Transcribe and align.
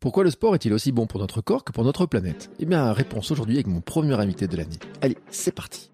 Pourquoi 0.00 0.24
le 0.24 0.30
sport 0.30 0.54
est-il 0.54 0.72
aussi 0.72 0.92
bon 0.92 1.06
pour 1.06 1.20
notre 1.20 1.42
corps 1.42 1.62
que 1.62 1.72
pour 1.72 1.84
notre 1.84 2.06
planète? 2.06 2.50
Eh 2.58 2.64
bien, 2.64 2.90
réponse 2.94 3.30
aujourd'hui 3.32 3.56
avec 3.56 3.66
mon 3.66 3.82
premier 3.82 4.14
invité 4.14 4.46
de 4.46 4.56
l'année. 4.56 4.78
Allez, 5.02 5.18
c'est 5.30 5.54
parti 5.54 5.90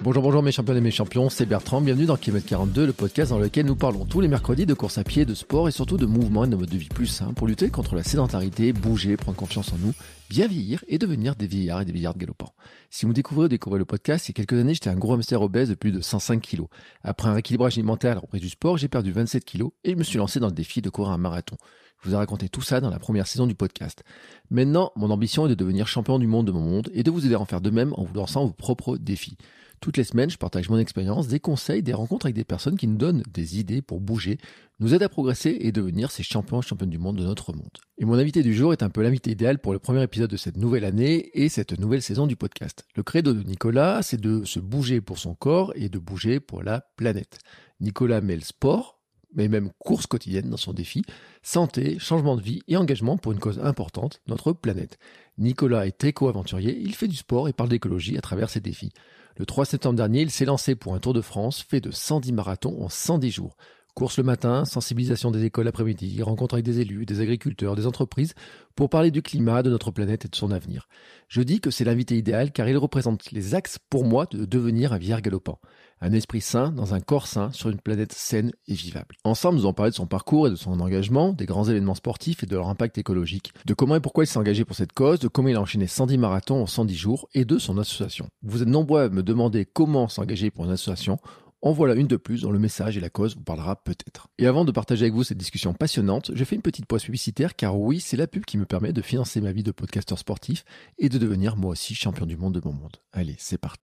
Bonjour, 0.00 0.22
bonjour 0.22 0.42
mes 0.42 0.52
champions 0.52 0.74
et 0.74 0.80
mes 0.80 0.90
champions, 0.90 1.28
c'est 1.28 1.44
Bertrand, 1.44 1.82
bienvenue 1.82 2.06
dans 2.06 2.16
Kilomètre 2.16 2.46
42, 2.46 2.86
le 2.86 2.92
podcast 2.94 3.30
dans 3.30 3.38
lequel 3.38 3.66
nous 3.66 3.76
parlons 3.76 4.06
tous 4.06 4.22
les 4.22 4.28
mercredis 4.28 4.64
de 4.64 4.72
course 4.72 4.96
à 4.96 5.04
pied, 5.04 5.26
de 5.26 5.34
sport 5.34 5.68
et 5.68 5.72
surtout 5.72 5.98
de 5.98 6.06
mouvement 6.06 6.44
et 6.44 6.48
de 6.48 6.56
mode 6.56 6.70
de 6.70 6.78
vie 6.78 6.88
plus 6.88 7.08
sain 7.08 7.34
pour 7.34 7.46
lutter 7.46 7.68
contre 7.68 7.94
la 7.94 8.04
sédentarité, 8.04 8.72
bouger, 8.72 9.18
prendre 9.18 9.36
confiance 9.36 9.70
en 9.72 9.76
nous, 9.76 9.92
bien 10.30 10.46
vieillir 10.46 10.82
et 10.88 10.96
devenir 10.96 11.34
des 11.34 11.48
vieillards 11.48 11.82
et 11.82 11.84
des 11.84 11.92
vieillards 11.92 12.16
galopants. 12.16 12.54
Si 12.88 13.04
vous 13.04 13.12
découvrez 13.12 13.46
ou 13.46 13.48
découvrez 13.48 13.80
le 13.80 13.84
podcast, 13.84 14.28
il 14.28 14.30
y 14.30 14.32
a 14.32 14.36
quelques 14.36 14.58
années, 14.58 14.72
j'étais 14.72 14.88
un 14.88 14.96
gros 14.96 15.12
hamster 15.12 15.42
obèse 15.42 15.68
de 15.68 15.74
plus 15.74 15.92
de 15.92 16.00
105 16.00 16.40
kilos. 16.40 16.68
Après 17.02 17.28
un 17.28 17.32
rééquilibrage 17.32 17.76
alimentaire 17.76 18.12
à 18.12 18.14
la 18.14 18.20
reprise 18.20 18.40
du 18.40 18.48
sport, 18.48 18.78
j'ai 18.78 18.88
perdu 18.88 19.12
27 19.12 19.44
kilos 19.44 19.72
et 19.84 19.90
je 19.90 19.96
me 19.96 20.04
suis 20.04 20.16
lancé 20.16 20.40
dans 20.40 20.46
le 20.46 20.54
défi 20.54 20.80
de 20.80 20.88
courir 20.88 21.10
un 21.10 21.18
marathon. 21.18 21.56
Je 22.02 22.08
vous 22.08 22.14
ai 22.14 22.18
raconté 22.18 22.48
tout 22.48 22.62
ça 22.62 22.80
dans 22.80 22.90
la 22.90 22.98
première 22.98 23.26
saison 23.26 23.46
du 23.46 23.54
podcast. 23.54 24.04
Maintenant, 24.50 24.92
mon 24.94 25.10
ambition 25.10 25.46
est 25.46 25.50
de 25.50 25.54
devenir 25.54 25.88
champion 25.88 26.18
du 26.18 26.26
monde 26.26 26.46
de 26.46 26.52
mon 26.52 26.60
monde 26.60 26.90
et 26.92 27.02
de 27.02 27.10
vous 27.10 27.26
aider 27.26 27.34
à 27.34 27.40
en 27.40 27.44
faire 27.44 27.60
de 27.60 27.70
même 27.70 27.92
en 27.96 28.04
vous 28.04 28.14
lançant 28.14 28.46
vos 28.46 28.52
propres 28.52 28.96
défis. 28.96 29.36
Toutes 29.80 29.96
les 29.96 30.04
semaines, 30.04 30.30
je 30.30 30.38
partage 30.38 30.68
mon 30.70 30.78
expérience, 30.78 31.28
des 31.28 31.38
conseils, 31.38 31.82
des 31.82 31.92
rencontres 31.92 32.26
avec 32.26 32.34
des 32.34 32.44
personnes 32.44 32.76
qui 32.76 32.88
nous 32.88 32.96
donnent 32.96 33.22
des 33.32 33.60
idées 33.60 33.80
pour 33.80 34.00
bouger, 34.00 34.38
nous 34.80 34.92
aident 34.92 35.04
à 35.04 35.08
progresser 35.08 35.56
et 35.60 35.70
devenir 35.70 36.10
ces 36.10 36.22
champions 36.24 36.60
championnes 36.60 36.90
du 36.90 36.98
monde 36.98 37.16
de 37.16 37.24
notre 37.24 37.52
monde. 37.52 37.70
Et 37.98 38.04
mon 38.04 38.14
invité 38.14 38.42
du 38.42 38.54
jour 38.54 38.72
est 38.72 38.82
un 38.82 38.90
peu 38.90 39.02
l'invité 39.02 39.30
idéal 39.30 39.60
pour 39.60 39.72
le 39.72 39.78
premier 39.78 40.02
épisode 40.02 40.30
de 40.30 40.36
cette 40.36 40.56
nouvelle 40.56 40.84
année 40.84 41.30
et 41.34 41.48
cette 41.48 41.78
nouvelle 41.78 42.02
saison 42.02 42.26
du 42.26 42.34
podcast. 42.34 42.86
Le 42.96 43.04
credo 43.04 43.32
de 43.32 43.42
Nicolas, 43.42 44.02
c'est 44.02 44.20
de 44.20 44.44
se 44.44 44.58
bouger 44.58 45.00
pour 45.00 45.18
son 45.18 45.34
corps 45.34 45.72
et 45.76 45.88
de 45.88 45.98
bouger 45.98 46.40
pour 46.40 46.62
la 46.62 46.80
planète. 46.96 47.38
Nicolas 47.80 48.20
met 48.20 48.36
le 48.36 48.42
sport, 48.42 48.97
mais 49.34 49.48
même 49.48 49.70
course 49.78 50.06
quotidienne 50.06 50.50
dans 50.50 50.56
son 50.56 50.72
défi, 50.72 51.02
santé, 51.42 51.98
changement 51.98 52.36
de 52.36 52.42
vie 52.42 52.62
et 52.68 52.76
engagement 52.76 53.16
pour 53.16 53.32
une 53.32 53.38
cause 53.38 53.60
importante, 53.60 54.20
notre 54.26 54.52
planète. 54.52 54.98
Nicolas 55.38 55.86
est 55.86 56.02
éco-aventurier, 56.04 56.78
il 56.78 56.94
fait 56.94 57.08
du 57.08 57.16
sport 57.16 57.48
et 57.48 57.52
parle 57.52 57.70
d'écologie 57.70 58.18
à 58.18 58.20
travers 58.20 58.50
ses 58.50 58.60
défis. 58.60 58.92
Le 59.36 59.46
3 59.46 59.66
septembre 59.66 59.96
dernier, 59.96 60.22
il 60.22 60.30
s'est 60.30 60.44
lancé 60.44 60.74
pour 60.74 60.94
un 60.94 60.98
Tour 60.98 61.14
de 61.14 61.20
France 61.20 61.62
fait 61.62 61.80
de 61.80 61.92
110 61.92 62.32
marathons 62.32 62.82
en 62.82 62.88
110 62.88 63.30
jours. 63.30 63.56
Course 63.98 64.16
le 64.16 64.22
matin, 64.22 64.64
sensibilisation 64.64 65.32
des 65.32 65.44
écoles 65.44 65.64
l'après-midi, 65.64 66.22
rencontre 66.22 66.54
avec 66.54 66.64
des 66.64 66.78
élus, 66.78 67.04
des 67.04 67.20
agriculteurs, 67.20 67.74
des 67.74 67.84
entreprises, 67.84 68.34
pour 68.76 68.90
parler 68.90 69.10
du 69.10 69.22
climat, 69.22 69.64
de 69.64 69.70
notre 69.70 69.90
planète 69.90 70.24
et 70.24 70.28
de 70.28 70.36
son 70.36 70.52
avenir. 70.52 70.88
Je 71.26 71.42
dis 71.42 71.60
que 71.60 71.72
c'est 71.72 71.82
l'invité 71.82 72.16
idéal 72.16 72.52
car 72.52 72.68
il 72.68 72.76
représente 72.76 73.32
les 73.32 73.56
axes 73.56 73.78
pour 73.90 74.04
moi 74.04 74.26
de 74.26 74.44
devenir 74.44 74.92
un 74.92 74.98
vieillard 74.98 75.20
galopant. 75.20 75.58
Un 76.00 76.12
esprit 76.12 76.40
sain 76.40 76.70
dans 76.70 76.94
un 76.94 77.00
corps 77.00 77.26
sain 77.26 77.50
sur 77.52 77.70
une 77.70 77.80
planète 77.80 78.12
saine 78.12 78.52
et 78.68 78.74
vivable. 78.74 79.16
Ensemble, 79.24 79.56
nous 79.56 79.64
allons 79.64 79.72
parler 79.72 79.90
de 79.90 79.96
son 79.96 80.06
parcours 80.06 80.46
et 80.46 80.50
de 80.50 80.56
son 80.56 80.78
engagement, 80.78 81.32
des 81.32 81.46
grands 81.46 81.68
événements 81.68 81.96
sportifs 81.96 82.44
et 82.44 82.46
de 82.46 82.54
leur 82.54 82.68
impact 82.68 82.98
écologique, 82.98 83.52
de 83.66 83.74
comment 83.74 83.96
et 83.96 84.00
pourquoi 84.00 84.24
il 84.24 84.28
s'est 84.28 84.38
engagé 84.38 84.64
pour 84.64 84.76
cette 84.76 84.92
cause, 84.92 85.18
de 85.18 85.28
comment 85.28 85.48
il 85.48 85.56
a 85.56 85.60
enchaîné 85.60 85.88
110 85.88 86.18
marathons 86.18 86.62
en 86.62 86.66
110 86.66 86.94
jours 86.94 87.28
et 87.34 87.44
de 87.44 87.58
son 87.58 87.78
association. 87.78 88.28
Vous 88.42 88.62
êtes 88.62 88.68
nombreux 88.68 89.02
à 89.02 89.08
me 89.08 89.22
demander 89.22 89.66
comment 89.66 90.08
s'engager 90.08 90.50
pour 90.52 90.64
une 90.64 90.70
association. 90.70 91.18
En 91.60 91.72
voilà 91.72 91.94
une 91.94 92.06
de 92.06 92.16
plus 92.16 92.42
dont 92.42 92.52
le 92.52 92.60
message 92.60 92.96
et 92.96 93.00
la 93.00 93.10
cause 93.10 93.34
vous 93.34 93.42
parlera 93.42 93.74
peut-être. 93.74 94.28
Et 94.38 94.46
avant 94.46 94.64
de 94.64 94.70
partager 94.70 95.06
avec 95.06 95.14
vous 95.14 95.24
cette 95.24 95.38
discussion 95.38 95.74
passionnante, 95.74 96.30
je 96.32 96.44
fais 96.44 96.54
une 96.54 96.62
petite 96.62 96.86
pause 96.86 97.02
publicitaire 97.02 97.56
car 97.56 97.76
oui, 97.76 97.98
c'est 97.98 98.16
la 98.16 98.28
pub 98.28 98.44
qui 98.44 98.58
me 98.58 98.64
permet 98.64 98.92
de 98.92 99.02
financer 99.02 99.40
ma 99.40 99.50
vie 99.50 99.64
de 99.64 99.72
podcasteur 99.72 100.20
sportif 100.20 100.64
et 100.98 101.08
de 101.08 101.18
devenir 101.18 101.56
moi 101.56 101.72
aussi 101.72 101.96
champion 101.96 102.26
du 102.26 102.36
monde 102.36 102.54
de 102.54 102.60
mon 102.64 102.72
monde. 102.72 102.98
Allez, 103.12 103.34
c'est 103.38 103.58
parti. 103.58 103.82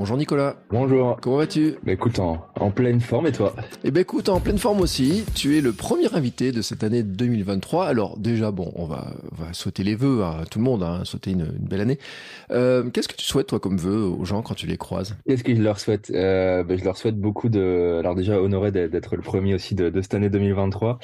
Bonjour 0.00 0.16
Nicolas. 0.16 0.56
Bonjour. 0.70 1.18
Comment 1.20 1.36
vas-tu? 1.36 1.74
Bah 1.84 1.92
écoute, 1.92 2.20
en, 2.20 2.46
en, 2.58 2.70
pleine 2.70 3.02
forme 3.02 3.26
et 3.26 3.32
toi? 3.32 3.54
Eh 3.84 3.90
ben 3.90 4.00
écoute, 4.00 4.30
en 4.30 4.40
pleine 4.40 4.56
forme 4.56 4.80
aussi. 4.80 5.26
Tu 5.34 5.58
es 5.58 5.60
le 5.60 5.72
premier 5.72 6.14
invité 6.14 6.52
de 6.52 6.62
cette 6.62 6.82
année 6.84 7.02
2023. 7.02 7.84
Alors 7.84 8.16
déjà, 8.18 8.50
bon, 8.50 8.72
on 8.76 8.86
va, 8.86 9.12
on 9.30 9.44
va 9.44 9.52
souhaiter 9.52 9.82
les 9.82 9.94
vœux 9.94 10.24
à 10.24 10.44
tout 10.50 10.58
le 10.58 10.64
monde, 10.64 10.82
hein, 10.82 11.04
souhaiter 11.04 11.32
une, 11.32 11.42
une, 11.42 11.68
belle 11.68 11.82
année. 11.82 11.98
Euh, 12.50 12.88
Qu'est-ce 12.88 13.08
que 13.08 13.14
tu 13.14 13.26
souhaites 13.26 13.48
toi 13.48 13.60
comme 13.60 13.76
vœux 13.76 14.06
aux 14.06 14.24
gens 14.24 14.40
quand 14.40 14.54
tu 14.54 14.66
les 14.66 14.78
croises? 14.78 15.18
Qu'est-ce 15.26 15.44
que 15.44 15.54
je 15.54 15.60
leur 15.60 15.78
souhaite? 15.78 16.10
Euh, 16.14 16.64
bah, 16.64 16.76
Je 16.78 16.84
leur 16.84 16.96
souhaite 16.96 17.18
beaucoup 17.20 17.50
de... 17.50 17.98
Alors 17.98 18.14
déjà, 18.14 18.40
honoré 18.40 18.72
d'être 18.72 19.16
le 19.16 19.22
premier 19.22 19.52
aussi 19.52 19.74
de, 19.74 19.90
de 19.90 20.00
cette 20.00 20.14
année 20.14 20.30
2023. 20.30 20.98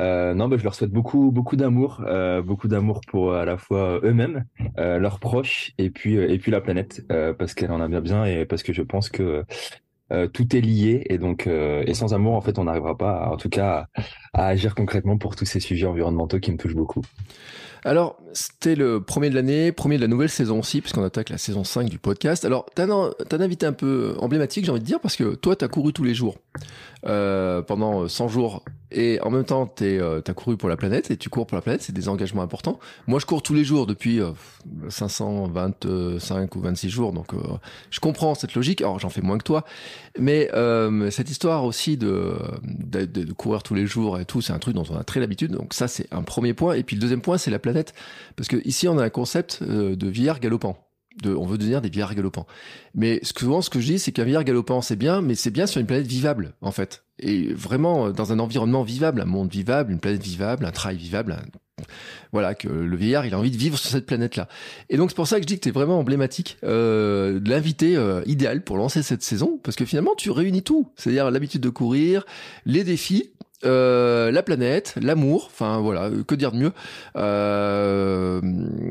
Euh, 0.00 0.34
non, 0.34 0.48
bah, 0.48 0.56
je 0.58 0.64
leur 0.64 0.74
souhaite 0.74 0.90
beaucoup, 0.90 1.30
beaucoup 1.30 1.54
d'amour, 1.54 2.02
beaucoup 2.44 2.66
d'amour 2.66 3.00
pour 3.06 3.32
à 3.32 3.44
la 3.44 3.56
fois 3.56 4.00
eux-mêmes, 4.02 4.44
leurs 4.76 5.20
proches 5.20 5.70
et 5.78 5.90
puis, 5.90 6.16
et 6.16 6.38
puis 6.38 6.50
la 6.50 6.60
planète, 6.60 7.06
parce 7.38 7.54
qu'elle 7.54 7.70
en 7.70 7.80
a 7.80 7.86
bien 7.86 8.00
besoin 8.00 8.26
et 8.26 8.39
parce 8.46 8.62
que 8.62 8.72
je 8.72 8.82
pense 8.82 9.08
que 9.08 9.44
euh, 10.12 10.26
tout 10.26 10.56
est 10.56 10.60
lié 10.60 11.06
et 11.08 11.18
donc 11.18 11.46
euh, 11.46 11.84
et 11.86 11.94
sans 11.94 12.14
amour 12.14 12.34
en 12.34 12.40
fait 12.40 12.58
on 12.58 12.64
n'arrivera 12.64 12.98
pas 12.98 13.12
à, 13.12 13.30
en 13.30 13.36
tout 13.36 13.48
cas 13.48 13.86
à, 14.34 14.46
agir 14.48 14.74
concrètement 14.74 15.16
pour 15.18 15.36
tous 15.36 15.44
ces 15.44 15.60
sujets 15.60 15.86
environnementaux 15.86 16.40
qui 16.40 16.50
me 16.50 16.56
touchent 16.56 16.74
beaucoup. 16.74 17.02
Alors, 17.82 18.18
c'était 18.34 18.74
le 18.74 19.00
premier 19.00 19.30
de 19.30 19.34
l'année, 19.34 19.72
premier 19.72 19.96
de 19.96 20.02
la 20.02 20.06
nouvelle 20.06 20.28
saison 20.28 20.58
aussi, 20.58 20.82
puisqu'on 20.82 21.02
attaque 21.02 21.30
la 21.30 21.38
saison 21.38 21.64
5 21.64 21.88
du 21.88 21.98
podcast. 21.98 22.44
Alors, 22.44 22.66
t'as 22.74 22.84
un, 22.84 23.10
un, 23.10 23.40
invité 23.40 23.64
un 23.64 23.72
peu 23.72 24.16
emblématique, 24.18 24.66
j'ai 24.66 24.70
envie 24.70 24.80
de 24.80 24.84
dire, 24.84 25.00
parce 25.00 25.16
que 25.16 25.34
toi, 25.34 25.56
t'as 25.56 25.68
couru 25.68 25.94
tous 25.94 26.04
les 26.04 26.12
jours, 26.12 26.36
euh, 27.06 27.62
pendant 27.62 28.06
100 28.06 28.28
jours, 28.28 28.64
et 28.90 29.18
en 29.22 29.30
même 29.30 29.44
temps, 29.44 29.66
t'as 29.66 29.84
euh, 29.84 30.20
couru 30.34 30.56
pour 30.58 30.68
la 30.68 30.76
planète, 30.76 31.10
et 31.10 31.16
tu 31.16 31.30
cours 31.30 31.46
pour 31.46 31.56
la 31.56 31.62
planète, 31.62 31.82
c'est 31.82 31.94
des 31.94 32.08
engagements 32.08 32.42
importants. 32.42 32.78
Moi, 33.06 33.18
je 33.18 33.26
cours 33.26 33.42
tous 33.42 33.54
les 33.54 33.64
jours 33.64 33.86
depuis 33.86 34.20
euh, 34.20 34.32
525 34.88 36.54
ou 36.56 36.60
26 36.60 36.90
jours, 36.90 37.12
donc 37.12 37.32
euh, 37.32 37.38
je 37.90 38.00
comprends 38.00 38.34
cette 38.34 38.54
logique. 38.54 38.82
Alors, 38.82 38.98
j'en 38.98 39.08
fais 39.08 39.22
moins 39.22 39.38
que 39.38 39.44
toi, 39.44 39.64
mais 40.18 40.50
euh, 40.52 41.10
cette 41.10 41.30
histoire 41.30 41.64
aussi 41.64 41.96
de, 41.96 42.36
de, 42.62 43.06
de, 43.06 43.32
courir 43.32 43.62
tous 43.62 43.74
les 43.74 43.86
jours 43.86 44.18
et 44.18 44.26
tout, 44.26 44.42
c'est 44.42 44.52
un 44.52 44.58
truc 44.58 44.74
dont 44.74 44.84
on 44.90 44.96
a 44.96 45.04
très 45.04 45.20
l'habitude, 45.20 45.52
donc 45.52 45.72
ça, 45.72 45.88
c'est 45.88 46.06
un 46.12 46.22
premier 46.22 46.52
point. 46.52 46.74
Et 46.74 46.82
puis 46.82 46.96
le 46.96 47.00
deuxième 47.00 47.22
point, 47.22 47.38
c'est 47.38 47.50
la 47.50 47.58
planète 47.58 47.70
planète. 47.70 47.94
Parce 48.36 48.48
que 48.48 48.56
ici, 48.66 48.88
on 48.88 48.98
a 48.98 49.04
un 49.04 49.10
concept 49.10 49.60
euh, 49.62 49.96
de 49.96 50.08
vieillard 50.08 50.40
galopant. 50.40 50.76
De, 51.22 51.34
on 51.34 51.44
veut 51.44 51.58
devenir 51.58 51.80
des 51.80 51.88
vieillards 51.88 52.14
galopants. 52.14 52.46
Mais 52.94 53.20
souvent, 53.22 53.62
ce 53.62 53.70
que 53.70 53.80
je 53.80 53.86
dis, 53.92 53.98
c'est 53.98 54.12
qu'un 54.12 54.24
vieillard 54.24 54.44
galopant, 54.44 54.80
c'est 54.80 54.96
bien, 54.96 55.22
mais 55.22 55.34
c'est 55.34 55.50
bien 55.50 55.66
sur 55.66 55.80
une 55.80 55.86
planète 55.86 56.06
vivable, 56.06 56.54
en 56.60 56.72
fait. 56.72 57.04
Et 57.20 57.52
vraiment, 57.52 58.06
euh, 58.06 58.12
dans 58.12 58.32
un 58.32 58.38
environnement 58.38 58.82
vivable, 58.82 59.20
un 59.20 59.26
monde 59.26 59.50
vivable, 59.50 59.92
une 59.92 60.00
planète 60.00 60.22
vivable, 60.22 60.64
un 60.64 60.70
travail 60.70 60.96
vivable. 60.96 61.36
Voilà, 62.32 62.54
que 62.54 62.68
le 62.68 62.96
vieillard, 62.96 63.24
il 63.26 63.34
a 63.34 63.38
envie 63.38 63.50
de 63.50 63.56
vivre 63.56 63.78
sur 63.78 63.90
cette 63.90 64.06
planète-là. 64.06 64.48
Et 64.90 64.96
donc, 64.96 65.10
c'est 65.10 65.16
pour 65.16 65.26
ça 65.26 65.36
que 65.36 65.42
je 65.42 65.46
dis 65.46 65.56
que 65.56 65.62
tu 65.62 65.68
es 65.70 65.72
vraiment 65.72 65.98
emblématique 65.98 66.58
euh, 66.62 67.40
de 67.40 67.48
l'invité 67.48 67.96
euh, 67.96 68.22
idéal 68.26 68.62
pour 68.62 68.76
lancer 68.76 69.02
cette 69.02 69.22
saison, 69.22 69.58
parce 69.62 69.76
que 69.76 69.84
finalement, 69.84 70.14
tu 70.16 70.30
réunis 70.30 70.62
tout. 70.62 70.90
C'est-à-dire 70.96 71.30
l'habitude 71.30 71.62
de 71.62 71.70
courir, 71.70 72.24
les 72.66 72.84
défis, 72.84 73.32
euh, 73.64 74.30
la 74.30 74.42
planète, 74.42 74.94
l'amour, 75.00 75.48
enfin 75.52 75.80
voilà, 75.80 76.10
que 76.26 76.34
dire 76.34 76.52
de 76.52 76.56
mieux, 76.56 76.72
euh, 77.16 78.40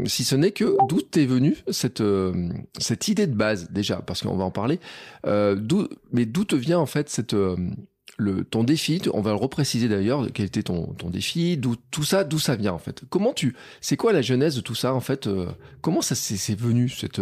si 0.06 0.24
ce 0.24 0.36
n'est 0.36 0.52
que 0.52 0.76
d'où 0.88 1.02
t'es 1.02 1.26
venu 1.26 1.58
cette 1.70 2.02
euh, 2.02 2.50
cette 2.78 3.08
idée 3.08 3.26
de 3.26 3.34
base 3.34 3.72
déjà, 3.72 3.98
parce 3.98 4.22
qu'on 4.22 4.36
va 4.38 4.44
en 4.44 4.52
parler. 4.52 4.80
Euh, 5.26 5.56
d'où, 5.56 5.88
mais 6.12 6.26
d'où 6.26 6.44
te 6.44 6.56
vient 6.56 6.78
en 6.78 6.86
fait 6.86 7.10
cette 7.10 7.34
euh, 7.34 7.56
le 8.20 8.44
ton 8.44 8.64
défi 8.64 9.02
On 9.14 9.22
va 9.22 9.32
le 9.32 9.38
repréciser 9.38 9.88
d'ailleurs. 9.88 10.28
Quel 10.34 10.46
était 10.46 10.64
ton 10.64 10.94
ton 10.94 11.10
défi 11.10 11.58
D'où 11.58 11.76
tout 11.92 12.04
ça 12.04 12.24
D'où 12.24 12.40
ça 12.40 12.56
vient 12.56 12.74
en 12.74 12.78
fait 12.78 13.04
Comment 13.10 13.34
tu 13.34 13.56
C'est 13.82 13.98
quoi 13.98 14.14
la 14.14 14.22
genèse 14.22 14.56
de 14.56 14.62
tout 14.62 14.76
ça 14.76 14.94
en 14.94 15.00
fait 15.00 15.28
euh, 15.28 15.48
Comment 15.82 16.02
ça 16.02 16.16
c'est 16.16 16.60
venu 16.60 16.90
cette 16.90 17.22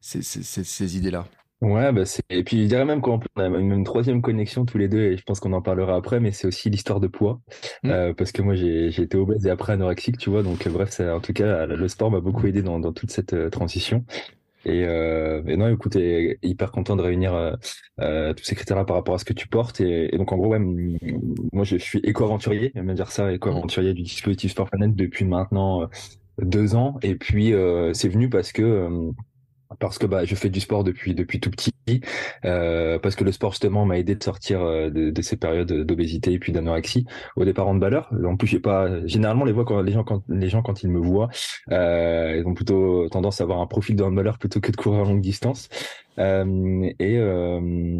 ces, 0.00 0.22
ces, 0.22 0.42
ces, 0.42 0.64
ces 0.64 0.96
idées 0.96 1.10
là 1.10 1.26
Ouais, 1.60 1.90
bah 1.92 2.04
c'est 2.04 2.22
et 2.30 2.44
puis 2.44 2.62
je 2.62 2.68
dirais 2.68 2.84
même 2.84 3.00
qu'on 3.00 3.18
a 3.36 3.46
une, 3.46 3.82
troisième 3.82 4.22
connexion 4.22 4.64
tous 4.64 4.78
les 4.78 4.86
deux 4.86 5.00
et 5.00 5.16
je 5.16 5.24
pense 5.24 5.40
qu'on 5.40 5.52
en 5.52 5.60
parlera 5.60 5.96
après, 5.96 6.20
mais 6.20 6.30
c'est 6.30 6.46
aussi 6.46 6.70
l'histoire 6.70 7.00
de 7.00 7.08
poids 7.08 7.40
mmh. 7.82 7.90
euh, 7.90 8.14
parce 8.14 8.30
que 8.30 8.42
moi 8.42 8.54
j'ai 8.54 8.92
j'ai 8.92 9.02
été 9.02 9.16
obèse 9.16 9.44
et 9.44 9.50
après 9.50 9.72
anorexique, 9.72 10.18
tu 10.18 10.30
vois, 10.30 10.44
donc 10.44 10.68
euh, 10.68 10.70
bref, 10.70 11.00
en 11.00 11.18
tout 11.18 11.32
cas 11.32 11.66
le 11.66 11.88
sport 11.88 12.12
m'a 12.12 12.20
beaucoup 12.20 12.46
aidé 12.46 12.62
dans 12.62 12.78
dans 12.78 12.92
toute 12.92 13.10
cette 13.10 13.32
euh, 13.32 13.50
transition. 13.50 14.04
Et, 14.68 14.84
euh, 14.84 15.42
et, 15.46 15.56
non, 15.56 15.68
écoute, 15.68 15.96
et, 15.96 16.38
hyper 16.42 16.70
content 16.70 16.94
de 16.94 17.02
réunir 17.02 17.34
euh, 17.34 17.52
euh, 18.00 18.34
tous 18.34 18.44
ces 18.44 18.54
critères-là 18.54 18.84
par 18.84 18.96
rapport 18.96 19.14
à 19.14 19.18
ce 19.18 19.24
que 19.24 19.32
tu 19.32 19.48
portes. 19.48 19.80
Et, 19.80 20.16
donc, 20.16 20.30
en 20.32 20.36
gros, 20.36 20.48
ouais, 20.48 20.58
moi, 20.58 21.64
je 21.64 21.76
suis 21.76 22.00
éco-aventurier, 22.00 22.72
j'aime 22.74 22.92
dire 22.94 23.10
ça, 23.10 23.32
éco-aventurier 23.32 23.94
du 23.94 24.02
dispositif 24.02 24.52
Sport 24.52 24.68
Planet 24.68 24.94
depuis 24.94 25.24
maintenant 25.24 25.88
deux 26.40 26.74
ans. 26.74 26.98
Et 27.02 27.14
puis, 27.14 27.54
c'est 27.94 28.08
venu 28.08 28.28
parce 28.28 28.52
que 28.52 29.10
parce 29.78 29.98
que 29.98 30.06
bah 30.06 30.24
je 30.24 30.34
fais 30.34 30.48
du 30.48 30.60
sport 30.60 30.84
depuis 30.84 31.14
depuis 31.14 31.40
tout 31.40 31.50
petit 31.50 31.72
euh, 32.44 32.98
parce 32.98 33.16
que 33.16 33.24
le 33.24 33.32
sport 33.32 33.52
justement 33.52 33.84
m'a 33.84 33.98
aidé 33.98 34.14
de 34.14 34.22
sortir 34.22 34.62
euh, 34.62 34.90
de, 34.90 35.10
de 35.10 35.22
ces 35.22 35.36
périodes 35.36 35.72
d'obésité 35.84 36.32
et 36.32 36.38
puis 36.38 36.52
d'anorexie. 36.52 37.06
Au 37.36 37.44
départ 37.44 37.72
de 37.74 37.78
valeur 37.78 38.10
en 38.24 38.36
plus 38.36 38.46
j'ai 38.46 38.60
pas 38.60 39.06
généralement 39.06 39.44
les 39.44 39.52
voix 39.52 39.64
quand 39.64 39.80
les 39.80 39.92
gens 39.92 40.04
quand 40.04 40.22
les 40.28 40.48
gens 40.48 40.62
quand 40.62 40.82
ils 40.82 40.90
me 40.90 41.00
voient 41.00 41.28
euh, 41.70 42.36
ils 42.38 42.46
ont 42.46 42.54
plutôt 42.54 43.08
tendance 43.08 43.40
à 43.40 43.44
avoir 43.44 43.60
un 43.60 43.66
profil 43.66 43.96
de 43.96 44.02
handballeur 44.02 44.38
plutôt 44.38 44.60
que 44.60 44.70
de 44.72 44.76
courir 44.76 45.02
à 45.02 45.04
longue 45.04 45.20
distance. 45.20 45.68
Euh, 46.18 46.90
et 46.98 47.18
euh, 47.18 47.98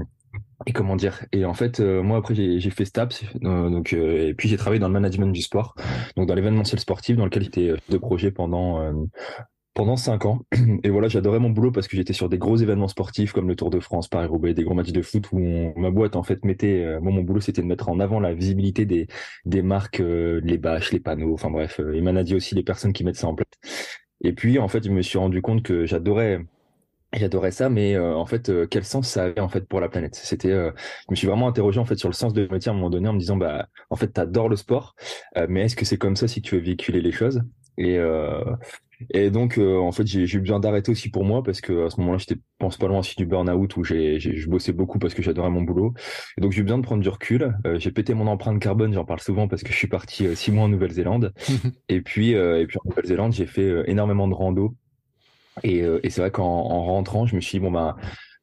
et 0.67 0.73
comment 0.73 0.97
dire? 0.97 1.25
Et 1.32 1.44
en 1.44 1.55
fait, 1.55 1.81
euh, 1.81 2.03
moi 2.03 2.19
après 2.19 2.35
j'ai 2.35 2.71
fait 2.71 2.85
STAPS, 2.85 3.25
euh, 3.44 3.71
donc 3.71 3.93
et 3.93 4.35
puis 4.35 4.49
j'ai 4.49 4.56
travaillé 4.56 4.81
dans 4.81 4.88
le 4.88 4.93
management 4.93 5.32
du 5.32 5.43
sport, 5.43 5.75
donc 6.17 6.26
dans 6.26 6.35
l'événementiel 6.35 6.81
sportif, 6.81 7.17
dans 7.17 7.25
lequel 7.25 7.44
j'étais 7.44 7.75
de 7.88 7.99
projet 7.99 8.31
pendant 8.31 8.93
pendant 9.79 9.97
cinq 9.97 10.27
ans. 10.27 10.41
Et 10.83 10.91
voilà, 10.91 11.07
j'adorais 11.07 11.39
mon 11.39 11.51
boulot 11.51 11.71
parce 11.71 11.87
que 11.87 11.97
j'étais 11.97 12.13
sur 12.13 12.29
des 12.29 12.37
gros 12.37 12.57
événements 12.57 12.89
sportifs 12.89 13.33
comme 13.33 13.47
le 13.47 13.55
Tour 13.55 13.71
de 13.71 13.79
France, 13.79 14.09
Paris-Roubaix, 14.09 14.53
des 14.53 14.65
gros 14.65 14.75
matchs 14.75 14.91
de 14.91 15.03
foot 15.03 15.29
où 15.31 15.39
ma 15.77 15.93
boîte 15.93 16.17
en 16.17 16.25
fait 16.25 16.45
mettait, 16.45 16.85
euh, 16.85 17.01
moi 17.01 17.13
mon 17.13 17.23
boulot 17.23 17.39
c'était 17.39 17.63
de 17.63 17.67
mettre 17.69 17.89
en 17.89 18.01
avant 18.01 18.19
la 18.19 18.35
visibilité 18.35 18.87
des, 18.87 19.07
des 19.45 19.63
marques, 19.63 20.01
euh, 20.01 20.41
les 20.43 20.59
bâches, 20.59 20.91
les 20.91 20.99
panneaux, 20.99 21.33
enfin 21.33 21.49
bref, 21.49 21.79
euh, 21.79 21.95
et 21.95 22.01
manager 22.01 22.39
aussi 22.39 22.57
les 22.57 22.65
personnes 22.65 22.93
qui 22.93 23.05
mettent 23.05 23.19
ça 23.19 23.29
en 23.29 23.37
place. 23.37 23.47
Et 24.21 24.33
puis 24.33 24.59
en 24.59 24.67
fait, 24.67 24.85
je 24.85 24.91
me 24.91 25.01
suis 25.01 25.17
rendu 25.17 25.43
compte 25.43 25.63
que 25.63 25.87
j'adorais 25.87 26.41
J'adorais 27.15 27.53
ça, 27.53 27.71
mais 27.71 27.99
en 27.99 28.27
fait, 28.27 28.53
quel 28.69 28.85
sens 28.85 29.09
ça 29.09 29.25
avait 29.25 29.41
en 29.41 29.49
fait 29.49 29.67
pour 29.67 29.81
la 29.81 29.89
planète? 29.89 30.15
C'était, 30.15 30.51
je 30.51 30.73
me 31.11 31.17
suis 31.17 31.27
vraiment 31.27 31.49
interrogé 31.49 31.81
en 31.81 31.87
fait 31.87 31.97
sur 31.97 32.11
le 32.11 32.15
sens 32.15 32.35
de 32.35 32.47
métier 32.53 32.69
à 32.69 32.73
un 32.73 32.77
moment 32.77 32.91
donné 32.91 33.09
en 33.09 33.15
me 33.15 33.19
disant, 33.19 33.39
bah, 33.39 33.69
en 33.89 33.97
fait, 33.97 34.09
t'adores 34.09 34.51
le 34.51 34.57
sport, 34.57 34.95
mais 35.49 35.63
est-ce 35.63 35.75
que 35.75 35.87
c'est 35.87 35.97
comme 35.97 36.17
ça 36.17 36.29
si 36.29 36.43
tu 36.43 36.57
veux 36.57 36.61
véhiculer 36.61 37.01
les 37.01 37.13
choses? 37.13 37.41
Et 37.79 37.99
et 39.11 39.31
donc, 39.31 39.59
euh, 39.59 39.79
en 39.79 39.93
fait, 39.93 40.06
j'ai 40.06 40.23
eu 40.23 40.41
besoin 40.41 40.61
d'arrêter 40.61 40.91
aussi 40.91 41.11
pour 41.11 41.25
moi 41.25 41.43
parce 41.43 41.61
que 41.61 41.87
à 41.87 41.91
ce 41.91 42.00
moment-là, 42.00 42.19
j'étais, 42.19 42.37
pense 42.59 42.77
pas 42.77 42.89
loin 42.89 42.99
aussi 42.99 43.15
du 43.17 43.27
burn-out 43.27 43.77
où 43.77 43.85
j'ai, 43.85 44.19
je 44.19 44.49
bossais 44.49 44.73
beaucoup 44.73 44.99
parce 44.99 45.15
que 45.15 45.23
j'adorais 45.23 45.50
mon 45.50 45.62
boulot. 45.62 45.95
Et 46.37 46.41
donc, 46.41 46.53
j'ai 46.53 46.61
eu 46.61 46.65
besoin 46.65 46.79
de 46.79 46.83
prendre 46.83 47.03
du 47.03 47.09
recul. 47.09 47.56
Euh, 47.67 47.79
j'ai 47.79 47.93
pété 47.93 48.15
mon 48.15 48.27
empreinte 48.27 48.61
carbone, 48.61 48.93
j'en 48.93 49.05
parle 49.05 49.21
souvent 49.21 49.49
parce 49.49 49.62
que 49.62 49.73
je 49.73 49.77
suis 49.77 49.89
parti 49.89 50.27
euh, 50.27 50.35
six 50.35 50.50
mois 50.50 50.65
en 50.65 50.69
Nouvelle-Zélande. 50.69 51.33
et 51.89 52.00
puis, 52.00 52.31
et 52.31 52.67
puis 52.67 52.79
en 52.85 52.89
Nouvelle-Zélande, 52.89 53.33
j'ai 53.33 53.47
fait 53.47 53.85
énormément 53.89 54.29
de 54.29 54.35
rando. 54.35 54.75
Et, 55.65 55.79
et 55.79 56.11
c'est 56.11 56.21
vrai 56.21 56.31
qu'en 56.31 56.45
en 56.45 56.85
rentrant, 56.85 57.27
je 57.27 57.35
me 57.35 57.41
suis 57.41 57.59
dit 57.59 57.65
bon 57.65 57.73
bah 57.73 57.97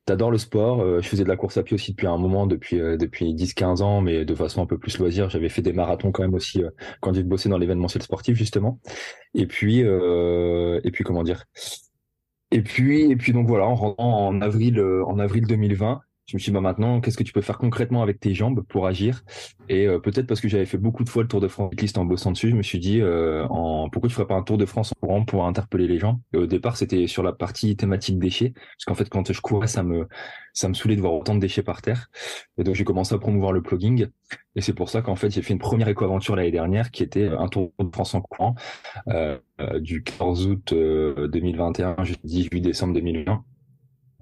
T'adores 0.05 0.29
le 0.29 0.37
sport. 0.37 0.81
Euh, 0.81 1.01
je 1.01 1.07
faisais 1.07 1.23
de 1.23 1.29
la 1.29 1.35
course 1.35 1.57
à 1.57 1.63
pied 1.63 1.73
aussi 1.73 1.91
depuis 1.91 2.05
un 2.05 2.17
moment, 2.17 2.45
depuis 2.45 2.79
euh, 2.79 2.95
depuis 2.95 3.33
10-15 3.33 3.81
ans, 3.81 4.01
mais 4.01 4.23
de 4.23 4.35
façon 4.35 4.61
un 4.61 4.67
peu 4.67 4.77
plus 4.77 4.99
loisir. 4.99 5.31
J'avais 5.31 5.49
fait 5.49 5.63
des 5.63 5.73
marathons 5.73 6.11
quand 6.11 6.21
même 6.21 6.35
aussi 6.35 6.63
euh, 6.63 6.69
quand 7.01 7.13
j'ai 7.13 7.23
bossé 7.23 7.49
dans 7.49 7.57
l'événementiel 7.57 8.03
sportif 8.03 8.37
justement. 8.37 8.79
Et 9.33 9.47
puis 9.47 9.79
et 9.79 10.91
puis 10.91 11.03
comment 11.03 11.23
dire? 11.23 11.45
Et 12.51 12.61
puis 12.61 13.09
et 13.11 13.15
puis 13.15 13.33
donc 13.33 13.47
voilà, 13.47 13.65
en 13.65 13.95
en 13.97 14.41
avril 14.41 14.79
en 14.79 15.17
avril 15.17 15.47
2020, 15.47 16.01
je 16.27 16.35
me 16.35 16.39
suis 16.39 16.51
dit, 16.51 16.53
bah 16.53 16.61
maintenant, 16.61 17.01
qu'est-ce 17.01 17.17
que 17.17 17.23
tu 17.23 17.33
peux 17.33 17.41
faire 17.41 17.59
concrètement 17.59 18.01
avec 18.01 18.19
tes 18.19 18.33
jambes 18.33 18.63
pour 18.67 18.87
agir? 18.87 19.23
Et 19.69 19.87
euh, 19.87 19.99
peut-être 19.99 20.25
parce 20.25 20.41
que 20.41 20.47
j'avais 20.47 20.65
fait 20.65 20.79
beaucoup 20.79 21.03
de 21.03 21.09
fois 21.09 21.21
le 21.21 21.27
Tour 21.27 21.39
de 21.39 21.47
France 21.47 21.69
cycliste 21.71 21.97
en 21.99 22.05
bossant 22.05 22.31
dessus, 22.31 22.49
je 22.49 22.55
me 22.55 22.63
suis 22.63 22.79
dit, 22.79 22.99
euh, 22.99 23.45
en, 23.49 23.89
pourquoi 23.89 24.09
tu 24.09 24.15
ferais 24.15 24.25
pas 24.25 24.33
un 24.33 24.41
Tour 24.41 24.57
de 24.57 24.65
France 24.65 24.91
en 24.91 25.05
courant 25.05 25.23
pour 25.23 25.45
interpeller 25.45 25.87
les 25.87 25.99
gens? 25.99 26.21
Et 26.33 26.37
au 26.37 26.47
départ, 26.47 26.77
c'était 26.77 27.05
sur 27.05 27.21
la 27.21 27.31
partie 27.31 27.75
thématique 27.75 28.17
déchets, 28.17 28.53
parce 28.55 28.85
qu'en 28.85 28.95
fait, 28.95 29.07
quand 29.07 29.31
je 29.31 29.39
courais, 29.39 29.67
ça 29.67 29.83
me 29.83 30.07
ça 30.53 30.69
me 30.69 30.73
saoulait 30.73 30.95
de 30.95 31.01
voir 31.01 31.13
autant 31.13 31.35
de 31.35 31.41
déchets 31.41 31.63
par 31.63 31.81
terre. 31.81 32.09
Et 32.57 32.63
donc, 32.63 32.75
j'ai 32.75 32.85
commencé 32.85 33.13
à 33.13 33.17
promouvoir 33.17 33.51
le 33.51 33.61
plugging. 33.61 34.07
Et 34.55 34.61
c'est 34.61 34.73
pour 34.73 34.89
ça 34.89 35.01
qu'en 35.01 35.17
fait, 35.17 35.29
j'ai 35.29 35.41
fait 35.41 35.51
une 35.51 35.59
première 35.59 35.89
éco-aventure 35.89 36.35
l'année 36.35 36.51
dernière, 36.51 36.91
qui 36.91 37.03
était 37.03 37.27
un 37.27 37.47
Tour 37.49 37.73
de 37.77 37.89
France 37.91 38.15
en 38.15 38.21
courant, 38.21 38.55
euh, 39.09 39.37
euh 39.59 39.79
du 39.79 40.03
14 40.03 40.47
août 40.47 40.73
2021 40.73 42.03
jusqu'au 42.03 42.27
18 42.27 42.61
décembre 42.61 42.93
2020 42.93 43.43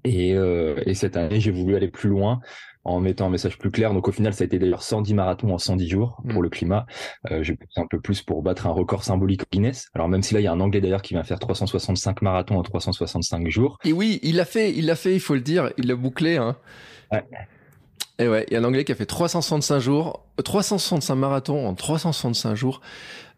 et, 0.04 0.34
euh, 0.34 0.82
et 0.86 0.94
cette 0.94 1.18
année, 1.18 1.40
j'ai 1.40 1.52
voulu 1.52 1.76
aller 1.76 1.88
plus 1.88 2.10
loin 2.10 2.42
en 2.86 3.00
mettant 3.00 3.28
un 3.28 3.30
message 3.30 3.58
plus 3.58 3.72
clair. 3.72 3.94
Donc 3.94 4.08
au 4.08 4.12
final, 4.12 4.34
ça 4.34 4.44
a 4.44 4.46
été 4.46 4.60
d'ailleurs 4.60 4.84
110 4.84 5.14
marathons 5.14 5.54
en 5.54 5.58
110 5.58 5.88
jours 5.88 6.22
pour 6.30 6.42
mm. 6.42 6.44
le 6.44 6.50
climat. 6.50 6.86
Euh, 7.32 7.44
j'ai 7.44 7.56
poussé 7.56 7.80
un 7.80 7.88
peu 7.88 8.00
plus 8.00 8.22
pour 8.22 8.42
battre 8.44 8.68
un 8.68 8.72
record 8.72 9.04
symbolique 9.04 9.44
au 9.44 9.46
Guinness. 9.52 9.90
Alors 9.94 10.10
même 10.10 10.22
si 10.22 10.34
là, 10.34 10.42
il 10.42 10.44
y 10.44 10.48
a 10.48 10.52
un 10.52 10.60
Anglais 10.60 10.82
d'ailleurs 10.82 11.02
qui 11.02 11.14
va 11.14 11.24
faire 11.24 11.40
365 11.40 12.22
marathons 12.22 12.58
en 12.58 12.64
365 12.64 13.48
jours. 13.50 13.78
Et 13.86 13.94
oui, 13.94 14.20
il 14.24 14.36
l'a 14.36 14.46
fait, 14.46 14.72
il 14.72 14.86
l'a 14.86 14.96
fait, 14.96 15.14
il 15.14 15.22
faut 15.22 15.36
le 15.36 15.42
dire, 15.42 15.72
il 15.78 15.88
l'a 15.88 15.96
bouclé. 15.96 16.38
Hein. 16.38 16.58
Ouais. 17.12 17.24
Et 18.20 18.28
ouais, 18.28 18.46
il 18.48 18.54
y 18.54 18.58
a 18.58 18.60
un 18.60 18.64
Anglais 18.64 18.86
qui 18.86 18.92
a 18.92 18.96
fait 18.96 19.08
365 19.08 19.80
jours, 19.80 20.24
365 20.44 21.16
marathons 21.16 21.68
en 21.68 21.74
365 21.74 22.54
jours 22.54 22.82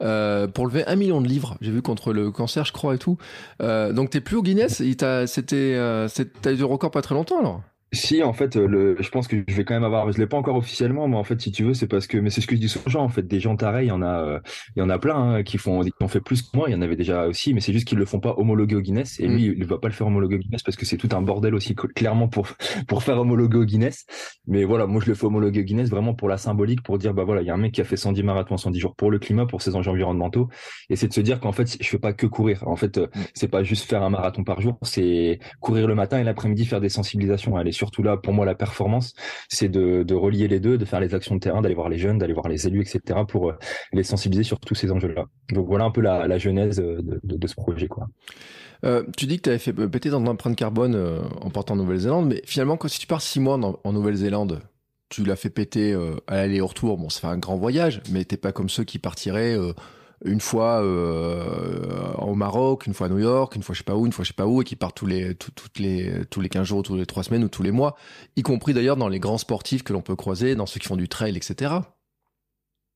euh, 0.02 0.48
pour 0.48 0.68
lever 0.68 0.86
un 0.86 0.98
million 0.98 1.22
de 1.22 1.28
livres. 1.28 1.58
J'ai 1.62 1.72
vu 1.72 1.82
contre 1.82 2.12
le 2.12 2.30
cancer, 2.30 2.66
je 2.66 2.74
crois 2.74 2.96
et 2.96 2.98
tout. 2.98 3.18
Euh, 3.62 3.94
donc 3.94 4.10
t'es 4.10 4.20
plus 4.20 4.36
au 4.36 4.44
Guinness? 4.44 4.84
C'était, 5.28 5.56
euh, 5.76 6.10
t'as 6.42 6.52
eu 6.52 6.58
le 6.58 6.66
record 6.66 6.92
pas 6.92 7.02
très 7.02 7.16
longtemps 7.16 7.40
alors? 7.40 7.62
Si, 7.96 8.22
en 8.22 8.34
fait, 8.34 8.56
le, 8.56 8.98
je 9.00 9.10
pense 9.10 9.28
que 9.28 9.38
je 9.48 9.56
vais 9.56 9.64
quand 9.64 9.74
même 9.74 9.84
avoir, 9.84 10.12
je 10.12 10.18
l'ai 10.18 10.28
pas 10.28 10.38
encore 10.38 10.56
officiellement, 10.56 11.08
mais 11.08 11.16
en 11.16 11.24
fait, 11.24 11.42
si 11.42 11.52
tu 11.52 11.64
veux, 11.64 11.74
c'est 11.74 11.88
parce 11.88 12.08
que, 12.08 12.18
mais 12.18 12.30
c'est 12.30 12.42
ce 12.42 12.48
que 12.48 12.56
je 12.56 12.62
dis 12.62 12.70
souvent, 12.70 13.04
en 13.04 13.10
fait, 13.10 13.24
des 13.24 13.40
gens 13.40 13.56
pareils, 13.56 13.88
il 13.88 13.90
y 13.90 13.92
en 13.92 14.02
a, 14.02 14.22
euh, 14.22 14.40
il 14.76 14.80
y 14.80 14.82
en 14.84 14.90
a 14.90 15.00
plein 15.00 15.16
hein, 15.16 15.44
qui 15.44 15.58
font, 15.58 15.82
qui 15.82 15.92
ont 16.02 16.08
fait 16.08 16.22
plus 16.22 16.42
que 16.42 16.56
moi. 16.56 16.70
Il 16.70 16.74
y 16.74 16.76
en 16.76 16.82
avait 16.82 16.96
déjà 16.96 17.28
aussi, 17.28 17.54
mais 17.54 17.62
c'est 17.62 17.74
juste 17.74 17.88
qu'ils 17.88 17.98
le 17.98 18.06
font 18.06 18.20
pas 18.20 18.36
homologuer 18.38 18.76
au 18.76 18.82
Guinness. 18.82 19.20
Et 19.20 19.28
lui, 19.28 19.50
mm. 19.50 19.56
il 19.58 19.66
va 19.66 19.78
pas 19.78 19.88
le 19.88 19.94
faire 19.94 20.08
homologuer 20.08 20.36
au 20.36 20.40
Guinness 20.40 20.64
parce 20.64 20.78
que 20.78 20.86
c'est 20.86 20.98
tout 20.98 21.10
un 21.14 21.22
bordel 21.22 21.56
aussi, 21.56 21.76
clairement 21.76 22.28
pour 22.28 22.48
pour 22.88 23.04
faire 23.04 23.20
homologuer 23.20 23.58
au 23.58 23.66
Guinness. 23.66 24.06
Mais 24.48 24.64
voilà, 24.64 24.88
moi, 24.88 25.02
je 25.04 25.08
le 25.08 25.16
fais 25.16 25.26
homologuer 25.26 25.62
au 25.62 25.64
Guinness 25.64 25.90
vraiment 25.90 26.14
pour 26.14 26.30
la 26.30 26.38
symbolique, 26.38 26.84
pour 26.84 26.98
dire, 26.98 27.14
bah 27.14 27.24
voilà, 27.24 27.42
il 27.42 27.48
y 27.48 27.50
a 27.50 27.54
un 27.54 27.58
mec 27.58 27.74
qui 27.74 27.82
a 27.82 27.86
fait 27.86 27.98
110 27.98 28.24
marathons 28.24 28.56
en 28.56 28.58
110 28.58 28.80
jours 28.80 28.96
pour 28.96 29.12
le 29.12 29.20
climat, 29.20 29.46
pour 29.46 29.62
ses 29.62 29.76
enjeux 29.76 29.92
environnementaux. 29.92 30.50
Et 30.90 30.96
c'est 30.96 31.08
de 31.08 31.14
se 31.14 31.22
dire 31.22 31.40
qu'en 31.40 31.52
fait, 31.52 31.78
je 31.82 31.88
fais 31.88 32.00
pas 32.00 32.14
que 32.14 32.28
courir. 32.28 32.68
En 32.68 32.76
fait, 32.76 32.98
mm. 32.98 33.08
c'est 33.34 33.48
pas 33.48 33.64
juste 33.64 33.90
faire 33.90 34.04
un 34.04 34.10
marathon 34.10 34.44
par 34.44 34.62
jour, 34.62 34.78
c'est 34.84 35.40
courir 35.60 35.88
le 35.88 35.96
matin 35.96 36.20
et 36.20 36.24
l'après-midi 36.24 36.66
faire 36.66 36.82
des 36.82 36.90
sensibilisations. 36.90 37.58
Elle 37.60 37.68
est 37.68 37.72
surtout 37.86 38.04
là 38.04 38.18
pour 38.18 38.34
moi 38.34 38.46
la 38.46 38.56
performance, 38.56 39.14
c'est 39.50 39.70
de, 39.70 40.14
relier 40.14 40.48
les 40.48 40.60
deux, 40.60 40.78
de 40.78 40.86
faire 40.86 41.00
les 41.00 41.14
actions 41.14 41.36
de 41.36 41.40
terrain, 41.40 41.62
d'aller 41.62 41.76
voir 41.76 41.90
les 41.90 41.98
jeunes, 41.98 42.18
d'aller 42.18 42.34
voir 42.34 42.48
les 42.48 42.68
élus, 42.68 42.82
etc., 42.82 43.20
pour 43.28 43.50
euh, 43.50 43.54
les 43.94 44.04
sensibiliser 44.04 44.44
sur 44.44 44.60
tous 44.60 44.76
ces 44.76 44.92
enjeux-là. 44.92 45.26
Donc 45.52 45.68
voilà 45.68 45.86
un 45.86 45.92
peu 45.92 46.02
la, 46.02 46.38
genèse 46.38 46.78
de, 46.78 47.20
de, 47.24 47.48
ce 47.48 47.56
projet. 47.56 47.88
Euh, 48.84 49.04
tu 49.18 49.26
dis 49.26 49.38
que 49.38 49.44
tu 49.44 49.50
avais 49.50 49.60
fait 49.60 49.74
péter 49.74 50.10
dans 50.10 50.20
l'empreinte 50.20 50.56
carbone 50.56 50.96
euh, 50.96 51.22
en 51.42 51.50
partant 51.50 51.74
en 51.74 51.78
Nouvelle-Zélande, 51.78 52.28
mais 52.28 52.42
finalement, 52.46 52.78
quand, 52.78 52.88
si 52.88 53.00
tu 53.00 53.08
pars 53.08 53.22
six 53.22 53.40
mois 53.40 53.58
en, 53.84 53.94
Nouvelle-Zélande, 53.94 54.62
tu 55.10 55.24
l'as 55.24 55.36
fait 55.36 55.50
péter 55.50 55.94
euh, 55.94 56.16
à 56.28 56.36
l'aller-retour. 56.38 56.98
Bon, 56.98 57.10
ça 57.10 57.22
fait 57.22 57.28
un 57.28 57.38
grand 57.38 57.58
voyage, 57.58 58.02
mais 58.12 58.26
t'es 58.26 58.38
pas 58.38 58.52
comme 58.52 58.70
ceux 58.70 58.84
qui 58.84 59.00
partiraient 59.00 59.58
une 60.24 60.40
fois 60.40 60.82
euh, 60.82 62.14
au 62.18 62.36
Maroc, 62.36 62.88
une 62.88 62.94
fois 62.94 63.08
à 63.08 63.10
New 63.10 63.20
York, 63.20 63.56
une 63.56 63.64
fois 63.64 63.74
je 63.74 63.80
sais 63.80 63.84
pas 63.84 63.96
où, 63.96 64.06
une 64.06 64.12
fois 64.12 64.24
je 64.24 64.30
sais 64.30 64.36
pas 64.36 64.48
où, 64.48 64.62
et 64.62 64.66
qui 64.66 64.76
partent 64.76 64.96
tous 64.96 65.06
les, 65.06 65.36
toutes 65.36 65.80
les, 65.80 66.26
tous 66.30 66.42
les 66.42 66.50
15 66.50 66.66
jours, 66.66 66.84
tous 66.84 66.96
les 66.96 67.06
3 67.06 67.24
semaines 67.24 67.44
ou 67.44 67.50
tous 67.50 67.64
les 67.64 67.72
mois, 67.72 67.96
y 68.36 68.42
compris 68.44 68.74
d'ailleurs 68.74 68.98
dans 68.98 69.10
les 69.10 69.20
grands 69.20 69.38
sportifs 69.38 69.84
que 69.84 69.94
l'on 69.94 70.02
peut 70.02 70.16
croiser, 70.16 70.56
dans 70.56 70.66
ceux 70.66 70.80
qui 70.80 70.88
font 70.88 70.96
du 70.96 71.10
trail, 71.10 71.36
etc. 71.36 71.74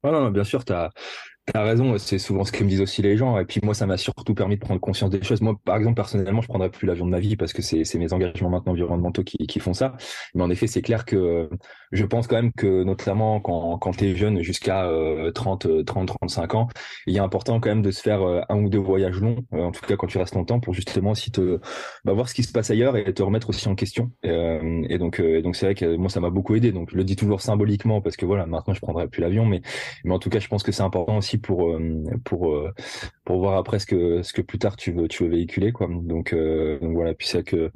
Ah 0.03 0.12
non, 0.12 0.32
bien 0.32 0.46
sûr, 0.46 0.63
tu 0.63 0.72
as, 0.72 0.91
T'as 1.53 1.63
raison, 1.63 1.98
c'est 1.98 2.20
souvent 2.20 2.44
ce 2.44 2.51
que 2.51 2.63
me 2.63 2.70
disent 2.70 2.82
aussi 2.82 3.01
les 3.01 3.18
gens. 3.18 3.38
Et 3.39 3.46
puis 3.46 3.60
moi, 3.63 3.74
ça 3.74 3.86
m'a 3.86 3.98
surtout 3.98 4.36
permis 4.36 4.56
de 4.56 4.62
prendre 4.62 4.79
conscience 4.79 5.10
des 5.10 5.24
choses. 5.24 5.41
Moi, 5.41 5.56
par 5.63 5.77
exemple, 5.77 5.96
personnellement, 5.96 6.41
je 6.41 6.48
prendrais 6.48 6.70
plus 6.70 6.86
l'avion 6.86 7.06
de 7.06 7.12
ma 7.12 7.20
vie 7.20 7.36
parce 7.36 7.53
que 7.53 7.62
c'est 7.62 7.98
mes 7.98 8.13
engagements 8.13 8.50
maintenant 8.50 8.74
environnementaux 8.74 9.24
qui, 9.24 9.38
qui 9.48 9.60
font 9.60 9.74
ça. 9.74 9.96
Mais 10.36 10.44
en 10.44 10.50
effet, 10.50 10.68
c'est 10.68 10.82
clair 10.82 11.06
que 11.06 11.50
je 11.91 12.06
pense 12.06 12.27
quand 12.27 12.36
même 12.36 12.51
que 12.53 12.84
notamment 12.84 13.39
quand, 13.39 13.77
quand 13.79 13.91
tu 13.91 14.15
jeune 14.15 14.41
jusqu'à 14.44 14.88
30, 15.34 15.86
30, 15.86 16.08
35 16.08 16.56
ans, 16.56 16.68
il 17.08 17.15
est 17.15 17.20
important 17.20 17.60
quand 17.60 17.70
même 17.70 17.82
de 17.82 17.91
se 17.91 18.01
faire 18.01 18.22
euh, 18.22 18.41
un 18.50 18.58
ou 18.58 18.70
deux 18.70 18.79
voyages 18.79 19.20
longs, 19.20 19.44
euh, 19.53 19.63
en 19.63 19.72
tout 19.72 19.86
cas 19.86 19.96
quand 19.96 20.08
tu 20.08 20.18
restes 20.18 20.36
longtemps, 20.36 20.60
pour 20.60 20.74
justement 20.74 21.12
aussi 21.12 21.32
te 21.32 21.60
bah, 22.06 22.13
voir 22.13 22.29
ce 22.29 22.34
qui 22.34 22.44
se 22.44 22.51
passe 22.51 22.70
ailleurs 22.70 22.96
et 22.98 23.13
te 23.13 23.24
remettre 23.24 23.50
aussi 23.50 23.68
en 23.68 23.75
question. 23.75 24.12
Euh, 24.25 24.84
et 24.89 24.98
donc, 24.98 25.22
donc 25.22 25.56
c'est 25.56 25.65
vrai 25.65 25.75
que 25.75 25.96
moi, 25.96 26.10
ça 26.10 26.20
m'a 26.20 26.29
beaucoup 26.29 26.56
aidé. 26.56 26.72
Donc 26.72 26.89
je 26.91 26.98
le 26.98 27.03
dis 27.03 27.15
toujours 27.15 27.41
symboliquement 27.41 28.01
parce 28.01 28.18
que 28.18 28.25
voilà, 28.25 28.46
maintenant 28.46 28.74
je 28.74 28.82
prendrai 28.82 29.08
plus 29.08 29.22
l'avion, 29.22 29.46
mais 29.46 29.62
mais 30.03 30.13
en 30.13 30.20
tout 30.20 30.29
cas, 30.29 30.39
je 30.39 30.48
pense 30.48 30.63
que 30.63 30.72
c'est 30.72 30.84
important 30.84 31.18
aussi 31.18 31.38
pour 31.39 31.72
euh, 31.72 32.03
pour 32.24 32.53
euh, 32.53 32.74
pour 33.25 33.39
voir 33.39 33.58
après 33.58 33.79
ce 33.79 33.86
que 33.86 34.22
ce 34.24 34.34
que 34.34 34.41
plus 34.41 34.60
tard 34.60 34.75
tu 34.75 34.91
veux 34.91 35.08
tu 35.08 35.24
veux 35.24 35.29
véhiculer 35.29 35.72
quoi. 35.72 35.88
Donc, 35.89 36.34
euh, 36.34 36.79
donc 36.79 36.93
voilà. 36.93 37.13
Puis 37.13 37.27
c'est 37.27 37.43
que 37.43 37.72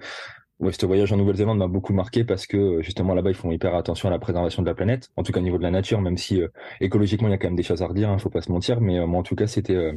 Ouais, 0.59 0.71
ce 0.71 0.85
voyage 0.85 1.11
en 1.11 1.17
Nouvelle-Zélande 1.17 1.57
m'a 1.57 1.67
beaucoup 1.67 1.93
marqué 1.93 2.23
parce 2.23 2.45
que 2.45 2.81
justement 2.81 3.15
là-bas 3.15 3.31
ils 3.31 3.35
font 3.35 3.51
hyper 3.51 3.75
attention 3.75 4.07
à 4.07 4.11
la 4.11 4.19
préservation 4.19 4.61
de 4.61 4.67
la 4.67 4.75
planète, 4.75 5.09
en 5.17 5.23
tout 5.23 5.33
cas 5.33 5.39
au 5.39 5.43
niveau 5.43 5.57
de 5.57 5.63
la 5.63 5.71
nature, 5.71 5.99
même 5.99 6.15
si 6.17 6.41
écologiquement 6.79 7.27
il 7.27 7.31
y 7.31 7.33
a 7.33 7.37
quand 7.37 7.47
même 7.47 7.57
des 7.57 7.63
choses 7.63 7.81
à 7.81 7.87
redire, 7.87 8.09
hein, 8.09 8.17
faut 8.19 8.29
pas 8.29 8.41
se 8.41 8.51
mentir, 8.51 8.79
mais 8.79 9.05
moi 9.05 9.19
en 9.19 9.23
tout 9.23 9.35
cas 9.35 9.47
c'était 9.47 9.91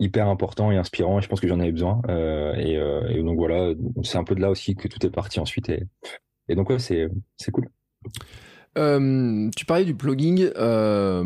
hyper 0.00 0.28
important 0.28 0.70
et 0.72 0.76
inspirant 0.76 1.18
et 1.18 1.22
je 1.22 1.28
pense 1.28 1.40
que 1.40 1.48
j'en 1.48 1.60
avais 1.60 1.72
besoin 1.72 2.02
et, 2.58 2.76
donc 3.22 3.38
voilà, 3.38 3.72
c'est 4.02 4.18
un 4.18 4.24
peu 4.24 4.34
de 4.34 4.40
là 4.40 4.50
aussi 4.50 4.74
que 4.74 4.88
tout 4.88 5.06
est 5.06 5.10
parti 5.10 5.40
ensuite 5.40 5.68
et, 5.70 5.84
et 6.48 6.56
donc 6.56 6.68
ouais 6.68 6.78
c'est 6.78 7.08
cool. 7.52 7.68
Euh, 8.78 9.50
tu 9.54 9.66
parlais 9.66 9.84
du 9.84 9.92
blogging. 9.92 10.50
Euh, 10.56 11.24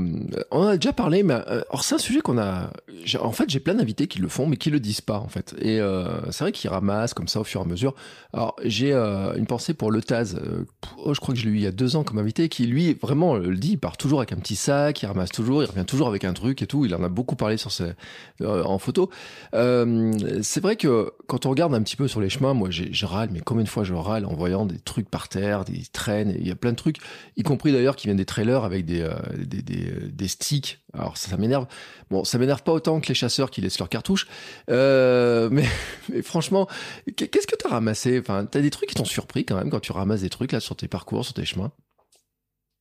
on 0.51 0.63
en 0.63 0.67
a 0.67 0.77
déjà 0.77 0.93
parlé, 0.93 1.23
mais 1.23 1.35
euh, 1.35 1.63
or 1.71 1.85
c'est 1.85 1.95
un 1.95 1.99
sujet 1.99 2.21
qu'on 2.21 2.39
a. 2.39 2.71
En 3.21 3.33
fait, 3.33 3.49
j'ai 3.49 3.61
plein 3.61 3.75
d'invités 3.75 4.09
qui 4.09 4.19
le 4.19 4.29
font, 4.29 4.47
mais 4.47 4.57
qui 4.57 4.71
le 4.71 4.81
disent 4.81 5.01
pas 5.01 5.19
en 5.19 5.29
fait. 5.29 5.55
Et 5.61 5.81
euh, 5.81 6.31
c'est 6.33 6.43
vrai 6.45 6.53
qu'ils 6.53 6.71
ramassent 6.71 7.15
comme 7.15 7.29
ça 7.29 7.41
au 7.41 7.45
fur 7.45 7.61
et 7.61 7.65
à 7.65 7.67
mesure. 7.67 7.95
Alors 8.33 8.57
j'ai 8.65 8.93
euh, 8.93 9.35
une 9.37 9.47
pensée 9.47 9.75
pour 9.75 9.91
le 9.91 10.03
Taz. 10.03 10.41
Oh, 10.99 11.15
je 11.15 11.21
crois 11.21 11.35
que 11.35 11.41
je 11.41 11.47
l'ai 11.47 11.53
eu 11.53 11.57
il 11.57 11.63
y 11.63 11.67
a 11.67 11.73
deux 11.73 11.95
ans 11.95 12.03
comme 12.03 12.19
invité, 12.19 12.49
qui 12.49 12.67
lui 12.67 12.95
vraiment 12.95 13.37
le 13.37 13.57
dit. 13.57 13.73
Il 13.73 13.79
part 13.79 13.97
toujours 13.97 14.21
avec 14.21 14.33
un 14.33 14.37
petit 14.37 14.57
sac, 14.57 15.03
il 15.03 15.07
ramasse 15.07 15.31
toujours, 15.31 15.63
il 15.63 15.67
revient 15.67 15.87
toujours 15.87 16.09
avec 16.09 16.25
un 16.25 16.33
truc 16.33 16.63
et 16.63 16.67
tout. 16.67 16.85
Il 16.85 16.95
en 16.95 17.03
a 17.05 17.09
beaucoup 17.09 17.37
parlé 17.37 17.57
sur 17.57 17.71
ses, 17.71 17.93
en 18.45 18.79
photo. 18.79 19.11
c'est 19.53 20.61
vrai 20.61 20.77
que 20.77 21.13
quand 21.29 21.47
on 21.47 21.51
regarde 21.51 21.75
un 21.75 21.83
petit 21.83 21.97
peu 21.97 22.09
sur 22.09 22.21
les 22.21 22.29
chemins, 22.29 22.55
moi 22.55 22.71
je 22.71 23.07
râle, 23.07 23.29
mais 23.33 23.41
combien 23.41 23.63
de 23.63 23.69
fois 23.69 23.85
je 23.85 23.95
râle 23.95 24.27
en 24.27 24.35
voyant 24.35 24.67
des 24.67 24.79
trucs 24.79 25.09
par 25.09 25.29
terre, 25.29 25.65
des 25.65 25.83
traînes. 25.93 26.35
Il 26.39 26.47
y 26.47 26.51
a 26.51 26.57
plein 26.57 26.73
de 26.73 26.77
trucs 26.77 26.99
y 27.37 27.43
compris 27.43 27.73
d'ailleurs 27.73 27.97
qui 27.97 28.07
viennent 28.07 28.17
des 28.17 28.25
trailers 28.25 28.65
avec 28.65 28.85
des, 28.85 29.03
euh, 29.03 29.15
des, 29.37 29.63
des, 29.63 29.91
des, 30.11 30.29
sticks. 30.29 30.81
Alors 30.93 31.17
ça, 31.17 31.37
m'énerve. 31.37 31.67
Bon, 32.11 32.25
ça 32.25 32.39
m'énerve 32.39 32.63
pas 32.63 32.73
autant 32.73 33.01
que 33.01 33.09
les 33.09 33.15
chasseurs 33.15 33.51
qui 33.51 33.61
laissent 33.61 33.79
leurs 33.79 33.89
cartouches. 33.89 34.27
Euh, 34.71 35.49
mais, 35.53 35.67
franchement, 36.23 36.67
qu'est-ce 37.17 37.47
que 37.47 37.57
tu 37.57 37.67
as 37.67 37.71
ramassé? 37.71 38.19
Enfin, 38.19 38.47
tu 38.47 38.59
as 38.59 38.63
des 38.63 38.71
trucs 38.71 38.89
qui 38.89 38.95
t'ont 38.95 39.05
surpris 39.05 39.45
quand 39.45 39.57
même 39.57 39.71
quand 39.71 39.81
tu 39.81 39.93
ramasses 39.93 40.23
des 40.23 40.31
trucs 40.31 40.53
là 40.53 40.61
sur 40.61 40.77
tes 40.77 40.89
parcours, 40.89 41.25
sur 41.25 41.35
tes 41.35 41.45
chemins? 41.45 41.73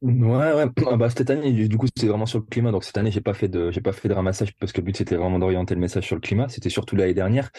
Ouais, 0.01 0.53
ouais. 0.53 0.65
Ah 0.87 0.97
bah, 0.97 1.09
cette 1.09 1.29
année, 1.29 1.51
du 1.51 1.77
coup, 1.77 1.87
c'était 1.87 2.07
vraiment 2.07 2.25
sur 2.25 2.39
le 2.39 2.45
climat. 2.45 2.71
Donc, 2.71 2.83
cette 2.83 2.97
année, 2.97 3.11
j'ai 3.11 3.21
pas 3.21 3.33
fait 3.33 3.47
de, 3.47 3.71
j'ai 3.71 3.81
pas 3.81 3.91
fait 3.91 4.07
de 4.07 4.13
ramassage 4.13 4.53
parce 4.59 4.71
que 4.71 4.79
le 4.81 4.85
but, 4.85 4.97
c'était 4.97 5.15
vraiment 5.15 5.39
d'orienter 5.39 5.73
le 5.73 5.81
message 5.81 6.05
sur 6.05 6.15
le 6.15 6.21
climat. 6.21 6.47
C'était 6.47 6.69
surtout 6.69 6.95
l'année 6.95 7.13
dernière. 7.13 7.49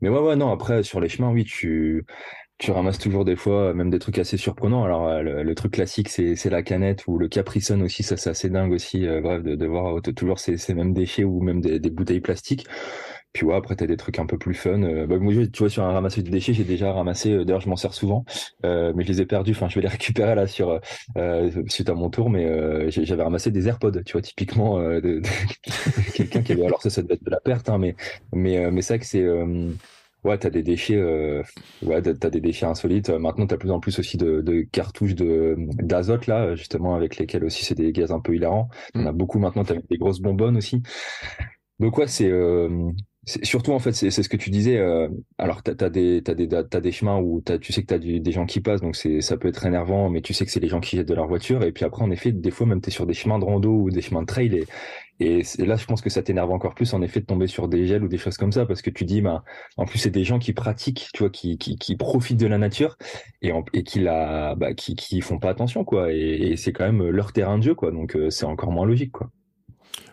Mais 0.00 0.08
ouais, 0.08 0.20
ouais, 0.20 0.36
non, 0.36 0.50
après, 0.50 0.82
sur 0.82 1.00
les 1.00 1.08
chemins, 1.08 1.30
oui, 1.30 1.44
tu, 1.44 2.06
tu 2.60 2.72
ramasses 2.72 2.98
toujours 2.98 3.24
des 3.24 3.36
fois 3.36 3.72
même 3.72 3.90
des 3.90 3.98
trucs 3.98 4.18
assez 4.18 4.36
surprenants. 4.36 4.84
Alors 4.84 5.08
euh, 5.08 5.22
le, 5.22 5.54
truc 5.54 5.72
classique 5.72 6.10
c'est 6.10 6.50
la 6.50 6.62
canette 6.62 7.06
ou 7.06 7.18
le 7.18 7.26
Capri 7.26 7.62
Sun 7.62 7.82
aussi, 7.82 8.02
ça 8.02 8.18
c'est 8.18 8.30
assez 8.30 8.50
dingue 8.50 8.72
aussi. 8.72 9.06
Euh, 9.06 9.22
bref 9.22 9.42
de, 9.42 9.56
de 9.56 9.66
voir 9.66 9.96
euh, 9.96 10.00
toujours 10.00 10.38
ces, 10.38 10.58
ces 10.58 10.74
mêmes 10.74 10.92
déchets 10.92 11.24
ou 11.24 11.40
même 11.40 11.62
des, 11.62 11.80
des 11.80 11.90
bouteilles 11.90 12.20
plastiques. 12.20 12.66
Puis 13.32 13.46
ouais, 13.46 13.54
après 13.54 13.76
t'as 13.76 13.86
des 13.86 13.96
trucs 13.96 14.18
un 14.18 14.26
peu 14.26 14.36
plus 14.36 14.54
fun. 14.54 14.78
bah, 15.06 15.18
moi, 15.18 15.32
tu 15.32 15.58
vois, 15.60 15.70
sur 15.70 15.84
un 15.84 15.92
ramassage 15.92 16.24
de 16.24 16.30
déchets, 16.30 16.52
j'ai 16.52 16.64
déjà 16.64 16.92
ramassé. 16.92 17.44
D'ailleurs, 17.44 17.60
je 17.60 17.68
m'en 17.68 17.76
sers 17.76 17.94
souvent, 17.94 18.24
mais 18.64 19.04
je 19.04 19.08
les 19.08 19.20
ai 19.20 19.26
perdus. 19.26 19.52
Enfin, 19.52 19.68
je 19.68 19.76
vais 19.76 19.82
les 19.82 19.88
récupérer 19.98 20.34
là 20.34 20.48
sur 20.48 20.80
suite 21.68 21.88
à 21.88 21.94
mon 21.94 22.10
tour. 22.10 22.28
Mais 22.28 22.90
j'avais 22.90 23.22
ramassé 23.22 23.52
des 23.52 23.68
AirPods, 23.68 24.02
tu 24.04 24.12
vois, 24.14 24.22
typiquement 24.22 24.80
de, 24.80 25.00
de 25.00 25.22
quelqu'un 26.14 26.42
qui 26.42 26.52
avait. 26.52 26.66
Alors 26.66 26.82
ça, 26.82 26.90
ça 26.90 27.02
doit 27.02 27.14
être 27.14 27.22
de 27.22 27.30
la 27.30 27.38
perte, 27.38 27.68
hein, 27.68 27.78
mais 27.78 27.94
mais 28.32 28.68
mais 28.72 28.82
ça 28.82 28.98
que 28.98 29.06
c'est 29.06 29.24
Ouais, 30.24 30.36
t'as 30.36 30.50
des 30.50 30.62
déchets, 30.62 30.96
euh, 30.96 31.42
ouais, 31.82 32.02
t'as 32.02 32.30
des 32.30 32.40
déchets 32.40 32.66
insolites. 32.66 33.08
Maintenant, 33.08 33.46
t'as 33.46 33.56
plus 33.56 33.70
en 33.70 33.80
plus 33.80 33.98
aussi 33.98 34.18
de, 34.18 34.42
de 34.42 34.60
cartouches 34.62 35.14
de 35.14 35.56
d'azote 35.58 36.26
là, 36.26 36.54
justement 36.54 36.94
avec 36.94 37.16
lesquels 37.16 37.44
aussi 37.44 37.64
c'est 37.64 37.74
des 37.74 37.92
gaz 37.92 38.12
un 38.12 38.20
peu 38.20 38.34
hilarants. 38.34 38.68
On 38.94 39.06
a 39.06 39.12
mm. 39.12 39.16
beaucoup 39.16 39.38
maintenant. 39.38 39.64
T'as 39.64 39.76
des 39.76 39.98
grosses 39.98 40.20
bonbonnes 40.20 40.58
aussi. 40.58 40.82
Donc 41.78 41.96
ouais, 41.96 42.06
c'est 42.06 42.28
euh, 42.30 42.90
surtout 43.26 43.72
en 43.72 43.78
fait, 43.78 43.92
c'est 43.92 44.10
ce 44.10 44.28
que 44.28 44.36
tu 44.36 44.50
disais. 44.50 44.78
Euh, 44.78 45.08
alors 45.38 45.62
t'as 45.62 45.72
as 45.84 45.90
des 45.90 46.22
t'as 46.22 46.34
des 46.80 46.92
chemins 46.92 47.18
où 47.18 47.42
as, 47.48 47.58
tu 47.58 47.72
sais 47.72 47.82
que 47.82 47.86
t'as 47.86 47.98
des 47.98 48.32
gens 48.32 48.46
qui 48.46 48.60
passent, 48.60 48.80
donc 48.80 48.96
ça 48.96 49.36
peut 49.36 49.48
être 49.48 49.66
énervant, 49.66 50.08
mais 50.10 50.20
tu 50.22 50.34
sais 50.34 50.44
que 50.44 50.50
c'est 50.50 50.60
les 50.60 50.68
gens 50.68 50.80
qui 50.80 50.96
jettent 50.96 51.08
de 51.08 51.14
leur 51.14 51.28
voiture. 51.28 51.62
Et 51.62 51.72
puis 51.72 51.84
après, 51.84 52.02
en 52.02 52.10
effet, 52.10 52.32
des 52.32 52.50
fois 52.50 52.66
même 52.66 52.80
t'es 52.80 52.90
sur 52.90 53.06
des 53.06 53.14
chemins 53.14 53.38
de 53.38 53.44
rando 53.44 53.70
ou 53.70 53.90
des 53.90 54.00
chemins 54.02 54.22
de 54.22 54.26
trail 54.26 54.54
et 54.56 54.64
et 55.20 55.42
là, 55.58 55.76
je 55.76 55.84
pense 55.84 56.00
que 56.00 56.08
ça 56.08 56.22
t'énerve 56.22 56.50
encore 56.50 56.74
plus, 56.74 56.94
en 56.94 57.02
effet, 57.02 57.20
de 57.20 57.26
tomber 57.26 57.46
sur 57.46 57.68
des 57.68 57.86
gels 57.86 58.02
ou 58.02 58.08
des 58.08 58.16
choses 58.16 58.38
comme 58.38 58.52
ça, 58.52 58.64
parce 58.64 58.80
que 58.80 58.88
tu 58.90 59.04
dis, 59.04 59.20
bah, 59.20 59.44
en 59.76 59.84
plus, 59.84 59.98
c'est 59.98 60.10
des 60.10 60.24
gens 60.24 60.38
qui 60.38 60.54
pratiquent, 60.54 61.08
tu 61.12 61.18
vois, 61.22 61.30
qui, 61.30 61.58
qui, 61.58 61.76
qui 61.76 61.96
profitent 61.96 62.40
de 62.40 62.46
la 62.46 62.56
nature 62.56 62.96
et, 63.42 63.52
et 63.74 63.82
qui 63.82 64.00
la, 64.00 64.54
bah, 64.54 64.72
qui, 64.74 64.96
qui 64.96 65.20
font 65.20 65.38
pas 65.38 65.50
attention, 65.50 65.84
quoi. 65.84 66.12
Et, 66.12 66.52
et 66.52 66.56
c'est 66.56 66.72
quand 66.72 66.84
même 66.90 67.10
leur 67.10 67.32
terrain 67.32 67.58
de 67.58 67.62
jeu, 67.62 67.74
quoi. 67.74 67.90
Donc, 67.90 68.16
euh, 68.16 68.30
c'est 68.30 68.46
encore 68.46 68.72
moins 68.72 68.86
logique, 68.86 69.12
quoi. 69.12 69.30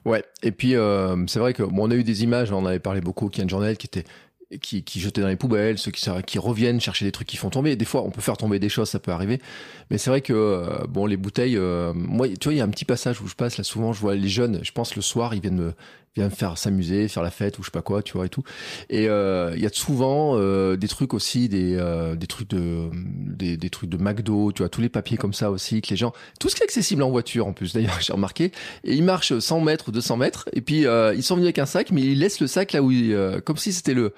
Ouais. 0.05 0.23
Et 0.43 0.51
puis, 0.51 0.75
euh, 0.75 1.15
c'est 1.27 1.39
vrai 1.39 1.53
que, 1.53 1.63
bon, 1.63 1.87
on 1.87 1.91
a 1.91 1.95
eu 1.95 2.03
des 2.03 2.23
images, 2.23 2.51
on 2.51 2.65
avait 2.65 2.79
parlé 2.79 3.01
beaucoup 3.01 3.27
au 3.27 3.29
Kian 3.29 3.47
Journal, 3.47 3.77
qui 3.77 3.87
était 3.87 4.05
qui, 4.61 4.83
qui 4.83 5.05
dans 5.11 5.27
les 5.27 5.35
poubelles, 5.35 5.77
ceux 5.77 5.91
qui, 5.91 6.09
qui 6.25 6.39
reviennent 6.39 6.79
chercher 6.79 7.05
des 7.05 7.11
trucs 7.11 7.27
qui 7.27 7.37
font 7.37 7.49
tomber. 7.49 7.75
Des 7.75 7.85
fois, 7.85 8.03
on 8.03 8.11
peut 8.11 8.21
faire 8.21 8.37
tomber 8.37 8.59
des 8.59 8.69
choses, 8.69 8.89
ça 8.89 8.99
peut 8.99 9.11
arriver. 9.11 9.41
Mais 9.91 9.97
c'est 9.97 10.09
vrai 10.09 10.21
que, 10.21 10.33
euh, 10.33 10.87
bon, 10.87 11.05
les 11.05 11.17
bouteilles, 11.17 11.57
euh, 11.57 11.93
moi, 11.93 12.27
tu 12.29 12.45
vois, 12.45 12.53
il 12.53 12.57
y 12.57 12.61
a 12.61 12.63
un 12.63 12.69
petit 12.69 12.85
passage 12.85 13.21
où 13.21 13.27
je 13.27 13.35
passe, 13.35 13.57
là, 13.57 13.63
souvent, 13.63 13.93
je 13.93 13.99
vois 13.99 14.15
les 14.15 14.29
jeunes, 14.29 14.61
je 14.63 14.71
pense, 14.71 14.95
le 14.95 15.01
soir, 15.01 15.33
ils 15.35 15.41
viennent 15.41 15.57
me, 15.57 15.73
viennent 16.19 16.31
faire 16.31 16.57
s'amuser, 16.57 17.07
faire 17.07 17.23
la 17.23 17.31
fête 17.31 17.57
ou 17.59 17.63
je 17.63 17.67
sais 17.67 17.71
pas 17.71 17.81
quoi, 17.81 18.01
tu 18.01 18.13
vois, 18.13 18.25
et 18.25 18.29
tout. 18.29 18.43
Et 18.89 19.07
euh, 19.07 19.53
il 19.55 19.61
y 19.61 19.65
a 19.65 19.69
souvent 19.71 20.37
des 20.75 20.87
trucs 20.87 21.13
aussi, 21.13 21.49
des, 21.49 21.77
des 22.15 22.27
trucs 22.27 22.49
de, 22.49 22.89
des, 22.93 23.57
des, 23.57 23.69
trucs 23.69 23.89
de 23.89 23.97
McDo, 23.97 24.51
tu 24.51 24.61
vois, 24.61 24.69
tous 24.69 24.81
les 24.81 24.89
papiers 24.89 25.17
comme 25.17 25.33
ça 25.33 25.51
aussi, 25.51 25.81
que 25.81 25.89
les 25.89 25.97
gens, 25.97 26.13
tout 26.39 26.49
ce 26.49 26.55
qui 26.55 26.61
est 26.61 26.65
accessible 26.65 27.03
en 27.03 27.09
voiture, 27.09 27.47
en 27.47 27.53
plus, 27.53 27.73
d'ailleurs, 27.73 27.97
j'ai 28.01 28.13
remarqué. 28.13 28.51
Et 28.83 28.93
ils 28.93 29.03
marchent 29.03 29.37
100 29.37 29.61
mètres 29.61 29.89
ou 29.89 29.91
200 29.91 30.17
mètres, 30.17 30.49
et 30.53 30.61
puis 30.61 30.85
ils 31.15 31.23
sont 31.23 31.35
venus 31.35 31.47
avec 31.47 31.59
un 31.59 31.65
sac, 31.65 31.91
mais 31.91 32.01
ils 32.01 32.19
laissent 32.19 32.39
le 32.39 32.47
sac 32.47 32.73
là 32.73 32.81
où, 32.81 32.91
comme 33.43 33.57
si 33.57 33.73
c'était 33.73 33.93
le, 33.93 34.13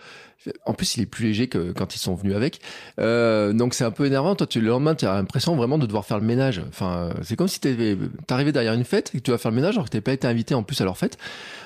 en 0.66 0.74
plus, 0.74 0.96
il 0.96 1.04
est 1.04 1.06
plus 1.06 1.26
léger 1.26 1.48
que 1.48 1.72
quand 1.74 1.96
ils 1.96 2.00
sont 2.00 2.16
venus 2.16 2.36
avec. 2.36 2.62
Euh, 3.00 3.52
donc 3.54 3.74
c'est 3.74 3.84
un 3.84 3.92
peu 3.92 4.06
énervant. 4.06 4.36
Toi, 4.36 4.48
tu, 4.48 4.62
le 4.62 4.70
lendemain, 4.70 4.96
tu 4.96 5.06
as 5.06 5.14
l'impression 5.14 5.56
vraiment 5.56 5.78
de 5.78 5.86
devoir 5.86 6.06
faire 6.06 6.20
le 6.20 6.26
ménage. 6.26 6.62
Enfin, 6.70 7.10
c'est 7.24 7.36
comme 7.36 7.48
si 7.48 7.60
tu 7.60 7.98
arrivé 8.30 8.52
derrière 8.52 8.74
une 8.74 8.86
fête 8.86 9.12
et 9.14 9.20
que 9.20 9.24
tu 9.24 9.32
vas 9.32 9.38
faire 9.38 9.52
le 9.52 9.56
ménage 9.56 9.76
alors 9.76 9.90
que 9.90 9.96
tu 9.96 10.02
pas 10.02 10.14
été 10.14 10.28
invité 10.28 10.56
en 10.56 10.64
plus 10.64 10.80
à 10.82 10.86
leur 10.86 10.98
fête. 10.98 11.18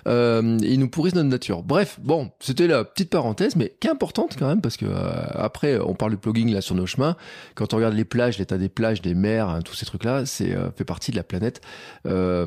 Euh, 0.08 0.58
ils 0.62 0.80
nous 0.80 0.90
pourrissent 0.90 1.16
notre 1.16 1.30
nature. 1.30 1.64
Bref, 1.64 2.00
bon, 2.02 2.32
c'était 2.40 2.68
la 2.68 2.84
petite 2.84 3.10
parenthèse, 3.10 3.56
mais 3.56 3.76
qui 3.80 3.88
est 3.88 3.92
importante 3.92 4.36
quand 4.38 4.48
même 4.48 4.62
parce 4.62 4.78
que 4.78 4.86
euh, 4.86 5.12
après, 5.36 5.80
on 5.80 5.94
parle 5.94 6.12
de 6.12 6.18
plugging 6.18 6.52
là 6.54 6.62
sur 6.62 6.76
nos 6.76 6.86
chemins. 6.86 7.16
Quand 7.56 7.74
on 7.74 7.78
regarde 7.78 7.94
les 7.94 8.06
plages, 8.06 8.38
l'état 8.38 8.58
des 8.58 8.70
plages, 8.70 9.02
des 9.02 9.14
mers, 9.14 9.50
hein, 9.50 9.62
tous 9.62 9.76
ces 9.76 9.86
trucs-là, 9.86 10.26
c'est 10.26 10.56
euh, 10.56 10.72
fait 10.76 10.86
partie 10.86 11.12
de 11.12 11.16
la 11.16 11.24
planète. 11.24 11.62
Euh, 12.08 12.46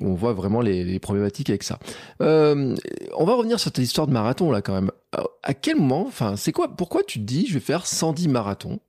on 0.00 0.14
voit 0.14 0.32
vraiment 0.32 0.60
les, 0.60 0.84
les 0.84 0.98
problématiques 0.98 1.50
avec 1.50 1.62
ça. 1.62 1.78
on 2.20 3.24
va 3.24 3.34
revenir 3.34 3.60
sur 3.60 3.70
cette 3.70 3.78
histoire 3.78 4.06
de 4.06 4.12
marathon 4.12 4.50
là 4.50 4.62
quand 4.62 4.74
même 4.74 4.90
à 5.42 5.54
quel 5.54 5.76
moment, 5.76 6.06
enfin, 6.06 6.36
c'est 6.36 6.52
quoi, 6.52 6.68
pourquoi 6.76 7.02
tu 7.02 7.18
te 7.18 7.24
dis, 7.24 7.46
je 7.46 7.54
vais 7.54 7.60
faire 7.60 7.86
110 7.86 8.28
marathons 8.28 8.80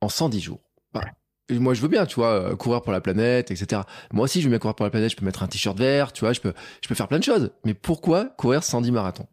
en 0.00 0.08
110 0.08 0.40
jours? 0.40 0.60
Bah, 0.92 1.02
Moi, 1.50 1.74
je 1.74 1.80
veux 1.80 1.88
bien, 1.88 2.06
tu 2.06 2.16
vois, 2.16 2.32
euh, 2.32 2.56
courir 2.56 2.82
pour 2.82 2.92
la 2.92 3.00
planète, 3.00 3.50
etc. 3.50 3.82
Moi 4.12 4.24
aussi, 4.24 4.40
je 4.40 4.46
veux 4.46 4.50
bien 4.50 4.58
courir 4.58 4.74
pour 4.74 4.84
la 4.84 4.90
planète, 4.90 5.10
je 5.10 5.16
peux 5.16 5.24
mettre 5.24 5.42
un 5.42 5.48
t-shirt 5.48 5.78
vert, 5.78 6.12
tu 6.12 6.20
vois, 6.20 6.32
je 6.32 6.40
peux, 6.40 6.52
je 6.82 6.88
peux 6.88 6.94
faire 6.94 7.08
plein 7.08 7.18
de 7.18 7.24
choses. 7.24 7.52
Mais 7.64 7.74
pourquoi 7.74 8.26
courir 8.26 8.62
110 8.62 8.92
marathons? 8.92 9.26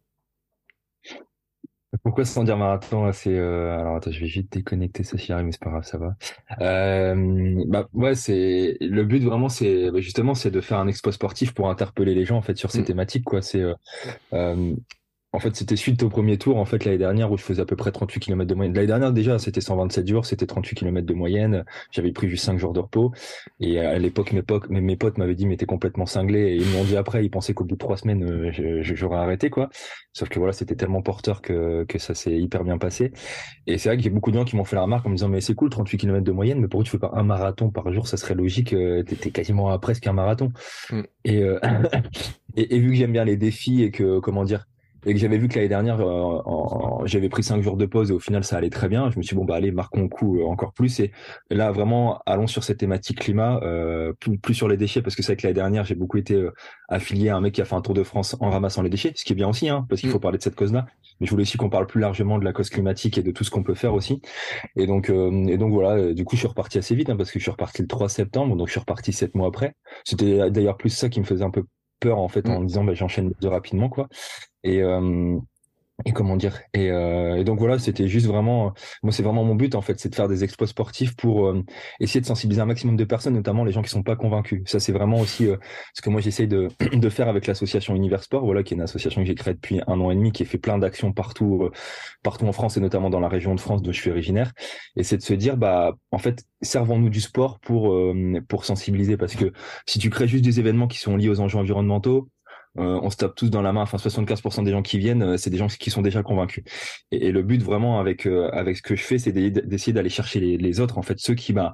Pourquoi 2.02 2.26
110 2.26 2.56
marathons 2.56 3.12
C'est 3.12 3.38
euh, 3.38 3.78
alors 3.78 3.98
attends, 3.98 4.12
je 4.12 4.20
vais 4.20 4.28
juste 4.28 4.52
déconnecter 4.52 5.04
ça 5.04 5.18
si 5.18 5.32
mais 5.32 5.52
c'est 5.52 5.62
pas 5.62 5.70
grave, 5.70 5.84
ça 5.84 6.00
va. 6.00 6.16
Euh, 6.60 7.64
bah 7.68 7.88
ouais, 7.94 8.16
c'est 8.16 8.78
le 8.82 9.04
but 9.04 9.24
vraiment, 9.24 9.48
c'est 9.48 9.92
bah, 9.92 10.00
justement, 10.00 10.34
c'est 10.34 10.50
de 10.50 10.60
faire 10.60 10.80
un 10.80 10.88
expo 10.88 11.12
sportif 11.12 11.54
pour 11.54 11.70
interpeller 11.70 12.16
les 12.16 12.26
gens 12.26 12.38
en 12.38 12.42
fait 12.42 12.58
sur 12.58 12.72
ces 12.72 12.82
mm. 12.82 12.86
thématiques 12.86 13.26
quoi. 13.26 13.44
C'est 13.44 13.64
euh, 14.34 14.76
en 15.36 15.40
fait, 15.40 15.56
c'était 15.56 15.76
suite 15.76 16.04
au 16.04 16.10
premier 16.10 16.38
tour, 16.38 16.58
en 16.58 16.66
fait, 16.66 16.86
l'année 16.86 17.00
dernière, 17.00 17.32
où 17.32 17.38
je 17.38 17.44
faisais 17.44 17.62
à 17.64 17.66
peu 17.66 17.76
près 17.76 17.92
38 17.92 18.20
km 18.20 18.48
de 18.48 18.54
moyenne. 18.54 18.76
L'année 18.76 18.86
dernière, 18.86 19.12
déjà, 19.12 19.40
c'était 19.40 19.62
127 19.62 20.08
jours, 20.08 20.28
c'était 20.28 20.46
38 20.46 20.76
km 20.76 21.08
de 21.08 21.14
moyenne. 21.16 21.66
J'avais 21.90 22.12
pris 22.12 22.30
juste 22.30 22.46
5 22.46 22.60
jours 22.60 22.72
de 22.72 22.80
repos. 22.80 23.12
Et 23.60 23.80
à 23.80 23.98
l'époque, 23.98 24.32
mes, 24.32 24.44
potes, 24.44 24.70
mes, 24.70 24.96
potes 24.96 25.18
m'avaient 25.18 25.34
dit, 25.34 25.48
mais 25.48 25.58
t'es 25.58 25.66
complètement 25.66 26.06
cinglé. 26.06 26.52
Et 26.52 26.56
ils 26.58 26.68
m'ont 26.68 26.84
dit 26.84 26.96
après, 26.96 27.26
ils 27.26 27.32
pensaient 27.32 27.56
qu'au 27.56 27.64
bout 27.64 27.74
de 27.74 27.80
trois 27.80 27.98
semaines, 27.98 28.24
euh, 28.24 28.82
j'aurais 28.84 29.18
arrêté, 29.18 29.50
quoi. 29.50 29.70
Sauf 30.14 30.30
que 30.30 30.38
voilà, 30.38 30.54
c'était 30.54 30.76
tellement 30.76 31.02
porteur 31.02 31.42
que, 31.42 31.84
que 31.86 31.98
ça 31.98 32.14
s'est 32.14 32.38
hyper 32.38 32.64
bien 32.64 32.78
passé. 32.78 33.12
Et 33.66 33.80
c'est 33.80 33.90
vrai 33.90 33.98
qu'il 33.98 34.06
y 34.06 34.10
a 34.10 34.14
beaucoup 34.14 34.30
de 34.30 34.38
gens 34.38 34.46
qui 34.46 34.56
m'ont 34.56 34.66
fait 34.66 34.76
la 34.76 34.84
remarque 34.84 35.08
en 35.08 35.10
me 35.10 35.16
disant, 35.16 35.30
mais 35.30 35.42
c'est 35.42 35.56
cool, 35.56 35.72
38 35.72 35.98
km 35.98 36.24
de 36.24 36.32
moyenne, 36.32 36.60
mais 36.60 36.68
pourquoi 36.68 36.84
tu 36.84 36.92
fais 36.92 37.00
pas 37.00 37.12
un 37.16 37.24
marathon 37.24 37.72
par 37.72 37.92
jour? 37.92 38.08
Ça 38.08 38.18
serait 38.18 38.36
logique. 38.36 38.74
Euh, 38.74 39.02
t'es 39.02 39.32
quasiment 39.32 39.72
à 39.72 39.80
presque 39.80 40.06
un 40.06 40.14
marathon. 40.14 40.52
Mm. 40.92 41.02
Et, 41.26 41.42
euh, 41.42 41.60
et, 42.56 42.76
et 42.76 42.80
vu 42.80 42.90
que 42.90 42.96
j'aime 42.96 43.14
bien 43.14 43.26
les 43.26 43.36
défis 43.36 43.82
et 43.82 43.90
que, 43.90 44.20
comment 44.20 44.44
dire, 44.44 44.68
et 45.06 45.14
que 45.14 45.20
j'avais 45.20 45.38
vu 45.38 45.48
que 45.48 45.56
l'année 45.56 45.70
dernière, 45.70 46.00
euh, 46.00 47.06
j'avais 47.06 47.30
pris 47.30 47.44
cinq 47.44 47.62
jours 47.62 47.78
de 47.78 47.86
pause 47.86 48.12
et 48.12 48.14
au 48.14 48.20
final 48.20 48.44
ça 48.44 48.58
allait 48.58 48.70
très 48.70 48.88
bien. 48.88 49.10
Je 49.10 49.18
me 49.18 49.24
suis 49.24 49.36
dit, 49.36 49.40
bon 49.40 49.46
bah 49.46 49.56
allez, 49.56 49.72
marquons 49.72 50.02
le 50.02 50.08
coup 50.08 50.40
euh, 50.40 50.46
encore 50.46 50.74
plus. 50.74 51.00
Et 51.00 51.12
là 51.50 51.72
vraiment, 51.72 52.22
allons 52.26 52.48
sur 52.48 52.64
cette 52.64 52.78
thématique 52.78 53.20
climat, 53.20 53.60
euh, 53.64 54.14
plus, 54.14 54.38
plus, 54.38 54.54
sur 54.54 54.68
les 54.68 54.78
déchets 54.78 55.02
parce 55.02 55.16
que 55.16 55.24
c'est 55.24 55.34
vrai 55.34 55.38
que 55.38 55.48
l'année 55.48 55.56
dernière 55.56 55.86
j'ai 55.86 55.96
beaucoup 55.96 56.18
été 56.18 56.36
euh, 56.36 56.52
affilié 56.90 57.30
à 57.30 57.38
un 57.38 57.42
mec 57.42 57.54
qui 57.54 57.62
a 57.62 57.66
fait 57.66 57.76
un 57.76 57.82
tour 57.82 57.94
de 57.94 58.04
France 58.04 58.36
en 58.40 58.50
ramassant 58.50 58.82
les 58.82 58.90
déchets, 58.90 59.14
ce 59.16 59.26
qui 59.26 59.34
est 59.34 59.36
bien 59.36 59.50
aussi, 59.50 59.70
hein, 59.70 59.86
parce 59.90 60.02
qu'il 60.02 60.10
faut 60.10 60.18
mm. 60.18 60.22
parler 60.22 60.38
de 60.38 60.44
cette 60.44 60.56
cause-là. 60.56 60.86
Mais 61.20 61.28
je 61.28 61.32
voulais 61.32 61.44
aussi 61.44 61.58
qu'on 61.58 61.70
parle 61.70 61.88
plus 61.88 62.02
largement 62.02 62.40
de 62.40 62.46
la 62.46 62.54
cause 62.54 62.70
climatique 62.70 63.18
et 63.18 63.24
de 63.24 63.32
tout 63.32 63.44
ce 63.44 63.52
qu'on 63.52 63.64
peut 63.64 63.76
faire 63.76 63.94
aussi. 63.94 64.22
Et 64.76 64.88
donc, 64.88 65.10
et 65.10 65.58
donc 65.58 65.72
voilà, 65.72 66.14
du 66.14 66.26
coup 66.26 66.36
je 66.36 66.42
suis 66.42 66.48
reparti 66.48 66.78
assez 66.78 66.96
vite 66.96 67.10
hein, 67.10 67.16
parce 67.16 67.32
que 67.32 67.40
je 67.40 67.44
suis 67.44 67.52
reparti 67.52 67.82
le 67.82 67.88
3 67.88 68.10
septembre, 68.10 68.56
donc 68.56 68.68
je 68.68 68.72
suis 68.72 68.80
reparti 68.80 69.14
sept 69.14 69.36
mois 69.36 69.48
après. 69.48 69.76
C'était 70.06 70.50
d'ailleurs 70.50 70.78
plus 70.78 70.90
ça 70.90 71.10
qui 71.10 71.20
me 71.20 71.26
faisait 71.26 71.44
un 71.44 71.52
peu 71.52 71.64
peur 72.04 72.20
en 72.20 72.28
fait 72.28 72.48
en 72.50 72.60
me 72.60 72.64
mm. 72.64 72.68
disant 72.68 72.84
bah, 72.84 72.94
j'enchaîne 72.94 73.32
de 73.40 73.48
rapidement 73.48 73.90
quoi 73.90 74.08
et, 74.64 74.82
euh, 74.82 75.40
et 76.06 76.12
comment 76.12 76.36
dire 76.36 76.62
et, 76.74 76.92
euh, 76.92 77.38
et 77.38 77.44
donc 77.44 77.60
voilà 77.60 77.80
c'était 77.80 78.08
juste 78.08 78.26
vraiment 78.26 78.74
moi 79.04 79.12
c'est 79.12 79.24
vraiment 79.24 79.44
mon 79.44 79.56
but 79.56 79.76
en 79.76 79.82
fait 79.82 80.00
c'est 80.00 80.10
de 80.10 80.16
faire 80.16 80.28
des 80.28 80.44
exploits 80.44 80.68
sportifs 80.68 81.16
pour 81.16 81.48
euh, 81.48 81.64
essayer 82.00 82.22
de 82.22 82.26
sensibiliser 82.26 82.62
un 82.62 82.66
maximum 82.66 82.96
de 82.96 83.04
personnes 83.04 83.34
notamment 83.34 83.64
les 83.64 83.72
gens 83.72 83.82
qui 83.82 83.90
sont 83.90 84.04
pas 84.04 84.16
convaincus. 84.16 84.64
Ça 84.66 84.80
c'est 84.80 84.92
vraiment 84.92 85.20
aussi 85.20 85.48
euh, 85.48 85.58
ce 85.94 86.02
que 86.02 86.10
moi 86.10 86.22
j'essaye 86.22 86.48
de, 86.48 86.70
de 86.94 87.10
faire 87.10 87.28
avec 87.28 87.48
l'association 87.48 87.96
Univers 87.96 88.24
Sport 88.24 88.46
voilà 88.46 88.64
qui 88.64 88.74
est 88.74 88.78
une 88.78 88.84
association 88.84 89.22
que 89.22 89.28
j'ai 89.28 89.36
créée 89.36 89.54
depuis 89.54 89.82
un 89.88 90.00
an 90.00 90.12
et 90.12 90.16
demi 90.16 90.32
qui 90.32 90.46
fait 90.46 90.58
plein 90.58 90.78
d'actions 90.78 91.14
partout 91.14 91.64
euh, 91.64 91.72
partout 92.24 92.46
en 92.46 92.52
France 92.52 92.78
et 92.78 92.80
notamment 92.80 93.10
dans 93.10 93.20
la 93.20 93.30
région 93.30 93.56
de 93.56 93.60
France 93.60 93.82
dont 93.82 93.92
je 93.92 94.00
suis 94.00 94.12
originaire. 94.12 94.52
Et 94.96 95.04
c'est 95.04 95.18
de 95.18 95.24
se 95.24 95.34
dire 95.34 95.58
bah 95.58 95.94
en 96.12 96.18
fait 96.18 96.44
servons-nous 96.62 97.10
du 97.10 97.22
sport 97.22 97.60
pour 97.60 97.96
pour 98.48 98.66
sensibiliser 98.66 99.18
parce 99.18 99.36
que 99.36 99.52
si 99.86 100.00
tu 100.00 100.10
crées 100.10 100.28
juste 100.28 100.44
des 100.44 100.60
événements 100.60 100.88
qui 100.88 101.00
sont 101.00 101.16
liés 101.18 101.30
aux 101.30 101.40
enjeux 101.40 101.58
environnementaux 101.58 102.30
euh, 102.80 103.00
on 103.04 103.10
se 103.10 103.18
tape 103.18 103.36
tous 103.36 103.50
dans 103.50 103.62
la 103.62 103.72
main. 103.72 103.82
Enfin, 103.82 103.98
75% 103.98 104.64
des 104.64 104.72
gens 104.72 104.82
qui 104.82 104.98
viennent, 104.98 105.22
euh, 105.24 105.38
c'est 105.38 105.50
des 105.50 105.58
gens 105.58 105.68
qui 105.68 105.92
sont 105.92 106.02
déjà 106.02 106.24
convaincus. 106.24 106.64
Et, 107.12 107.28
et 107.28 107.32
le 107.32 107.44
but 107.44 107.62
vraiment 107.62 108.00
avec 108.00 108.26
euh, 108.26 108.50
avec 108.52 108.78
ce 108.78 108.82
que 108.82 108.96
je 108.96 109.04
fais, 109.04 109.20
c'est 109.20 109.32
d'essayer 109.32 109.94
d'aller 109.94 110.10
chercher 110.10 110.40
les, 110.40 110.58
les, 110.58 110.80
autres, 110.80 110.98
en 110.98 111.04
fait, 111.04 111.20
ceux 111.20 111.36
qui 111.36 111.54
bah 111.54 111.74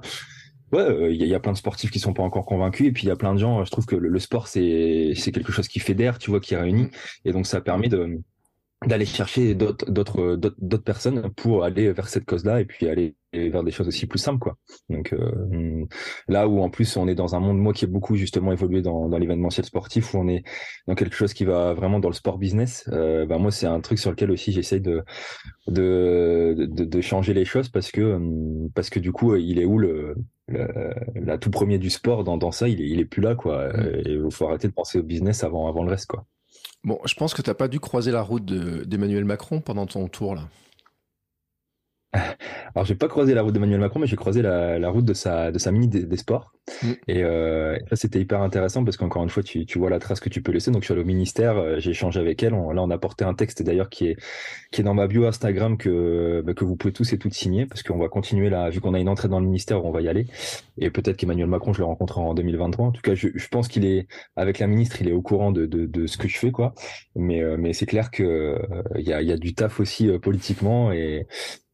ouais, 0.72 1.14
il 1.14 1.22
y, 1.22 1.26
y, 1.26 1.34
a 1.34 1.40
plein 1.40 1.52
de 1.52 1.56
sportifs 1.56 1.90
qui 1.90 1.98
sont 1.98 2.12
pas 2.12 2.22
encore 2.22 2.44
convaincus, 2.44 2.86
et 2.86 2.92
puis 2.92 3.04
il 3.04 3.08
y 3.08 3.12
a 3.12 3.16
plein 3.16 3.34
de 3.34 3.38
gens. 3.38 3.64
Je 3.64 3.70
trouve 3.70 3.86
que 3.86 3.96
le, 3.96 4.08
le 4.08 4.18
sport 4.18 4.46
c'est 4.46 5.12
c'est 5.16 5.32
quelque 5.32 5.52
chose 5.52 5.68
qui 5.68 5.80
fédère, 5.80 6.18
tu 6.18 6.30
vois, 6.30 6.40
qui 6.40 6.54
réunit, 6.54 6.90
et 7.24 7.32
donc 7.32 7.46
ça 7.46 7.60
permet 7.60 7.88
de 7.88 8.20
d'aller 8.86 9.04
chercher 9.04 9.54
d'autres 9.54 9.90
d'autres 9.90 10.36
d'autres 10.36 10.84
personnes 10.84 11.30
pour 11.36 11.64
aller 11.64 11.92
vers 11.92 12.08
cette 12.08 12.24
cause-là 12.24 12.62
et 12.62 12.64
puis 12.64 12.88
aller 12.88 13.14
vers 13.34 13.62
des 13.62 13.70
choses 13.70 13.86
aussi 13.86 14.06
plus 14.06 14.18
simples 14.18 14.38
quoi. 14.38 14.56
Donc 14.88 15.12
euh, 15.12 15.84
là 16.28 16.48
où 16.48 16.62
en 16.62 16.70
plus 16.70 16.96
on 16.96 17.06
est 17.06 17.14
dans 17.14 17.34
un 17.34 17.40
monde 17.40 17.58
moi 17.58 17.74
qui 17.74 17.84
est 17.84 17.88
beaucoup 17.88 18.16
justement 18.16 18.52
évolué 18.52 18.80
dans, 18.80 19.10
dans 19.10 19.18
l'événementiel 19.18 19.66
sportif 19.66 20.14
où 20.14 20.18
on 20.18 20.28
est 20.28 20.44
dans 20.86 20.94
quelque 20.94 21.14
chose 21.14 21.34
qui 21.34 21.44
va 21.44 21.74
vraiment 21.74 22.00
dans 22.00 22.08
le 22.08 22.14
sport 22.14 22.38
business. 22.38 22.88
Euh, 22.90 23.26
bah 23.26 23.36
moi 23.36 23.50
c'est 23.50 23.66
un 23.66 23.80
truc 23.80 23.98
sur 23.98 24.10
lequel 24.10 24.30
aussi 24.30 24.50
j'essaye 24.50 24.80
de, 24.80 25.04
de, 25.66 26.54
de 26.58 26.84
de 26.84 27.00
changer 27.02 27.34
les 27.34 27.44
choses 27.44 27.68
parce 27.68 27.90
que 27.92 28.18
parce 28.74 28.88
que 28.88 28.98
du 28.98 29.12
coup 29.12 29.36
il 29.36 29.58
est 29.60 29.66
où 29.66 29.78
le, 29.78 30.14
le 30.48 30.94
la 31.16 31.36
tout 31.36 31.50
premier 31.50 31.78
du 31.78 31.90
sport 31.90 32.24
dans 32.24 32.38
dans 32.38 32.50
ça 32.50 32.66
il 32.66 32.80
est 32.80 32.88
il 32.88 32.98
est 32.98 33.04
plus 33.04 33.20
là 33.20 33.34
quoi. 33.34 33.68
Mmh. 33.74 34.02
Il 34.06 34.30
faut 34.32 34.48
arrêter 34.48 34.68
de 34.68 34.72
penser 34.72 34.98
au 34.98 35.02
business 35.02 35.44
avant 35.44 35.68
avant 35.68 35.84
le 35.84 35.90
reste 35.90 36.06
quoi. 36.06 36.24
Bon, 36.84 36.98
je 37.04 37.14
pense 37.14 37.34
que 37.34 37.42
tu 37.42 37.50
n'as 37.50 37.54
pas 37.54 37.68
dû 37.68 37.78
croiser 37.78 38.10
la 38.10 38.22
route 38.22 38.44
d'Emmanuel 38.44 39.24
Macron 39.24 39.60
pendant 39.60 39.86
ton 39.86 40.08
tour 40.08 40.34
là. 40.34 40.48
Alors 42.74 42.84
j'ai 42.84 42.96
pas 42.96 43.08
croisé 43.08 43.34
la 43.34 43.42
route 43.42 43.52
d'Emmanuel 43.54 43.78
Macron, 43.78 44.00
mais 44.00 44.06
j'ai 44.06 44.16
croisé 44.16 44.42
la, 44.42 44.78
la, 44.78 44.90
route 44.90 45.04
de 45.04 45.14
sa 45.14 45.52
de 45.52 45.58
sa 45.58 45.70
ministre 45.70 45.98
des, 45.98 46.06
des 46.06 46.16
Sports. 46.16 46.52
Mm. 46.82 46.92
Et, 47.08 47.22
euh, 47.22 47.78
ça 47.88 47.96
c'était 47.96 48.20
hyper 48.20 48.42
intéressant 48.42 48.84
parce 48.84 48.96
qu'encore 48.96 49.22
une 49.22 49.28
fois 49.28 49.42
tu, 49.42 49.64
tu 49.64 49.78
vois 49.78 49.90
la 49.90 50.00
trace 50.00 50.18
que 50.18 50.28
tu 50.28 50.42
peux 50.42 50.50
laisser. 50.50 50.72
Donc 50.72 50.82
je 50.82 50.86
suis 50.86 50.92
allé 50.92 51.02
au 51.02 51.06
ministère, 51.06 51.56
euh, 51.56 51.78
j'ai 51.78 51.90
échangé 51.90 52.18
avec 52.18 52.42
elle. 52.42 52.54
On, 52.54 52.72
là 52.72 52.82
on 52.82 52.90
a 52.90 52.98
porté 52.98 53.24
un 53.24 53.34
texte 53.34 53.62
d'ailleurs 53.62 53.90
qui 53.90 54.08
est 54.08 54.16
qui 54.72 54.80
est 54.80 54.84
dans 54.84 54.94
ma 54.94 55.06
bio 55.06 55.26
Instagram 55.26 55.76
que 55.76 56.42
bah, 56.44 56.54
que 56.54 56.64
vous 56.64 56.76
pouvez 56.76 56.92
tous 56.92 57.12
et 57.12 57.18
toutes 57.18 57.34
signer 57.34 57.66
parce 57.66 57.84
qu'on 57.84 57.98
va 57.98 58.08
continuer 58.08 58.50
là 58.50 58.70
vu 58.70 58.80
qu'on 58.80 58.94
a 58.94 58.98
une 58.98 59.08
entrée 59.08 59.28
dans 59.28 59.40
le 59.40 59.46
ministère, 59.46 59.84
on 59.84 59.92
va 59.92 60.00
y 60.00 60.08
aller. 60.08 60.26
Et 60.78 60.90
peut-être 60.90 61.16
qu'Emmanuel 61.16 61.46
Macron 61.46 61.72
je 61.72 61.78
le 61.78 61.84
rencontrerai 61.84 62.22
en 62.22 62.34
2023. 62.34 62.86
En 62.86 62.92
tout 62.92 63.02
cas 63.02 63.14
je, 63.14 63.28
je 63.34 63.48
pense 63.48 63.68
qu'il 63.68 63.84
est 63.84 64.08
avec 64.34 64.58
la 64.58 64.66
ministre, 64.66 65.00
il 65.00 65.08
est 65.08 65.12
au 65.12 65.22
courant 65.22 65.52
de 65.52 65.66
de, 65.66 65.86
de 65.86 66.06
ce 66.08 66.18
que 66.18 66.26
je 66.26 66.38
fais 66.38 66.50
quoi. 66.50 66.74
Mais 67.14 67.40
euh, 67.40 67.56
mais 67.56 67.72
c'est 67.72 67.86
clair 67.86 68.10
que 68.10 68.58
il 68.96 69.06
y 69.06 69.12
a 69.12 69.22
il 69.22 69.28
y 69.28 69.32
a 69.32 69.36
du 69.36 69.54
taf 69.54 69.78
aussi 69.78 70.08
politiquement 70.18 70.92
et 70.92 71.26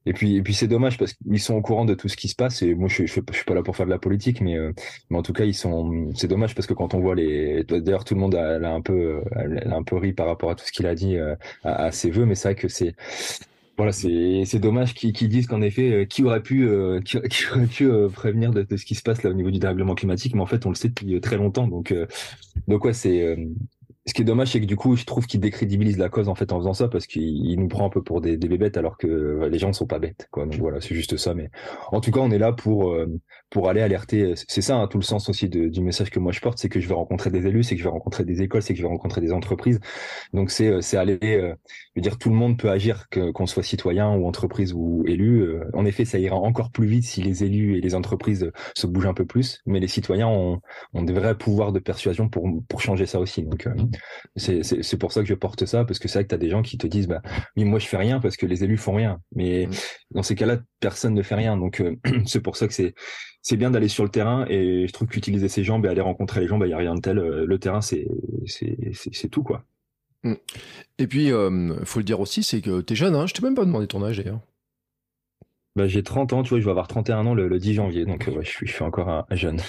et 0.07 0.13
puis, 0.13 0.37
et 0.37 0.43
puis 0.43 0.55
c'est 0.55 0.69
dommage 0.69 0.99
parce 0.99 1.13
qu'ils 1.15 1.41
sont 1.41 1.55
au 1.55 1.63
courant 1.63 1.85
de 1.85 1.95
tout 1.95 2.09
ce 2.09 2.17
qui 2.17 2.29
se 2.29 2.37
passe. 2.37 2.63
Et 2.63 2.75
moi, 2.75 2.89
je, 2.89 3.07
je, 3.07 3.21
je 3.29 3.37
suis 3.37 3.45
pas 3.45 3.55
là 3.55 3.63
pour 3.63 3.77
faire 3.77 3.87
de 3.87 3.91
la 3.91 3.99
politique, 3.99 4.41
mais, 4.41 4.57
euh, 4.57 4.73
mais 5.11 5.19
en 5.19 5.23
tout 5.23 5.33
cas, 5.33 5.45
ils 5.45 5.55
sont. 5.55 6.11
C'est 6.15 6.29
dommage 6.29 6.55
parce 6.55 6.67
que 6.67 6.75
quand 6.75 6.95
on 6.95 7.01
voit 7.01 7.17
les. 7.17 7.65
D'ailleurs, 7.65 8.05
tout 8.05 8.15
le 8.15 8.21
monde 8.21 8.37
a, 8.37 8.55
a, 8.55 8.73
un 8.73 8.81
peu, 8.81 9.23
a 9.35 9.75
un 9.75 9.83
peu 9.83 9.97
ri 9.97 10.13
par 10.13 10.27
rapport 10.27 10.51
à 10.51 10.55
tout 10.55 10.65
ce 10.65 10.73
qu'il 10.73 10.87
a 10.87 10.95
dit 10.95 11.17
euh, 11.17 11.35
à, 11.65 11.91
ses 11.91 12.11
vœux, 12.11 12.25
mais 12.25 12.35
c'est 12.37 12.49
vrai 12.49 12.55
que 12.55 12.69
c'est. 12.69 12.95
Voilà, 13.77 13.93
c'est 13.93 14.45
c'est 14.47 14.59
dommage 14.59 14.95
qu'ils 14.95 15.29
disent 15.29 15.47
qu'en 15.47 15.61
effet, 15.61 15.93
euh, 15.93 16.05
qui 16.07 16.25
aurait 16.25 16.43
pu 16.43 16.67
euh, 16.67 17.01
qui, 17.03 17.19
aurait 17.19 17.67
pu 17.67 17.91
euh, 17.91 18.09
prévenir 18.09 18.51
de, 18.51 18.63
de, 18.63 18.77
ce 18.77 18.87
qui 18.87 18.95
se 18.95 19.03
passe 19.03 19.23
là 19.23 19.31
au 19.31 19.35
niveau 19.35 19.51
du 19.51 19.59
dérèglement 19.59 19.95
climatique, 19.95 20.35
mais 20.35 20.41
en 20.41 20.47
fait, 20.47 20.65
on 20.65 20.71
le 20.71 20.75
sait 20.77 20.89
depuis 20.89 21.21
très 21.21 21.37
longtemps. 21.37 21.67
Donc 21.69 21.93
donc 22.69 22.85
ouais, 22.85 22.95
c'est 22.95 23.37
ce 24.07 24.15
qui 24.15 24.23
est 24.23 24.25
dommage, 24.25 24.53
c'est 24.53 24.61
que 24.61 24.67
du 24.67 24.77
coup, 24.77 24.95
je 24.97 25.05
trouve 25.05 25.27
qu'il 25.27 25.41
décrédibilise 25.41 25.99
la 25.99 26.09
cause 26.09 26.29
en 26.29 26.37
fait 26.37 26.53
en 26.53 26.59
faisant 26.59 26.75
ça 26.75 26.89
parce 26.89 27.07
qu'il 27.07 27.59
nous 27.59 27.69
prend 27.69 27.87
un 27.87 27.91
peu 27.91 28.03
pour 28.03 28.21
des, 28.21 28.37
des 28.37 28.49
bébêtes 28.49 28.77
alors 28.77 28.97
que 28.99 29.49
les 29.51 29.59
gens 29.59 29.69
ne 29.69 29.73
sont 29.73 29.87
pas 29.87 29.99
bêtes. 29.99 30.29
Quoi. 30.31 30.47
Donc 30.47 30.55
voilà, 30.61 30.81
c'est 30.81 30.95
juste 30.95 31.17
ça. 31.17 31.35
Mais 31.35 31.51
en 31.91 32.01
tout 32.01 32.13
cas, 32.13 32.21
on 32.21 32.31
est 32.31 32.39
là 32.39 32.53
pour 32.53 32.93
euh, 32.93 33.07
pour 33.51 33.69
aller 33.69 33.81
alerter. 33.81 34.35
C'est 34.49 34.61
ça 34.61 34.77
hein, 34.77 34.87
tout 34.89 34.99
le 34.99 35.05
sens 35.05 35.29
aussi 35.29 35.49
du 35.49 35.81
message 35.81 36.11
que 36.11 36.19
moi 36.19 36.33
je 36.33 36.41
porte, 36.41 36.59
c'est 36.59 36.69
que 36.69 36.81
je 36.81 36.89
vais 36.89 36.95
rencontrer 36.95 37.31
des 37.31 37.47
élus, 37.47 37.63
c'est 37.63 37.75
que 37.75 37.79
je 37.81 37.85
vais 37.85 37.91
rencontrer 37.91 38.25
des 38.25 38.43
écoles, 38.43 38.63
c'est 38.63 38.75
que 38.75 38.79
je 38.79 38.83
vais 38.83 38.89
rencontrer 38.89 39.21
des 39.21 39.33
entreprises. 39.33 39.81
Donc 40.33 40.51
c'est 40.51 40.69
euh, 40.69 40.81
c'est 40.81 40.97
aller, 40.97 41.19
euh, 41.23 41.55
je 41.95 41.97
veux 41.97 42.03
dire, 42.03 42.19
tout 42.19 42.31
le 42.31 42.37
monde 42.37 42.59
peut 42.59 42.71
agir, 42.71 43.07
qu'on 43.11 43.47
soit 43.47 43.63
citoyen 43.63 44.15
ou 44.15 44.27
entreprise 44.27 44.73
ou 44.75 45.05
élu. 45.07 45.41
Euh, 45.43 45.65
en 45.75 45.85
effet, 45.85 46.05
ça 46.05 46.19
ira 46.19 46.37
encore 46.37 46.71
plus 46.71 46.87
vite 46.87 47.05
si 47.05 47.23
les 47.23 47.45
élus 47.45 47.79
et 47.79 47.81
les 47.81 47.95
entreprises 47.95 48.51
se 48.75 48.87
bougent 48.87 49.07
un 49.07 49.15
peu 49.15 49.27
plus, 49.27 49.63
mais 49.67 49.81
les 49.81 49.89
citoyens 49.89 50.29
ont 50.29 50.61
ont 50.95 51.03
des 51.03 51.13
vrais 51.13 51.37
pouvoirs 51.37 51.73
de 51.73 51.79
persuasion 51.79 52.29
pour 52.29 52.49
pour 52.69 52.81
changer 52.81 53.07
ça 53.07 53.21
aussi. 53.21 53.47
C'est 54.37 54.99
pour 54.99 55.12
ça 55.12 55.23
que 55.23 55.29
je 55.29 55.35
porte 55.35 55.67
ça 55.67 55.85
parce 55.85 55.99
que 55.99 56.09
c'est 56.09 56.19
vrai 56.19 56.25
que 56.25 56.29
tu 56.29 56.35
as 56.35 56.38
des 56.38 56.50
gens 56.50 56.62
qui 56.62 56.79
te 56.79 56.87
disent 56.87 57.09
bah 57.09 57.23
oui 57.57 57.65
moi 57.65 57.79
je 57.79 57.87
fais 57.87 57.97
rien 57.97 58.21
parce 58.21 58.37
que 58.37 58.47
les 58.47 58.65
élus 58.65 58.76
font 58.76 58.95
rien. 58.95 59.21
Mais 59.35 59.69
dans 60.11 60.23
ces 60.23 60.35
cas-là, 60.35 60.59
personne 60.81 61.15
ne 61.15 61.23
fait 61.23 61.35
rien. 61.35 61.57
Donc 61.57 61.83
c'est 62.26 62.41
pour 62.41 62.57
ça 62.57 62.67
que 62.67 62.75
c'est 62.75 62.95
c'est 63.43 63.57
bien 63.57 63.71
d'aller 63.71 63.87
sur 63.87 64.03
le 64.03 64.11
terrain 64.11 64.45
et 64.49 64.88
je 64.88 64.93
trouve 64.93 65.07
qu'utiliser 65.07 65.49
ses 65.49 65.62
jambes 65.62 65.87
et 65.87 65.88
aller 65.88 66.01
rencontrer 66.01 66.40
les 66.40 66.49
gens, 66.49 66.57
il 66.57 66.61
bah, 66.61 66.66
n'y 66.66 66.73
a 66.73 66.79
rien 66.79 66.97
de 66.97 67.01
tel. 67.01 67.18
Euh, 67.18 67.47
le 67.47 67.59
terrain, 67.61 67.81
c'est 67.81 68.09
c'est 68.47 69.29
tout 69.29 69.44
quoi. 69.44 69.64
Mm. 70.25 70.35
Et 70.99 71.07
puis, 71.07 71.31
euh, 71.31 71.85
faut 71.85 72.01
le 72.01 72.05
dire 72.05 72.18
aussi, 72.18 72.42
c'est 72.42 72.61
que 72.61 72.81
tu 72.81 72.92
es 72.92 72.97
jeune, 72.97 73.14
hein 73.14 73.27
je 73.27 73.35
t'ai 73.35 73.42
même 73.42 73.55
pas 73.55 73.64
demandé 73.64 73.87
ton 73.87 74.03
âge 74.05 74.18
d'ailleurs. 74.18 74.40
Bah, 75.77 75.87
j'ai 75.87 76.03
30 76.03 76.33
ans, 76.33 76.43
tu 76.43 76.49
vois, 76.49 76.59
je 76.59 76.65
vais 76.65 76.71
avoir 76.71 76.89
31 76.89 77.27
ans 77.27 77.35
le, 77.35 77.49
le 77.49 77.59
10 77.59 77.75
janvier, 77.75 78.07
donc 78.07 78.27
euh, 78.27 78.33
ouais, 78.33 78.45
je, 78.45 78.49
suis, 78.49 78.67
je 78.67 78.73
suis 78.73 78.83
encore 78.83 79.11
un 79.11 79.27
jeune. 79.33 79.61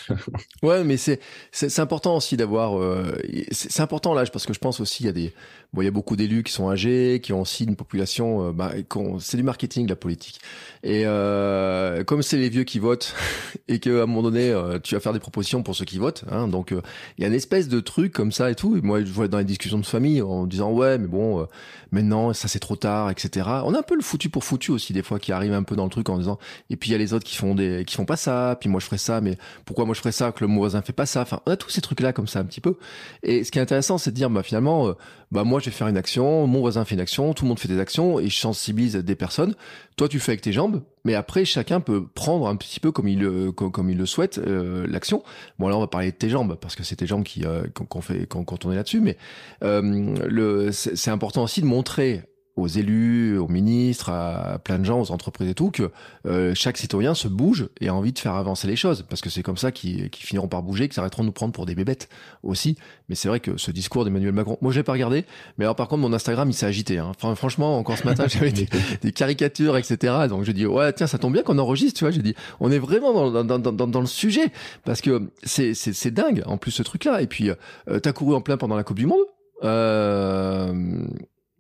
ouais, 0.64 0.86
mais 0.86 0.96
c'est 0.96 1.20
c'est 1.52 1.80
important 1.80 2.16
aussi 2.16 2.38
d'avoir, 2.38 2.80
euh, 2.80 3.18
c'est 3.52 3.82
important 3.82 4.14
l'âge 4.14 4.32
parce 4.32 4.46
que 4.46 4.54
je 4.54 4.60
pense 4.60 4.80
aussi 4.80 5.04
il 5.04 5.08
y 5.08 5.10
a 5.10 5.12
des, 5.12 5.34
il 5.82 5.86
y 5.86 5.88
a 5.88 5.92
beaucoup 5.92 6.16
d'élus 6.16 6.44
qui 6.44 6.52
sont 6.52 6.70
âgés, 6.70 7.20
qui 7.22 7.34
ont 7.34 7.42
aussi 7.42 7.64
une 7.64 7.76
population, 7.76 8.50
euh, 8.50 8.52
bah, 8.52 8.72
c'est 9.20 9.38
du 9.38 9.44
marketing 9.44 9.88
la 9.88 9.96
politique. 9.96 10.40
Et 10.84 11.04
euh, 11.06 12.04
comme 12.04 12.22
c'est 12.22 12.38
les 12.38 12.50
vieux 12.50 12.64
qui 12.64 12.80
votent 12.80 13.16
et 13.68 13.80
qu'à 13.80 13.90
un 13.90 14.06
moment 14.06 14.24
donné 14.24 14.50
euh, 14.50 14.80
tu 14.80 14.96
vas 14.96 15.02
faire 15.02 15.14
des 15.14 15.20
propositions 15.20 15.64
pour 15.64 15.76
ceux 15.76 15.86
qui 15.86 15.98
votent, 15.98 16.24
hein, 16.32 16.48
donc 16.48 16.72
il 17.18 17.22
y 17.22 17.26
a 17.26 17.28
une 17.28 17.34
espèce 17.34 17.68
de 17.68 17.80
truc 17.80 18.14
comme 18.14 18.32
ça 18.32 18.52
et 18.52 18.56
tout. 18.56 18.80
Moi 18.84 19.04
je 19.04 19.12
vois 19.12 19.28
dans 19.28 19.40
les 19.40 19.44
discussions 19.44 19.80
de 19.80 19.86
famille 19.86 20.22
en 20.22 20.46
disant 20.46 20.72
ouais 20.72 20.98
mais 20.98 21.08
bon 21.08 21.48
maintenant 21.92 22.34
ça 22.34 22.48
c'est 22.48 22.60
trop 22.60 22.76
tard, 22.76 23.10
etc. 23.10 23.48
On 23.66 23.74
a 23.74 23.80
un 23.80 23.84
peu 23.84 23.96
le 23.96 24.02
foutu 24.02 24.30
pour 24.30 24.44
foutu 24.44 24.72
aussi 24.72 24.94
des 24.94 25.04
fois 25.04 25.20
qui 25.20 25.32
arrive 25.32 25.54
un 25.54 25.64
peu 25.64 25.76
dans 25.76 25.84
le 25.84 25.90
truc 25.90 26.10
en 26.10 26.18
disant 26.18 26.40
et 26.70 26.76
puis 26.76 26.90
il 26.90 26.92
y 26.94 26.96
a 26.96 27.00
les 27.00 27.14
autres 27.14 27.26
qui 27.26 27.36
font 27.36 27.56
des 27.56 27.84
qui 27.86 27.96
font 27.96 28.06
pas 28.06 28.18
ça 28.18 28.58
puis 28.60 28.70
moi 28.70 28.80
je 28.80 28.86
ferais 28.86 28.98
ça 28.98 29.22
mais 29.22 29.38
pourquoi 29.66 29.86
moi 29.86 29.96
je 29.96 30.00
ferais 30.00 30.12
ça 30.12 30.32
que 30.32 30.46
le 30.46 30.54
voisin 30.54 30.82
fait 30.82 30.94
pas 30.94 31.06
ça? 31.06 31.22
Enfin 31.22 31.42
on 31.46 31.52
a 31.52 31.58
tous 31.58 31.70
ces 31.70 31.82
trucs 31.82 32.00
là 32.00 32.14
comme 32.14 32.28
ça 32.28 32.40
un 32.40 32.46
petit 32.46 32.62
peu 32.62 32.78
et 33.24 33.44
ce 33.44 33.52
qui 33.52 33.60
est 33.60 33.62
intéressant 33.62 33.98
c'est 33.98 34.12
de 34.12 34.16
dire 34.16 34.30
bah 34.30 34.44
finalement 34.44 34.88
euh, 34.88 34.94
bah 35.32 35.44
moi 35.44 35.60
je 35.68 35.72
vais 35.72 35.78
faire 35.78 35.88
une 35.88 35.98
action 35.98 36.48
mon 36.48 36.62
voisin 36.62 36.86
fait 36.86 36.96
une 36.96 37.02
action 37.02 37.34
tout 37.34 37.44
le 37.44 37.50
monde 37.50 37.60
fait 37.60 37.68
des 37.68 37.80
actions 37.80 38.20
et 38.20 38.30
je 38.30 38.38
sensibilise 38.38 38.96
des 38.96 39.16
personnes. 39.16 39.54
Toi 39.98 40.08
tu 40.08 40.20
fais 40.20 40.32
avec 40.32 40.42
tes 40.42 40.54
jambes 40.54 40.82
mais 41.04 41.14
après 41.14 41.44
chacun 41.44 41.82
peut 41.82 42.06
prendre 42.08 42.48
un 42.48 42.56
petit 42.56 42.80
peu 42.80 42.92
comme 42.92 43.08
il 43.08 43.52
comme, 43.52 43.72
comme 43.72 43.90
il 43.90 43.98
le 43.98 44.06
souhaite 44.06 44.38
euh, 44.38 44.88
l'action. 44.88 45.24
Bon 45.60 45.68
là 45.68 45.76
on 45.76 45.82
va 45.82 45.88
parler 45.88 46.12
de 46.12 46.18
tes 46.18 46.30
jambes 46.30 46.58
parce 46.60 46.76
que 46.76 46.84
c'est 46.84 46.96
tes 46.96 47.08
jambes 47.08 47.24
qui 47.24 47.46
euh, 47.46 47.64
qu'on 47.74 48.02
fait 48.02 48.28
quand, 48.28 48.44
quand 48.46 48.66
on 48.66 48.72
est 48.72 48.76
là-dessus 48.76 49.02
mais 49.02 49.18
euh, 49.64 50.72
c'est 50.72 51.12
important 51.12 51.44
aussi 51.44 51.62
de 51.62 51.66
montrer 51.66 52.24
aux 52.58 52.68
élus, 52.68 53.38
aux 53.38 53.48
ministres, 53.48 54.10
à 54.10 54.60
plein 54.64 54.80
de 54.80 54.84
gens, 54.84 55.00
aux 55.00 55.12
entreprises 55.12 55.48
et 55.48 55.54
tout, 55.54 55.70
que 55.70 55.92
euh, 56.26 56.54
chaque 56.56 56.78
citoyen 56.78 57.14
se 57.14 57.28
bouge 57.28 57.70
et 57.80 57.88
a 57.88 57.94
envie 57.94 58.12
de 58.12 58.20
faire 58.20 58.34
avancer 58.34 58.68
les 58.68 58.76
choses, 58.76 59.06
parce 59.08 59.22
que 59.22 59.30
c'est 59.30 59.44
comme 59.44 59.58
ça 59.58 59.72
qu'ils 59.72 60.10
finiront 60.14 60.48
par 60.48 60.64
bouger, 60.64 60.90
qu'ils 60.90 61.00
arrêteront 61.00 61.22
de 61.22 61.28
nous 61.28 61.34
prendre 61.34 61.54
pour 61.54 61.68
des 61.68 61.76
bébêtes 61.76 62.10
aussi. 62.42 62.76
Mais 63.10 63.16
c'est 63.16 63.28
vrai 63.28 63.40
que 63.40 63.58
ce 63.58 63.70
discours 63.70 64.04
d'Emmanuel 64.04 64.34
Macron, 64.34 64.58
moi 64.62 64.72
je 64.72 64.80
l'ai 64.80 64.84
pas 64.84 64.94
regardé, 64.94 65.24
mais 65.58 65.66
alors 65.66 65.76
par 65.76 65.88
contre 65.88 66.02
mon 66.02 66.12
Instagram 66.14 66.50
il 66.50 66.54
s'est 66.54 66.66
agité. 66.66 66.98
Hein. 66.98 67.12
Enfin, 67.16 67.36
franchement, 67.36 67.78
encore 67.78 67.98
ce 67.98 68.06
matin 68.06 68.26
j'avais 68.28 68.52
des, 68.52 68.68
des, 69.02 69.12
caricatures, 69.12 69.78
etc. 69.78 70.14
Donc 70.28 70.44
je 70.44 70.52
dis 70.52 70.66
ouais 70.66 70.92
tiens 70.94 71.08
ça 71.08 71.20
tombe 71.20 71.34
bien 71.34 71.44
qu'on 71.44 71.60
enregistre, 71.60 72.00
tu 72.00 72.06
vois. 72.06 72.12
J'ai 72.12 72.24
dit 72.24 72.34
on 72.60 72.72
est 72.72 72.80
vraiment 72.80 73.30
dans, 73.30 73.44
dans, 73.44 73.60
dans, 73.60 73.88
dans, 73.88 74.02
le 74.02 74.08
sujet 74.08 74.52
parce 74.84 75.02
que 75.02 75.30
c'est 75.44 75.76
c'est 75.76 76.12
dingue 76.12 76.42
en 76.48 76.58
plus 76.58 76.72
ce 76.72 76.82
truc 76.82 77.06
là. 77.06 77.22
Et 77.22 77.28
puis 77.28 77.52
euh, 77.52 78.00
t'as 78.00 78.14
couru 78.14 78.34
en 78.34 78.42
plein 78.42 78.58
pendant 78.58 78.76
la 78.76 78.84
Coupe 78.84 78.98
du 78.98 79.06
Monde. 79.06 79.26
Euh, 79.64 81.06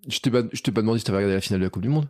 je 0.08 0.20
t'ai 0.20 0.32
pas, 0.32 0.44
je 0.52 0.62
t'ai 0.62 0.72
pas 0.72 0.82
demandé 0.82 1.00
si 1.00 1.06
t'avais 1.06 1.18
regardé 1.20 1.36
la 1.36 1.42
finale 1.42 1.60
de 1.62 1.66
la 1.66 1.70
Coupe 1.70 1.84
du 1.84 1.90
Monde. 1.90 2.10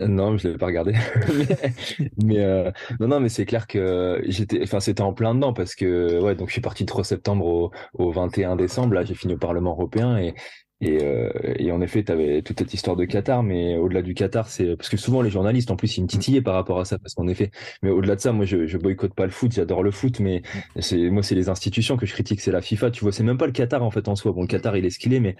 Euh, 0.00 0.08
non, 0.08 0.36
je 0.36 0.46
l'avais 0.46 0.58
pas 0.58 0.66
regardé. 0.66 0.92
mais, 2.22 2.38
euh, 2.40 2.70
non, 3.00 3.08
non, 3.08 3.20
mais 3.20 3.28
c'est 3.30 3.46
clair 3.46 3.66
que 3.66 4.20
j'étais, 4.26 4.62
enfin, 4.62 4.80
c'était 4.80 5.00
en 5.02 5.14
plein 5.14 5.34
dedans 5.34 5.52
parce 5.54 5.74
que 5.74 6.20
ouais, 6.20 6.34
donc 6.34 6.48
je 6.48 6.52
suis 6.52 6.60
parti 6.60 6.84
de 6.84 6.88
3 6.88 7.04
septembre 7.04 7.46
au, 7.46 7.70
au 7.94 8.10
21 8.12 8.56
décembre. 8.56 8.94
Là, 8.94 9.04
j'ai 9.04 9.14
fini 9.14 9.34
au 9.34 9.38
Parlement 9.38 9.70
européen 9.70 10.18
et 10.18 10.34
Et, 10.82 10.98
euh, 11.02 11.30
et, 11.58 11.72
en 11.72 11.80
effet, 11.80 12.04
tu 12.04 12.12
avais 12.12 12.42
toute 12.42 12.58
cette 12.58 12.74
histoire 12.74 12.96
de 12.96 13.06
Qatar, 13.06 13.42
mais 13.42 13.78
au-delà 13.78 14.02
du 14.02 14.12
Qatar, 14.12 14.46
c'est 14.48 14.76
parce 14.76 14.90
que 14.90 14.98
souvent 14.98 15.22
les 15.22 15.30
journalistes, 15.30 15.70
en 15.70 15.76
plus, 15.76 15.96
ils 15.96 16.02
me 16.02 16.06
titillaient 16.06 16.42
par 16.42 16.52
rapport 16.52 16.78
à 16.78 16.84
ça, 16.84 16.98
parce 16.98 17.14
qu'en 17.14 17.28
effet, 17.28 17.50
mais 17.82 17.88
au-delà 17.88 18.14
de 18.14 18.20
ça, 18.20 18.32
moi, 18.32 18.44
je, 18.44 18.66
je 18.66 18.76
boycotte 18.76 19.14
pas 19.14 19.24
le 19.24 19.30
foot, 19.30 19.52
j'adore 19.52 19.82
le 19.82 19.90
foot, 19.90 20.20
mais 20.20 20.42
c'est 20.78 21.08
moi, 21.08 21.22
c'est 21.22 21.34
les 21.34 21.48
institutions 21.48 21.96
que 21.96 22.04
je 22.04 22.12
critique, 22.12 22.40
c'est 22.40 22.52
la 22.52 22.60
FIFA. 22.60 22.90
Tu 22.90 23.00
vois, 23.00 23.12
c'est 23.12 23.22
même 23.22 23.38
pas 23.38 23.46
le 23.46 23.52
Qatar 23.52 23.82
en 23.82 23.90
fait 23.90 24.06
en 24.08 24.16
soi. 24.16 24.32
Bon, 24.32 24.42
le 24.42 24.48
Qatar, 24.48 24.76
il 24.76 24.84
est 24.84 24.90
ce 24.90 24.98
qu'il 24.98 25.14
est, 25.14 25.20
mais 25.20 25.36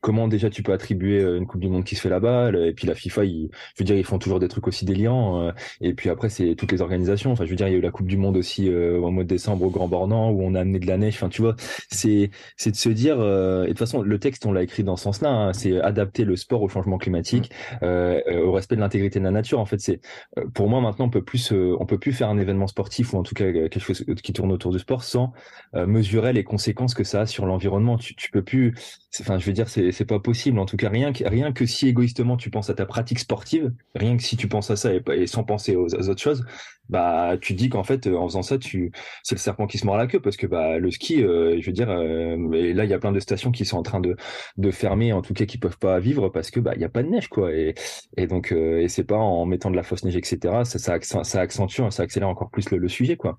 comment 0.00 0.26
déjà 0.26 0.50
tu 0.50 0.62
peux 0.64 0.72
attribuer 0.72 1.20
euh, 1.20 1.38
une 1.38 1.46
Coupe 1.46 1.60
du 1.60 1.68
Monde 1.68 1.84
qui 1.84 1.94
se 1.94 2.00
fait 2.00 2.08
là-bas 2.08 2.50
Et 2.52 2.72
puis 2.72 2.86
la 2.88 2.94
FIFA, 2.94 3.24
ils, 3.24 3.50
je 3.76 3.82
veux 3.82 3.84
dire, 3.84 3.96
ils 3.96 4.04
font 4.04 4.18
toujours 4.18 4.40
des 4.40 4.48
trucs 4.48 4.66
aussi 4.66 4.84
délirants. 4.84 5.42
Euh, 5.42 5.52
et 5.80 5.94
puis 5.94 6.10
après, 6.10 6.28
c'est 6.30 6.56
toutes 6.56 6.72
les 6.72 6.82
organisations. 6.82 7.30
Enfin, 7.32 7.44
je 7.44 7.50
veux 7.50 7.56
dire, 7.56 7.68
il 7.68 7.72
y 7.72 7.74
a 7.74 7.78
eu 7.78 7.82
la 7.82 7.92
Coupe 7.92 8.08
du 8.08 8.16
Monde 8.16 8.36
aussi 8.36 8.68
euh, 8.68 8.98
au 8.98 9.10
mois 9.10 9.22
de 9.22 9.28
décembre 9.28 9.64
au 9.64 9.70
Grand 9.70 9.86
Bornand 9.88 10.30
où 10.30 10.42
on 10.42 10.54
a 10.54 10.60
amené 10.60 10.80
de 10.80 10.86
la 10.86 10.98
neige. 10.98 11.14
Enfin, 11.14 11.28
tu 11.28 11.42
vois, 11.42 11.54
c'est 11.90 12.30
c'est 12.56 12.72
de 12.72 12.76
se 12.76 12.88
dire. 12.88 13.16
et 13.16 13.20
de 13.20 13.66
toute 13.68 13.78
façon, 13.78 14.02
le 14.02 14.18
texte, 14.18 14.46
on 14.46 14.52
l'a 14.52 14.62
écrit 14.62 14.79
dans 14.82 14.96
ce 14.96 15.04
sens-là. 15.04 15.30
Hein, 15.30 15.52
c'est 15.52 15.80
adapter 15.80 16.24
le 16.24 16.36
sport 16.36 16.62
au 16.62 16.68
changement 16.68 16.98
climatique, 16.98 17.50
mm. 17.50 17.84
euh, 17.84 18.20
euh, 18.28 18.44
au 18.44 18.52
respect 18.52 18.76
de 18.76 18.80
l'intégrité 18.80 19.18
de 19.18 19.24
la 19.24 19.30
nature. 19.30 19.60
En 19.60 19.66
fait, 19.66 19.80
c'est 19.80 20.00
euh, 20.38 20.46
pour 20.52 20.68
moi 20.68 20.80
maintenant 20.80 21.06
on 21.06 21.10
peut 21.10 21.22
plus 21.24 21.52
on 21.52 21.86
peut 21.86 21.98
plus 21.98 22.12
faire 22.12 22.28
un 22.28 22.38
événement 22.38 22.66
sportif 22.66 23.12
ou 23.12 23.18
en 23.18 23.22
tout 23.22 23.34
cas 23.34 23.50
quelque 23.52 23.80
chose 23.80 24.04
qui 24.22 24.32
tourne 24.32 24.52
autour 24.52 24.72
du 24.72 24.78
sport 24.78 25.04
sans 25.04 25.32
mesurer 25.74 26.32
les 26.32 26.44
conséquences 26.44 26.94
que 26.94 27.04
ça 27.04 27.22
a 27.22 27.26
sur 27.26 27.46
l'environnement. 27.46 27.96
Tu, 27.96 28.14
tu 28.14 28.30
peux 28.30 28.42
plus, 28.42 28.74
enfin 29.20 29.38
je 29.38 29.46
veux 29.46 29.52
dire 29.52 29.68
c'est 29.68 29.92
c'est 29.92 30.04
pas 30.04 30.20
possible. 30.20 30.58
En 30.58 30.66
tout 30.66 30.76
cas 30.76 30.88
rien 30.88 31.12
que 31.12 31.24
rien 31.26 31.52
que 31.52 31.66
si 31.66 31.88
égoïstement 31.88 32.36
tu 32.36 32.50
penses 32.50 32.70
à 32.70 32.74
ta 32.74 32.86
pratique 32.86 33.18
sportive, 33.18 33.72
rien 33.94 34.16
que 34.16 34.22
si 34.22 34.36
tu 34.36 34.48
penses 34.48 34.70
à 34.70 34.76
ça 34.76 34.92
et, 34.92 35.02
et 35.12 35.26
sans 35.26 35.44
penser 35.44 35.76
aux, 35.76 35.94
autres 35.94 36.20
choses, 36.20 36.44
bah 36.90 37.36
tu 37.40 37.54
dis 37.54 37.68
qu'en 37.68 37.84
fait 37.84 38.06
en 38.06 38.26
faisant 38.28 38.42
ça 38.42 38.58
tu 38.58 38.92
c'est 39.22 39.34
le 39.34 39.40
serpent 39.40 39.66
qui 39.66 39.78
se 39.78 39.86
mord 39.86 39.96
la 39.96 40.06
queue 40.06 40.20
parce 40.20 40.36
que 40.36 40.46
bah 40.46 40.78
le 40.78 40.90
ski 40.90 41.18
je 41.18 41.64
veux 41.64 41.72
dire 41.72 41.90
et 41.90 42.72
là 42.72 42.84
il 42.84 42.90
y 42.90 42.94
a 42.94 42.98
plein 42.98 43.12
de 43.12 43.20
stations 43.20 43.50
qui 43.50 43.64
sont 43.64 43.78
en 43.78 43.82
train 43.82 44.00
de 44.00 44.16
de 44.56 44.70
fermer 44.70 45.12
en 45.12 45.22
tout 45.22 45.34
cas 45.34 45.46
qui 45.46 45.58
peuvent 45.58 45.78
pas 45.78 45.98
vivre 46.00 46.28
parce 46.28 46.50
que 46.50 46.60
bah 46.60 46.72
il 46.74 46.80
y 46.80 46.84
a 46.84 46.88
pas 46.88 47.02
de 47.02 47.08
neige 47.08 47.28
quoi. 47.28 47.52
Et, 47.52 47.74
et 48.16 48.26
donc 48.26 48.52
euh, 48.52 48.80
et 48.80 48.88
c'est 48.88 49.04
pas 49.04 49.16
en 49.16 49.46
mettant 49.46 49.70
de 49.70 49.76
la 49.76 49.82
fausse 49.82 50.04
neige 50.04 50.16
etc 50.16 50.64
ça 50.64 50.78
ça, 50.78 51.40
accentue 51.40 51.82
ça 51.90 52.02
accélère 52.02 52.28
encore 52.28 52.50
plus 52.50 52.70
le, 52.70 52.88
sujet 52.88 53.16
quoi. 53.16 53.38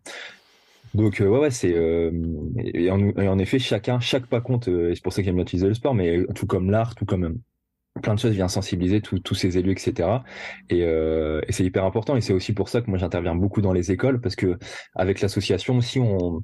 Donc 0.94 1.22
euh, 1.22 1.28
ouais 1.28 1.40
ouais 1.40 1.52
c'est 1.52 1.74
euh, 1.74 2.12
et, 2.58 2.90
en, 2.92 3.40
effet 3.40 3.60
chacun 3.60 4.00
chaque 4.00 4.28
pas 4.28 4.42
compte 4.42 4.68
et 4.68 4.94
c'est 4.96 5.04
pour 5.04 5.14
ça 5.14 5.22
qu'il 5.22 5.30
aime 5.30 5.36
bien 5.36 5.44
utiliser 5.44 5.68
le 5.68 5.74
sport 5.74 5.94
mais 5.94 6.26
tout 6.36 6.48
comme 6.48 6.70
l'art 6.72 6.96
tout 6.96 7.06
comme 7.06 7.40
plein 8.02 8.16
de 8.16 8.20
choses 8.20 8.32
vient 8.34 8.48
sensibiliser 8.48 9.02
tous 9.02 9.36
ces 9.36 9.58
élus 9.58 9.72
etc 9.74 10.10
et, 10.70 10.80
et 10.80 11.52
c'est 11.52 11.64
hyper 11.64 11.86
important. 11.86 12.16
Et 12.16 12.22
c'est 12.22 12.34
aussi 12.34 12.54
pour 12.54 12.70
ça 12.70 12.82
que 12.82 12.90
moi 12.90 12.98
j'interviens 12.98 13.36
beaucoup 13.36 13.62
dans 13.62 13.74
les 13.74 13.92
écoles 13.92 14.22
parce 14.22 14.36
que 14.36 14.58
avec 14.96 15.22
l'association 15.22 15.78
aussi 15.78 16.00
on 16.00 16.44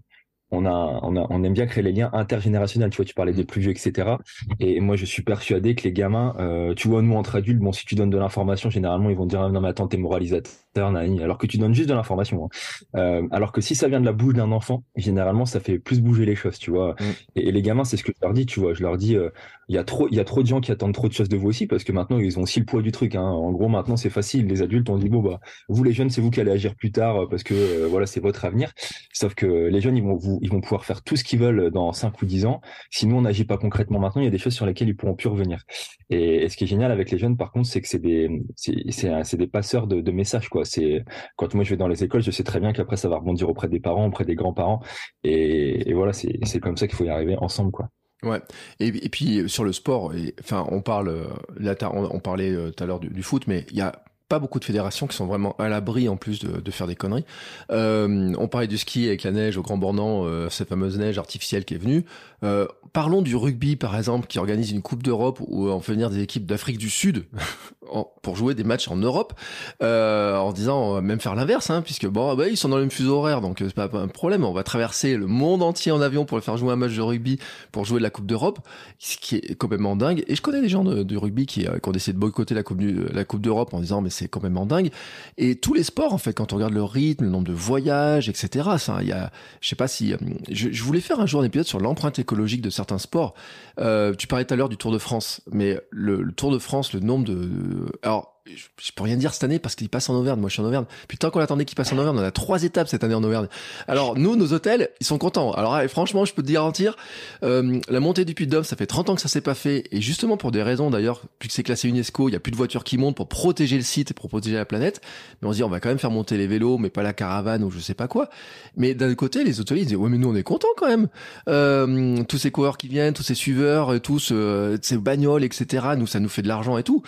on 0.51 0.65
a, 0.65 0.99
on 1.03 1.15
a, 1.17 1.27
on 1.29 1.43
aime 1.43 1.53
bien 1.53 1.65
créer 1.65 1.83
les 1.83 1.91
liens 1.91 2.09
intergénérationnels. 2.13 2.89
Tu 2.89 2.97
vois, 2.97 3.05
tu 3.05 3.13
parlais 3.13 3.33
des 3.33 3.43
plus 3.43 3.61
vieux, 3.61 3.71
etc. 3.71 4.15
Et 4.59 4.79
moi, 4.79 4.95
je 4.95 5.05
suis 5.05 5.23
persuadé 5.23 5.75
que 5.75 5.83
les 5.83 5.91
gamins, 5.91 6.35
euh, 6.39 6.73
tu 6.73 6.87
vois, 6.87 7.01
nous 7.01 7.15
entre 7.15 7.35
adultes, 7.35 7.59
bon, 7.59 7.73
si 7.73 7.85
tu 7.85 7.95
donnes 7.95 8.09
de 8.09 8.17
l'information, 8.17 8.69
généralement, 8.69 9.09
ils 9.09 9.17
vont 9.17 9.25
dire 9.25 9.41
ah, 9.41 9.49
non 9.49 9.59
mais 9.59 9.69
attends, 9.69 9.87
t'es 9.87 9.97
moralisateur, 9.97 10.95
alors 10.95 11.37
que 11.37 11.47
tu 11.47 11.57
donnes 11.57 11.73
juste 11.73 11.89
de 11.89 11.93
l'information. 11.93 12.45
Hein. 12.45 12.49
Euh, 12.95 13.27
alors 13.31 13.51
que 13.51 13.61
si 13.61 13.75
ça 13.75 13.87
vient 13.87 13.99
de 13.99 14.05
la 14.05 14.13
bouche 14.13 14.35
d'un 14.35 14.51
enfant, 14.51 14.83
généralement, 14.95 15.45
ça 15.45 15.59
fait 15.59 15.79
plus 15.79 16.01
bouger 16.01 16.25
les 16.25 16.35
choses, 16.35 16.57
tu 16.57 16.71
vois. 16.71 16.95
Mm. 16.99 17.03
Et, 17.35 17.51
les 17.51 17.61
gamins, 17.61 17.83
c'est 17.83 17.97
ce 17.97 18.03
que 18.03 18.11
je 18.13 18.25
leur 18.25 18.33
dis, 18.33 18.45
tu 18.45 18.59
vois. 18.59 18.73
Je 18.73 18.83
leur 18.83 18.97
dis, 18.97 19.15
euh, 19.17 19.29
il 19.67 19.75
y 19.75 19.77
a 19.77 19.83
trop, 19.83 20.07
il 20.09 20.15
y 20.15 20.19
a 20.19 20.23
trop 20.23 20.43
de 20.43 20.47
gens 20.47 20.61
qui 20.61 20.71
attendent 20.71 20.93
trop 20.93 21.07
de 21.07 21.13
choses 21.13 21.29
de 21.29 21.35
vous 21.35 21.47
aussi, 21.47 21.67
parce 21.67 21.83
que 21.83 21.91
maintenant, 21.91 22.19
ils 22.19 22.39
ont 22.39 22.43
aussi 22.43 22.59
le 22.59 22.65
poids 22.65 22.81
du 22.81 22.91
truc. 22.91 23.15
Hein. 23.15 23.21
En 23.21 23.51
gros, 23.51 23.67
maintenant, 23.67 23.97
c'est 23.97 24.09
facile. 24.09 24.47
Les 24.47 24.61
adultes, 24.61 24.89
on 24.89 24.97
dit 24.97 25.09
bon 25.09 25.21
bah, 25.21 25.39
vous 25.67 25.83
les 25.83 25.91
jeunes, 25.91 26.09
c'est 26.09 26.21
vous 26.21 26.29
qui 26.29 26.39
allez 26.39 26.51
agir 26.51 26.75
plus 26.75 26.91
tard, 26.91 27.27
parce 27.29 27.43
que 27.43 27.85
voilà, 27.87 28.05
c'est 28.05 28.21
votre 28.21 28.45
avenir. 28.45 28.71
Sauf 29.11 29.35
que 29.35 29.45
les 29.45 29.81
jeunes, 29.81 29.97
ils 29.97 30.03
vont 30.03 30.15
vous 30.15 30.36
ils 30.41 30.49
vont 30.49 30.61
pouvoir 30.61 30.85
faire 30.85 31.03
tout 31.03 31.15
ce 31.15 31.23
qu'ils 31.23 31.39
veulent 31.39 31.71
dans 31.71 31.91
5 31.91 32.21
ou 32.21 32.25
10 32.25 32.45
ans. 32.45 32.61
Si 32.89 33.07
nous, 33.07 33.15
on 33.15 33.21
n'agit 33.21 33.45
pas 33.45 33.57
concrètement 33.57 33.99
maintenant, 33.99 34.21
il 34.21 34.25
y 34.25 34.27
a 34.27 34.31
des 34.31 34.37
choses 34.37 34.53
sur 34.53 34.65
lesquelles 34.65 34.89
ils 34.89 34.95
pourront 34.95 35.15
plus 35.15 35.29
revenir. 35.29 35.63
Et, 36.09 36.47
ce 36.49 36.57
qui 36.57 36.63
est 36.63 36.67
génial 36.67 36.91
avec 36.91 37.11
les 37.11 37.17
jeunes, 37.17 37.37
par 37.37 37.51
contre, 37.51 37.67
c'est 37.67 37.81
que 37.81 37.87
c'est 37.87 37.99
des, 37.99 38.43
c'est, 38.55 39.37
des 39.37 39.47
passeurs 39.47 39.87
de, 39.87 40.11
messages, 40.11 40.49
quoi. 40.49 40.65
C'est, 40.65 41.03
quand 41.35 41.53
moi 41.53 41.63
je 41.63 41.71
vais 41.71 41.77
dans 41.77 41.87
les 41.87 42.03
écoles, 42.03 42.21
je 42.21 42.31
sais 42.31 42.43
très 42.43 42.59
bien 42.59 42.73
qu'après, 42.73 42.97
ça 42.97 43.09
va 43.09 43.17
rebondir 43.17 43.49
auprès 43.49 43.67
des 43.67 43.79
parents, 43.79 44.07
auprès 44.07 44.25
des 44.25 44.35
grands-parents. 44.35 44.81
Et, 45.23 45.93
voilà, 45.93 46.13
c'est, 46.13 46.39
c'est 46.43 46.59
comme 46.59 46.77
ça 46.77 46.87
qu'il 46.87 46.95
faut 46.95 47.05
y 47.05 47.09
arriver 47.09 47.35
ensemble, 47.39 47.71
quoi. 47.71 47.89
Ouais. 48.23 48.41
Et, 48.79 48.91
puis 49.09 49.47
sur 49.47 49.63
le 49.63 49.71
sport, 49.71 50.11
enfin, 50.39 50.65
on 50.71 50.81
parle 50.81 51.27
là, 51.59 51.75
on, 51.93 52.19
parlait 52.19 52.51
euh, 52.51 52.71
tout 52.71 52.83
à 52.83 52.87
l'heure 52.87 52.99
du, 52.99 53.21
foot, 53.21 53.45
mais 53.45 53.65
il 53.69 53.77
y 53.77 53.81
a 53.81 54.03
pas 54.29 54.39
beaucoup 54.39 54.59
de 54.59 54.65
fédérations 54.65 55.07
qui 55.07 55.15
sont 55.15 55.25
vraiment 55.25 55.55
à 55.57 55.69
l'abri 55.69 56.09
en 56.09 56.17
plus 56.17 56.39
de, 56.39 56.71
faire 56.71 56.87
des 56.87 56.95
conneries. 56.95 57.25
Euh, 57.71 58.33
on 58.37 58.47
parlait 58.47 58.67
du 58.67 58.77
ski 58.77 59.07
avec 59.07 59.23
la 59.23 59.31
neige 59.31 59.57
au 59.57 59.61
Grand 59.61 59.77
Bornand, 59.77 60.25
euh, 60.25 60.49
cette 60.49 60.69
fameuse 60.69 60.97
neige 60.97 61.17
artificielle 61.17 61.63
qui 61.65 61.75
est 61.75 61.77
venue. 61.77 62.05
Euh, 62.43 62.67
parlons 62.93 63.21
du 63.21 63.35
rugby 63.35 63.75
par 63.75 63.97
exemple, 63.97 64.27
qui 64.27 64.39
organise 64.39 64.71
une 64.71 64.81
Coupe 64.81 65.03
d'Europe 65.03 65.39
où 65.45 65.67
on 65.67 65.79
fait 65.79 65.93
venir 65.93 66.09
des 66.09 66.21
équipes 66.21 66.45
d'Afrique 66.45 66.77
du 66.77 66.89
Sud 66.89 67.25
pour 68.21 68.35
jouer 68.35 68.53
des 68.53 68.63
matchs 68.63 68.89
en 68.89 68.95
Europe, 68.95 69.33
euh, 69.81 70.35
en 70.37 70.51
disant 70.51 70.81
on 70.81 70.93
va 70.93 71.01
même 71.01 71.19
faire 71.19 71.35
l'inverse, 71.35 71.69
hein, 71.69 71.81
puisque 71.81 72.05
bon, 72.05 72.35
bah, 72.35 72.47
ils 72.47 72.57
sont 72.57 72.69
dans 72.69 72.75
le 72.75 72.83
même 72.83 72.91
fuseau 72.91 73.17
horaire, 73.17 73.41
donc 73.41 73.59
c'est 73.59 73.73
pas, 73.73 73.89
un 73.93 74.07
problème. 74.07 74.43
On 74.43 74.51
va 74.51 74.63
traverser 74.63 75.15
le 75.15 75.27
monde 75.27 75.63
entier 75.63 75.91
en 75.91 76.01
avion 76.01 76.25
pour 76.25 76.41
faire 76.41 76.57
jouer 76.57 76.73
un 76.73 76.75
match 76.75 76.95
de 76.95 77.01
rugby, 77.01 77.39
pour 77.71 77.85
jouer 77.85 77.99
de 77.99 78.03
la 78.03 78.09
Coupe 78.09 78.25
d'Europe, 78.25 78.59
ce 78.99 79.17
qui 79.17 79.37
est 79.37 79.55
complètement 79.55 79.95
dingue. 79.95 80.23
Et 80.27 80.35
je 80.35 80.41
connais 80.41 80.61
des 80.61 80.69
gens 80.69 80.83
de, 80.83 81.17
rugby 81.17 81.45
qui, 81.45 81.65
ont 81.67 81.91
décidé 81.91 82.13
de 82.13 82.19
boycotter 82.19 82.53
la 82.53 82.63
Coupe, 82.63 83.41
d'Europe 83.41 83.73
en 83.73 83.79
disant 83.79 84.01
mais 84.01 84.09
c'est 84.09 84.27
complètement 84.27 84.65
dingue. 84.65 84.91
Et 85.37 85.55
tous 85.55 85.73
les 85.73 85.83
sports, 85.83 86.13
en 86.13 86.17
fait, 86.17 86.33
quand 86.33 86.53
on 86.53 86.57
regarde 86.57 86.73
le 86.73 86.83
rythme, 86.83 87.25
le 87.25 87.29
nombre 87.29 87.47
de 87.47 87.53
voyages, 87.53 88.29
etc. 88.29 88.69
Ça, 88.77 88.97
il 89.01 89.07
y 89.07 89.11
a, 89.11 89.31
je 89.61 89.69
sais 89.69 89.75
pas 89.75 89.87
si, 89.87 90.13
euh, 90.13 90.17
je, 90.49 90.71
je, 90.71 90.83
voulais 90.83 91.01
faire 91.01 91.19
un 91.19 91.25
jour 91.25 91.41
un 91.41 91.45
épisode 91.45 91.67
sur 91.67 91.79
l'empreinte 91.79 92.19
écologique 92.27 92.61
de 92.61 92.69
certains 92.69 92.97
sports. 92.97 93.33
Euh, 93.79 94.13
tu 94.13 94.27
parlais 94.27 94.43
tout 94.43 94.53
à 94.53 94.57
l'heure 94.57 94.69
du 94.69 94.77
Tour 94.77 94.91
de 94.91 94.97
France, 94.97 95.41
mais 95.49 95.79
le, 95.89 96.21
le, 96.21 96.31
Tour 96.33 96.51
de 96.51 96.59
France, 96.59 96.91
le 96.93 96.99
nombre 96.99 97.25
de, 97.25 97.85
alors 98.03 98.36
je 98.55 98.91
peux 98.91 99.03
rien 99.03 99.17
dire 99.17 99.33
cette 99.33 99.43
année 99.43 99.59
parce 99.59 99.75
qu'il 99.75 99.89
passe 99.89 100.09
en 100.09 100.15
Auvergne. 100.15 100.39
Moi, 100.39 100.49
je 100.49 100.53
suis 100.53 100.61
en 100.61 100.65
Auvergne. 100.65 100.85
Puis 101.07 101.17
tant 101.17 101.29
qu'on 101.29 101.39
attendait 101.39 101.65
qu'il 101.65 101.75
passe 101.75 101.91
en 101.93 101.97
Auvergne, 101.97 102.17
on 102.17 102.23
a 102.23 102.31
trois 102.31 102.63
étapes 102.63 102.87
cette 102.87 103.03
année 103.03 103.15
en 103.15 103.23
Auvergne. 103.23 103.47
Alors 103.87 104.17
nous, 104.17 104.35
nos 104.35 104.53
hôtels, 104.53 104.89
ils 104.99 105.05
sont 105.05 105.17
contents. 105.17 105.51
Alors 105.51 105.81
franchement, 105.89 106.25
je 106.25 106.33
peux 106.33 106.43
te 106.43 106.51
garantir, 106.51 106.97
euh, 107.43 107.79
la 107.89 107.99
montée 107.99 108.25
du 108.25 108.33
Puy-de-Dôme, 108.33 108.63
ça 108.63 108.75
fait 108.75 108.85
30 108.85 109.09
ans 109.09 109.15
que 109.15 109.21
ça 109.21 109.27
s'est 109.27 109.41
pas 109.41 109.55
fait, 109.55 109.85
et 109.91 110.01
justement 110.01 110.37
pour 110.37 110.51
des 110.51 110.63
raisons 110.63 110.89
d'ailleurs, 110.89 111.21
puisque 111.39 111.55
c'est 111.55 111.63
classé 111.63 111.87
UNESCO, 111.89 112.29
il 112.29 112.33
y 112.33 112.35
a 112.35 112.39
plus 112.39 112.51
de 112.51 112.57
voitures 112.57 112.83
qui 112.83 112.97
montent 112.97 113.15
pour 113.15 113.27
protéger 113.27 113.77
le 113.77 113.83
site 113.83 114.11
et 114.11 114.13
pour 114.13 114.29
protéger 114.29 114.55
la 114.55 114.65
planète. 114.65 115.01
Mais 115.41 115.47
on 115.47 115.51
se 115.51 115.57
dit, 115.57 115.63
on 115.63 115.69
va 115.69 115.79
quand 115.79 115.89
même 115.89 115.99
faire 115.99 116.11
monter 116.11 116.37
les 116.37 116.47
vélos, 116.47 116.77
mais 116.77 116.89
pas 116.89 117.03
la 117.03 117.13
caravane 117.13 117.63
ou 117.63 117.71
je 117.71 117.79
sais 117.79 117.93
pas 117.93 118.07
quoi. 118.07 118.29
Mais 118.75 118.93
d'un 118.93 119.13
côté, 119.15 119.43
les 119.43 119.59
hôteliers 119.59 119.81
ils 119.81 119.87
disent, 119.87 119.97
ouais, 119.97 120.09
mais 120.09 120.17
nous 120.17 120.29
on 120.29 120.35
est 120.35 120.43
contents 120.43 120.67
quand 120.77 120.87
même. 120.87 121.07
Euh, 121.49 122.23
tous 122.23 122.37
ces 122.37 122.51
coureurs 122.51 122.77
qui 122.77 122.87
viennent, 122.87 123.13
tous 123.13 123.23
ces 123.23 123.35
suiveurs, 123.35 123.99
tous 124.01 124.29
euh, 124.31 124.77
ces 124.81 124.97
bagnoles, 124.97 125.43
etc. 125.43 125.87
Nous, 125.97 126.07
ça 126.07 126.19
nous 126.19 126.29
fait 126.29 126.41
de 126.41 126.47
l'argent 126.47 126.77
et 126.77 126.83
tout. 126.83 127.03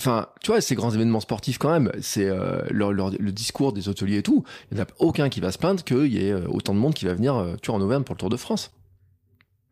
Enfin, 0.00 0.28
tu 0.40 0.50
vois, 0.50 0.62
ces 0.62 0.74
grands 0.74 0.92
événements 0.92 1.20
sportifs 1.20 1.58
quand 1.58 1.70
même, 1.70 1.92
c'est 2.00 2.24
euh, 2.24 2.62
le 2.70 3.32
discours 3.32 3.74
des 3.74 3.90
hôteliers 3.90 4.16
et 4.16 4.22
tout. 4.22 4.44
Il 4.70 4.76
n'y 4.76 4.80
en 4.80 4.84
a 4.84 4.86
aucun 4.98 5.28
qui 5.28 5.40
va 5.40 5.52
se 5.52 5.58
plaindre 5.58 5.84
qu'il 5.84 6.06
y 6.06 6.26
ait 6.26 6.32
euh, 6.32 6.46
autant 6.48 6.72
de 6.72 6.78
monde 6.78 6.94
qui 6.94 7.04
va 7.04 7.12
venir, 7.12 7.36
euh, 7.36 7.56
tu 7.60 7.70
vois, 7.70 7.78
en 7.78 7.82
Auvergne 7.82 8.02
pour 8.02 8.14
le 8.14 8.18
Tour 8.18 8.30
de 8.30 8.38
France. 8.38 8.72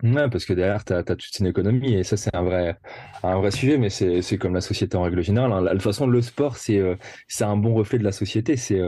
Ouais, 0.02 0.28
parce 0.28 0.44
que 0.44 0.52
derrière, 0.52 0.84
tu 0.84 0.92
as, 0.92 1.02
toute 1.02 1.38
une 1.40 1.46
économie 1.46 1.94
et 1.94 2.04
ça, 2.04 2.18
c'est 2.18 2.36
un 2.36 2.42
vrai, 2.42 2.76
un 3.22 3.38
vrai 3.38 3.50
sujet, 3.50 3.78
mais 3.78 3.88
c'est 3.88 4.36
comme 4.36 4.52
la 4.52 4.60
société 4.60 4.98
en 4.98 5.02
règle 5.02 5.22
générale. 5.22 5.50
Hein. 5.50 5.62
De 5.62 5.70
toute 5.70 5.80
façon, 5.80 6.06
le 6.06 6.20
sport, 6.20 6.58
c'est 6.58 6.78
un 7.40 7.56
bon 7.56 7.72
reflet 7.72 7.98
de 7.98 8.04
la 8.04 8.12
société. 8.12 8.58
C'est 8.58 8.82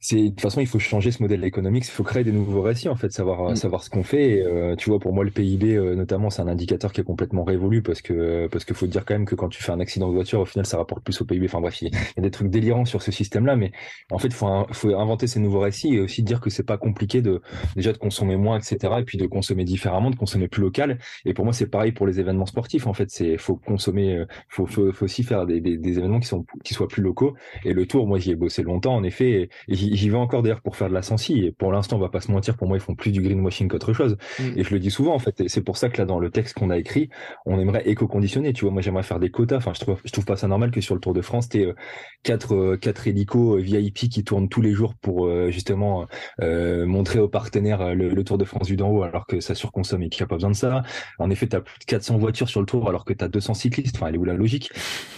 c'est 0.00 0.22
de 0.22 0.28
toute 0.28 0.40
façon 0.40 0.60
il 0.60 0.66
faut 0.66 0.78
changer 0.78 1.10
ce 1.10 1.22
modèle 1.22 1.44
économique 1.44 1.84
il 1.86 1.90
faut 1.90 2.04
créer 2.04 2.24
des 2.24 2.32
nouveaux 2.32 2.62
récits 2.62 2.88
en 2.88 2.96
fait 2.96 3.12
savoir 3.12 3.50
mm. 3.50 3.56
savoir 3.56 3.82
ce 3.82 3.90
qu'on 3.90 4.02
fait. 4.02 4.42
Euh, 4.42 4.76
tu 4.76 4.90
vois 4.90 4.98
pour 4.98 5.12
moi 5.12 5.24
le 5.24 5.30
PIB 5.30 5.74
euh, 5.74 5.94
notamment 5.94 6.30
c'est 6.30 6.42
un 6.42 6.48
indicateur 6.48 6.92
qui 6.92 7.00
est 7.00 7.04
complètement 7.04 7.44
révolu 7.44 7.82
parce 7.82 8.02
que 8.02 8.46
parce 8.48 8.64
qu'il 8.64 8.76
faut 8.76 8.86
dire 8.86 9.04
quand 9.04 9.14
même 9.14 9.26
que 9.26 9.34
quand 9.34 9.48
tu 9.48 9.62
fais 9.62 9.72
un 9.72 9.80
accident 9.80 10.08
de 10.08 10.14
voiture 10.14 10.40
au 10.40 10.44
final 10.44 10.66
ça 10.66 10.76
rapporte 10.76 11.02
plus 11.02 11.20
au 11.20 11.24
PIB 11.24 11.46
enfin 11.46 11.60
bref 11.60 11.80
il 11.82 11.92
y 11.92 11.96
a 12.18 12.22
des 12.22 12.30
trucs 12.30 12.50
délirants 12.50 12.84
sur 12.84 13.02
ce 13.02 13.10
système 13.10 13.46
là 13.46 13.56
mais 13.56 13.72
en 14.10 14.18
fait 14.18 14.28
il 14.28 14.34
faut 14.34 14.66
faut 14.72 14.94
inventer 14.94 15.26
ces 15.26 15.40
nouveaux 15.40 15.60
récits 15.60 15.94
et 15.94 16.00
aussi 16.00 16.22
dire 16.22 16.40
que 16.40 16.50
c'est 16.50 16.62
pas 16.62 16.78
compliqué 16.78 17.22
de 17.22 17.40
déjà 17.74 17.92
de 17.92 17.98
consommer 17.98 18.36
moins 18.36 18.58
etc 18.58 18.94
et 18.98 19.04
puis 19.04 19.18
de 19.18 19.26
consommer 19.26 19.64
différemment 19.64 20.10
de 20.10 20.16
consommer 20.16 20.48
plus 20.48 20.62
local. 20.62 20.98
Et 21.24 21.34
pour 21.34 21.44
moi 21.44 21.52
c'est 21.52 21.66
pareil 21.66 21.92
pour 21.92 22.06
les 22.06 22.20
événements 22.20 22.46
sportifs 22.46 22.86
en 22.86 22.92
fait. 22.92 23.10
C'est 23.10 23.38
faut 23.38 23.56
consommer 23.56 24.16
euh, 24.16 24.26
faut, 24.48 24.66
faut, 24.66 24.92
faut 24.92 25.04
aussi 25.04 25.22
faire 25.22 25.46
des, 25.46 25.60
des, 25.60 25.76
des, 25.76 25.98
événements 25.98 26.20
qui 26.20 26.28
sont 26.28 26.44
qui 26.64 26.74
soient 26.74 26.88
plus 26.88 27.02
locaux. 27.02 27.34
Et 27.64 27.72
le 27.72 27.86
tour 27.86 28.06
moi 28.06 28.18
j'y 28.18 28.30
ai 28.32 28.36
bossé 28.36 28.62
longtemps 28.62 28.94
en 28.94 29.02
effet 29.02 29.48
et, 29.68 29.74
j'y 29.94 30.10
vais 30.10 30.16
encore 30.16 30.42
d'ailleurs 30.42 30.62
pour 30.62 30.76
faire 30.76 30.88
de 30.88 30.94
la 30.94 31.02
sensi. 31.02 31.44
Et 31.44 31.52
pour 31.52 31.72
l'instant, 31.72 31.96
on 31.96 32.00
va 32.00 32.08
pas 32.08 32.20
se 32.20 32.30
mentir, 32.30 32.56
pour 32.56 32.68
moi, 32.68 32.76
ils 32.76 32.80
font 32.80 32.94
plus 32.94 33.12
du 33.12 33.22
greenwashing 33.22 33.68
qu'autre 33.68 33.92
chose. 33.92 34.16
Mm. 34.38 34.42
Et 34.56 34.64
je 34.64 34.72
le 34.72 34.80
dis 34.80 34.90
souvent, 34.90 35.14
en 35.14 35.18
fait. 35.18 35.40
Et 35.40 35.48
c'est 35.48 35.62
pour 35.62 35.76
ça 35.76 35.88
que 35.88 35.98
là, 35.98 36.04
dans 36.04 36.18
le 36.18 36.30
texte 36.30 36.54
qu'on 36.54 36.70
a 36.70 36.78
écrit, 36.78 37.10
on 37.44 37.58
aimerait 37.58 37.88
éco-conditionner. 37.88 38.52
Tu 38.52 38.64
vois, 38.64 38.72
moi, 38.72 38.82
j'aimerais 38.82 39.02
faire 39.02 39.20
des 39.20 39.30
quotas. 39.30 39.56
Enfin, 39.56 39.72
je 39.74 39.80
trouve, 39.80 40.00
je 40.04 40.12
trouve 40.12 40.24
pas 40.24 40.36
ça 40.36 40.48
normal 40.48 40.70
que 40.70 40.80
sur 40.80 40.94
le 40.94 41.00
Tour 41.00 41.14
de 41.14 41.20
France, 41.20 41.48
t'es 41.48 41.66
euh, 41.66 41.74
quatre, 42.22 42.54
euh, 42.54 42.76
quatre 42.76 43.06
hélicos 43.06 43.56
euh, 43.56 43.60
VIP 43.60 44.08
qui 44.08 44.24
tournent 44.24 44.48
tous 44.48 44.62
les 44.62 44.72
jours 44.72 44.94
pour 44.94 45.28
justement 45.50 46.06
montrer 46.40 47.18
aux 47.18 47.28
partenaires 47.28 47.94
le, 47.94 48.24
Tour 48.24 48.38
de 48.38 48.44
France 48.44 48.66
du 48.66 48.76
d'en 48.76 48.90
haut, 48.90 49.02
alors 49.02 49.26
que 49.26 49.40
ça 49.40 49.54
surconsomme 49.54 50.02
et 50.02 50.08
qu'il 50.08 50.22
n'y 50.22 50.24
a 50.24 50.28
pas 50.28 50.36
besoin 50.36 50.50
de 50.50 50.56
ça. 50.56 50.82
En 51.18 51.30
effet, 51.30 51.46
tu 51.46 51.56
as 51.56 51.60
plus 51.60 51.78
de 51.78 51.84
400 51.84 52.18
voitures 52.18 52.48
sur 52.48 52.60
le 52.60 52.66
Tour, 52.66 52.88
alors 52.88 53.04
que 53.04 53.12
tu 53.12 53.24
as 53.24 53.28
200 53.28 53.54
cyclistes. 53.54 53.96
Enfin, 53.96 54.08
elle 54.08 54.16
est 54.16 54.18
où 54.18 54.24
la 54.24 54.34
logique? 54.34 54.70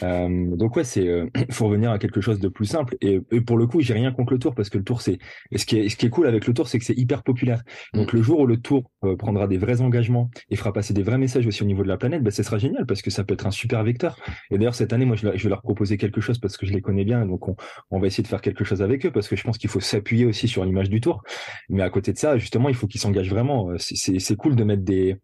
Donc 0.03 0.77
ouais, 0.77 0.85
c'est 0.85 1.09
faut 1.51 1.67
revenir 1.67 1.91
à 1.91 1.99
quelque 1.99 2.21
chose 2.21 2.39
de 2.41 2.49
plus 2.49 2.67
simple. 2.67 2.97
Et, 3.01 3.21
et 3.31 3.41
pour 3.41 3.57
le 3.57 3.67
coup, 3.67 3.81
j'ai 3.81 3.95
rien 3.95 4.13
contre 4.13 4.33
le 4.33 4.39
Tour 4.39 4.55
parce 4.59 4.69
que 4.71 4.77
le 4.77 4.85
Tour 4.85 5.01
c'est 5.01 5.19
et 5.51 5.59
ce 5.59 5.65
qui 5.65 5.79
est 5.79 5.89
ce 5.89 5.97
qui 5.97 6.07
est 6.07 6.11
cool 6.11 6.27
avec 6.27 6.47
le 6.47 6.53
Tour 6.53 6.69
c'est 6.69 6.79
que 6.79 6.85
c'est 6.85 6.99
hyper 6.99 7.23
populaire. 7.23 7.63
Donc 7.95 8.13
mm. 8.13 8.17
le 8.17 8.23
jour 8.23 8.41
où 8.41 8.47
le 8.47 8.59
Tour 8.59 8.91
euh, 9.05 9.17
prendra 9.17 9.47
des 9.47 9.57
vrais 9.57 9.81
engagements 9.81 10.31
et 10.51 10.57
fera 10.57 10.73
passer 10.73 10.93
des 10.93 11.03
vrais 11.03 11.17
messages 11.17 11.47
aussi 11.47 11.63
au 11.63 11.67
niveau 11.67 11.85
de 11.85 11.89
la 11.89 11.97
planète, 11.97 12.23
ben, 12.23 12.31
ce 12.31 12.43
sera 12.43 12.59
génial 12.59 12.85
parce 12.85 13.01
que 13.01 13.11
ça 13.11 13.25
peut 13.25 13.35
être 13.35 13.47
un 13.47 13.53
super 13.53 13.85
vecteur. 13.85 14.19
Et 14.51 14.59
d'ailleurs 14.59 14.75
cette 14.75 14.93
année, 14.93 15.05
moi 15.05 15.17
je, 15.17 15.29
vais 15.29 15.49
leur 15.49 15.63
proposer 15.63 15.97
quelque 15.97 16.21
chose 16.21 16.39
parce 16.39 16.57
que 16.57 16.67
je 16.67 16.73
les 16.73 16.83
connais 16.83 17.05
bien, 17.05 17.25
donc 17.25 17.49
on, 17.49 17.57
on 17.91 18.01
va 18.01 18.09
essayer 18.09 18.25
de 18.25 18.29
faire 18.29 18.43
quelque 18.43 18.65
chose 18.65 18.83
avec 18.83 19.07
eux 19.07 19.13
parce 19.13 19.29
que 19.29 19.37
je 19.37 19.45
pense 19.45 19.57
qu'il 19.57 19.71
faut 19.71 19.81
s'appuyer 19.81 20.27
aussi 20.27 20.49
sur 20.49 20.65
l'image 20.65 20.91
du 20.91 21.01
Tour. 21.01 21.23
Mais 21.69 21.83
à 21.83 21.91
côté 21.91 22.13
de 22.13 22.19
ça, 22.19 22.37
justement, 22.37 22.69
il 22.69 22.75
faut 22.75 22.87
qu'ils 22.87 23.01
s'engagent 23.01 23.31
vraiment. 23.31 23.71
C'est 23.79 24.37
cool 24.37 24.57
de 24.57 24.65
mettre 24.65 24.83
des 24.83 25.17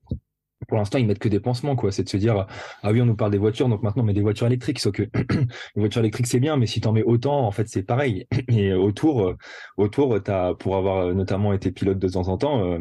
pour 0.69 0.79
l'instant, 0.79 0.99
ils 0.99 1.07
mettent 1.07 1.19
que 1.19 1.29
des 1.29 1.41
pansements, 1.41 1.77
quoi. 1.77 1.93
C'est 1.93 2.05
de 2.05 2.09
se 2.09 2.17
dire, 2.17 2.47
ah 2.83 2.93
oui, 2.93 3.01
on 3.01 3.07
nous 3.07 3.17
parle 3.17 3.31
des 3.31 3.39
voitures, 3.39 3.69
donc 3.69 3.83
maintenant 3.83 4.03
on 4.03 4.07
met 4.07 4.13
des 4.13 4.23
voitures 4.23 4.47
électriques. 4.47 4.79
Sauf 4.79 4.93
que 4.93 5.03
les 5.15 5.47
voitures 5.77 6.01
électriques, 6.01 6.27
c'est 6.27 6.41
bien, 6.41 6.57
mais 6.57 6.67
si 6.67 6.81
t'en 6.81 6.93
mets 6.93 7.03
autant, 7.03 7.47
en 7.47 7.51
fait, 7.51 7.69
c'est 7.69 7.83
pareil. 7.83 8.27
Et 8.49 8.73
autour, 8.75 9.29
euh, 9.29 9.37
autour, 9.77 10.23
t'as, 10.23 10.55
pour 10.55 10.77
avoir 10.77 11.07
euh, 11.07 11.15
notamment 11.15 11.53
été 11.53 11.71
pilote 11.73 11.99
de 11.99 12.09
temps 12.09 12.29
en 12.29 12.39
temps, 12.39 12.65
euh, 12.65 12.79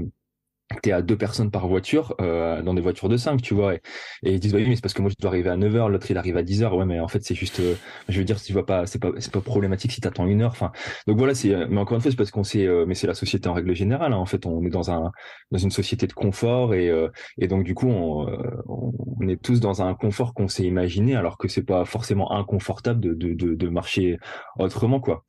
t'es 0.82 0.92
à 0.92 1.02
deux 1.02 1.18
personnes 1.18 1.52
par 1.52 1.68
voiture 1.68 2.16
euh, 2.22 2.62
dans 2.62 2.74
des 2.74 2.82
voitures 2.82 3.10
de 3.10 3.18
5 3.18 3.42
tu 3.42 3.54
vois 3.54 3.76
et, 3.76 3.82
ils 4.24 4.40
disent 4.40 4.54
bah 4.54 4.60
oui 4.60 4.68
mais 4.68 4.76
c'est 4.76 4.82
parce 4.82 4.94
que 4.94 5.02
moi 5.02 5.12
je 5.12 5.16
dois 5.20 5.30
arriver 5.30 5.50
à 5.50 5.58
9h 5.58 5.90
l'autre 5.90 6.10
il 6.10 6.18
arrive 6.18 6.38
à 6.38 6.44
10h 6.44 6.76
ouais 6.76 6.86
mais 6.86 7.00
en 7.00 7.08
fait 7.08 7.24
c'est 7.24 7.36
juste 7.36 7.60
euh, 7.60 7.76
je 8.10 8.18
veux 8.18 8.26
dire 8.26 8.42
tu 8.42 8.54
vois 8.54 8.66
pas 8.66 8.86
c'est 8.86 9.00
pas 9.00 9.12
c'est 9.20 9.32
pas 9.32 9.42
problématique 9.42 9.92
si 9.92 10.02
t'attends 10.02 10.26
une 10.26 10.42
heure 10.42 10.52
enfin. 10.52 10.72
Donc 11.08 11.18
voilà 11.18 11.36
c'est 11.36 11.54
mais 11.70 11.80
encore 11.80 11.96
une 11.96 12.02
fois 12.02 12.12
c'est 12.12 12.18
parce 12.18 12.32
qu'on 12.32 12.44
sait 12.44 12.66
euh, 12.66 12.86
mais 12.88 12.96
c'est 12.96 13.08
la 13.08 13.14
société 13.14 13.48
en 13.50 13.54
règle 13.54 13.74
générale 13.74 14.14
hein. 14.14 14.18
en 14.18 14.26
fait 14.26 14.46
on 14.46 14.64
est 14.66 14.70
dans 14.70 14.92
un 14.92 15.12
dans 15.52 15.58
une 15.58 15.72
société 15.72 16.08
de 16.08 16.14
confort 16.14 16.74
et 16.74 16.92
et 17.38 17.48
donc 17.48 17.64
du 17.64 17.76
coup 17.76 17.90
on, 17.90 18.28
on 18.68 19.28
est 19.28 19.42
tous 19.42 19.60
dans 19.60 19.82
un 19.82 19.94
confort 19.94 20.34
qu'on 20.34 20.48
s'est 20.48 20.64
imaginé 20.64 21.16
alors 21.16 21.38
que 21.38 21.48
c'est 21.48 21.64
pas 21.64 21.86
forcément 21.86 22.32
inconfortable 22.32 23.00
de, 23.00 23.14
de 23.14 23.34
de 23.34 23.56
de 23.56 23.70
marcher 23.70 24.18
autrement 24.58 25.00
quoi 25.00 25.24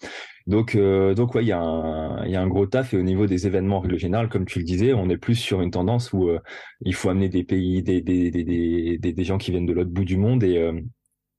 donc, 0.47 0.75
euh, 0.75 1.15
donc 1.15 1.35
ouais, 1.35 1.43
il 1.43 1.49
y, 1.49 1.53
a 1.53 1.59
un, 1.61 2.47
gros 2.49 2.67
taf 2.67 2.93
et 2.93 2.99
au 2.99 3.03
niveau 3.03 3.27
des 3.27 3.47
événements 3.47 3.79
en 3.79 4.29
comme 4.29 4.45
tu 4.45 4.59
le 4.59 4.65
disais, 4.65 4.93
on 4.93 5.09
est 5.09 5.17
plus 5.17 5.37
sur 5.37 5.63
une 5.63 5.71
tendance 5.71 6.13
où 6.13 6.29
euh, 6.29 6.39
il 6.83 6.95
faut 6.95 7.09
amener 7.09 7.31
des 7.31 7.45
pays, 7.45 7.83
des, 7.83 8.03
des, 8.03 8.31
des, 8.31 8.99
des, 8.99 9.25
gens 9.25 9.39
qui 9.39 9.53
viennent 9.53 9.65
de 9.65 9.73
l'autre 9.73 9.91
bout 9.91 10.05
du 10.05 10.19
monde 10.19 10.45
et, 10.45 10.59
euh, 10.59 10.79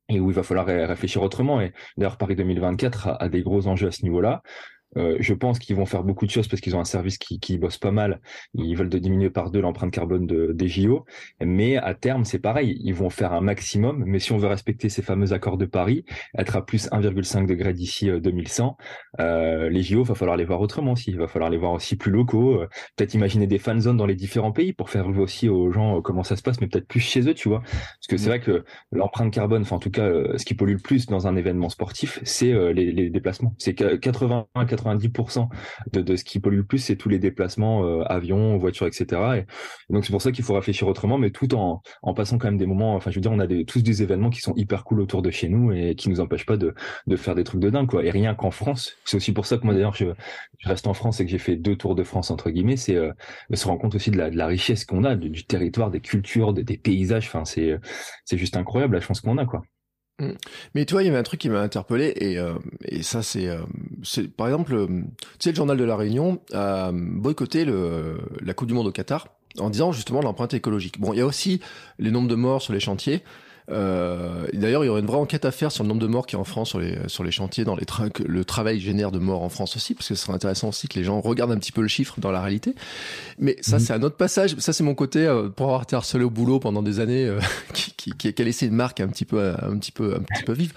et 0.10 0.20
où 0.20 0.32
il 0.32 0.36
va 0.36 0.42
falloir 0.42 0.66
réfléchir 0.66 1.22
autrement. 1.22 1.62
Et 1.62 1.72
d'ailleurs, 1.98 2.18
Paris 2.18 2.36
2024 2.36 3.08
a, 3.08 3.16
a, 3.24 3.30
des 3.30 3.44
gros 3.44 3.68
enjeux 3.68 3.88
à 3.90 3.92
ce 3.92 4.02
niveau-là. 4.04 4.42
Euh, 4.98 5.18
je 5.20 5.34
pense 5.34 5.60
qu'ils 5.60 5.76
vont 5.76 5.86
faire 5.86 6.04
beaucoup 6.04 6.26
de 6.26 6.32
choses 6.32 6.48
parce 6.48 6.62
qu'ils 6.62 6.76
ont 6.76 6.80
un 6.80 6.86
service 6.86 7.18
qui, 7.18 7.40
qui 7.40 7.58
bosse 7.58 7.78
pas 7.78 7.92
mal. 7.92 8.22
Ils 8.54 8.76
veulent 8.76 8.90
de 8.90 9.00
diminuer 9.00 9.30
par 9.30 9.52
deux 9.52 9.62
l'empreinte 9.62 9.92
carbone 9.92 10.26
de, 10.26 10.52
des 10.54 10.68
JO. 10.68 11.06
Mais 11.44 11.78
à 11.78 11.94
terme, 11.94 12.26
c'est 12.26 12.40
pareil. 12.40 12.80
Ils 12.84 12.94
vont 12.94 13.10
faire 13.10 13.34
un 13.34 13.42
maximum. 13.42 14.04
Mais 14.06 14.20
si 14.20 14.32
on 14.32 14.38
veut 14.38 14.48
respecter 14.48 14.90
ces 14.90 15.02
fameux 15.02 15.34
accords 15.34 15.58
de 15.58 15.66
Paris, 15.66 16.06
être 16.38 16.56
à 16.56 16.66
plus 16.66 16.90
1,5 16.92 17.46
degré 17.46 17.74
d'ici 17.74 18.10
2100, 18.10 18.78
euh, 19.20 19.24
euh, 19.26 19.70
les 19.70 19.84
JO, 19.84 20.04
va 20.04 20.16
falloir 20.16 20.38
les 20.38 20.46
voir 20.46 20.62
autrement 20.62 20.94
aussi. 20.94 21.12
Il 21.12 21.18
va 21.18 21.28
falloir 21.28 21.50
les 21.50 21.58
voir 21.58 21.74
aussi 21.74 21.96
plus 21.96 22.12
locaux. 22.12 22.62
Euh, 22.62 22.68
peut-être 22.96 23.14
imaginer 23.14 23.48
des 23.48 23.60
fan 23.60 23.80
zones 23.80 23.98
dans 23.98 24.06
les 24.06 24.16
différents 24.16 24.52
pays 24.52 24.74
pour 24.74 24.90
faire 24.90 25.10
voir 25.10 25.24
aussi 25.24 25.50
aux 25.50 25.72
gens 25.72 26.02
comment 26.02 26.24
ça 26.24 26.36
se 26.36 26.42
passe, 26.42 26.62
mais 26.62 26.68
peut-être 26.68 26.88
plus 26.88 27.00
chez 27.00 27.28
eux, 27.28 27.34
tu 27.34 27.50
vois. 27.50 27.62
Parce 27.62 28.08
que 28.10 28.18
c'est 28.18 28.26
mm. 28.26 28.30
vrai 28.30 28.40
que 28.42 28.66
l'empreinte 28.92 29.34
carbone, 29.34 29.64
enfin 29.64 29.78
en 29.78 29.80
tout 29.80 29.92
cas, 29.92 30.10
ce 30.38 30.46
qui 30.46 30.54
pollue 30.54 30.74
le 30.74 30.80
plus 30.80 31.06
dans 31.08 31.28
un 31.28 31.36
événement 31.36 31.70
sportif, 31.70 32.20
c'est 32.24 32.54
les, 32.74 32.92
les 32.92 33.10
déplacements. 33.10 33.54
C'est 33.58 33.74
80 33.74 34.48
80 34.68 34.85
90% 34.86 35.50
de, 35.92 36.16
ce 36.16 36.24
qui 36.24 36.40
pollue 36.40 36.58
le 36.58 36.64
plus, 36.64 36.80
c'est 36.80 36.96
tous 36.96 37.10
les 37.10 37.20
déplacements, 37.20 37.86
euh, 37.86 38.04
avions, 38.04 38.58
voitures, 38.58 38.88
etc. 38.88 39.22
Et, 39.38 39.94
donc 39.94 40.06
c'est 40.06 40.12
pour 40.12 40.22
ça 40.22 40.32
qu'il 40.32 40.44
faut 40.44 40.54
réfléchir 40.54 40.88
autrement, 40.88 41.18
mais 41.18 41.32
tout 41.32 41.54
en, 41.56 41.82
en 42.02 42.14
passant 42.14 42.38
quand 42.38 42.48
même 42.48 42.58
des 42.58 42.66
moments. 42.66 42.96
Enfin, 42.96 43.12
je 43.12 43.16
veux 43.16 43.22
dire, 43.22 43.32
on 43.32 43.40
a 43.40 43.48
tous 43.66 43.84
des 43.84 44.04
événements 44.04 44.30
qui 44.30 44.42
sont 44.42 44.54
hyper 44.56 44.84
cool 44.84 45.02
autour 45.02 45.22
de 45.22 45.32
chez 45.32 45.50
nous 45.50 45.72
et 45.72 45.96
qui 45.96 46.10
nous 46.10 46.20
empêchent 46.20 46.46
pas 46.46 46.58
de, 46.58 46.74
de 47.08 47.16
faire 47.16 47.36
des 47.36 47.44
trucs 47.44 47.62
de 47.62 47.70
dingue, 47.70 47.88
quoi. 47.88 48.04
Et 48.04 48.10
rien 48.12 48.36
qu'en 48.36 48.52
France, 48.52 48.96
c'est 49.06 49.18
aussi 49.18 49.34
pour 49.34 49.46
ça 49.46 49.58
que 49.58 49.66
moi 49.66 49.74
d'ailleurs 49.74 49.96
je, 49.96 50.06
je, 50.60 50.70
reste 50.70 50.88
en 50.88 50.94
France 50.94 51.20
et 51.20 51.26
que 51.26 51.32
j'ai 51.32 51.38
fait 51.38 51.56
deux 51.56 51.76
tours 51.76 51.96
de 51.96 52.04
France 52.04 52.32
entre 52.32 52.50
guillemets, 52.50 52.78
c'est 52.78 52.96
euh, 52.96 53.12
se 53.54 53.68
rendre 53.68 53.80
compte 53.82 53.96
aussi 53.96 54.12
de 54.12 54.18
la, 54.18 54.30
de 54.30 54.38
la 54.38 54.48
richesse 54.48 54.86
qu'on 54.86 55.04
a, 55.04 55.16
du, 55.16 55.46
territoire, 55.46 55.92
des 55.92 56.02
cultures, 56.02 56.54
des, 56.54 56.64
des 56.64 56.78
paysages. 56.78 57.28
Enfin, 57.28 57.46
c'est 57.46 57.80
c'est 58.26 58.38
juste 58.38 58.58
incroyable 58.58 58.96
la 58.96 59.02
chance 59.02 59.22
qu'on 59.22 59.38
a, 59.38 59.46
quoi. 59.46 59.64
Mm. 60.20 60.32
Mais 60.74 60.86
tu 60.86 60.94
vois, 60.94 61.04
il 61.04 61.08
y 61.08 61.10
avait 61.10 61.18
un 61.18 61.24
truc 61.24 61.42
qui 61.42 61.50
m'a 61.50 61.62
interpellé 61.62 62.14
et, 62.16 62.38
euh, 62.38 62.54
et 62.86 63.04
ça 63.04 63.22
c'est, 63.22 63.48
euh, 63.48 63.60
c'est 64.04 64.28
par 64.30 64.48
exemple, 64.48 64.74
euh, 64.74 64.88
tu 64.88 65.04
sais, 65.40 65.50
le 65.50 65.56
journal 65.56 65.78
de 65.78 65.84
la 65.84 65.96
Réunion 65.96 66.40
a 66.54 66.92
boycotté 66.94 67.66
le, 67.66 68.20
la 68.42 68.54
Coupe 68.54 68.68
du 68.68 68.74
Monde 68.74 68.88
au 68.88 68.92
Qatar 68.92 69.28
en 69.60 69.70
disant 69.70 69.92
justement 69.92 70.22
l'empreinte 70.22 70.54
écologique. 70.54 71.00
Bon, 71.00 71.14
il 71.14 71.20
y 71.20 71.22
a 71.22 71.26
aussi 71.26 71.62
les 72.00 72.12
nombres 72.12 72.28
de 72.28 72.36
morts 72.36 72.62
sur 72.62 72.74
les 72.74 72.80
chantiers. 72.80 73.24
Euh, 73.72 74.46
D'ailleurs, 74.54 74.84
il 74.84 74.88
y 74.88 74.90
aurait 74.90 75.02
une 75.02 75.08
vraie 75.08 75.18
enquête 75.18 75.46
à 75.46 75.52
faire 75.52 75.72
sur 75.72 75.84
le 75.84 75.90
nombre 75.90 76.02
de 76.02 76.08
morts 76.08 76.28
qui 76.28 76.36
est 76.36 76.40
en 76.40 76.44
France 76.44 76.70
sur 76.70 76.80
les, 76.80 76.98
sur 77.08 77.24
les 77.24 77.32
chantiers, 77.32 77.64
dans 77.64 77.76
les 77.76 77.86
que 78.14 78.24
le 78.24 78.46
travail 78.46 78.80
génère 78.80 79.12
de 79.12 79.20
morts 79.20 79.44
en 79.44 79.50
France 79.50 79.76
aussi, 79.76 79.94
parce 79.94 80.08
que 80.08 80.16
ce 80.16 80.24
serait 80.24 80.34
intéressant 80.34 80.70
aussi 80.70 80.88
que 80.88 80.98
les 81.00 81.06
gens 81.06 81.22
regardent 81.22 81.52
un 81.52 81.58
petit 81.58 81.72
peu 81.72 81.82
le 81.82 81.88
chiffre 81.88 82.20
dans 82.20 82.32
la 82.32 82.42
réalité. 82.42 82.76
Mais 83.40 83.58
ça, 83.62 83.78
mhm. 83.78 83.84
c'est 83.84 83.94
un 83.94 84.04
autre 84.04 84.18
passage. 84.18 84.56
Ça, 84.58 84.74
c'est 84.74 84.84
mon 84.84 84.96
côté 84.96 85.26
euh, 85.26 85.50
pour 85.50 85.68
avoir 85.68 85.84
été 85.84 85.96
harcelé 85.96 86.24
au 86.24 86.30
boulot 86.30 86.60
pendant 86.60 86.82
des 86.82 87.00
années, 87.00 87.26
euh, 87.26 87.40
qui, 87.74 87.94
qui, 87.94 88.12
qui, 88.12 88.34
qui, 88.34 88.42
a 88.42 88.46
laissé 88.46 88.68
une 88.68 88.76
marque 88.76 89.00
un 89.00 89.08
petit 89.08 89.26
peu, 89.26 89.50
un 89.50 89.78
petit 89.78 89.92
peu, 89.92 90.16
un 90.16 90.22
petit 90.22 90.44
peu 90.44 90.54
vive. 90.54 90.74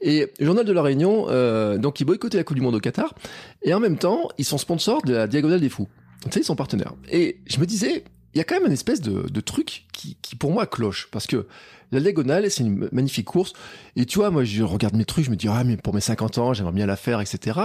Et 0.00 0.32
le 0.38 0.46
journal 0.46 0.64
de 0.64 0.72
la 0.72 0.82
Réunion, 0.82 1.26
euh, 1.28 1.78
donc, 1.78 2.00
ils 2.00 2.04
boycottaient 2.04 2.38
la 2.38 2.44
Coupe 2.44 2.56
du 2.56 2.62
Monde 2.62 2.74
au 2.74 2.80
Qatar, 2.80 3.14
et 3.62 3.74
en 3.74 3.80
même 3.80 3.98
temps, 3.98 4.28
ils 4.38 4.44
sont 4.44 4.58
sponsors 4.58 5.02
de 5.02 5.14
la 5.14 5.26
Diagonale 5.26 5.60
des 5.60 5.68
Fous. 5.68 5.88
Tu 6.24 6.32
sais, 6.32 6.40
ils 6.40 6.44
sont 6.44 6.56
partenaires. 6.56 6.94
Et 7.10 7.38
je 7.46 7.60
me 7.60 7.66
disais, 7.66 8.04
il 8.36 8.38
y 8.38 8.42
a 8.42 8.44
quand 8.44 8.56
même 8.56 8.66
une 8.66 8.72
espèce 8.72 9.00
de, 9.00 9.22
de 9.30 9.40
truc 9.40 9.84
qui, 9.94 10.14
pour 10.38 10.52
moi, 10.52 10.66
cloche. 10.66 11.08
Parce 11.10 11.26
que 11.26 11.46
la 11.90 12.00
Diagonale, 12.00 12.50
c'est 12.50 12.64
une 12.64 12.86
magnifique 12.92 13.24
course. 13.24 13.54
Et 13.96 14.04
tu 14.04 14.18
vois, 14.18 14.30
moi, 14.30 14.44
je 14.44 14.62
regarde 14.62 14.94
mes 14.94 15.06
trucs, 15.06 15.24
je 15.24 15.30
me 15.30 15.36
dis, 15.36 15.48
ah, 15.48 15.64
mais 15.64 15.78
pour 15.78 15.94
mes 15.94 16.02
50 16.02 16.36
ans, 16.36 16.52
j'aimerais 16.52 16.74
bien 16.74 16.84
la 16.84 16.96
faire, 16.96 17.22
etc. 17.22 17.58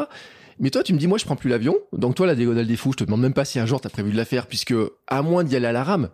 Mais 0.60 0.69
toi, 0.69 0.81
tu 0.81 0.93
me 0.93 0.97
dis, 0.97 1.07
moi, 1.07 1.17
je 1.17 1.25
prends 1.25 1.36
plus 1.36 1.49
l'avion. 1.49 1.75
Donc, 1.91 2.15
toi, 2.15 2.25
la 2.25 2.36
Diagonale 2.36 2.67
des 2.67 2.77
Fous, 2.77 2.93
je 2.93 2.99
te 2.99 3.03
demande 3.03 3.19
même 3.19 3.34
pas 3.34 3.43
si 3.43 3.60
un 3.60 3.65
jour 3.65 3.81
t'as 3.81 3.89
prévu 3.89 4.13
de 4.13 4.15
la 4.15 4.23
faire, 4.23 4.47
puisque, 4.47 4.73
à 5.07 5.21
moins 5.21 5.43
d'y 5.43 5.57
aller 5.57 5.67
à 5.67 5.73
la 5.73 5.84
rame, 5.84 6.07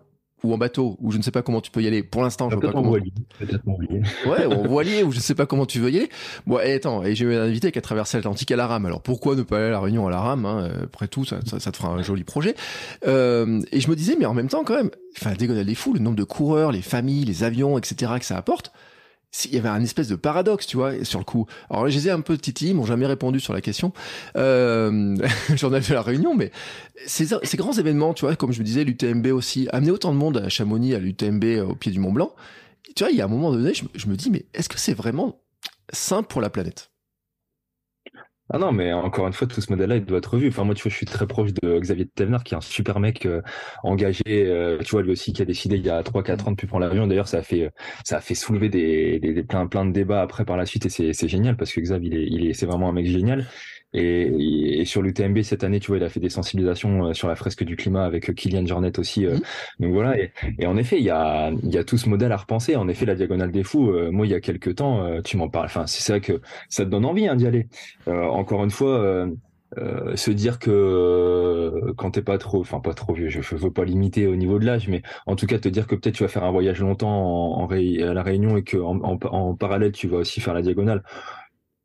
ou 0.43 0.53
en 0.53 0.57
bateau, 0.57 0.97
ou 1.01 1.11
je 1.11 1.17
ne 1.17 1.23
sais 1.23 1.31
pas 1.31 1.41
comment 1.41 1.61
tu 1.61 1.71
peux 1.71 1.81
y 1.81 1.87
aller. 1.87 2.03
Pour 2.03 2.21
l'instant, 2.21 2.49
je 2.49 2.55
vois 2.55 2.65
pas 2.67 2.71
comment. 2.71 2.89
Voilier. 2.89 3.11
Peut-être 3.39 3.67
en 3.67 3.73
voilier. 3.73 4.01
Ouais, 4.27 4.45
en 4.45 4.67
voilier, 4.67 5.03
ou 5.03 5.11
je 5.11 5.17
ne 5.17 5.21
sais 5.21 5.35
pas 5.35 5.45
comment 5.45 5.65
tu 5.65 5.79
veux 5.79 5.89
y 5.89 5.97
aller. 5.97 6.09
Bon, 6.45 6.59
et 6.59 6.73
attends, 6.73 7.03
et 7.03 7.15
j'ai 7.15 7.25
eu 7.25 7.35
un 7.35 7.43
invité 7.43 7.71
qui 7.71 7.79
a 7.79 7.81
traversé 7.81 8.17
l'Atlantique 8.17 8.51
à 8.51 8.55
la 8.55 8.67
rame. 8.67 8.85
Alors 8.85 9.01
pourquoi 9.01 9.35
ne 9.35 9.43
pas 9.43 9.57
aller 9.57 9.67
à 9.67 9.71
la 9.71 9.79
Réunion 9.79 10.07
à 10.07 10.11
la 10.11 10.19
rame 10.19 10.45
hein 10.45 10.69
Après 10.83 11.07
tout, 11.07 11.25
ça, 11.25 11.39
ça, 11.45 11.71
te 11.71 11.77
fera 11.77 11.89
un 11.89 12.03
joli 12.03 12.23
projet. 12.23 12.55
Euh, 13.07 13.61
et 13.71 13.79
je 13.79 13.89
me 13.89 13.95
disais, 13.95 14.15
mais 14.19 14.25
en 14.25 14.33
même 14.33 14.47
temps, 14.47 14.63
quand 14.63 14.75
même, 14.75 14.91
enfin, 15.19 15.33
dégonner 15.33 15.65
des 15.65 15.75
fous, 15.75 15.93
le 15.93 15.99
nombre 15.99 16.17
de 16.17 16.23
coureurs, 16.23 16.71
les 16.71 16.81
familles, 16.81 17.25
les 17.25 17.43
avions, 17.43 17.77
etc., 17.77 18.13
que 18.19 18.25
ça 18.25 18.37
apporte 18.37 18.71
il 19.45 19.53
y 19.53 19.57
avait 19.57 19.69
un 19.69 19.81
espèce 19.81 20.07
de 20.07 20.15
paradoxe, 20.15 20.65
tu 20.65 20.77
vois, 20.77 21.03
sur 21.03 21.19
le 21.19 21.25
coup. 21.25 21.45
Alors, 21.69 21.89
je 21.89 21.95
les 21.95 22.07
ai 22.07 22.11
un 22.11 22.21
peu 22.21 22.37
titi, 22.37 22.69
ils 22.69 22.75
m'ont 22.75 22.85
jamais 22.85 23.05
répondu 23.05 23.39
sur 23.39 23.53
la 23.53 23.61
question, 23.61 23.93
euh, 24.35 25.15
journal 25.55 25.81
de 25.81 25.93
la 25.93 26.01
Réunion, 26.01 26.35
mais 26.35 26.51
ces, 27.05 27.27
ces 27.43 27.57
grands 27.57 27.73
événements, 27.73 28.13
tu 28.13 28.25
vois, 28.25 28.35
comme 28.35 28.51
je 28.51 28.59
me 28.59 28.65
disais, 28.65 28.83
l'UTMB 28.83 29.27
aussi, 29.27 29.67
amener 29.71 29.91
autant 29.91 30.11
de 30.11 30.17
monde 30.17 30.37
à 30.37 30.49
Chamonix, 30.49 30.95
à 30.95 30.99
l'UTMB, 30.99 31.69
au 31.69 31.75
pied 31.75 31.91
du 31.91 31.99
Mont 31.99 32.11
Blanc, 32.11 32.33
tu 32.95 33.03
vois, 33.03 33.11
il 33.11 33.17
y 33.17 33.21
a 33.21 33.25
un 33.25 33.29
moment 33.29 33.51
donné, 33.51 33.73
je, 33.73 33.83
je 33.95 34.07
me 34.07 34.15
dis, 34.15 34.31
mais 34.31 34.45
est-ce 34.53 34.69
que 34.69 34.79
c'est 34.79 34.93
vraiment 34.93 35.39
simple 35.91 36.27
pour 36.27 36.41
la 36.41 36.49
planète? 36.49 36.89
Ah 38.49 38.57
non, 38.59 38.71
mais 38.71 38.93
encore 38.93 39.27
une 39.27 39.33
fois, 39.33 39.45
tout 39.45 39.59
ce 39.59 39.69
modèle-là, 39.71 39.97
il 39.97 40.05
doit 40.05 40.19
être 40.19 40.33
revu. 40.33 40.47
Enfin, 40.47 40.63
moi, 40.63 40.73
tu 40.73 40.83
vois, 40.83 40.89
je 40.89 40.95
suis 40.95 41.05
très 41.05 41.27
proche 41.27 41.51
de 41.53 41.79
Xavier 41.79 42.07
Tevenard, 42.07 42.43
qui 42.45 42.53
est 42.53 42.57
un 42.57 42.61
super 42.61 42.99
mec 43.01 43.25
euh, 43.25 43.41
engagé. 43.83 44.23
Euh, 44.27 44.77
tu 44.79 44.91
vois, 44.91 45.01
lui 45.01 45.11
aussi, 45.11 45.33
qui 45.33 45.41
a 45.41 45.45
décidé 45.45 45.75
il 45.75 45.85
y 45.85 45.89
a 45.89 46.01
3-4 46.01 46.47
ans 46.47 46.51
de 46.51 46.55
plus 46.55 46.67
prendre 46.67 46.85
l'avion. 46.85 47.07
D'ailleurs, 47.07 47.27
ça 47.27 47.39
a 47.39 47.41
fait, 47.41 47.69
ça 48.05 48.17
a 48.17 48.21
fait 48.21 48.35
soulever 48.35 48.69
des, 48.69 49.19
des, 49.19 49.33
des, 49.33 49.43
plein, 49.43 49.67
plein 49.67 49.85
de 49.85 49.91
débats 49.91 50.21
après 50.21 50.45
par 50.45 50.55
la 50.55 50.65
suite, 50.65 50.85
et 50.85 50.89
c'est, 50.89 51.11
c'est 51.11 51.27
génial 51.27 51.57
parce 51.57 51.73
que 51.73 51.81
Xavier, 51.81 52.09
il 52.09 52.17
est, 52.17 52.27
il 52.27 52.47
est, 52.49 52.53
c'est 52.53 52.65
vraiment 52.65 52.87
un 52.89 52.93
mec 52.93 53.05
génial. 53.07 53.45
Et, 53.97 54.81
et, 54.81 54.85
sur 54.85 55.01
l'UTMB 55.01 55.41
cette 55.41 55.63
année, 55.63 55.79
tu 55.79 55.87
vois, 55.87 55.97
il 55.97 56.03
a 56.03 56.09
fait 56.09 56.19
des 56.19 56.29
sensibilisations 56.29 57.07
euh, 57.07 57.13
sur 57.13 57.27
la 57.27 57.35
fresque 57.35 57.63
du 57.63 57.75
climat 57.75 58.05
avec 58.05 58.33
Kylian 58.33 58.65
Jornet 58.65 58.97
aussi. 58.99 59.25
Mmh. 59.25 59.39
Donc 59.79 59.93
voilà. 59.93 60.19
Et, 60.19 60.31
et, 60.59 60.67
en 60.67 60.77
effet, 60.77 60.97
il 60.97 61.03
y 61.03 61.09
a, 61.09 61.51
il 61.63 61.73
y 61.73 61.77
a 61.77 61.83
tout 61.83 61.97
ce 61.97 62.09
modèle 62.09 62.31
à 62.31 62.37
repenser. 62.37 62.75
En 62.75 62.87
effet, 62.87 63.05
la 63.05 63.15
diagonale 63.15 63.51
des 63.51 63.63
fous. 63.63 63.91
moi, 64.11 64.25
il 64.25 64.31
y 64.31 64.35
a 64.35 64.39
quelques 64.39 64.75
temps, 64.75 65.21
tu 65.23 65.37
m'en 65.37 65.49
parles. 65.49 65.65
Enfin, 65.65 65.87
c'est 65.87 66.13
vrai 66.13 66.21
que 66.21 66.41
ça 66.69 66.85
te 66.85 66.89
donne 66.89 67.05
envie 67.05 67.27
hein, 67.27 67.35
d'y 67.35 67.47
aller. 67.47 67.67
encore 68.07 68.63
une 68.63 68.71
fois. 68.71 69.27
Euh, 69.77 70.15
se 70.15 70.31
dire 70.31 70.59
que 70.59 70.71
euh, 70.71 71.93
quand 71.97 72.11
t'es 72.11 72.21
pas 72.21 72.37
trop, 72.37 72.61
enfin 72.61 72.79
pas 72.79 72.93
trop 72.93 73.13
vieux, 73.13 73.27
je, 73.27 73.41
veux 73.55 73.71
pas 73.71 73.83
limiter 73.83 74.25
au 74.25 74.37
niveau 74.37 74.59
de 74.59 74.65
l'âge, 74.65 74.87
mais 74.87 75.01
en 75.25 75.35
tout 75.35 75.45
cas 75.45 75.59
te 75.59 75.67
dire 75.67 75.87
que 75.87 75.95
peut-être 75.95 76.15
tu 76.15 76.23
vas 76.23 76.29
faire 76.29 76.45
un 76.45 76.51
voyage 76.51 76.79
longtemps 76.79 77.59
en, 77.59 77.63
en 77.63 77.69
à 77.69 78.13
la 78.13 78.23
Réunion 78.23 78.55
et 78.55 78.63
que 78.63 78.77
en, 78.77 79.01
en, 79.01 79.55
parallèle 79.55 79.91
tu 79.91 80.07
vas 80.07 80.17
aussi 80.17 80.39
faire 80.39 80.53
la 80.53 80.61
diagonale. 80.61 81.03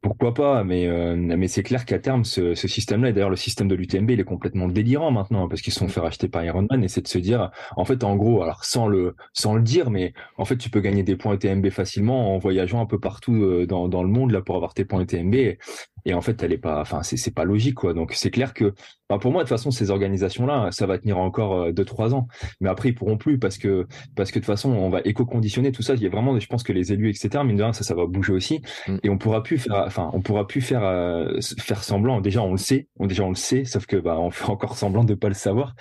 Pourquoi 0.02 0.34
pas 0.34 0.64
Mais 0.64 0.88
euh, 0.88 1.14
mais 1.14 1.46
c'est 1.46 1.62
clair 1.62 1.84
qu'à 1.84 2.00
terme, 2.00 2.24
ce, 2.24 2.54
système-là, 2.56 3.10
et 3.10 3.12
d'ailleurs 3.12 3.30
le 3.30 3.36
système 3.36 3.68
de 3.68 3.76
l'UTMB, 3.76 4.10
il 4.10 4.20
est 4.20 4.24
complètement 4.24 4.66
délirant 4.66 5.12
maintenant 5.12 5.46
parce 5.46 5.62
qu'ils 5.62 5.72
sont 5.72 5.86
fait 5.86 6.00
racheter 6.00 6.26
par 6.26 6.44
Ironman, 6.44 6.82
et 6.82 6.88
c'est 6.88 7.02
de 7.02 7.08
se 7.08 7.18
dire, 7.18 7.52
en 7.76 7.84
fait, 7.84 8.02
en 8.02 8.16
gros, 8.16 8.42
alors 8.42 8.64
sans 8.64 8.88
le 8.88 9.14
sans 9.32 9.54
le 9.54 9.62
dire, 9.62 9.90
mais 9.90 10.12
en 10.38 10.44
fait, 10.44 10.56
tu 10.56 10.70
peux 10.70 10.80
gagner 10.80 11.04
des 11.04 11.14
points 11.14 11.34
UTMB 11.34 11.70
facilement 11.70 12.34
en 12.34 12.38
voyageant 12.38 12.80
un 12.80 12.86
peu 12.86 12.98
partout 12.98 13.44
euh, 13.44 13.64
dans 13.64 13.88
dans 13.88 14.02
le 14.02 14.08
monde 14.08 14.32
là 14.32 14.42
pour 14.42 14.56
avoir 14.56 14.74
tes 14.74 14.84
points 14.84 15.02
UTMB. 15.02 15.56
Et 16.04 16.14
en 16.14 16.20
fait 16.20 16.42
elle 16.42 16.52
est 16.52 16.58
pas 16.58 16.80
enfin 16.80 17.02
c'est 17.02 17.16
c'est 17.16 17.34
pas 17.34 17.44
logique 17.44 17.74
quoi. 17.74 17.94
Donc 17.94 18.12
c'est 18.14 18.30
clair 18.30 18.54
que 18.54 18.74
pour 19.20 19.30
moi 19.30 19.42
de 19.42 19.48
toute 19.48 19.56
façon 19.56 19.70
ces 19.70 19.90
organisations 19.90 20.46
là 20.46 20.68
ça 20.70 20.86
va 20.86 20.98
tenir 20.98 21.18
encore 21.18 21.54
euh, 21.54 21.72
deux 21.72 21.84
trois 21.84 22.14
ans. 22.14 22.28
Mais 22.60 22.68
après 22.68 22.90
ils 22.90 22.94
pourront 22.94 23.16
plus 23.16 23.38
parce 23.38 23.58
que 23.58 23.86
parce 24.16 24.30
que 24.30 24.38
de 24.38 24.44
toute 24.44 24.46
façon 24.46 24.70
on 24.70 24.90
va 24.90 25.00
éco-conditionner 25.04 25.72
tout 25.72 25.82
ça. 25.82 25.94
Il 25.94 26.02
y 26.02 26.06
a 26.06 26.10
vraiment 26.10 26.38
je 26.38 26.46
pense 26.46 26.62
que 26.62 26.72
les 26.72 26.92
élus 26.92 27.10
etc 27.10 27.44
mine 27.44 27.56
de 27.56 27.62
rien 27.62 27.72
ça 27.72 27.84
ça 27.84 27.94
va 27.94 28.06
bouger 28.06 28.32
aussi. 28.32 28.62
Mm. 28.88 28.96
et 29.02 29.10
on 29.10 29.18
pourra 29.18 29.42
plus 29.42 29.58
faire 29.58 29.84
enfin 29.86 30.10
on 30.12 30.20
pourra 30.20 30.46
plus 30.46 30.60
faire 30.60 30.84
euh, 30.84 31.40
faire 31.58 31.84
semblant. 31.84 32.20
Déjà 32.20 32.42
on 32.42 32.52
le 32.52 32.58
sait. 32.58 32.88
On 32.98 33.06
déjà 33.06 33.24
on 33.24 33.30
le 33.30 33.34
sait. 33.34 33.64
Sauf 33.64 33.86
que 33.86 33.96
bah 33.96 34.18
on 34.18 34.30
fait 34.30 34.50
encore 34.50 34.76
semblant 34.76 35.04
de 35.04 35.14
pas 35.14 35.28
le 35.28 35.34
savoir 35.34 35.74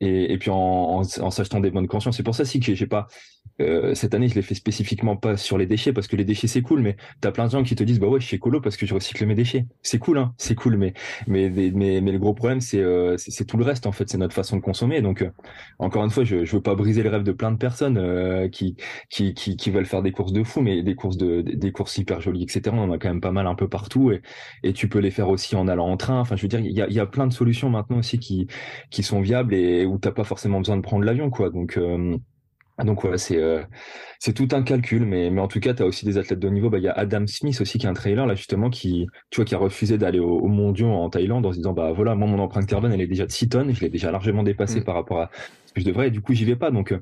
et, 0.00 0.32
et 0.32 0.38
puis 0.38 0.50
en, 0.50 0.56
en, 0.56 1.00
en 1.00 1.30
s'achetant 1.30 1.60
des 1.60 1.70
bonnes 1.70 1.88
consciences 1.88 2.16
c'est 2.16 2.22
pour 2.22 2.34
ça 2.34 2.42
aussi 2.42 2.60
que 2.60 2.74
j'ai 2.74 2.86
pas 2.86 3.06
euh, 3.60 3.94
cette 3.94 4.14
année, 4.14 4.28
je 4.28 4.34
l'ai 4.34 4.42
fait 4.42 4.54
spécifiquement 4.54 5.16
pas 5.16 5.36
sur 5.36 5.56
les 5.58 5.66
déchets 5.66 5.92
parce 5.92 6.08
que 6.08 6.16
les 6.16 6.24
déchets 6.24 6.46
c'est 6.46 6.62
cool, 6.62 6.80
mais 6.80 6.96
t'as 7.20 7.30
plein 7.32 7.46
de 7.46 7.50
gens 7.50 7.62
qui 7.62 7.74
te 7.74 7.84
disent 7.84 7.98
bah 8.00 8.08
ouais, 8.08 8.20
je 8.20 8.26
suis 8.26 8.36
écolo 8.36 8.60
parce 8.60 8.76
que 8.76 8.86
je 8.86 8.94
recycle 8.94 9.24
mes 9.26 9.34
déchets. 9.34 9.66
C'est 9.82 9.98
cool, 9.98 10.18
hein, 10.18 10.34
c'est 10.36 10.54
cool, 10.54 10.76
mais 10.76 10.92
mais 11.26 11.48
mais 11.48 12.00
mais 12.00 12.12
le 12.12 12.18
gros 12.18 12.34
problème 12.34 12.60
c'est 12.60 12.80
euh, 12.80 13.16
c'est 13.18 13.44
tout 13.46 13.56
le 13.56 13.64
reste 13.64 13.86
en 13.86 13.92
fait, 13.92 14.08
c'est 14.08 14.18
notre 14.18 14.34
façon 14.34 14.56
de 14.56 14.62
consommer. 14.62 15.00
Donc 15.00 15.22
euh, 15.22 15.30
encore 15.78 16.04
une 16.04 16.10
fois, 16.10 16.24
je 16.24 16.44
je 16.44 16.56
veux 16.56 16.62
pas 16.62 16.74
briser 16.74 17.02
le 17.02 17.08
rêve 17.10 17.22
de 17.22 17.32
plein 17.32 17.50
de 17.50 17.56
personnes 17.56 17.96
qui, 18.50 18.76
qui 19.10 19.34
qui 19.34 19.56
qui 19.56 19.70
veulent 19.70 19.86
faire 19.86 20.02
des 20.02 20.12
courses 20.12 20.32
de 20.32 20.42
fou, 20.44 20.60
mais 20.60 20.82
des 20.82 20.94
courses 20.94 21.16
de 21.16 21.40
des 21.42 21.72
courses 21.72 21.96
hyper 21.98 22.20
jolies, 22.20 22.42
etc. 22.42 22.62
On 22.72 22.80
en 22.80 22.92
a 22.92 22.98
quand 22.98 23.08
même 23.08 23.20
pas 23.20 23.32
mal 23.32 23.46
un 23.46 23.54
peu 23.54 23.68
partout 23.68 24.12
et 24.12 24.22
et 24.62 24.72
tu 24.72 24.88
peux 24.88 24.98
les 24.98 25.10
faire 25.10 25.28
aussi 25.28 25.56
en 25.56 25.66
allant 25.68 25.88
en 25.88 25.96
train. 25.96 26.20
Enfin, 26.20 26.36
je 26.36 26.42
veux 26.42 26.48
dire, 26.48 26.60
il 26.60 26.72
y 26.72 26.82
a 26.82 26.88
il 26.88 26.94
y 26.94 27.00
a 27.00 27.06
plein 27.06 27.26
de 27.26 27.32
solutions 27.32 27.70
maintenant 27.70 27.98
aussi 27.98 28.18
qui 28.18 28.46
qui 28.90 29.02
sont 29.02 29.20
viables 29.20 29.54
où 29.86 29.98
t'as 29.98 30.12
pas 30.12 30.24
forcément 30.24 30.58
besoin 30.58 30.76
de 30.76 30.82
prendre 30.82 31.04
l'avion, 31.04 31.30
quoi. 31.30 31.50
Donc 31.50 31.78
ah, 32.78 32.84
donc 32.84 33.04
ouais, 33.04 33.16
c'est 33.16 33.38
euh, 33.38 33.62
c'est 34.18 34.34
tout 34.34 34.48
un 34.52 34.62
calcul, 34.62 35.06
mais 35.06 35.30
mais 35.30 35.40
en 35.40 35.48
tout 35.48 35.60
cas, 35.60 35.72
tu 35.72 35.82
as 35.82 35.86
aussi 35.86 36.04
des 36.04 36.18
athlètes 36.18 36.38
de 36.38 36.46
haut 36.46 36.50
niveau. 36.50 36.68
Bah 36.68 36.76
il 36.78 36.84
y 36.84 36.88
a 36.88 36.92
Adam 36.92 37.26
Smith 37.26 37.58
aussi 37.62 37.78
qui 37.78 37.86
est 37.86 37.88
un 37.88 37.94
trailer 37.94 38.26
là 38.26 38.34
justement 38.34 38.68
qui 38.68 39.06
tu 39.30 39.36
vois 39.36 39.46
qui 39.46 39.54
a 39.54 39.58
refusé 39.58 39.96
d'aller 39.96 40.18
au, 40.18 40.38
au 40.38 40.48
mondiaux 40.48 40.88
en 40.90 41.08
Thaïlande 41.08 41.46
en 41.46 41.52
se 41.52 41.56
disant 41.56 41.72
bah 41.72 41.92
voilà 41.92 42.14
moi 42.14 42.28
mon 42.28 42.38
empreinte 42.38 42.66
carbone 42.66 42.92
elle 42.92 43.00
est 43.00 43.06
déjà 43.06 43.24
de 43.24 43.32
6 43.32 43.48
tonnes, 43.48 43.74
je 43.74 43.80
l'ai 43.80 43.88
déjà 43.88 44.10
largement 44.10 44.42
dépassée 44.42 44.80
mm. 44.80 44.84
par 44.84 44.94
rapport 44.94 45.20
à 45.20 45.30
ce 45.64 45.72
que 45.72 45.80
je 45.80 45.86
devrais 45.86 46.08
et 46.08 46.10
du 46.10 46.20
coup 46.20 46.34
j'y 46.34 46.44
vais 46.44 46.56
pas. 46.56 46.70
Donc 46.70 46.92
euh, 46.92 47.00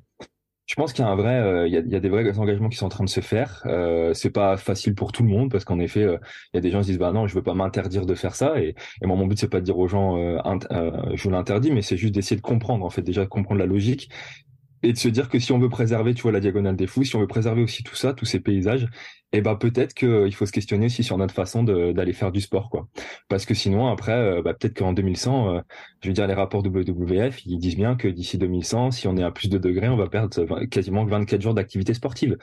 je 0.66 0.74
pense 0.76 0.92
qu'il 0.92 1.04
y 1.04 1.08
a 1.08 1.10
un 1.10 1.16
vrai, 1.16 1.34
euh, 1.34 1.68
il, 1.68 1.74
y 1.74 1.96
a, 1.96 2.00
des 2.00 2.08
vrais 2.08 2.38
engagements 2.38 2.68
qui 2.68 2.76
sont 2.78 2.86
en 2.86 2.90
train 2.90 3.04
de 3.04 3.10
se 3.10 3.20
faire. 3.20 3.62
Euh, 3.66 4.14
c'est 4.14 4.30
pas 4.30 4.56
facile 4.56 4.94
pour 4.94 5.12
tout 5.12 5.22
le 5.22 5.28
monde 5.28 5.50
parce 5.50 5.64
qu'en 5.64 5.78
effet, 5.78 6.02
il 6.02 6.56
y 6.56 6.58
a 6.58 6.60
des 6.60 6.70
gens 6.70 6.78
qui 6.78 6.86
se 6.86 6.90
disent 6.92 6.98
bah 6.98 7.12
non, 7.12 7.26
je 7.26 7.34
veux 7.34 7.42
pas 7.42 7.54
m'interdire 7.54 8.06
de 8.06 8.14
faire 8.14 8.34
ça. 8.34 8.58
Et, 8.60 8.74
moi, 9.02 9.16
mon 9.16 9.26
but 9.26 9.38
c'est 9.38 9.48
pas 9.48 9.60
de 9.60 9.64
dire 9.64 9.78
aux 9.78 9.88
gens 9.88 10.16
je 10.16 11.22
vous 11.22 11.30
l'interdis, 11.30 11.70
mais 11.70 11.82
c'est 11.82 11.96
juste 11.96 12.14
d'essayer 12.14 12.36
de 12.36 12.42
comprendre 12.42 12.84
en 12.84 12.90
fait 12.90 13.02
déjà 13.02 13.26
comprendre 13.26 13.60
la 13.60 13.66
logique 13.66 14.10
et 14.84 14.92
de 14.92 14.98
se 14.98 15.08
dire 15.08 15.28
que 15.28 15.38
si 15.38 15.52
on 15.52 15.58
veut 15.58 15.68
préserver, 15.68 16.14
tu 16.14 16.22
vois, 16.22 16.32
la 16.32 16.40
diagonale 16.40 16.76
des 16.76 16.86
fous, 16.86 17.04
si 17.04 17.16
on 17.16 17.20
veut 17.20 17.26
préserver 17.26 17.62
aussi 17.62 17.82
tout 17.82 17.96
ça, 17.96 18.12
tous 18.12 18.26
ces 18.26 18.40
paysages, 18.40 18.86
eh 19.32 19.40
ben 19.40 19.56
peut-être 19.56 19.94
qu'il 19.94 20.32
faut 20.34 20.46
se 20.46 20.52
questionner 20.52 20.86
aussi 20.86 21.02
sur 21.02 21.18
notre 21.18 21.34
façon 21.34 21.64
d'aller 21.64 22.12
faire 22.12 22.30
du 22.30 22.40
sport, 22.40 22.70
quoi. 22.70 22.86
Parce 23.28 23.46
que 23.46 23.54
sinon, 23.54 23.88
après, 23.88 24.12
euh, 24.12 24.42
bah, 24.42 24.54
peut-être 24.54 24.78
qu'en 24.78 24.92
2100, 24.92 25.56
euh, 25.56 25.60
je 26.02 26.08
veux 26.08 26.14
dire, 26.14 26.26
les 26.26 26.34
rapports 26.34 26.64
WWF, 26.64 27.44
ils 27.46 27.58
disent 27.58 27.76
bien 27.76 27.96
que 27.96 28.06
d'ici 28.06 28.38
2100, 28.38 28.92
si 28.92 29.08
on 29.08 29.16
est 29.16 29.24
à 29.24 29.32
plus 29.32 29.48
de 29.48 29.58
degrés, 29.58 29.88
on 29.88 29.96
va 29.96 30.08
perdre 30.08 30.64
quasiment 30.66 31.04
24 31.04 31.40
jours 31.40 31.54
d'activité 31.54 31.94
sportive. 31.94 32.36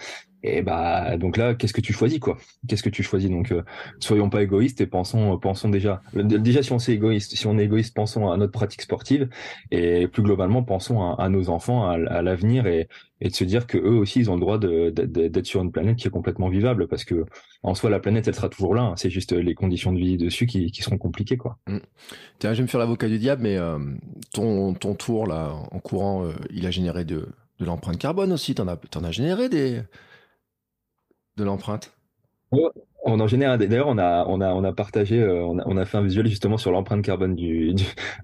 Et 0.44 0.62
bah 0.62 1.18
donc 1.18 1.38
là, 1.38 1.54
qu'est-ce 1.54 1.74
que 1.74 1.82
tu 1.82 1.94
choisis, 1.94 2.20
quoi? 2.20 2.38
Qu'est-ce 2.68 2.84
que 2.84 2.90
tu 2.90 3.04
choisis? 3.04 3.30
Donc, 3.30 3.52
euh, 3.52 3.64
soyons 4.00 4.30
pas 4.30 4.42
égoïstes 4.42 4.82
et 4.82 4.88
pensons, 4.88 5.38
pensons 5.38 5.70
déjà. 5.70 6.02
Déjà, 6.14 6.64
si 6.64 6.72
on 6.72 6.78
est 6.78 6.90
égoïste, 6.90 7.36
si 7.36 7.48
on 7.48 7.58
est 7.60 7.66
égoïste, 7.66 7.96
pensons 7.96 8.32
à 8.32 8.38
notre 8.38 8.52
pratique 8.52 8.82
sportive 8.82 9.30
et 9.70 10.08
plus 10.08 10.24
globalement, 10.24 10.64
pensons 10.64 11.14
à, 11.14 11.30
nos 11.30 11.50
enfants, 11.50 11.88
à, 11.88 12.22
l'avenir 12.22 12.66
et, 12.66 12.88
et 13.22 13.30
de 13.30 13.36
se 13.36 13.44
dire 13.44 13.68
que 13.68 13.78
eux 13.78 13.98
aussi 13.98 14.20
ils 14.20 14.30
ont 14.32 14.36
le 14.36 14.40
droit 14.40 14.58
d'être 14.58 15.46
sur 15.46 15.62
une 15.62 15.72
planète 15.72 15.98
qui 15.98 16.08
est 16.08 16.12
complètement 16.12 16.50
vivable 16.50 16.88
parce 16.88 17.06
que 17.06 17.26
en 17.64 17.76
soi 17.76 17.90
la 17.90 18.00
planète 18.00 18.28
elle 18.28 18.36
sera 18.36 18.50
toujours 18.50 18.74
là 18.74 18.82
hein. 18.82 18.94
c'est 18.98 19.12
juste 19.12 19.32
les 19.32 19.54
conditions 19.54 19.94
de 19.94 20.00
vie 20.00 20.18
dessus 20.18 20.48
qui, 20.48 20.72
qui 20.72 20.82
seront 20.82 20.98
compliquées 20.98 21.38
quoi 21.38 21.58
mmh. 21.68 21.78
Tiens, 22.40 22.54
je 22.54 22.58
vais 22.58 22.64
me 22.64 22.68
faire 22.68 22.80
l'avocat 22.80 23.08
du 23.08 23.20
diable 23.20 23.44
mais 23.44 23.58
euh, 23.58 23.78
ton 24.34 24.74
ton 24.74 24.96
tour 24.96 25.28
là 25.28 25.54
en 25.72 25.80
courant 25.80 26.26
euh, 26.26 26.34
il 26.50 26.66
a 26.66 26.72
généré 26.72 27.06
de, 27.06 27.28
de 27.60 27.66
l'empreinte 27.66 28.00
carbone 28.00 28.34
aussi 28.34 28.56
t'en 28.56 28.68
as 28.68 28.80
en 28.96 29.04
as 29.04 29.12
généré 29.12 29.48
des 29.48 29.82
de 31.38 31.44
l'empreinte? 31.44 31.92
On 33.12 33.20
en 33.20 33.28
général, 33.28 33.60
d'ailleurs, 33.60 33.88
on 33.88 33.98
a, 33.98 34.26
on 34.28 34.42
a, 34.42 34.54
on 34.54 34.64
a 34.64 34.74
partagé, 34.74 35.20
euh, 35.20 35.44
on, 35.44 35.60
a, 35.60 35.64
on 35.66 35.78
a 35.78 35.86
fait 35.86 35.98
un 35.98 36.04
visuel 36.04 36.28
justement 36.28 36.58
sur 36.58 36.72
l'empreinte 36.72 37.04
carbone 37.04 37.36
du, 37.36 37.74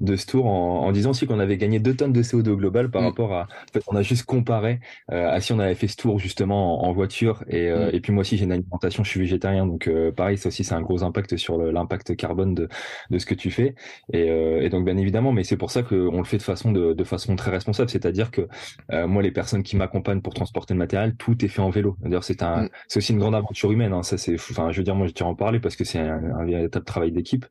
de 0.02 0.16
ce 0.16 0.26
tour 0.26 0.46
en, 0.48 0.86
en, 0.86 0.92
disant 0.92 1.12
aussi 1.12 1.28
qu'on 1.28 1.40
avait 1.40 1.58
gagné 1.58 1.80
deux 1.80 1.96
tonnes 1.96 2.14
de 2.14 2.24
CO2 2.24 2.56
global 2.56 2.90
par 2.90 3.02
mm. 3.02 3.06
rapport 3.06 3.34
à. 3.34 3.42
En 3.44 3.74
fait, 3.74 3.84
on 3.88 3.96
a 3.96 4.02
juste 4.02 4.26
comparé 4.26 4.80
euh, 5.12 5.30
à 5.30 5.40
si 5.42 5.54
on 5.54 5.60
avait 5.60 5.76
fait 5.76 5.88
ce 5.88 5.98
tour 5.98 6.20
justement 6.20 6.86
en, 6.86 6.92
voiture 6.94 7.44
et, 7.50 7.68
euh, 7.70 7.92
mm. 7.92 7.96
et 7.96 8.00
puis 8.00 8.12
moi 8.12 8.22
aussi 8.22 8.38
j'ai 8.38 8.46
une 8.46 8.52
alimentation, 8.52 9.04
je 9.04 9.10
suis 9.10 9.20
végétarien, 9.20 9.66
donc 9.66 9.90
pareil, 10.16 10.38
ça 10.38 10.48
aussi 10.50 10.64
c'est 10.64 10.76
un 10.76 10.82
gros 10.82 11.04
impact 11.04 11.38
sur 11.38 11.58
l'impact 11.58 12.16
carbone 12.16 12.56
de, 12.56 12.70
de 13.10 13.18
ce 13.20 13.26
que 13.26 13.36
tu 13.36 13.52
fais. 13.52 13.76
Et, 14.14 14.28
et 14.28 14.70
donc 14.70 14.86
bien 14.86 14.98
évidemment, 14.98 15.32
mais 15.32 15.44
c'est 15.44 15.58
pour 15.58 15.72
ça 15.72 15.84
qu'on 15.84 16.18
le 16.18 16.24
fait 16.24 16.38
de 16.38 16.44
façon 16.44 16.72
de, 16.72 16.94
de 16.94 17.04
façon 17.04 17.36
très 17.36 17.52
responsable, 17.52 17.90
c'est-à-dire 17.90 18.32
que 18.32 18.48
moi 19.06 19.22
les 19.22 19.32
personnes 19.32 19.64
qui 19.64 19.76
m'accompagnent 19.76 20.22
pour 20.22 20.34
transporter 20.34 20.74
le 20.74 20.80
matériel, 20.80 21.16
tout 21.16 21.44
est 21.44 21.48
fait 21.48 21.62
en 21.62 21.70
vélo. 21.70 21.98
D'ailleurs 22.02 22.24
c'est 22.24 22.42
un, 22.42 22.64
mm. 22.64 22.70
c'est 22.88 22.98
aussi 22.98 23.14
une 23.14 23.20
grande 23.20 23.36
aventure 23.36 23.72
humaine. 23.72 23.94
Hein, 23.94 24.04
ça 24.04 24.18
c'est, 24.18 24.36
enfin 24.36 24.72
je 24.78 24.82
veux 24.82 24.86
dire, 24.86 24.96
moi, 24.96 25.08
je 25.08 25.14
tiens 25.14 25.26
à 25.26 25.30
en 25.30 25.36
parler 25.36 25.60
parce 25.60 25.76
que 25.76 25.84
c'est 25.84 25.98
un, 25.98 26.46
véritable 26.46 26.86
travail 26.86 27.12
d'équipe. 27.12 27.48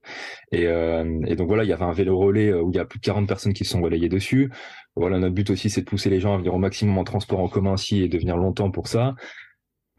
Et, 0.52 0.68
euh, 0.68 1.20
et, 1.26 1.34
donc 1.34 1.48
voilà, 1.48 1.64
il 1.64 1.68
y 1.68 1.72
avait 1.72 1.84
un 1.84 1.92
vélo 1.92 2.16
relais 2.16 2.50
euh, 2.50 2.62
où 2.62 2.70
il 2.70 2.76
y 2.76 2.78
a 2.78 2.84
plus 2.84 3.00
de 3.00 3.04
40 3.04 3.26
personnes 3.26 3.52
qui 3.52 3.64
se 3.64 3.72
sont 3.72 3.82
relayées 3.82 4.08
dessus. 4.08 4.52
Voilà, 4.94 5.18
notre 5.18 5.34
but 5.34 5.50
aussi, 5.50 5.68
c'est 5.68 5.80
de 5.80 5.86
pousser 5.86 6.08
les 6.08 6.20
gens 6.20 6.34
à 6.34 6.36
venir 6.38 6.54
au 6.54 6.58
maximum 6.58 6.96
en 6.98 7.04
transport 7.04 7.40
en 7.40 7.48
commun 7.48 7.74
ici 7.74 8.00
et 8.02 8.08
de 8.08 8.16
venir 8.16 8.36
longtemps 8.36 8.70
pour 8.70 8.86
ça. 8.86 9.16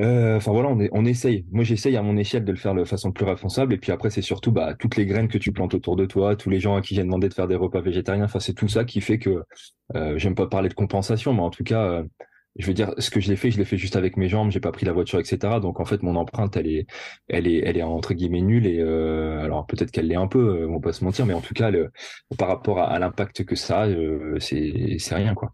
Euh, 0.01 0.37
enfin 0.37 0.53
voilà, 0.53 0.69
on, 0.69 1.05
essaye. 1.05 1.45
Moi, 1.51 1.65
j'essaye 1.65 1.97
à 1.97 2.01
mon 2.01 2.15
échelle 2.15 2.45
de 2.45 2.51
le 2.51 2.57
faire 2.57 2.73
de 2.73 2.85
façon 2.85 3.11
plus 3.11 3.25
responsable. 3.25 3.73
Et 3.73 3.77
puis 3.77 3.91
après, 3.91 4.09
c'est 4.09 4.21
surtout 4.21 4.53
bah, 4.53 4.73
toutes 4.79 4.95
les 4.95 5.05
graines 5.05 5.27
que 5.27 5.37
tu 5.37 5.51
plantes 5.51 5.73
autour 5.73 5.97
de 5.97 6.05
toi, 6.05 6.37
tous 6.37 6.49
les 6.49 6.61
gens 6.61 6.77
à 6.77 6.81
qui 6.81 6.95
j'ai 6.95 7.03
demandé 7.03 7.27
de 7.27 7.33
faire 7.33 7.47
des 7.49 7.55
repas 7.55 7.81
végétariens. 7.81 8.23
Enfin, 8.23 8.39
c'est 8.39 8.53
tout 8.53 8.69
ça 8.69 8.85
qui 8.85 9.01
fait 9.01 9.19
que 9.19 9.43
j'aime 10.15 10.35
pas 10.35 10.47
parler 10.47 10.69
de 10.69 10.75
compensation, 10.75 11.33
mais 11.33 11.41
en 11.41 11.49
tout 11.49 11.65
cas, 11.65 12.03
je 12.57 12.67
veux 12.67 12.73
dire, 12.73 12.93
ce 12.97 13.09
que 13.09 13.19
je 13.19 13.29
l'ai 13.29 13.35
fait, 13.35 13.51
je 13.51 13.57
l'ai 13.57 13.65
fait 13.65 13.77
juste 13.77 13.95
avec 13.95 14.17
mes 14.17 14.29
jambes, 14.29 14.51
j'ai 14.51 14.59
pas 14.59 14.71
pris 14.71 14.85
la 14.85 14.93
voiture, 14.93 15.19
etc. 15.19 15.59
Donc 15.61 15.79
en 15.79 15.85
fait, 15.85 16.03
mon 16.03 16.15
empreinte, 16.15 16.57
elle 16.57 16.67
est, 16.67 16.87
elle 17.27 17.47
est, 17.47 17.61
elle 17.65 17.77
est 17.77 17.83
entre 17.83 18.13
guillemets 18.13 18.41
nulle. 18.41 18.67
Et 18.67 18.79
euh, 18.79 19.43
alors 19.43 19.65
peut-être 19.67 19.91
qu'elle 19.91 20.07
l'est 20.07 20.15
un 20.15 20.27
peu, 20.27 20.39
euh, 20.39 20.67
on 20.67 20.73
va 20.73 20.79
pas 20.79 20.93
se 20.93 21.03
mentir, 21.03 21.25
mais 21.25 21.33
en 21.33 21.41
tout 21.41 21.53
cas, 21.53 21.71
par 22.37 22.47
rapport 22.47 22.79
à, 22.79 22.97
l'impact 22.99 23.45
que 23.45 23.55
ça 23.55 23.85
euh, 23.85 24.37
c'est, 24.39 24.97
c'est 24.99 25.15
rien 25.15 25.33
quoi. 25.35 25.51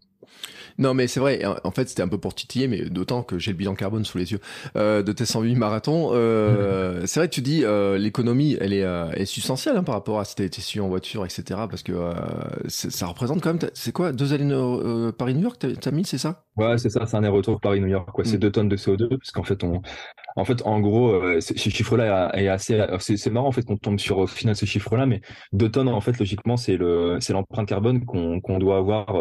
Non, 0.78 0.94
mais 0.94 1.06
c'est 1.06 1.20
vrai. 1.20 1.42
En 1.62 1.70
fait, 1.70 1.88
c'était 1.88 2.02
un 2.02 2.08
peu 2.08 2.18
pour 2.18 2.34
titiller, 2.34 2.66
mais 2.66 2.82
d'autant 2.82 3.22
que 3.22 3.38
j'ai 3.38 3.52
le 3.52 3.56
bilan 3.56 3.74
carbone 3.74 4.04
sous 4.04 4.18
les 4.18 4.32
yeux 4.32 4.40
euh, 4.76 5.02
de 5.02 5.12
tes 5.12 5.24
108 5.24 5.54
marathons. 5.54 6.10
Euh, 6.12 7.02
c'est 7.06 7.20
vrai 7.20 7.28
que 7.28 7.34
tu 7.34 7.42
dis 7.42 7.64
euh, 7.64 7.96
l'économie, 7.96 8.56
elle 8.60 8.72
est, 8.72 8.84
est 8.84 9.24
substantielle 9.24 9.76
hein, 9.76 9.84
par 9.84 9.94
rapport 9.94 10.18
à 10.18 10.24
si 10.24 10.34
été 10.42 10.60
su 10.60 10.80
en 10.80 10.88
voiture, 10.88 11.24
etc. 11.24 11.42
Parce 11.70 11.82
que 11.82 11.92
ça 12.68 13.06
représente 13.06 13.40
quand 13.40 13.54
même. 13.54 13.70
C'est 13.74 13.92
quoi 13.92 14.12
deux 14.12 14.32
allées 14.32 14.44
Paris-New 15.16 15.42
York 15.42 15.64
T'as 15.80 15.90
mis, 15.90 16.04
c'est 16.04 16.18
ça? 16.18 16.44
Ouais, 16.56 16.76
c'est 16.78 16.90
ça. 16.90 17.06
C'est 17.06 17.16
un 17.16 17.20
aller-retour 17.20 17.60
Paris-New 17.60 17.88
York. 17.88 18.10
Quoi. 18.12 18.24
C'est 18.24 18.36
mm. 18.36 18.40
deux 18.40 18.50
tonnes 18.50 18.68
de 18.68 18.76
CO2 18.76 19.08
parce 19.08 19.30
qu'en 19.30 19.44
fait, 19.44 19.62
on, 19.62 19.80
en 20.36 20.44
fait, 20.44 20.62
en 20.64 20.80
gros, 20.80 21.20
ce 21.40 21.54
chiffre-là 21.54 22.32
est 22.36 22.48
assez, 22.48 22.84
c'est 22.98 23.30
marrant 23.30 23.48
en 23.48 23.52
fait 23.52 23.62
qu'on 23.62 23.76
tombe 23.76 24.00
sur 24.00 24.18
au 24.18 24.26
final 24.26 24.56
ce 24.56 24.66
chiffre-là, 24.66 25.06
mais 25.06 25.20
deux 25.52 25.70
tonnes 25.70 25.88
en 25.88 26.00
fait 26.00 26.18
logiquement 26.18 26.56
c'est 26.56 26.76
le, 26.76 27.18
c'est 27.20 27.32
l'empreinte 27.32 27.68
carbone 27.68 28.04
qu'on 28.04 28.58
doit 28.58 28.78
avoir, 28.78 29.16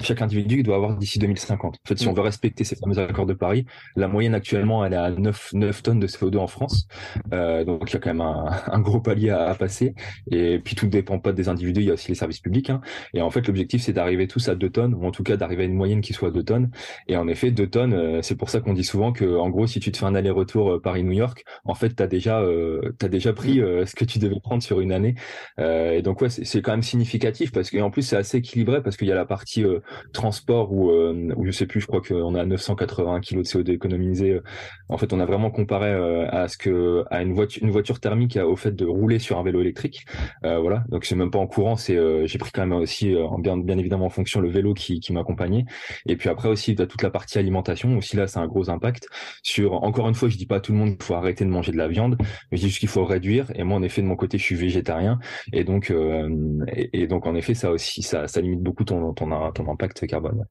chaque 0.00 0.22
individu 0.22 0.62
doit 0.62 0.76
avoir 0.76 0.95
d'ici 0.96 1.18
2050. 1.18 1.74
En 1.74 1.88
fait, 1.88 1.98
si 1.98 2.08
on 2.08 2.12
mm. 2.12 2.16
veut 2.16 2.22
respecter 2.22 2.64
ces 2.64 2.76
fameux 2.76 2.98
accords 2.98 3.26
de 3.26 3.34
Paris, 3.34 3.66
la 3.96 4.08
moyenne 4.08 4.34
actuellement 4.34 4.84
elle 4.84 4.92
est 4.92 4.96
à 4.96 5.10
9 5.10 5.50
9 5.54 5.82
tonnes 5.82 6.00
de 6.00 6.06
CO2 6.06 6.38
en 6.38 6.46
France, 6.46 6.88
euh, 7.32 7.64
donc 7.64 7.90
il 7.90 7.94
y 7.94 7.96
a 7.96 8.00
quand 8.00 8.10
même 8.10 8.20
un, 8.20 8.50
un 8.66 8.80
gros 8.80 9.00
palier 9.00 9.30
à, 9.30 9.54
passer. 9.54 9.94
Et 10.30 10.58
puis 10.58 10.74
tout 10.74 10.86
ne 10.86 10.90
dépend 10.90 11.18
pas 11.18 11.32
des 11.32 11.48
individus, 11.48 11.80
il 11.80 11.86
y 11.86 11.90
a 11.90 11.94
aussi 11.94 12.08
les 12.08 12.14
services 12.14 12.40
publics. 12.40 12.70
Hein. 12.70 12.80
Et 13.14 13.22
en 13.22 13.30
fait, 13.30 13.46
l'objectif 13.46 13.82
c'est 13.82 13.92
d'arriver 13.92 14.26
tous 14.26 14.48
à 14.48 14.54
deux 14.54 14.70
tonnes, 14.70 14.94
ou 14.94 15.06
en 15.06 15.10
tout 15.10 15.22
cas 15.22 15.36
d'arriver 15.36 15.62
à 15.62 15.66
une 15.66 15.74
moyenne 15.74 16.00
qui 16.00 16.12
soit 16.12 16.30
deux 16.30 16.42
tonnes. 16.42 16.70
Et 17.08 17.16
en 17.16 17.28
effet, 17.28 17.50
deux 17.50 17.68
tonnes, 17.68 17.94
euh, 17.94 18.22
c'est 18.22 18.36
pour 18.36 18.50
ça 18.50 18.60
qu'on 18.60 18.72
dit 18.72 18.84
souvent 18.84 19.12
que 19.12 19.36
en 19.38 19.48
gros, 19.50 19.66
si 19.66 19.80
tu 19.80 19.92
te 19.92 19.98
fais 19.98 20.04
un 20.04 20.14
aller-retour 20.14 20.72
euh, 20.72 20.80
Paris-New 20.80 21.12
York, 21.12 21.44
en 21.64 21.74
fait, 21.74 21.94
tu 21.94 22.02
as 22.02 22.06
déjà, 22.06 22.40
euh, 22.40 22.94
as 23.02 23.08
déjà 23.08 23.32
pris 23.32 23.60
mm. 23.60 23.64
euh, 23.64 23.86
ce 23.86 23.94
que 23.94 24.04
tu 24.04 24.18
devais 24.18 24.40
prendre 24.40 24.62
sur 24.62 24.80
une 24.80 24.92
année. 24.92 25.14
et 25.58 26.02
donc, 26.02 26.20
ouais, 26.20 26.28
c'est 26.28 26.62
quand 26.62 26.72
même 26.72 26.82
significatif 26.82 27.52
parce 27.52 27.70
qu'en 27.70 27.90
plus, 27.90 28.02
c'est 28.02 28.16
assez 28.16 28.38
équilibré 28.38 28.82
parce 28.82 28.96
qu'il 28.96 29.08
y 29.08 29.12
a 29.12 29.14
la 29.14 29.24
partie 29.24 29.64
transport 30.12 30.72
où, 30.72 30.85
où, 30.86 31.44
je 31.44 31.50
sais 31.50 31.66
plus, 31.66 31.80
je 31.80 31.86
crois 31.86 32.00
qu'on 32.00 32.34
a 32.34 32.44
980 32.44 33.20
kg 33.20 33.36
de 33.36 33.42
CO2 33.42 33.72
économisé. 33.72 34.40
En 34.88 34.98
fait, 34.98 35.12
on 35.12 35.20
a 35.20 35.24
vraiment 35.24 35.50
comparé 35.50 35.90
à 36.28 36.48
ce 36.48 36.56
que 36.56 37.04
à 37.10 37.22
une 37.22 37.32
voiture, 37.32 37.62
une 37.62 37.70
voiture 37.70 38.00
thermique 38.00 38.36
au 38.36 38.56
fait 38.56 38.74
de 38.74 38.84
rouler 38.84 39.18
sur 39.18 39.38
un 39.38 39.42
vélo 39.42 39.60
électrique. 39.60 40.06
voilà, 40.42 40.84
donc 40.88 41.04
c'est 41.04 41.16
même 41.16 41.30
pas 41.30 41.38
en 41.38 41.46
courant, 41.46 41.76
c'est 41.76 42.26
j'ai 42.26 42.38
pris 42.38 42.50
quand 42.52 42.66
même 42.66 42.78
aussi 42.78 43.14
en 43.16 43.38
bien, 43.38 43.56
bien 43.56 43.78
évidemment 43.78 44.06
en 44.06 44.10
fonction 44.10 44.40
le 44.40 44.48
vélo 44.48 44.74
qui, 44.74 45.00
qui 45.00 45.12
m'accompagnait. 45.12 45.64
Et 46.06 46.16
puis 46.16 46.28
après 46.28 46.48
aussi, 46.48 46.76
as 46.80 46.86
toute 46.86 47.02
la 47.02 47.10
partie 47.10 47.38
alimentation. 47.38 47.96
Aussi 47.96 48.16
là, 48.16 48.26
c'est 48.26 48.38
un 48.38 48.46
gros 48.46 48.70
impact 48.70 49.08
sur. 49.42 49.82
Encore 49.84 50.08
une 50.08 50.14
fois, 50.14 50.28
je 50.28 50.36
dis 50.36 50.46
pas 50.46 50.56
à 50.56 50.60
tout 50.60 50.72
le 50.72 50.78
monde 50.78 50.90
qu'il 50.90 51.02
faut 51.02 51.14
arrêter 51.14 51.44
de 51.44 51.50
manger 51.50 51.72
de 51.72 51.76
la 51.76 51.88
viande, 51.88 52.16
mais 52.50 52.56
je 52.56 52.62
dis 52.62 52.68
juste 52.68 52.80
qu'il 52.80 52.88
faut 52.88 53.04
réduire. 53.04 53.50
Et 53.54 53.64
moi, 53.64 53.76
en 53.76 53.82
effet, 53.82 54.02
de 54.02 54.06
mon 54.06 54.16
côté, 54.16 54.38
je 54.38 54.44
suis 54.44 54.54
végétarien, 54.54 55.18
et 55.52 55.64
donc, 55.64 55.90
euh, 55.90 56.28
et, 56.72 57.06
donc, 57.06 57.26
en 57.26 57.34
effet, 57.34 57.54
ça 57.54 57.70
aussi, 57.70 58.02
ça, 58.02 58.28
ça 58.28 58.40
limite 58.40 58.62
beaucoup 58.62 58.84
ton, 58.84 59.12
ton 59.14 59.70
impact 59.70 60.06
carbone. 60.06 60.44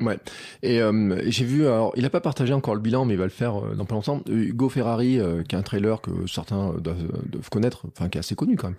Ouais. 0.00 0.18
Et 0.62 0.80
euh, 0.80 1.20
j'ai 1.26 1.44
vu, 1.44 1.66
alors 1.66 1.92
il 1.96 2.02
n'a 2.02 2.10
pas 2.10 2.20
partagé 2.20 2.52
encore 2.52 2.74
le 2.74 2.80
bilan, 2.80 3.04
mais 3.04 3.14
il 3.14 3.18
va 3.18 3.24
le 3.24 3.30
faire 3.30 3.56
euh, 3.56 3.74
dans 3.74 3.84
pas 3.84 3.94
longtemps. 3.94 4.22
Hugo 4.28 4.68
Ferrari, 4.68 5.18
euh, 5.18 5.42
qui 5.42 5.54
est 5.54 5.58
un 5.58 5.62
trailer 5.62 6.00
que 6.00 6.10
certains 6.26 6.74
doivent, 6.78 6.96
connaître, 7.50 7.84
enfin 7.88 8.08
qui 8.08 8.18
est 8.18 8.20
assez 8.20 8.34
connu 8.34 8.56
quand 8.56 8.72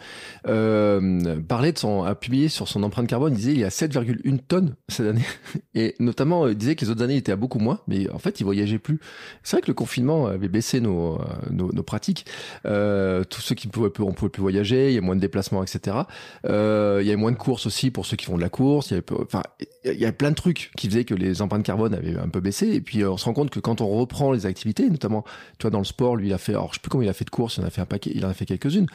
même, 0.43 1.43
parlait 1.43 1.71
de 1.71 1.78
son, 1.78 2.04
a 2.04 2.15
publié 2.15 2.49
sur 2.49 2.67
son 2.67 2.84
empreinte 2.84 3.08
carbone, 3.08 3.34
il 3.34 3.38
disait 3.38 3.52
il 3.52 3.60
y 3.60 3.63
a 3.63 3.69
7,1 3.69 4.39
tonnes 4.39 4.76
cette 4.89 5.08
année, 5.08 5.26
et 5.76 5.95
notamment 5.99 6.47
il 6.47 6.56
disait 6.56 6.76
que 6.76 6.84
les 6.84 6.91
autres 6.91 7.04
années 7.04 7.17
était 7.17 7.32
à 7.32 7.36
beaucoup 7.36 7.60
moins, 7.60 7.80
mais 7.88 8.10
en 8.10 8.19
fait 8.19 8.39
il 8.39 8.43
voyageait 8.43 8.80
plus. 8.80 8.99
C'est 9.43 9.58
vrai 9.58 9.62
que 9.62 9.67
le 9.67 9.76
confinement 9.76 10.28
avait 10.28 10.47
baissé 10.47 10.82
nos, 10.82 11.19
nos, 11.52 11.71
nos 11.71 11.84
pratiques, 11.84 12.26
tous 12.63 13.41
ceux 13.41 13.56
qui 13.56 13.67
pouvaient, 13.67 13.91
on 13.99 14.13
pouvait 14.13 14.30
plus 14.30 14.41
voyager, 14.41 14.89
il 14.89 14.95
y 14.95 14.97
a 14.97 15.02
moins 15.02 15.15
de 15.15 15.21
déplacements, 15.21 15.63
etc. 15.63 15.97
il 16.45 16.49
y 16.49 17.10
avait 17.10 17.15
moins 17.15 17.32
de 17.32 17.38
courses 17.38 17.65
aussi 17.65 17.91
pour 17.91 18.06
ceux 18.06 18.17
qui 18.17 18.26
font 18.26 18.38
de 18.38 18.41
la 18.41 18.49
course, 18.49 18.91
il 18.91 18.95
y 18.95 18.97
avait, 18.97 19.21
enfin 19.21 19.43
il 19.86 19.99
y 19.99 20.06
a 20.06 20.12
plein 20.12 20.32
de 20.32 20.36
trucs 20.36 20.71
qui 20.76 20.88
faisaient 20.88 21.03
que 21.06 21.16
les 21.16 21.42
empreintes 21.42 21.63
carbone 21.63 21.94
avaient 21.94 22.18
un 22.18 22.30
peu 22.30 22.39
baissé. 22.39 22.68
Et 22.70 22.82
puis, 22.82 23.02
euh, 23.02 23.12
on 23.12 23.18
se 23.18 23.26
rend 23.26 23.34
compte 23.34 23.50
que 23.50 23.60
quand 23.60 23.82
on 23.82 23.88
reprend 23.88 24.32
les 24.32 24.46
activités, 24.46 24.89
notamment, 24.89 25.24
tu 25.58 25.63
vois, 25.63 25.72
dans 25.72 25.80
le 25.80 25.86
sport, 25.86 26.16
lui, 26.16 26.28
il 26.28 26.34
a 26.34 26.38
fait, 26.38 26.54
alors 26.54 26.70
je 26.70 26.76
sais 26.76 26.82
plus 26.82 26.89
combien 26.89 27.08
il 27.08 27.10
a 27.10 27.13
fait 27.13 27.26
de 27.26 27.30
courses, 27.30 27.58
il 27.58 27.63
en 27.63 27.68
a 27.68 27.70
fait 27.70 27.82
un 27.82 27.86
paquet, 27.86 28.12
il 28.13 28.26
en 28.26 28.30
a 28.30 28.34
fait 28.34 28.46
quelques-unes. 28.46 28.88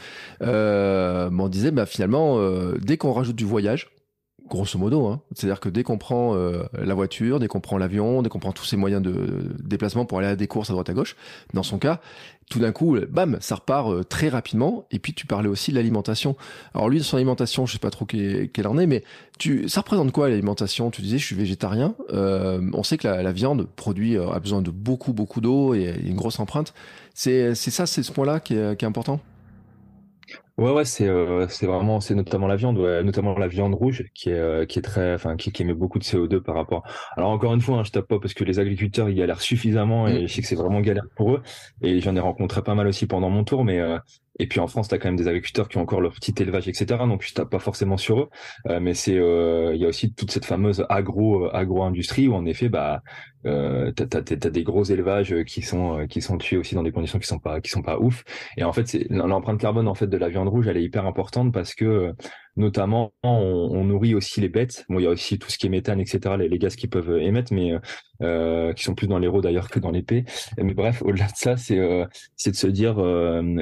Euh, 0.42 1.30
on 1.30 1.48
disait, 1.48 1.70
bah, 1.70 1.86
finalement, 1.86 2.38
euh, 2.38 2.76
dès 2.80 2.96
qu'on 2.96 3.12
rajoute 3.12 3.36
du 3.36 3.44
voyage, 3.44 3.90
grosso 4.48 4.78
modo. 4.78 5.06
Hein. 5.06 5.20
C'est-à-dire 5.34 5.60
que 5.60 5.68
dès 5.68 5.82
qu'on 5.82 5.98
prend 5.98 6.34
euh, 6.34 6.64
la 6.72 6.94
voiture, 6.94 7.38
dès 7.38 7.48
qu'on 7.48 7.60
prend 7.60 7.78
l'avion, 7.78 8.22
dès 8.22 8.28
qu'on 8.28 8.38
prend 8.38 8.52
tous 8.52 8.64
ces 8.64 8.76
moyens 8.76 9.02
de 9.02 9.54
déplacement 9.62 10.04
pour 10.04 10.18
aller 10.18 10.28
à 10.28 10.36
des 10.36 10.46
courses 10.46 10.70
à 10.70 10.72
droite 10.72 10.90
à 10.90 10.94
gauche, 10.94 11.16
dans 11.54 11.62
son 11.62 11.78
cas, 11.78 12.00
tout 12.50 12.58
d'un 12.58 12.72
coup, 12.72 12.96
bam, 13.10 13.36
ça 13.40 13.56
repart 13.56 13.90
euh, 13.90 14.02
très 14.02 14.28
rapidement. 14.28 14.86
Et 14.90 14.98
puis 14.98 15.12
tu 15.12 15.26
parlais 15.26 15.48
aussi 15.48 15.70
de 15.70 15.76
l'alimentation. 15.76 16.36
Alors 16.74 16.88
lui, 16.88 17.02
son 17.02 17.16
alimentation, 17.16 17.66
je 17.66 17.74
sais 17.74 17.78
pas 17.78 17.90
trop 17.90 18.06
quelle 18.06 18.66
en 18.66 18.78
est, 18.78 18.86
mais 18.86 19.04
tu, 19.38 19.68
ça 19.68 19.80
représente 19.80 20.12
quoi 20.12 20.28
l'alimentation? 20.28 20.90
Tu 20.90 21.02
disais, 21.02 21.18
je 21.18 21.24
suis 21.26 21.36
végétarien. 21.36 21.94
Euh, 22.12 22.60
on 22.72 22.82
sait 22.82 22.96
que 22.96 23.06
la, 23.06 23.22
la 23.22 23.32
viande 23.32 23.66
produit 23.76 24.16
a 24.16 24.40
besoin 24.40 24.62
de 24.62 24.70
beaucoup, 24.70 25.12
beaucoup 25.12 25.40
d'eau 25.40 25.74
et 25.74 25.94
une 26.04 26.16
grosse 26.16 26.40
empreinte. 26.40 26.74
C'est 27.14 27.54
ça, 27.54 27.86
c'est 27.86 28.02
ce 28.02 28.12
point-là 28.12 28.40
qui 28.40 28.54
qui 28.54 28.84
est 28.84 28.84
important? 28.84 29.20
Ouais, 30.58 30.72
ouais, 30.72 30.84
c'est 30.84 31.06
euh, 31.06 31.46
c'est 31.48 31.66
vraiment, 31.66 32.00
c'est 32.00 32.16
notamment 32.16 32.48
la 32.48 32.56
viande, 32.56 32.78
ouais, 32.78 33.04
notamment 33.04 33.38
la 33.38 33.46
viande 33.46 33.74
rouge 33.74 34.04
qui 34.12 34.30
est 34.30 34.32
euh, 34.32 34.66
qui 34.66 34.80
est 34.80 34.82
très, 34.82 35.14
enfin 35.14 35.36
qui, 35.36 35.52
qui 35.52 35.62
émet 35.62 35.72
beaucoup 35.72 36.00
de 36.00 36.04
CO2 36.04 36.40
par 36.40 36.56
rapport. 36.56 36.82
Alors 37.16 37.30
encore 37.30 37.54
une 37.54 37.60
fois, 37.60 37.78
hein, 37.78 37.84
je 37.84 37.92
tape 37.92 38.08
pas 38.08 38.18
parce 38.18 38.34
que 38.34 38.42
les 38.42 38.58
agriculteurs 38.58 39.08
ils 39.08 39.14
galèrent 39.14 39.40
suffisamment 39.40 40.08
et 40.08 40.24
mm. 40.24 40.26
je 40.26 40.34
sais 40.34 40.42
que 40.42 40.48
c'est 40.48 40.56
vraiment 40.56 40.80
galère 40.80 41.06
pour 41.16 41.34
eux. 41.34 41.42
Et 41.82 42.00
j'en 42.00 42.16
ai 42.16 42.20
rencontré 42.20 42.62
pas 42.62 42.74
mal 42.74 42.88
aussi 42.88 43.06
pendant 43.06 43.30
mon 43.30 43.44
tour, 43.44 43.64
mais 43.64 43.78
euh, 43.78 43.98
et 44.38 44.46
puis 44.46 44.60
en 44.60 44.68
France, 44.68 44.88
tu 44.88 44.94
as 44.94 44.98
quand 44.98 45.08
même 45.08 45.16
des 45.16 45.28
agriculteurs 45.28 45.68
qui 45.68 45.78
ont 45.78 45.82
encore 45.82 46.00
leur 46.00 46.14
petit 46.14 46.34
élevage, 46.38 46.68
etc. 46.68 46.86
Donc 47.06 47.22
je 47.22 47.34
tape 47.34 47.50
pas 47.50 47.58
forcément 47.58 47.96
sur 47.96 48.20
eux, 48.20 48.28
euh, 48.68 48.78
mais 48.80 48.94
c'est 48.94 49.16
euh, 49.16 49.72
il 49.74 49.80
y 49.80 49.84
a 49.84 49.88
aussi 49.88 50.12
toute 50.12 50.30
cette 50.30 50.44
fameuse 50.44 50.84
agro 50.88 51.46
euh, 51.46 51.56
agro-industrie 51.56 52.28
où 52.28 52.34
en 52.34 52.46
effet, 52.46 52.68
bah, 52.68 53.02
euh, 53.46 53.92
t'as 53.92 54.18
as, 54.18 54.50
des 54.50 54.62
gros 54.64 54.84
élevages 54.84 55.34
qui 55.44 55.62
sont 55.62 56.06
qui 56.08 56.20
sont 56.20 56.38
tués 56.38 56.56
aussi 56.56 56.74
dans 56.74 56.82
des 56.82 56.92
conditions 56.92 57.18
qui 57.18 57.26
sont 57.26 57.38
pas 57.38 57.60
qui 57.60 57.70
sont 57.70 57.82
pas 57.82 57.98
ouf. 57.98 58.24
Et 58.56 58.64
en 58.64 58.72
fait, 58.72 58.88
c'est 58.88 59.06
l'empreinte 59.10 59.60
carbone 59.60 59.88
en 59.88 59.94
fait 59.94 60.06
de 60.06 60.16
la 60.16 60.28
viande 60.28 60.48
rouge, 60.48 60.66
elle 60.68 60.76
est 60.76 60.82
hyper 60.82 61.06
importante 61.06 61.52
parce 61.52 61.74
que 61.74 62.12
notamment 62.56 63.12
on, 63.22 63.70
on, 63.72 63.84
nourrit 63.84 64.14
aussi 64.14 64.40
les 64.40 64.48
bêtes. 64.48 64.84
Bon, 64.88 64.98
il 64.98 65.04
y 65.04 65.06
a 65.06 65.10
aussi 65.10 65.38
tout 65.38 65.50
ce 65.50 65.58
qui 65.58 65.66
est 65.66 65.70
méthane, 65.70 66.00
etc. 66.00 66.36
Les, 66.38 66.48
les 66.48 66.58
gaz 66.58 66.74
qui 66.74 66.88
peuvent 66.88 67.18
émettre, 67.18 67.52
mais 67.52 67.74
euh, 68.22 68.72
qui 68.72 68.84
sont 68.84 68.94
plus 68.94 69.06
dans 69.06 69.18
l'héros 69.18 69.40
d'ailleurs 69.40 69.70
que 69.70 69.78
dans 69.78 69.92
l'épée. 69.92 70.24
Mais 70.56 70.74
bref, 70.74 71.02
au-delà 71.02 71.26
de 71.26 71.36
ça, 71.36 71.56
c'est 71.56 71.80
c'est 72.36 72.50
de 72.50 72.56
se 72.56 72.66
dire 72.66 72.96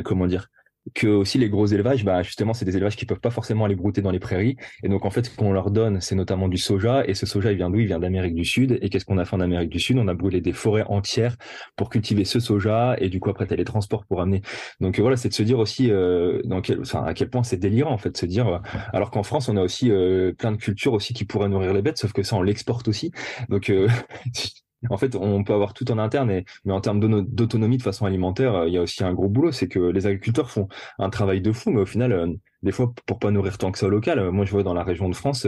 comment 0.05 0.27
dire 0.27 0.49
que 0.95 1.07
aussi 1.07 1.39
les 1.39 1.49
gros 1.49 1.67
élevages, 1.67 2.05
bah 2.05 2.23
justement, 2.23 2.55
c'est 2.55 2.65
des 2.65 2.77
élevages 2.77 2.97
qui 2.97 3.07
peuvent 3.07 3.21
pas 3.21 3.31
forcément 3.31 3.65
aller 3.65 3.75
brouter 3.77 4.03
dans 4.03 4.11
les 4.11 4.19
prairies. 4.19 4.57
Et 4.83 4.89
donc 4.89 5.05
en 5.05 5.11
fait, 5.11 5.27
ce 5.27 5.37
qu'on 5.37 5.53
leur 5.53 5.71
donne, 5.71 6.01
c'est 6.01 6.15
notamment 6.15 6.49
du 6.49 6.59
soja. 6.59 7.07
Et 7.07 7.15
ce 7.15 7.27
soja, 7.27 7.53
il 7.53 7.57
vient 7.57 7.71
d'où? 7.71 7.81
Il 7.81 7.87
vient 7.87 7.99
d'Amérique 7.99 8.35
du 8.35 8.45
Sud. 8.45 8.79
Et 8.83 8.89
qu'est-ce 8.89 9.05
qu'on 9.05 9.19
a 9.19 9.25
fait 9.25 9.37
en 9.37 9.41
Amérique 9.41 9.71
du 9.71 9.81
Sud? 9.81 9.99
On 9.99 10.09
a 10.09 10.15
brûlé 10.15 10.41
des 10.41 10.53
forêts 10.53 10.85
entières 10.89 11.37
pour 11.77 11.91
cultiver 11.91 12.25
ce 12.25 12.41
soja. 12.41 12.97
Et 13.01 13.09
du 13.09 13.21
coup, 13.21 13.31
après, 13.31 13.47
t'as 13.47 13.57
les 13.57 13.65
transports 13.65 14.05
pour 14.07 14.21
amener. 14.21 14.43
Donc 14.81 14.99
voilà, 14.99 15.17
c'est 15.17 15.29
de 15.29 15.35
se 15.35 15.43
dire 15.43 15.59
aussi 15.59 15.91
euh, 15.91 16.41
dans 16.45 16.61
quel, 16.61 16.81
enfin, 16.81 17.05
à 17.05 17.15
quel 17.15 17.31
point 17.31 17.43
c'est 17.43 17.57
délirant 17.57 17.93
en 17.93 17.99
fait, 17.99 18.11
de 18.11 18.17
se 18.17 18.27
dire. 18.27 18.49
Euh, 18.49 18.59
alors 18.93 19.11
qu'en 19.11 19.23
France, 19.23 19.49
on 19.49 19.57
a 19.57 19.63
aussi 19.63 19.91
euh, 19.91 20.33
plein 20.33 20.53
de 20.53 20.57
cultures 20.57 20.93
aussi 20.93 21.15
qui 21.15 21.25
pourraient 21.25 21.49
nourrir 21.49 21.73
les 21.73 21.83
bêtes, 21.83 21.99
sauf 21.99 22.13
que 22.13 22.23
ça, 22.23 22.37
on 22.37 22.43
l'exporte 22.43 22.89
aussi. 22.89 23.13
Donc 23.49 23.71
euh, 23.71 23.89
en 24.91 24.97
fait, 24.97 25.15
on 25.17 25.45
peut 25.45 25.53
avoir 25.53 25.75
tout 25.75 25.91
en 25.91 25.99
interne, 25.99 26.43
mais 26.65 26.73
en 26.73 26.81
termes 26.81 27.01
d'autonomie 27.25 27.79
de 27.79 27.83
façon 27.83 28.07
alimentaire, 28.07 28.55
euh, 28.55 28.69
il 28.69 28.75
y 28.75 28.79
a 28.79 28.83
aussi 28.83 29.05
un 29.05 29.15
gros 29.15 29.29
boulot, 29.29 29.53
c'est 29.53 29.69
que 29.69 29.79
les 29.79 30.07
agriculteurs 30.07 30.51
font 30.51 30.69
un 30.99 31.11
travail 31.11 31.41
de 31.41 31.53
fou, 31.53 31.71
mais 31.71 31.81
au 31.81 31.87
final, 31.87 32.13
euh, 32.13 32.27
des 32.63 32.73
fois, 32.73 32.93
pour 33.07 33.19
pas 33.19 33.31
nourrir 33.31 33.59
tant 33.59 33.71
que 33.71 33.79
ça 33.79 33.87
au 33.87 33.91
local, 33.91 34.19
euh, 34.19 34.31
moi 34.31 34.45
je 34.45 34.51
vois 34.51 34.63
dans 34.63 34.75
la 34.75 34.83
région 34.83 35.09
de 35.09 35.15
France, 35.15 35.47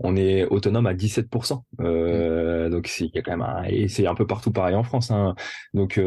on 0.00 0.16
est 0.16 0.44
autonome 0.46 0.86
à 0.86 0.94
17%. 0.94 1.64
Mmh. 1.78 2.70
Donc 2.70 2.88
a 3.14 3.22
quand 3.22 3.36
même 3.36 3.64
et 3.68 3.88
c'est 3.88 4.06
un 4.06 4.14
peu 4.14 4.26
partout 4.26 4.52
pareil 4.52 4.74
en 4.74 4.82
France. 4.84 5.10
Hein. 5.10 5.34
Donc 5.74 5.98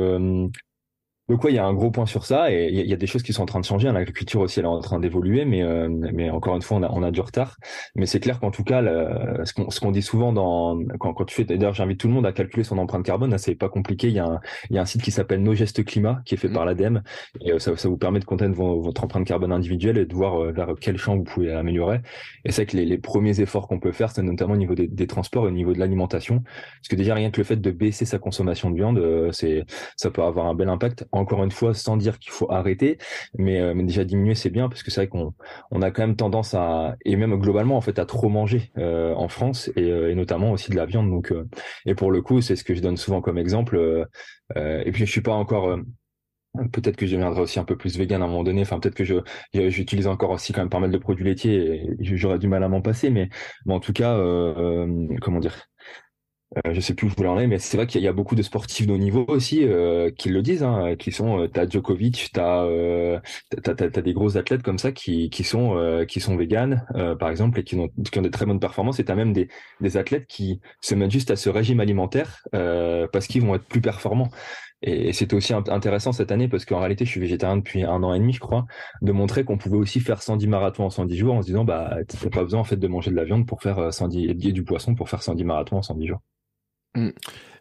donc 1.29 1.41
ouais, 1.45 1.53
il 1.53 1.55
y 1.55 1.59
a 1.59 1.65
un 1.65 1.73
gros 1.73 1.89
point 1.89 2.05
sur 2.05 2.25
ça 2.25 2.51
et 2.51 2.67
il 2.69 2.85
y, 2.85 2.93
a 2.93 2.97
des 2.97 3.07
choses 3.07 3.23
qui 3.23 3.31
sont 3.31 3.43
en 3.43 3.45
train 3.45 3.61
de 3.61 3.65
changer. 3.65 3.89
L'agriculture 3.89 4.41
aussi, 4.41 4.59
elle 4.59 4.65
est 4.65 4.67
en 4.67 4.81
train 4.81 4.99
d'évoluer, 4.99 5.45
mais 5.45 5.63
euh, 5.63 5.87
mais 5.89 6.29
encore 6.29 6.53
une 6.57 6.61
fois, 6.61 6.77
on 6.77 6.83
a, 6.83 6.89
on 6.91 7.01
a 7.01 7.11
du 7.11 7.21
retard. 7.21 7.55
Mais 7.95 8.05
c'est 8.05 8.19
clair 8.19 8.41
qu'en 8.41 8.51
tout 8.51 8.65
cas, 8.65 8.81
le, 8.81 9.45
ce 9.45 9.79
qu'on 9.79 9.91
dit 9.91 10.01
souvent 10.01 10.33
dans 10.33 10.77
quand, 10.99 11.13
quand 11.13 11.23
tu 11.23 11.33
fais, 11.33 11.45
d'ailleurs, 11.45 11.73
j'invite 11.73 11.97
tout 12.01 12.09
le 12.09 12.13
monde 12.13 12.25
à 12.25 12.33
calculer 12.33 12.65
son 12.65 12.77
empreinte 12.77 13.05
carbone. 13.05 13.37
C'est 13.37 13.55
pas 13.55 13.69
compliqué. 13.69 14.09
Il 14.09 14.15
y 14.15 14.19
a 14.19 14.25
un 14.25 14.41
il 14.69 14.75
y 14.75 14.79
a 14.79 14.81
un 14.81 14.85
site 14.85 15.01
qui 15.01 15.11
s'appelle 15.11 15.41
Nos 15.41 15.53
Gestes 15.53 15.85
Climat 15.85 16.21
qui 16.25 16.35
est 16.35 16.37
fait 16.37 16.49
mmh. 16.49 16.53
par 16.53 16.65
l'ADEME 16.65 17.03
et 17.39 17.53
euh, 17.53 17.59
ça, 17.59 17.75
ça 17.77 17.87
vous 17.87 17.97
permet 17.97 18.19
de 18.19 18.25
compter 18.25 18.45
votre 18.47 19.03
empreinte 19.05 19.25
carbone 19.25 19.53
individuelle 19.53 19.97
et 19.97 20.05
de 20.05 20.13
voir 20.13 20.41
euh, 20.41 20.51
vers 20.51 20.73
quel 20.79 20.97
champ 20.97 21.15
vous 21.15 21.23
pouvez 21.23 21.53
améliorer. 21.53 22.01
Et 22.43 22.51
c'est 22.51 22.65
que 22.65 22.75
les, 22.75 22.85
les, 22.85 22.97
premiers 22.97 23.39
efforts 23.39 23.69
qu'on 23.69 23.79
peut 23.79 23.93
faire, 23.93 24.11
c'est 24.11 24.23
notamment 24.23 24.53
au 24.53 24.57
niveau 24.57 24.75
des, 24.75 24.87
des 24.87 25.07
transports, 25.07 25.43
au 25.43 25.51
niveau 25.51 25.71
de 25.71 25.79
l'alimentation, 25.79 26.41
parce 26.41 26.89
que 26.89 26.95
déjà 26.95 27.13
rien 27.13 27.31
que 27.31 27.39
le 27.39 27.45
fait 27.45 27.55
de 27.55 27.71
baisser 27.71 28.03
sa 28.03 28.19
consommation 28.19 28.71
de 28.71 28.75
viande, 28.75 29.31
c'est 29.31 29.65
ça 29.95 30.11
peut 30.11 30.21
avoir 30.21 30.47
un 30.47 30.55
bel 30.55 30.69
impact 30.69 31.05
encore 31.13 31.43
une 31.43 31.51
fois, 31.51 31.73
sans 31.73 31.95
dire 31.95 32.19
qu'il 32.19 32.31
faut 32.31 32.51
arrêter, 32.51 32.97
mais, 33.37 33.61
euh, 33.61 33.73
mais 33.73 33.83
déjà 33.83 34.03
diminuer, 34.03 34.35
c'est 34.35 34.49
bien, 34.49 34.67
parce 34.67 34.83
que 34.83 34.91
c'est 34.91 35.01
vrai 35.01 35.07
qu'on 35.07 35.33
on 35.71 35.81
a 35.81 35.91
quand 35.91 36.01
même 36.01 36.15
tendance 36.15 36.53
à, 36.55 36.95
et 37.05 37.15
même 37.15 37.35
globalement, 37.39 37.77
en 37.77 37.81
fait, 37.81 37.99
à 37.99 38.05
trop 38.05 38.29
manger 38.29 38.71
euh, 38.77 39.13
en 39.13 39.27
France, 39.27 39.71
et, 39.75 39.91
euh, 39.91 40.11
et, 40.11 40.15
notamment 40.15 40.51
aussi 40.51 40.71
de 40.71 40.75
la 40.75 40.85
viande. 40.85 41.09
Donc, 41.09 41.33
et 41.85 41.95
pour 41.95 42.11
le 42.11 42.21
coup, 42.21 42.41
c'est 42.41 42.55
ce 42.55 42.63
que 42.63 42.73
je 42.73 42.81
donne 42.81 42.97
souvent 42.97 43.21
comme 43.21 43.37
exemple. 43.37 44.07
et 44.55 44.91
puis, 44.91 45.05
je 45.05 45.11
suis 45.11 45.21
pas 45.21 45.33
encore... 45.33 45.77
Peut-être 46.71 46.97
que 46.97 47.07
je 47.07 47.13
deviendrai 47.15 47.41
aussi 47.41 47.59
un 47.59 47.63
peu 47.63 47.75
plus 47.75 47.97
vegan 47.97 48.21
à 48.21 48.25
un 48.25 48.27
moment 48.27 48.43
donné. 48.43 48.61
Enfin, 48.61 48.79
peut-être 48.79 48.93
que 48.93 49.03
je 49.03 49.15
j'utilise 49.53 50.05
encore 50.05 50.29
aussi 50.29 50.53
quand 50.53 50.61
même 50.61 50.69
pas 50.69 50.79
mal 50.79 50.91
de 50.91 50.97
produits 50.99 51.25
laitiers 51.25 51.87
et 51.99 52.15
j'aurais 52.15 52.37
du 52.37 52.47
mal 52.47 52.63
à 52.63 52.69
m'en 52.69 52.81
passer. 52.81 53.09
Mais, 53.09 53.29
mais 53.65 53.73
en 53.73 53.79
tout 53.79 53.91
cas, 53.91 54.15
comment 55.19 55.39
dire 55.39 55.55
euh, 55.55 56.02
je 56.71 56.79
sais 56.79 56.93
plus 56.93 57.07
où 57.07 57.09
je 57.09 57.15
voulais 57.15 57.29
en 57.29 57.37
aller, 57.37 57.47
mais 57.47 57.59
c'est 57.59 57.77
vrai 57.77 57.87
qu'il 57.87 58.01
y, 58.01 58.07
a 58.07 58.13
beaucoup 58.13 58.35
de 58.35 58.41
sportifs 58.41 58.85
de 58.87 58.93
haut 58.93 58.97
niveau 58.97 59.25
aussi 59.27 59.65
euh, 59.65 60.11
qui 60.11 60.29
le 60.29 60.41
disent, 60.41 60.63
hein, 60.63 60.95
qui 60.97 61.11
sont, 61.11 61.41
euh, 61.41 61.47
t'as 61.47 61.67
Djokovic, 61.67 62.29
t'as, 62.33 62.63
euh, 62.65 63.19
t'as, 63.63 63.73
t'as, 63.75 64.01
des 64.01 64.13
gros 64.13 64.37
athlètes 64.37 64.61
comme 64.63 64.77
ça 64.77 64.91
qui, 64.91 65.29
qui 65.29 65.43
sont, 65.43 65.77
euh, 65.77 66.05
qui 66.05 66.19
sont 66.19 66.35
véganes, 66.35 66.85
par 67.19 67.29
exemple, 67.29 67.59
et 67.59 67.63
qui 67.63 67.75
ont, 67.75 67.89
qui 68.11 68.19
ont 68.19 68.21
des 68.21 68.31
très 68.31 68.45
bonnes 68.45 68.59
performances. 68.59 68.99
Et 68.99 69.05
t'as 69.05 69.15
même 69.15 69.33
des, 69.33 69.47
des 69.81 69.97
athlètes 69.97 70.27
qui 70.27 70.61
se 70.81 70.95
mettent 70.95 71.11
juste 71.11 71.31
à 71.31 71.35
ce 71.35 71.49
régime 71.49 71.79
alimentaire 71.79 72.43
parce 72.51 73.27
qu'ils 73.27 73.41
vont 73.41 73.55
être 73.55 73.65
plus 73.65 73.81
performants. 73.81 74.29
Et 74.85 75.13
c'était 75.13 75.35
aussi 75.35 75.53
intéressant 75.53 76.11
cette 76.11 76.31
année 76.31 76.49
parce 76.49 76.65
qu'en 76.65 76.79
réalité, 76.79 77.05
je 77.05 77.11
suis 77.11 77.21
végétarien 77.21 77.57
depuis 77.57 77.83
un 77.83 78.03
an 78.03 78.13
et 78.13 78.19
demi, 78.19 78.33
je 78.33 78.41
crois, 78.41 78.65
de 79.01 79.11
montrer 79.13 79.45
qu'on 79.45 79.57
pouvait 79.57 79.77
aussi 79.77 80.01
faire 80.01 80.21
110 80.21 80.47
marathons 80.47 80.85
en 80.85 80.89
110 80.89 81.15
jours 81.17 81.35
en 81.35 81.41
se 81.41 81.47
disant, 81.47 81.63
bah, 81.63 81.97
t'as 82.05 82.29
pas 82.29 82.43
besoin 82.43 82.59
en 82.59 82.65
fait 82.65 82.75
de 82.75 82.87
manger 82.87 83.09
de 83.11 83.15
la 83.15 83.23
viande 83.23 83.47
pour 83.47 83.61
faire 83.61 83.93
110 83.93 84.29
et 84.29 84.33
du 84.33 84.63
poisson 84.63 84.93
pour 84.93 85.09
faire 85.09 85.23
110 85.23 85.43
marathons 85.45 85.77
en 85.77 85.81
110 85.81 86.07
jours. 86.07 86.19
Mm. 86.95 87.09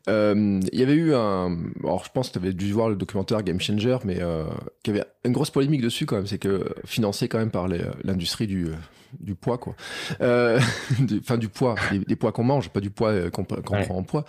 Euh, 0.09 0.61
il 0.73 0.79
y 0.79 0.83
avait 0.83 0.95
eu 0.95 1.15
un. 1.15 1.57
Alors, 1.85 2.05
je 2.05 2.11
pense 2.13 2.29
que 2.29 2.33
tu 2.33 2.39
avais 2.39 2.53
dû 2.53 2.73
voir 2.73 2.89
le 2.89 2.97
documentaire 2.97 3.43
Game 3.43 3.61
Changer, 3.61 3.99
mais 4.05 4.21
euh, 4.21 4.45
qui 4.83 4.91
avait 4.91 5.05
une 5.25 5.33
grosse 5.33 5.51
polémique 5.51 5.81
dessus 5.81 6.07
quand 6.07 6.17
même. 6.17 6.27
C'est 6.27 6.39
que 6.39 6.75
financé 6.85 7.29
quand 7.29 7.39
même 7.39 7.53
par 7.53 7.69
l'industrie 7.69 8.49
du, 8.49 8.69
du 9.21 9.35
poids, 9.35 9.59
quoi. 9.59 9.75
Euh, 10.21 10.61
enfin, 11.21 11.39
du 11.39 11.49
poids, 11.49 11.75
des, 12.07 12.17
poids 12.17 12.33
qu'on 12.33 12.45
mange, 12.45 12.71
pas 12.71 12.81
du 12.81 12.91
poids 12.91 13.11
euh, 13.11 13.31
qu'on 13.31 13.45
prend 13.45 13.79
en 13.91 14.03
poids, 14.03 14.25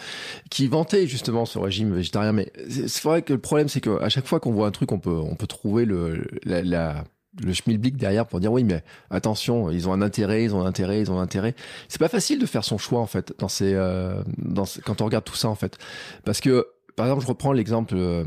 qui 0.50 0.68
vantait 0.68 1.08
justement 1.08 1.46
ce 1.46 1.60
régime 1.60 1.94
végétarien. 1.94 2.34
Mais 2.34 2.52
c'est 2.70 3.04
vrai 3.04 3.22
que 3.22 3.34
le 3.34 3.40
problème, 3.40 3.70
c'est 3.70 3.82
qu'à 3.82 4.10
chaque 4.10 4.28
fois 4.28 4.40
qu'on 4.40 4.52
voit 4.52 4.68
un 4.68 4.72
truc, 4.72 4.92
on 4.92 5.00
peut, 5.00 5.18
on 5.18 5.36
peut 5.36 5.48
trouver 5.48 5.86
le, 5.86 6.24
la, 6.44 6.62
la 6.62 7.04
le 7.42 7.54
schmilblick 7.54 7.98
derrière 7.98 8.28
pour 8.28 8.40
dire 8.40 8.52
oui 8.52 8.64
mais 8.64 8.84
attention 9.10 9.72
ils 9.72 9.90
ont 9.90 9.94
un 9.94 10.02
intérêt 10.02 10.44
ils 10.44 10.54
ont 10.54 10.62
un 10.62 10.66
intérêt 10.66 11.02
ils 11.02 11.12
ont 11.12 11.20
un 11.20 11.24
intérêt. 11.24 11.56
C'est 11.88 12.00
pas 12.00 12.10
facile 12.10 12.40
de 12.40 12.46
faire 12.46 12.64
son 12.64 12.78
choix 12.78 13.00
en 13.00 13.08
fait 13.08 13.34
dans 13.40 13.48
ces, 13.48 13.74
euh, 13.74 14.22
dans 14.38 14.66
quand 14.86 15.02
on 15.02 15.06
regarde 15.06 15.24
tout 15.24 15.36
ça 15.36 15.50
en 15.50 15.56
fait. 15.56 15.78
Parce 16.24 16.42
que 16.42 16.68
par 16.96 17.08
exemple, 17.08 17.24
je 17.24 17.28
reprends 17.28 17.54
l'exemple, 17.54 17.96
euh, 17.98 18.24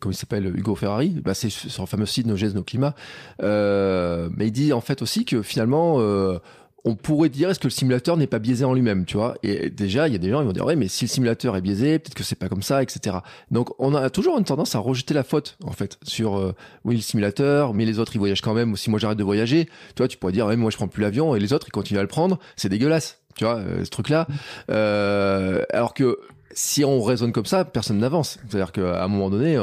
comment 0.00 0.12
il 0.12 0.16
s'appelle, 0.16 0.46
Hugo 0.46 0.74
Ferrari, 0.74 1.20
bah, 1.22 1.34
c'est 1.34 1.50
sur 1.50 1.82
le 1.82 1.86
fameux 1.86 2.06
site 2.06 2.26
Nos 2.26 2.36
gestes, 2.36 2.54
nos 2.54 2.62
climats, 2.62 2.94
euh, 3.42 4.30
mais 4.34 4.46
il 4.46 4.52
dit 4.52 4.72
en 4.72 4.80
fait 4.80 5.02
aussi 5.02 5.24
que 5.24 5.42
finalement, 5.42 5.96
euh, 5.98 6.38
on 6.86 6.94
pourrait 6.94 7.28
dire 7.28 7.50
est-ce 7.50 7.58
que 7.58 7.66
le 7.66 7.72
simulateur 7.72 8.16
n'est 8.16 8.28
pas 8.28 8.38
biaisé 8.38 8.64
en 8.64 8.72
lui-même, 8.72 9.04
tu 9.04 9.16
vois? 9.16 9.34
Et 9.42 9.70
déjà, 9.70 10.06
il 10.06 10.12
y 10.12 10.14
a 10.14 10.18
des 10.18 10.30
gens 10.30 10.38
qui 10.38 10.46
vont 10.46 10.52
dire 10.52 10.64
ouais, 10.64 10.76
mais 10.76 10.86
si 10.86 11.04
le 11.04 11.08
simulateur 11.08 11.56
est 11.56 11.60
biaisé, 11.60 11.98
peut-être 11.98 12.14
que 12.14 12.22
c'est 12.22 12.36
pas 12.36 12.48
comme 12.48 12.62
ça, 12.62 12.80
etc. 12.80 13.16
Donc, 13.50 13.70
on 13.80 13.92
a 13.96 14.08
toujours 14.08 14.38
une 14.38 14.44
tendance 14.44 14.76
à 14.76 14.78
rejeter 14.78 15.12
la 15.12 15.24
faute 15.24 15.58
en 15.64 15.72
fait 15.72 15.98
sur 16.04 16.38
euh, 16.38 16.54
oui 16.84 16.94
le 16.94 17.00
simulateur, 17.02 17.74
mais 17.74 17.84
les 17.84 17.98
autres 17.98 18.14
ils 18.14 18.20
voyagent 18.20 18.40
quand 18.40 18.54
même. 18.54 18.76
Si 18.76 18.88
moi 18.88 19.00
j'arrête 19.00 19.18
de 19.18 19.24
voyager, 19.24 19.64
tu 19.64 19.72
vois, 19.98 20.06
tu 20.06 20.16
pourrais 20.16 20.32
dire 20.32 20.46
ouais, 20.46 20.56
moi 20.56 20.70
je 20.70 20.76
prends 20.76 20.86
plus 20.86 21.02
l'avion 21.02 21.34
et 21.34 21.40
les 21.40 21.52
autres 21.52 21.66
ils 21.68 21.72
continuent 21.72 21.98
à 21.98 22.02
le 22.02 22.08
prendre, 22.08 22.38
c'est 22.54 22.68
dégueulasse 22.68 23.20
Tu 23.34 23.44
vois, 23.44 23.60
ce 23.82 23.90
truc-là. 23.90 24.28
alors 24.68 25.92
que 25.92 26.20
si 26.52 26.84
on 26.84 27.02
raisonne 27.02 27.32
comme 27.32 27.46
ça, 27.46 27.64
personne 27.64 27.98
n'avance. 27.98 28.38
C'est-à-dire 28.48 28.70
qu'à 28.70 29.02
un 29.02 29.08
moment 29.08 29.28
donné, 29.28 29.58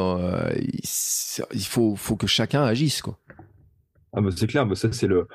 il 1.53 1.65
faut, 1.65 1.95
faut 1.95 2.17
que 2.17 2.27
chacun 2.27 2.63
agisse, 2.63 3.01
quoi. 3.01 3.17
Ah 4.15 4.21
bah 4.21 4.29
c'est 4.35 4.45
clair, 4.45 4.67
bah 4.67 4.75
ça 4.75 4.89
c'est 4.91 5.07
le 5.07 5.27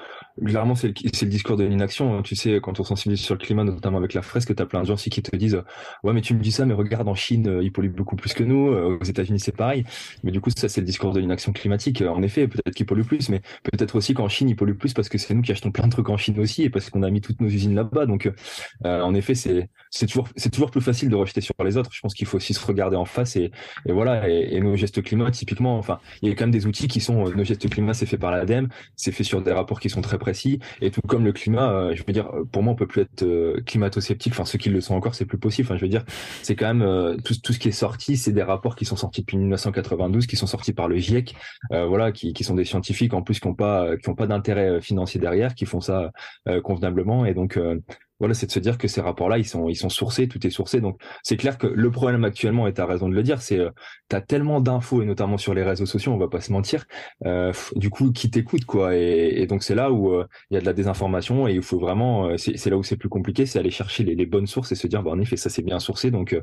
clairement 0.45 0.75
c'est 0.75 0.89
le, 0.89 0.95
c'est 1.13 1.27
le 1.27 1.31
discours 1.31 1.57
de 1.57 1.65
l'inaction. 1.65 2.17
Hein. 2.17 2.23
Tu 2.23 2.37
sais, 2.37 2.61
quand 2.61 2.81
on 2.81 2.85
sensibilise 2.85 3.21
sur 3.21 3.35
le 3.35 3.41
climat, 3.41 3.65
notamment 3.65 3.99
avec 3.99 4.15
la 4.15 4.23
fresque, 4.23 4.55
t'as 4.55 4.67
plein 4.67 4.81
de 4.81 4.87
gens 4.87 4.95
aussi 4.95 5.11
qui 5.11 5.23
te 5.23 5.35
disent 5.37 5.63
ouais 6.05 6.13
mais 6.13 6.21
tu 6.21 6.35
me 6.35 6.41
dis 6.41 6.53
ça, 6.53 6.67
mais 6.67 6.75
regarde 6.75 7.09
en 7.09 7.15
Chine, 7.15 7.49
euh, 7.49 7.63
ils 7.63 7.73
polluent 7.73 7.91
beaucoup 7.95 8.17
plus 8.17 8.35
que 8.35 8.45
nous. 8.45 8.69
Euh, 8.69 8.99
aux 9.01 9.05
États-Unis 9.05 9.41
c'est 9.41 9.57
pareil. 9.57 9.85
Mais 10.25 10.31
du 10.31 10.41
coup 10.41 10.51
ça 10.51 10.69
c'est 10.69 10.81
le 10.81 10.87
discours 10.87 11.13
de 11.13 11.21
l'inaction 11.21 11.53
climatique. 11.53 12.03
En 12.03 12.23
effet, 12.23 12.49
peut-être 12.49 12.75
qu'ils 12.75 12.87
polluent 12.87 13.05
plus, 13.05 13.29
mais 13.29 13.41
peut-être 13.65 13.97
aussi 13.97 14.15
qu'en 14.15 14.29
Chine 14.29 14.49
ils 14.49 14.57
polluent 14.57 14.77
plus 14.77 14.95
parce 14.95 15.09
que 15.09 15.19
c'est 15.19 15.35
nous 15.35 15.43
qui 15.43 15.53
achetons 15.53 15.71
plein 15.71 15.87
de 15.87 15.93
trucs 15.93 16.09
en 16.09 16.17
Chine 16.17 16.39
aussi 16.41 16.63
et 16.65 16.71
parce 16.71 16.91
qu'on 16.91 17.03
a 17.03 17.11
mis 17.11 17.21
toutes 17.21 17.41
nos 17.41 17.49
usines 17.49 17.75
là-bas. 17.75 18.07
Donc 18.07 18.31
euh, 18.85 19.01
en 19.01 19.15
effet 19.15 19.35
c'est 19.35 19.69
c'est 19.91 20.07
toujours 20.07 20.29
c'est 20.37 20.51
toujours 20.51 20.71
plus 20.71 20.81
facile 20.81 21.09
de 21.09 21.17
rejeter 21.17 21.41
sur 21.41 21.55
les 21.65 21.77
autres. 21.77 21.91
Je 21.93 22.01
pense 22.01 22.15
qu'il 22.15 22.27
faut 22.27 22.37
aussi 22.37 22.55
se 22.55 22.67
regarder 22.67 22.97
en 22.97 23.05
face 23.05 23.37
et, 23.37 23.51
et 23.87 23.93
voilà 23.93 24.29
et, 24.29 24.57
et, 24.57 24.61
nos 24.61 24.77
gestes 24.77 25.03
climat 25.03 25.31
typiquement. 25.31 25.79
Enfin 25.79 26.01
il 26.23 26.29
y 26.29 26.33
a 26.33 26.35
quand 26.35 26.45
même 26.45 26.51
des 26.51 26.67
outils 26.67 26.89
qui 26.89 27.01
sont 27.01 27.29
nos 27.29 27.45
gestes 27.45 27.69
climat 27.69 27.95
c'est 27.95 28.07
fait 28.07 28.19
par 28.19 28.31
l'ADEME 28.31 28.69
c'est 28.97 29.13
fait 29.13 29.25
sur 29.25 29.43
des 29.43 29.53
rapports 29.53 29.81
qui 29.81 29.91
sont 29.91 30.01
très 30.01 30.19
Et 30.81 30.91
tout 30.91 31.01
comme 31.07 31.25
le 31.25 31.33
climat, 31.33 31.71
euh, 31.73 31.95
je 31.95 32.03
veux 32.05 32.13
dire, 32.13 32.31
pour 32.53 32.63
moi, 32.63 32.73
on 32.73 32.77
peut 32.77 32.87
plus 32.87 33.03
être 33.03 33.23
euh, 33.23 33.61
climato-sceptique. 33.65 34.33
Enfin, 34.33 34.45
ceux 34.45 34.59
qui 34.59 34.71
le 34.71 34.81
sont 34.81 34.95
encore, 34.95 35.15
c'est 35.15 35.25
plus 35.25 35.39
possible. 35.39 35.67
Enfin, 35.67 35.77
je 35.77 35.83
veux 35.83 35.89
dire, 35.89 36.05
c'est 36.43 36.57
quand 36.57 36.67
même 36.67 36.83
euh, 36.83 37.17
tout, 37.17 37.53
ce 37.53 37.59
qui 37.59 37.69
est 37.69 37.73
sorti, 37.73 38.17
c'est 38.17 38.33
des 38.33 38.43
rapports 38.43 38.77
qui 38.77 38.85
sont 38.85 38.97
sortis 38.97 39.23
depuis 39.23 39.37
1992, 39.39 40.27
qui 40.27 40.37
sont 40.37 40.47
sortis 40.47 40.73
par 40.73 40.89
le 40.89 40.97
GIEC, 40.97 41.35
voilà, 41.71 42.13
qui, 42.13 42.45
sont 42.45 42.55
des 42.55 42.65
scientifiques 42.65 43.15
en 43.15 43.23
plus 43.23 43.41
qui 43.41 43.49
n'ont 43.49 43.55
pas 43.55 43.89
pas 44.17 44.27
d'intérêt 44.27 44.81
financier 44.81 45.21
derrière, 45.21 45.55
qui 45.55 45.67
font 45.67 45.81
ça 45.81 46.11
convenablement. 46.63 47.27
Et 47.27 47.35
donc 47.35 47.59
voilà, 48.19 48.35
c'est 48.35 48.47
de 48.47 48.53
se 48.53 48.59
dire 48.59 48.79
que 48.79 48.89
ces 48.89 49.01
rapports-là, 49.01 49.39
ils 49.39 49.47
sont, 49.47 49.69
ils 49.69 49.77
sont 49.77 49.89
sourcés, 49.89 50.29
tout 50.29 50.45
est 50.47 50.51
sourcé. 50.51 50.81
Donc, 50.81 51.01
c'est 51.23 51.37
clair 51.37 51.59
que 51.59 51.67
le 51.67 51.91
problème 51.91 52.25
actuellement, 52.25 52.67
et 52.67 52.75
tu 52.75 52.81
as 52.81 52.87
raison 52.87 53.09
de 53.09 53.15
le 53.15 53.23
dire, 53.23 53.41
c'est, 53.41 53.59
euh, 53.59 53.71
tu 54.11 54.17
tellement 54.27 54.61
d'infos, 54.61 55.03
et 55.03 55.07
notamment 55.07 55.39
sur 55.39 55.55
les 55.55 55.63
réseaux 55.63 55.87
sociaux, 55.87 56.13
on 56.13 56.19
va 56.19 56.29
pas 56.29 56.41
se 56.41 56.53
mentir, 56.53 56.87
euh, 57.27 57.53
du 57.77 57.91
coup, 57.91 58.13
qui 58.13 58.31
t'écoute, 58.31 58.65
quoi. 58.65 58.97
Et, 58.97 59.47
donc, 59.47 59.63
c'est 59.63 59.75
là 59.75 59.93
où 59.93 60.13
euh, 60.13 60.27
il 60.51 60.55
y 60.55 60.57
a 60.57 60.61
de 60.61 60.67
la 60.67 60.73
désinformation 60.73 61.49
et 61.49 61.55
il 61.55 61.63
faut 61.63 61.79
vraiment, 61.79 62.37
c'est 62.37 62.67
là 62.67 62.77
où 62.77 62.83
c'est 62.83 62.97
plus 62.97 63.09
compliqué, 63.09 63.47
c'est 63.47 63.59
aller 63.59 63.71
chercher 63.71 64.05
les, 64.05 64.15
les, 64.15 64.27
bonnes 64.27 64.47
sources 64.47 64.73
et 64.73 64.75
se 64.75 64.87
dire, 64.87 65.03
bah, 65.03 65.11
en 65.11 65.21
effet, 65.21 65.37
ça 65.37 65.51
c'est 65.51 65.63
bien 65.63 65.79
sourcé, 65.79 66.11
donc 66.11 66.37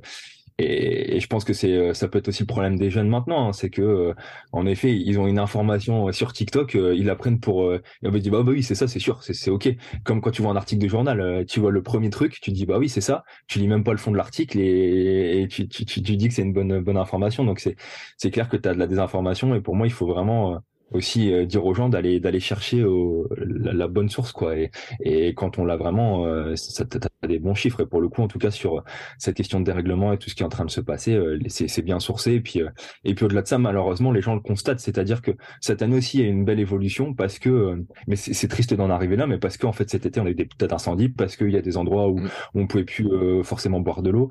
et, 0.57 1.17
et, 1.17 1.19
je 1.19 1.27
pense 1.27 1.43
que 1.43 1.51
c'est, 1.53 1.73
euh, 1.73 1.93
ça 1.93 2.07
peut 2.07 2.17
être 2.19 2.29
aussi 2.29 2.43
le 2.43 2.47
problème 2.47 2.77
des 2.77 2.89
jeunes 2.89 3.09
maintenant, 3.09 3.49
hein, 3.49 3.53
c'est 3.53 3.69
que, 3.69 3.81
euh, 3.81 4.13
en 4.53 4.65
effet, 4.65 4.95
ils 4.95 5.19
ont 5.19 5.27
une 5.27 5.37
information 5.39 6.11
sur 6.13 6.31
TikTok, 6.31 6.75
euh, 6.75 6.95
ils 6.95 7.05
la 7.05 7.15
prennent 7.17 7.41
pour, 7.41 7.73
ils 8.01 8.09
vont 8.09 8.17
dire 8.17 8.31
bah, 8.31 8.43
bah 8.43 8.51
oui, 8.51 8.63
c'est 8.63 8.75
ça, 8.75 8.87
c'est 8.87 8.99
sûr, 8.99 9.21
c'est, 9.21 9.33
c'est 9.33 9.51
ok. 9.51 9.69
Comme 10.05 10.21
quand 10.21 10.31
tu 10.31 10.41
vois 10.41 10.51
un 10.51 10.55
article 10.55 10.81
de 10.81 10.87
journal, 10.87 11.45
tu 11.45 11.59
vois 11.59 11.71
le 11.71 11.83
premier 11.83 12.09
truc, 12.09 12.39
tu 12.41 12.51
dis 12.51 12.65
bah 12.65 12.77
oui, 12.79 12.87
c'est 12.87 13.01
ça, 13.01 13.25
tu 13.47 13.59
lis 13.59 13.67
même 13.67 13.83
pas 13.83 13.91
le 13.91 13.97
fond 13.97 14.11
de 14.11 14.17
l'article 14.17 14.59
et, 14.59 15.41
et 15.41 15.47
tu, 15.49 15.67
tu, 15.67 15.85
tu, 15.85 16.01
tu, 16.01 16.15
dis 16.15 16.27
que 16.29 16.33
c'est 16.33 16.43
une 16.43 16.53
bonne, 16.53 16.79
bonne 16.79 16.97
information. 16.97 17.43
Donc 17.43 17.59
c'est, 17.59 17.75
c'est 18.17 18.31
clair 18.31 18.47
que 18.47 18.57
tu 18.57 18.69
as 18.69 18.73
de 18.73 18.79
la 18.79 18.87
désinformation 18.87 19.55
et 19.55 19.61
pour 19.61 19.75
moi, 19.75 19.87
il 19.87 19.93
faut 19.93 20.07
vraiment 20.07 20.61
aussi 20.91 21.33
euh, 21.33 21.45
dire 21.45 21.65
aux 21.65 21.73
gens 21.73 21.89
d'aller 21.89 22.19
d'aller 22.19 22.39
chercher 22.39 22.83
au, 22.83 23.27
la, 23.37 23.87
bonne 23.87 24.09
source 24.09 24.31
quoi. 24.31 24.57
Et, 24.57 24.71
et 25.01 25.33
quand 25.33 25.57
on 25.57 25.65
l'a 25.65 25.77
vraiment 25.77 26.25
euh, 26.25 26.55
ça 26.55 26.85
t'as 26.85 26.99
des 27.27 27.39
bons 27.39 27.55
chiffres. 27.55 27.81
Et 27.81 27.85
pour 27.85 28.01
le 28.01 28.09
coup 28.09 28.21
en 28.21 28.27
tout 28.27 28.39
cas 28.39 28.51
sur 28.51 28.83
cette 29.17 29.35
question 29.35 29.59
de 29.59 29.65
dérèglement 29.65 30.13
et 30.13 30.17
tout 30.17 30.29
ce 30.29 30.35
qui 30.35 30.43
est 30.43 30.45
en 30.45 30.49
train 30.49 30.65
de 30.65 30.71
se 30.71 30.81
passer 30.81 31.13
euh, 31.13 31.39
c'est 31.47 31.81
bien 31.81 31.99
sourcé. 31.99 32.33
Et 32.33 32.41
puis 32.41 32.61
et 33.03 33.15
puis 33.15 33.25
au-delà 33.25 33.41
de 33.41 33.47
ça 33.47 33.57
malheureusement 33.57 34.11
les 34.11 34.21
gens 34.21 34.35
le 34.35 34.41
constatent. 34.41 34.79
C'est-à-dire 34.79 35.21
que 35.21 35.31
cette 35.61 35.81
année 35.81 35.97
aussi 35.97 36.19
il 36.19 36.23
y 36.23 36.27
a 36.27 36.29
une 36.29 36.45
belle 36.45 36.59
évolution 36.59 37.13
parce 37.13 37.39
que 37.39 37.83
mais 38.07 38.15
c'est 38.15 38.47
triste 38.47 38.73
d'en 38.73 38.89
arriver 38.89 39.15
là 39.15 39.27
mais 39.27 39.37
parce 39.37 39.57
qu'en 39.57 39.71
fait 39.71 39.89
cet 39.89 40.05
été 40.05 40.19
on 40.19 40.25
a 40.25 40.29
eu 40.29 40.35
des 40.35 40.47
tas 40.47 40.67
d'incendies 40.67 41.09
parce 41.09 41.35
qu'il 41.35 41.51
y 41.51 41.57
a 41.57 41.61
des 41.61 41.77
endroits 41.77 42.09
où, 42.09 42.19
où 42.19 42.59
on 42.59 42.67
pouvait 42.67 42.83
plus 42.83 43.09
forcément 43.43 43.79
boire 43.79 44.01
de 44.01 44.11
l'eau. 44.11 44.29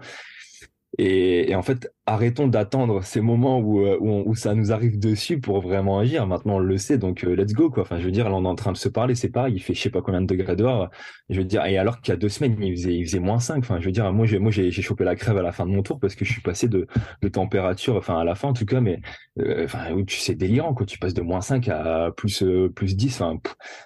Et, 0.99 1.51
et, 1.51 1.55
en 1.57 1.63
fait, 1.63 1.93
arrêtons 2.07 2.49
d'attendre 2.49 3.03
ces 3.03 3.21
moments 3.21 3.59
où, 3.61 3.81
euh, 3.81 3.97
où, 4.01 4.23
où, 4.27 4.35
ça 4.35 4.55
nous 4.55 4.73
arrive 4.73 4.99
dessus 4.99 5.41
pour 5.41 5.61
vraiment 5.61 5.99
agir. 5.99 6.27
Maintenant, 6.27 6.57
on 6.57 6.59
le 6.59 6.77
sait, 6.77 6.99
donc 6.99 7.25
euh, 7.25 7.35
let's 7.35 7.53
go, 7.55 7.71
quoi. 7.71 7.83
Enfin, 7.83 7.99
je 7.99 8.05
veux 8.05 8.11
dire, 8.11 8.29
là, 8.29 8.37
on 8.37 8.45
est 8.45 8.49
en 8.49 8.55
train 8.55 8.73
de 8.73 8.77
se 8.77 8.89
parler, 8.89 9.15
c'est 9.15 9.31
pareil, 9.31 9.55
il 9.55 9.61
fait 9.61 9.75
je 9.75 9.81
sais 9.81 9.91
pas 9.91 10.03
combien 10.03 10.21
de 10.21 10.27
degrés 10.27 10.57
dehors. 10.57 10.91
Je 11.31 11.39
veux 11.39 11.47
dire, 11.47 11.65
et 11.65 11.79
alors 11.79 12.01
qu'il 12.01 12.13
y 12.13 12.17
a 12.17 12.19
deux 12.19 12.29
semaines, 12.29 12.57
il 12.61 12.77
faisait, 12.77 12.95
il 12.95 13.05
faisait 13.07 13.21
moins 13.21 13.41
5. 13.41 13.59
Enfin, 13.59 13.81
je 13.81 13.87
veux 13.87 13.93
dire, 13.93 14.13
moi, 14.13 14.27
j'ai, 14.27 14.39
moi, 14.39 14.51
j'ai, 14.51 14.71
chopé 14.71 15.05
la 15.05 15.17
crève 15.17 15.39
à 15.39 15.43
la 15.43 15.53
fin 15.53 15.65
de 15.65 15.71
mon 15.71 15.83
tour 15.83 15.99
parce 15.99 16.15
que 16.15 16.25
je 16.27 16.33
suis 16.33 16.43
passé 16.43 16.69
de, 16.69 16.87
de 17.23 17.29
température, 17.29 17.97
enfin, 17.97 18.19
à 18.19 18.25
la 18.25 18.35
fin, 18.35 18.49
en 18.49 18.53
tout 18.53 18.67
cas, 18.67 18.81
mais, 18.81 19.01
euh, 19.41 19.65
enfin, 19.65 19.87
c'est 20.09 20.35
délirant, 20.35 20.75
quoi. 20.75 20.85
Tu 20.85 20.99
passes 20.99 21.15
de 21.15 21.23
moins 21.23 21.41
5 21.41 21.69
à 21.69 22.11
plus, 22.15 22.45
plus 22.75 22.97
10. 22.97 23.21
Enfin, 23.21 23.39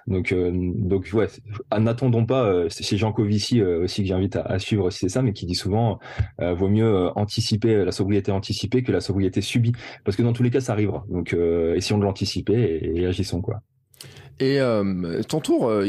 donc, 0.09 0.35
donc, 0.35 1.09
ouais, 1.13 1.29
n'attendons 1.79 2.27
pas, 2.27 2.69
c'est 2.69 2.97
Jean 2.97 3.13
Covici 3.13 3.63
aussi 3.63 4.03
que 4.03 4.09
j'invite 4.09 4.37
à, 4.37 4.59
suivre 4.59 4.87
aussi, 4.87 4.99
c'est 5.01 5.09
ça, 5.09 5.23
mais 5.23 5.33
qui 5.33 5.47
dit 5.47 5.55
souvent, 5.55 6.01
vaut 6.39 6.69
mieux 6.69 6.89
euh, 6.89 7.11
anticiper 7.15 7.85
la 7.85 7.93
anticipée 8.31 8.83
que 8.83 8.93
la 8.93 9.01
sobriété 9.01 9.41
subie, 9.41 9.73
parce 10.05 10.17
que 10.17 10.23
dans 10.23 10.33
tous 10.33 10.43
les 10.43 10.51
cas, 10.51 10.61
ça 10.61 10.73
arrivera. 10.73 11.05
Donc, 11.09 11.33
euh, 11.35 11.75
essayons 11.77 11.99
de 11.99 12.05
l'anticiper 12.05 12.55
et, 12.55 13.01
et 13.01 13.07
agissons 13.07 13.41
quoi. 13.41 13.63
Et 14.41 14.61
euh, 14.61 15.23
ton 15.23 15.41
tour, 15.41 15.69
euh, 15.69 15.87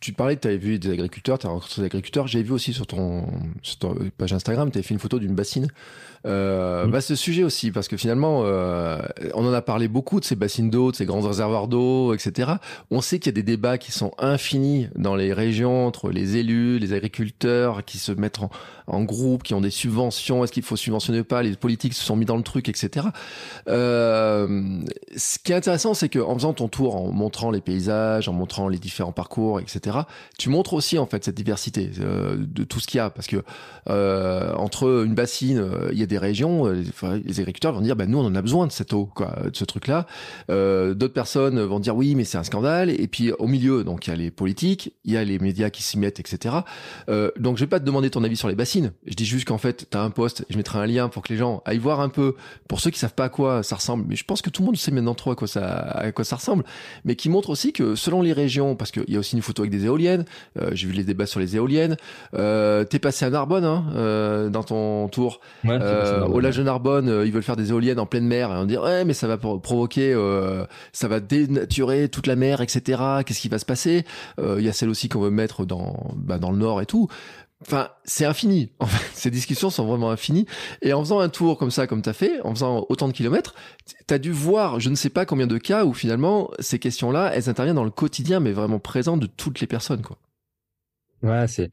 tu 0.00 0.12
parlais 0.14 0.36
que 0.36 0.40
tu 0.40 0.48
avais 0.48 0.56
vu 0.56 0.78
des 0.78 0.90
agriculteurs, 0.90 1.38
tu 1.38 1.46
as 1.46 1.50
rencontré 1.50 1.82
des 1.82 1.86
agriculteurs. 1.86 2.26
J'ai 2.26 2.42
vu 2.42 2.52
aussi 2.52 2.72
sur 2.72 2.86
ton, 2.86 3.26
sur 3.62 3.76
ton 3.78 3.94
page 4.16 4.32
Instagram, 4.32 4.70
tu 4.70 4.78
avais 4.78 4.86
fait 4.86 4.94
une 4.94 5.00
photo 5.00 5.18
d'une 5.18 5.34
bassine. 5.34 5.68
Euh, 6.26 6.86
mmh. 6.86 6.90
bah, 6.90 7.00
ce 7.00 7.14
sujet 7.14 7.44
aussi, 7.44 7.70
parce 7.70 7.88
que 7.88 7.96
finalement, 7.96 8.42
euh, 8.44 8.98
on 9.34 9.46
en 9.46 9.52
a 9.52 9.62
parlé 9.62 9.86
beaucoup 9.86 10.18
de 10.18 10.24
ces 10.24 10.34
bassines 10.34 10.70
d'eau, 10.70 10.90
de 10.90 10.96
ces 10.96 11.04
grands 11.04 11.20
réservoirs 11.20 11.68
d'eau, 11.68 12.12
etc. 12.14 12.52
On 12.90 13.00
sait 13.00 13.18
qu'il 13.18 13.26
y 13.26 13.34
a 13.34 13.40
des 13.40 13.42
débats 13.42 13.78
qui 13.78 13.92
sont 13.92 14.12
infinis 14.18 14.88
dans 14.96 15.14
les 15.14 15.32
régions 15.32 15.86
entre 15.86 16.10
les 16.10 16.36
élus, 16.36 16.78
les 16.78 16.92
agriculteurs, 16.92 17.84
qui 17.84 17.98
se 17.98 18.12
mettent 18.12 18.40
en, 18.40 18.50
en 18.86 19.02
groupe, 19.04 19.42
qui 19.42 19.54
ont 19.54 19.60
des 19.60 19.70
subventions, 19.70 20.42
est-ce 20.42 20.52
qu'il 20.52 20.62
faut 20.62 20.76
subventionner 20.76 21.20
ou 21.20 21.24
pas, 21.24 21.42
les 21.42 21.54
politiques 21.54 21.94
se 21.94 22.04
sont 22.04 22.16
mis 22.16 22.24
dans 22.24 22.36
le 22.36 22.42
truc, 22.42 22.68
etc. 22.68 23.08
Ce 23.66 25.38
qui 25.44 25.52
est 25.52 25.56
intéressant, 25.56 25.94
c'est 25.94 26.08
qu'en 26.08 26.34
faisant 26.34 26.52
ton 26.52 26.68
tour, 26.68 26.96
en 26.96 27.12
montrant 27.12 27.50
les 27.50 27.57
paysages, 27.60 28.28
en 28.28 28.32
montrant 28.32 28.68
les 28.68 28.78
différents 28.78 29.12
parcours, 29.12 29.60
etc., 29.60 29.98
tu 30.38 30.48
montres 30.48 30.74
aussi 30.74 30.98
en 30.98 31.06
fait 31.06 31.24
cette 31.24 31.34
diversité 31.34 31.90
euh, 32.00 32.36
de 32.38 32.64
tout 32.64 32.80
ce 32.80 32.86
qu'il 32.86 32.98
y 32.98 33.00
a, 33.00 33.10
parce 33.10 33.26
que 33.26 33.42
euh, 33.90 34.52
entre 34.54 35.04
une 35.04 35.14
bassine, 35.14 35.58
euh, 35.58 35.88
il 35.92 35.98
y 35.98 36.02
a 36.02 36.06
des 36.06 36.18
régions, 36.18 36.66
euh, 36.66 36.82
les 37.24 37.40
agriculteurs 37.40 37.72
vont 37.72 37.80
dire, 37.80 37.96
bah, 37.96 38.06
nous 38.06 38.18
on 38.18 38.26
en 38.26 38.34
a 38.34 38.42
besoin 38.42 38.66
de 38.66 38.72
cette 38.72 38.92
eau, 38.92 39.06
quoi, 39.06 39.34
de 39.50 39.56
ce 39.56 39.64
truc-là. 39.64 40.06
D'autres 40.48 41.14
personnes 41.14 41.60
vont 41.60 41.80
dire, 41.80 41.96
oui, 41.96 42.14
mais 42.14 42.24
c'est 42.24 42.38
un 42.38 42.44
scandale. 42.44 42.90
Et 42.90 43.08
puis 43.08 43.32
au 43.32 43.46
milieu, 43.46 43.84
donc 43.84 44.06
il 44.06 44.10
y 44.10 44.12
a 44.12 44.16
les 44.16 44.30
politiques, 44.30 44.94
il 45.04 45.12
y 45.12 45.16
a 45.16 45.24
les 45.24 45.38
médias 45.38 45.70
qui 45.70 45.82
s'y 45.82 45.98
mettent, 45.98 46.20
etc. 46.20 46.56
donc 47.38 47.56
je 47.56 47.64
vais 47.64 47.68
pas 47.68 47.80
te 47.80 47.84
demander 47.84 48.10
ton 48.10 48.24
avis 48.24 48.36
sur 48.36 48.48
les 48.48 48.54
bassines. 48.54 48.92
Je 49.06 49.14
dis 49.14 49.24
juste 49.24 49.46
qu'en 49.46 49.58
fait, 49.58 49.88
tu 49.90 49.96
as 49.96 50.02
un 50.02 50.10
poste, 50.10 50.44
je 50.50 50.56
mettrai 50.56 50.78
un 50.78 50.86
lien 50.86 51.08
pour 51.08 51.22
que 51.22 51.32
les 51.32 51.38
gens 51.38 51.62
aillent 51.64 51.78
voir 51.78 52.00
un 52.00 52.08
peu, 52.08 52.34
pour 52.68 52.80
ceux 52.80 52.90
qui 52.90 52.98
savent 52.98 53.14
pas 53.14 53.24
à 53.24 53.28
quoi 53.28 53.62
ça 53.62 53.76
ressemble. 53.76 54.04
Mais 54.08 54.16
je 54.16 54.24
pense 54.24 54.42
que 54.42 54.50
tout 54.50 54.62
le 54.62 54.66
monde 54.66 54.76
sait 54.76 54.90
maintenant 54.90 55.14
trop 55.14 55.30
à 55.30 55.36
quoi 55.36 55.48
ça, 55.48 55.66
à 55.66 56.12
quoi 56.12 56.24
ça 56.24 56.36
ressemble, 56.36 56.64
mais 57.04 57.16
qui 57.16 57.28
montre 57.28 57.47
aussi 57.50 57.72
que 57.72 57.94
selon 57.94 58.22
les 58.22 58.32
régions, 58.32 58.76
parce 58.76 58.90
qu'il 58.90 59.08
y 59.08 59.16
a 59.16 59.18
aussi 59.18 59.36
une 59.36 59.42
photo 59.42 59.62
avec 59.62 59.70
des 59.70 59.86
éoliennes, 59.86 60.24
euh, 60.60 60.70
j'ai 60.72 60.86
vu 60.86 60.92
les 60.92 61.04
débats 61.04 61.26
sur 61.26 61.40
les 61.40 61.56
éoliennes, 61.56 61.96
euh, 62.34 62.84
t'es 62.84 62.98
passé 62.98 63.24
à 63.24 63.30
Narbonne 63.30 63.64
hein, 63.64 63.86
euh, 63.94 64.48
dans 64.48 64.62
ton 64.62 65.08
tour. 65.08 65.40
Ouais, 65.64 65.78
euh, 65.80 66.26
au 66.26 66.40
Lage 66.40 66.56
de 66.56 66.62
Narbonne, 66.62 67.08
euh, 67.08 67.26
ils 67.26 67.32
veulent 67.32 67.42
faire 67.42 67.56
des 67.56 67.70
éoliennes 67.70 67.98
en 67.98 68.06
pleine 68.06 68.26
mer 68.26 68.50
et 68.50 68.56
on 68.56 68.64
dit 68.64 68.76
ouais 68.76 69.04
mais 69.04 69.14
ça 69.14 69.26
va 69.26 69.36
provoquer, 69.36 70.14
ça 70.92 71.08
va 71.08 71.20
dénaturer 71.20 72.08
toute 72.08 72.26
la 72.26 72.36
mer, 72.36 72.60
etc. 72.60 73.00
Qu'est-ce 73.24 73.40
qui 73.40 73.48
va 73.48 73.58
se 73.58 73.66
passer? 73.66 74.04
Il 74.38 74.62
y 74.62 74.68
a 74.68 74.72
celle 74.72 74.88
aussi 74.88 75.08
qu'on 75.08 75.20
veut 75.20 75.30
mettre 75.30 75.64
dans 75.64 76.12
bah, 76.16 76.38
dans 76.38 76.50
le 76.50 76.58
nord 76.58 76.80
et 76.80 76.86
tout. 76.86 77.08
Enfin, 77.60 77.90
c'est 78.04 78.24
infini. 78.24 78.70
En 78.80 78.86
ces 79.12 79.30
discussions 79.30 79.70
sont 79.70 79.86
vraiment 79.86 80.10
infinies. 80.10 80.46
Et 80.82 80.92
en 80.92 81.00
faisant 81.00 81.18
un 81.18 81.28
tour 81.28 81.58
comme 81.58 81.70
ça, 81.70 81.86
comme 81.86 82.02
tu 82.02 82.08
as 82.08 82.12
fait, 82.12 82.40
en 82.42 82.54
faisant 82.54 82.86
autant 82.88 83.08
de 83.08 83.12
kilomètres, 83.12 83.54
tu 84.06 84.14
as 84.14 84.18
dû 84.18 84.30
voir, 84.30 84.78
je 84.78 84.90
ne 84.90 84.94
sais 84.94 85.10
pas 85.10 85.26
combien 85.26 85.46
de 85.48 85.58
cas 85.58 85.84
où 85.84 85.92
finalement, 85.92 86.50
ces 86.60 86.78
questions-là, 86.78 87.32
elles 87.34 87.48
interviennent 87.48 87.76
dans 87.76 87.84
le 87.84 87.90
quotidien, 87.90 88.38
mais 88.40 88.52
vraiment 88.52 88.78
présent 88.78 89.16
de 89.16 89.26
toutes 89.26 89.60
les 89.60 89.66
personnes, 89.66 90.02
quoi. 90.02 90.18
Ouais, 91.22 91.46
c'est 91.48 91.70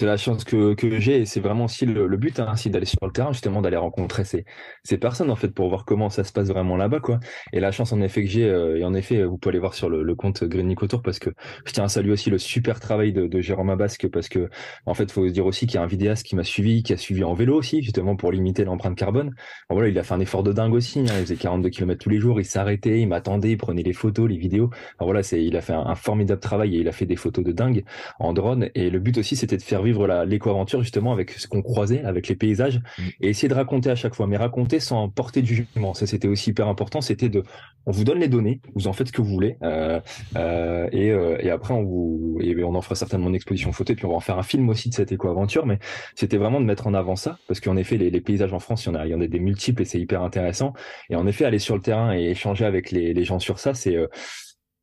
la 0.00 0.16
chance 0.16 0.42
que, 0.42 0.74
que 0.74 0.98
j'ai 0.98 1.18
et 1.20 1.24
c'est 1.24 1.38
vraiment 1.38 1.66
aussi 1.66 1.86
le, 1.86 2.16
but, 2.16 2.40
hein, 2.40 2.54
d'aller 2.66 2.84
sur 2.84 2.98
le 3.04 3.12
terrain, 3.12 3.32
justement 3.32 3.62
d'aller 3.62 3.76
rencontrer 3.76 4.24
ces, 4.24 4.44
ces 4.82 4.98
personnes 4.98 5.30
en 5.30 5.36
fait 5.36 5.50
pour 5.50 5.68
voir 5.68 5.84
comment 5.84 6.10
ça 6.10 6.24
se 6.24 6.32
passe 6.32 6.48
vraiment 6.48 6.76
là-bas 6.76 6.98
quoi. 6.98 7.20
Et 7.52 7.60
la 7.60 7.70
chance 7.70 7.92
en 7.92 8.00
effet 8.00 8.24
que 8.24 8.28
j'ai, 8.28 8.44
euh, 8.44 8.76
et 8.76 8.84
en 8.84 8.94
effet 8.94 9.22
vous 9.22 9.38
pouvez 9.38 9.52
aller 9.52 9.60
voir 9.60 9.74
sur 9.74 9.88
le, 9.88 10.02
le 10.02 10.14
compte 10.16 10.42
Green 10.42 10.74
Tour 10.74 11.02
parce 11.02 11.20
que 11.20 11.30
je 11.64 11.72
tiens 11.72 11.84
à 11.84 11.88
saluer 11.88 12.12
aussi 12.12 12.28
le 12.30 12.38
super 12.38 12.80
travail 12.80 13.12
de, 13.12 13.40
Jérôme 13.40 13.70
Abasque 13.70 14.08
parce 14.08 14.28
que 14.28 14.50
en 14.84 14.94
fait 14.94 15.12
faut 15.12 15.28
se 15.28 15.32
dire 15.32 15.46
aussi 15.46 15.66
qu'il 15.66 15.76
y 15.76 15.78
a 15.78 15.82
un 15.82 15.86
vidéaste 15.86 16.26
qui 16.26 16.34
m'a 16.34 16.42
suivi, 16.42 16.82
qui 16.82 16.92
a 16.92 16.96
suivi 16.96 17.22
en 17.22 17.34
vélo 17.34 17.56
aussi 17.56 17.82
justement 17.82 18.16
pour 18.16 18.32
limiter 18.32 18.64
l'empreinte 18.64 18.96
carbone. 18.96 19.32
voilà, 19.70 19.88
il 19.88 19.98
a 19.98 20.02
fait 20.02 20.14
un 20.14 20.20
effort 20.20 20.42
de 20.42 20.52
dingue 20.52 20.74
aussi, 20.74 21.00
hein, 21.00 21.04
il 21.18 21.20
faisait 21.20 21.36
42 21.36 21.68
km 21.68 22.02
tous 22.02 22.10
les 22.10 22.18
jours, 22.18 22.40
il 22.40 22.44
s'arrêtait, 22.44 23.00
il 23.00 23.06
m'attendait, 23.06 23.52
il 23.52 23.58
prenait 23.58 23.84
les 23.84 23.92
photos, 23.92 24.28
les 24.28 24.36
vidéos. 24.36 24.70
voilà, 24.98 25.22
c'est 25.22 25.44
il 25.44 25.56
a 25.56 25.60
fait 25.60 25.72
un, 25.72 25.94
formidable 25.94 26.40
travail 26.40 26.76
et 26.76 26.80
il 26.80 26.88
a 26.88 26.92
fait 26.92 27.06
des 27.06 27.16
photos 27.16 27.44
de 27.44 27.52
dingue 27.52 27.84
en 28.18 28.32
drone 28.32 28.68
Et 28.88 28.90
le 28.90 29.00
but 29.00 29.18
aussi, 29.18 29.36
c'était 29.36 29.58
de 29.58 29.62
faire 29.62 29.82
vivre 29.82 30.24
l'éco-aventure 30.24 30.80
justement 30.80 31.12
avec 31.12 31.32
ce 31.32 31.46
qu'on 31.46 31.60
croisait, 31.60 32.02
avec 32.04 32.26
les 32.26 32.34
paysages, 32.34 32.78
mmh. 32.78 33.02
et 33.20 33.28
essayer 33.28 33.48
de 33.48 33.54
raconter 33.54 33.90
à 33.90 33.94
chaque 33.94 34.14
fois, 34.14 34.26
mais 34.26 34.38
raconter 34.38 34.80
sans 34.80 35.10
porter 35.10 35.42
du 35.42 35.54
jugement. 35.54 35.92
Ça, 35.92 36.06
c'était 36.06 36.26
aussi 36.26 36.50
hyper 36.50 36.68
important. 36.68 37.02
C'était 37.02 37.28
de, 37.28 37.42
on 37.84 37.90
vous 37.90 38.04
donne 38.04 38.18
les 38.18 38.28
données, 38.28 38.62
vous 38.74 38.88
en 38.88 38.94
faites 38.94 39.08
ce 39.08 39.12
que 39.12 39.20
vous 39.20 39.28
voulez, 39.28 39.58
euh, 39.62 40.00
euh, 40.36 40.88
et, 40.90 41.10
euh, 41.10 41.36
et, 41.40 41.50
après 41.50 41.74
on 41.74 41.82
vous, 41.82 42.38
et 42.40 42.64
on 42.64 42.74
en 42.74 42.80
fera 42.80 42.94
certainement 42.94 43.28
une 43.28 43.34
exposition 43.34 43.72
photo, 43.72 43.92
et 43.92 43.96
puis 43.96 44.06
on 44.06 44.10
va 44.10 44.16
en 44.16 44.20
faire 44.20 44.38
un 44.38 44.42
film 44.42 44.70
aussi 44.70 44.88
de 44.88 44.94
cette 44.94 45.12
éco-aventure. 45.12 45.66
Mais 45.66 45.78
c'était 46.14 46.38
vraiment 46.38 46.60
de 46.60 46.64
mettre 46.64 46.86
en 46.86 46.94
avant 46.94 47.14
ça, 47.14 47.38
parce 47.46 47.60
qu'en 47.60 47.76
effet, 47.76 47.98
les, 47.98 48.10
les, 48.10 48.20
paysages 48.22 48.54
en 48.54 48.58
France, 48.58 48.86
il 48.86 48.88
y 48.88 48.90
en 48.92 48.94
a, 48.94 49.06
il 49.06 49.10
y 49.10 49.14
en 49.14 49.20
a 49.20 49.26
des 49.26 49.38
multiples 49.38 49.82
et 49.82 49.84
c'est 49.84 50.00
hyper 50.00 50.22
intéressant. 50.22 50.72
Et 51.10 51.16
en 51.16 51.26
effet, 51.26 51.44
aller 51.44 51.58
sur 51.58 51.76
le 51.76 51.82
terrain 51.82 52.16
et 52.16 52.30
échanger 52.30 52.64
avec 52.64 52.90
les, 52.90 53.12
les 53.12 53.24
gens 53.24 53.38
sur 53.38 53.58
ça, 53.58 53.74
c'est 53.74 53.96
euh, 53.96 54.06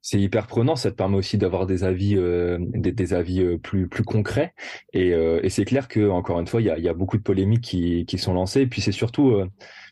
c'est 0.05 0.21
hyper 0.21 0.45
prenant. 0.45 0.75
Ça 0.75 0.91
te 0.91 0.95
permet 0.95 1.17
aussi 1.17 1.39
d'avoir 1.39 1.65
des 1.65 1.83
avis, 1.83 2.15
euh, 2.15 2.59
des, 2.59 3.13
avis 3.15 3.41
euh, 3.41 3.57
plus 3.57 3.87
plus 3.87 4.03
concrets. 4.03 4.53
Et, 4.93 5.15
euh, 5.15 5.39
et 5.41 5.49
c'est 5.49 5.65
clair 5.65 5.87
que 5.87 6.11
encore 6.11 6.39
une 6.39 6.45
fois, 6.45 6.61
il 6.61 6.65
y 6.65 6.69
a, 6.69 6.77
y 6.77 6.87
a, 6.87 6.93
beaucoup 6.93 7.17
de 7.17 7.23
polémiques 7.23 7.63
qui, 7.63 8.05
qui 8.05 8.19
sont 8.19 8.35
lancées. 8.35 8.61
Et 8.61 8.67
puis 8.67 8.81
c'est 8.81 8.91
surtout, 8.91 9.35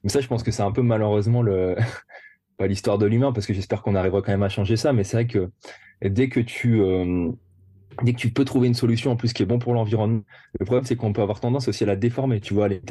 mais 0.04 0.10
ça, 0.10 0.22
je 0.22 0.28
pense 0.28 0.44
que 0.44 0.52
c'est 0.52 0.62
un 0.62 0.72
peu 0.72 0.84
malheureusement 0.84 1.42
le 1.42 1.76
pas 2.60 2.68
l'histoire 2.68 3.00
de 3.00 3.08
l'humain, 3.08 3.32
parce 3.34 3.48
que 3.48 3.56
j'espère 3.56 3.82
qu'on 3.82 3.96
arrivera 3.96 4.22
quand 4.22 4.32
même 4.32 4.44
à 4.44 4.50
changer 4.50 4.78
ça. 4.78 4.94
Mais 4.94 5.04
c'est 5.04 5.18
vrai 5.18 5.26
que 5.26 5.50
dès 6.08 6.30
que 6.30 6.42
tu 6.42 6.80
dès 8.04 8.14
que 8.14 8.18
tu 8.18 8.30
peux 8.32 8.46
trouver 8.46 8.68
une 8.68 8.74
solution 8.74 9.12
en 9.12 9.16
plus 9.16 9.34
qui 9.34 9.44
est 9.44 9.46
bon 9.46 9.60
pour 9.60 9.74
l'environnement, 9.74 10.22
le 10.60 10.66
problème 10.66 10.86
c'est 10.86 10.96
qu'on 10.96 11.14
peut 11.14 11.22
avoir 11.22 11.40
tendance 11.40 11.68
aussi 11.68 11.84
à 11.84 11.88
la 11.88 11.96
déformer. 11.96 12.40
Tu 12.40 12.54
vois, 12.54 12.68
les, 12.68 12.82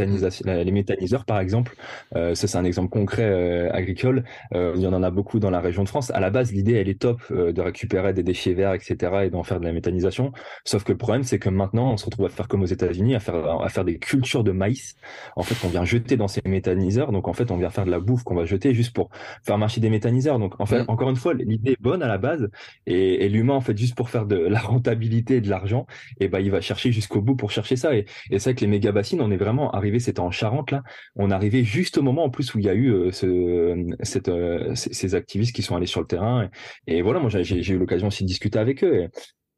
les 0.45 0.73
méthaniseurs 0.73 1.25
par 1.25 1.41
exemple, 1.41 1.75
euh, 2.17 2.35
ça 2.35 2.47
c'est 2.47 2.59
un 2.59 2.65
exemple 2.65 2.91
concret 2.91 3.25
euh, 3.25 3.73
agricole. 3.73 4.25
Euh, 4.55 4.73
il 4.77 4.83
y 4.83 4.87
en 4.87 5.03
a 5.03 5.11
beaucoup 5.11 5.39
dans 5.39 5.51
la 5.51 5.61
région 5.61 5.85
de 5.85 5.89
France. 5.89 6.11
À 6.11 6.21
la 6.21 6.31
base, 6.31 6.53
l'idée 6.53 6.75
elle 6.75 6.89
est 6.89 7.01
top 7.01 7.21
euh, 7.31 7.53
de 7.53 7.61
récupérer 7.61 8.13
des 8.13 8.23
déchets 8.23 8.55
verts, 8.55 8.75
etc. 8.75 9.13
et 9.25 9.31
d'en 9.31 9.43
faire 9.43 9.61
de 9.61 9.65
la 9.65 9.73
méthanisation. 9.73 10.33
Sauf 10.65 10.85
que 10.85 10.93
le 10.93 10.99
problème 10.99 11.23
c'est 11.25 11.39
que 11.39 11.49
maintenant 11.49 11.93
on 11.93 11.97
se 11.97 12.05
retrouve 12.05 12.27
à 12.27 12.29
faire 12.29 12.49
comme 12.49 12.63
aux 12.63 12.67
États-Unis, 12.67 13.15
à 13.15 13.21
faire 13.21 13.61
à 13.63 13.69
faire 13.69 13.85
des 13.85 13.99
cultures 13.99 14.45
de 14.45 14.53
maïs. 14.53 14.97
En 15.37 15.43
fait, 15.43 15.55
on 15.67 15.71
vient 15.71 15.85
jeter 15.85 16.17
dans 16.17 16.29
ces 16.29 16.43
méthaniseurs. 16.47 17.13
Donc 17.13 17.29
en 17.29 17.33
fait, 17.33 17.51
on 17.51 17.57
vient 17.57 17.71
faire 17.71 17.85
de 17.85 17.91
la 17.91 18.01
bouffe 18.01 18.23
qu'on 18.25 18.35
va 18.35 18.45
jeter 18.45 18.75
juste 18.75 18.95
pour 18.95 19.11
faire 19.45 19.59
marcher 19.59 19.81
des 19.81 19.91
méthaniseurs. 19.91 20.39
Donc 20.39 20.61
en 20.61 20.67
fait, 20.67 20.85
encore 20.89 21.11
une 21.11 21.17
fois, 21.17 21.35
l'idée 21.35 21.73
est 21.73 21.81
bonne 21.83 22.03
à 22.03 22.09
la 22.09 22.19
base 22.19 22.49
et, 22.87 23.25
et 23.25 23.29
l'humain 23.29 23.55
en 23.55 23.61
fait 23.61 23.77
juste 23.77 23.95
pour 23.95 24.11
faire 24.11 24.27
de 24.27 24.37
la 24.37 24.61
rentabilité 24.61 24.92
et 24.93 25.41
de 25.41 25.49
l'argent, 25.49 25.87
et 26.21 26.29
ben 26.29 26.41
il 26.41 26.51
va 26.51 26.61
chercher 26.61 26.93
jusqu'au 26.93 27.21
bout 27.21 27.37
pour 27.37 27.51
chercher 27.51 27.77
ça. 27.77 27.95
Et, 27.97 28.07
c'est 28.31 28.43
vrai 28.45 28.55
que 28.55 28.61
les 28.61 28.67
méga 28.67 28.93
bassines, 28.93 29.21
on 29.21 29.31
est 29.31 29.37
vraiment 29.37 29.71
arrivé, 29.73 29.99
c'était 29.99 30.21
en 30.21 30.31
Charente 30.31 30.71
là, 30.71 30.83
on 31.17 31.31
arrivait 31.31 31.65
juste 31.65 31.99
au 31.99 32.03
moment 32.03 32.25
en 32.25 32.31
plus 32.31 32.55
où 32.55 32.59
il 32.59 32.65
y 32.65 32.69
a 32.69 32.75
eu 32.75 32.93
euh, 32.93 33.13
ce, 33.13 33.87
cette, 34.03 34.29
euh, 34.29 34.75
ces 34.75 35.15
activistes 35.15 35.55
qui 35.55 35.63
sont 35.63 35.77
allés 35.77 35.87
sur 35.87 36.01
le 36.01 36.07
terrain. 36.07 36.49
Et, 36.87 37.03
voilà, 37.03 37.21
moi 37.21 37.31
j'ai 37.31 37.73
eu 37.73 37.79
l'occasion 37.79 38.09
aussi 38.09 38.25
de 38.25 38.29
discuter 38.29 38.59
avec 38.59 38.85
eux. 38.85 39.09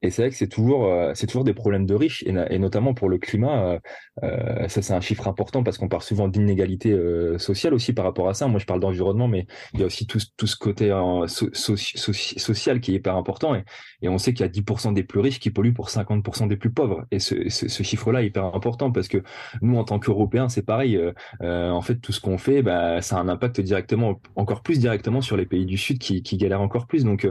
Et 0.05 0.11
c'est 0.11 0.20
vrai 0.20 0.30
que 0.30 0.36
c'est 0.36 0.48
toujours, 0.48 0.84
euh, 0.84 1.12
c'est 1.14 1.26
toujours 1.26 1.44
des 1.44 1.55
problèmes 1.55 1.86
de 1.86 1.94
riches, 1.94 2.22
et, 2.26 2.59
notamment 2.59 2.92
pour 2.92 3.09
le 3.09 3.16
climat. 3.16 3.64
Euh, 3.64 3.78
euh, 4.22 4.68
ça, 4.68 4.82
c'est 4.82 4.92
un 4.92 5.00
chiffre 5.00 5.26
important 5.28 5.62
parce 5.62 5.78
qu'on 5.78 5.88
parle 5.88 6.02
souvent 6.02 6.28
d'inégalité 6.28 6.92
euh, 6.92 7.38
sociale 7.38 7.72
aussi 7.72 7.94
par 7.94 8.05
rapport 8.05 8.28
à 8.28 8.34
ça. 8.34 8.46
Moi, 8.46 8.61
je 8.61 8.66
parle 8.66 8.80
d'environnement, 8.80 9.28
mais 9.28 9.46
il 9.72 9.80
y 9.80 9.82
a 9.82 9.86
aussi 9.86 10.07
tout, 10.07 10.18
tout 10.36 10.46
ce 10.46 10.57
côté 10.57 10.90
social 11.26 12.80
qui 12.80 12.92
est 12.92 12.96
hyper 12.96 13.16
important. 13.16 13.55
Et, 13.55 13.64
et 14.02 14.11
on 14.11 14.18
sait 14.18 14.34
qu'il 14.34 14.44
y 14.44 14.48
a 14.48 14.52
10% 14.52 14.92
des 14.92 15.05
plus 15.05 15.20
riches 15.20 15.40
qui 15.40 15.50
polluent 15.50 15.72
pour 15.72 15.88
50% 15.88 16.48
des 16.48 16.57
plus 16.59 16.70
pauvres. 16.70 17.07
Et 17.11 17.18
ce, 17.18 17.48
ce, 17.48 17.68
ce 17.68 17.82
chiffre-là 17.82 18.22
est 18.22 18.26
hyper 18.26 18.44
important 18.44 18.92
parce 18.92 19.09
que 19.09 19.22
nous, 19.62 19.78
en 19.78 19.84
tant 19.84 19.98
qu'Européens, 19.98 20.50
c'est 20.50 20.66
pareil. 20.66 21.00
en 21.40 21.80
fait, 21.80 21.96
tout 21.96 22.12
ce 22.12 22.20
qu'on 22.20 22.36
fait, 22.36 22.61
bah, 22.61 23.00
ça 23.00 23.16
a 23.16 23.20
un 23.20 23.28
impact 23.28 23.62
directement, 23.62 24.20
encore 24.36 24.62
plus 24.62 24.78
directement 24.78 25.22
sur 25.22 25.38
les 25.38 25.46
pays 25.46 25.64
du 25.64 25.78
Sud 25.78 25.98
qui, 25.98 26.22
qui 26.22 26.36
galèrent 26.36 26.61
encore 26.61 26.86
plus. 26.86 27.05
Donc 27.05 27.26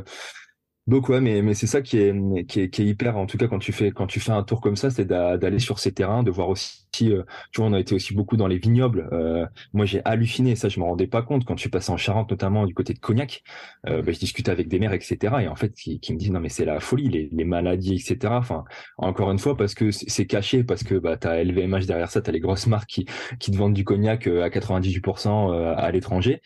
donc 0.85 1.07
ouais, 1.07 1.21
mais 1.21 1.41
mais 1.41 1.53
c'est 1.53 1.67
ça 1.67 1.81
qui 1.81 1.97
est, 1.97 2.13
qui 2.45 2.61
est 2.61 2.69
qui 2.69 2.81
est 2.81 2.85
hyper 2.85 3.15
en 3.17 3.25
tout 3.25 3.37
cas 3.37 3.47
quand 3.47 3.59
tu 3.59 3.71
fais 3.71 3.91
quand 3.91 4.05
tu 4.05 4.19
fais 4.19 4.31
un 4.31 4.43
tour 4.43 4.59
comme 4.59 4.75
ça, 4.75 4.89
c'est 4.89 5.05
d'aller 5.05 5.59
sur 5.59 5.79
ces 5.79 5.93
terrains, 5.93 6.23
de 6.23 6.31
voir 6.31 6.49
aussi 6.49 6.83
euh, 7.03 7.23
tu 7.51 7.61
vois 7.61 7.69
on 7.69 7.73
a 7.73 7.79
été 7.79 7.95
aussi 7.95 8.13
beaucoup 8.13 8.35
dans 8.35 8.47
les 8.47 8.57
vignobles. 8.57 9.07
Euh, 9.13 9.45
moi 9.71 9.85
j'ai 9.85 10.01
halluciné, 10.03 10.57
ça 10.57 10.67
je 10.67 10.81
me 10.81 10.85
rendais 10.85 11.07
pas 11.07 11.21
compte 11.21 11.45
quand 11.45 11.55
je 11.55 11.61
suis 11.61 11.69
passé 11.69 11.89
en 11.91 11.95
Charente 11.97 12.29
notamment 12.31 12.65
du 12.65 12.73
côté 12.73 12.93
de 12.93 12.99
Cognac. 12.99 13.43
Euh, 13.87 14.01
bah, 14.01 14.11
je 14.11 14.19
discutais 14.19 14.51
avec 14.51 14.67
des 14.67 14.77
maires 14.77 14.91
etc. 14.91 15.17
Et 15.41 15.47
en 15.47 15.55
fait 15.55 15.73
qui, 15.73 16.01
qui 16.01 16.13
me 16.13 16.17
disent 16.19 16.31
non 16.31 16.41
mais 16.41 16.49
c'est 16.49 16.65
la 16.65 16.81
folie 16.81 17.07
les, 17.07 17.29
les 17.31 17.45
maladies 17.45 17.95
etc. 17.95 18.33
Enfin 18.37 18.65
encore 18.97 19.31
une 19.31 19.39
fois 19.39 19.55
parce 19.55 19.75
que 19.75 19.91
c'est 19.91 20.27
caché 20.27 20.65
parce 20.65 20.83
que 20.83 20.95
bah 20.95 21.15
t'as 21.15 21.41
LVMH 21.41 21.85
derrière 21.85 22.11
ça, 22.11 22.21
t'as 22.21 22.33
les 22.33 22.41
grosses 22.41 22.67
marques 22.67 22.89
qui 22.89 23.05
qui 23.39 23.51
te 23.51 23.57
vendent 23.57 23.73
du 23.73 23.85
cognac 23.85 24.27
à 24.27 24.49
98% 24.49 25.75
à 25.77 25.91
l'étranger. 25.91 26.41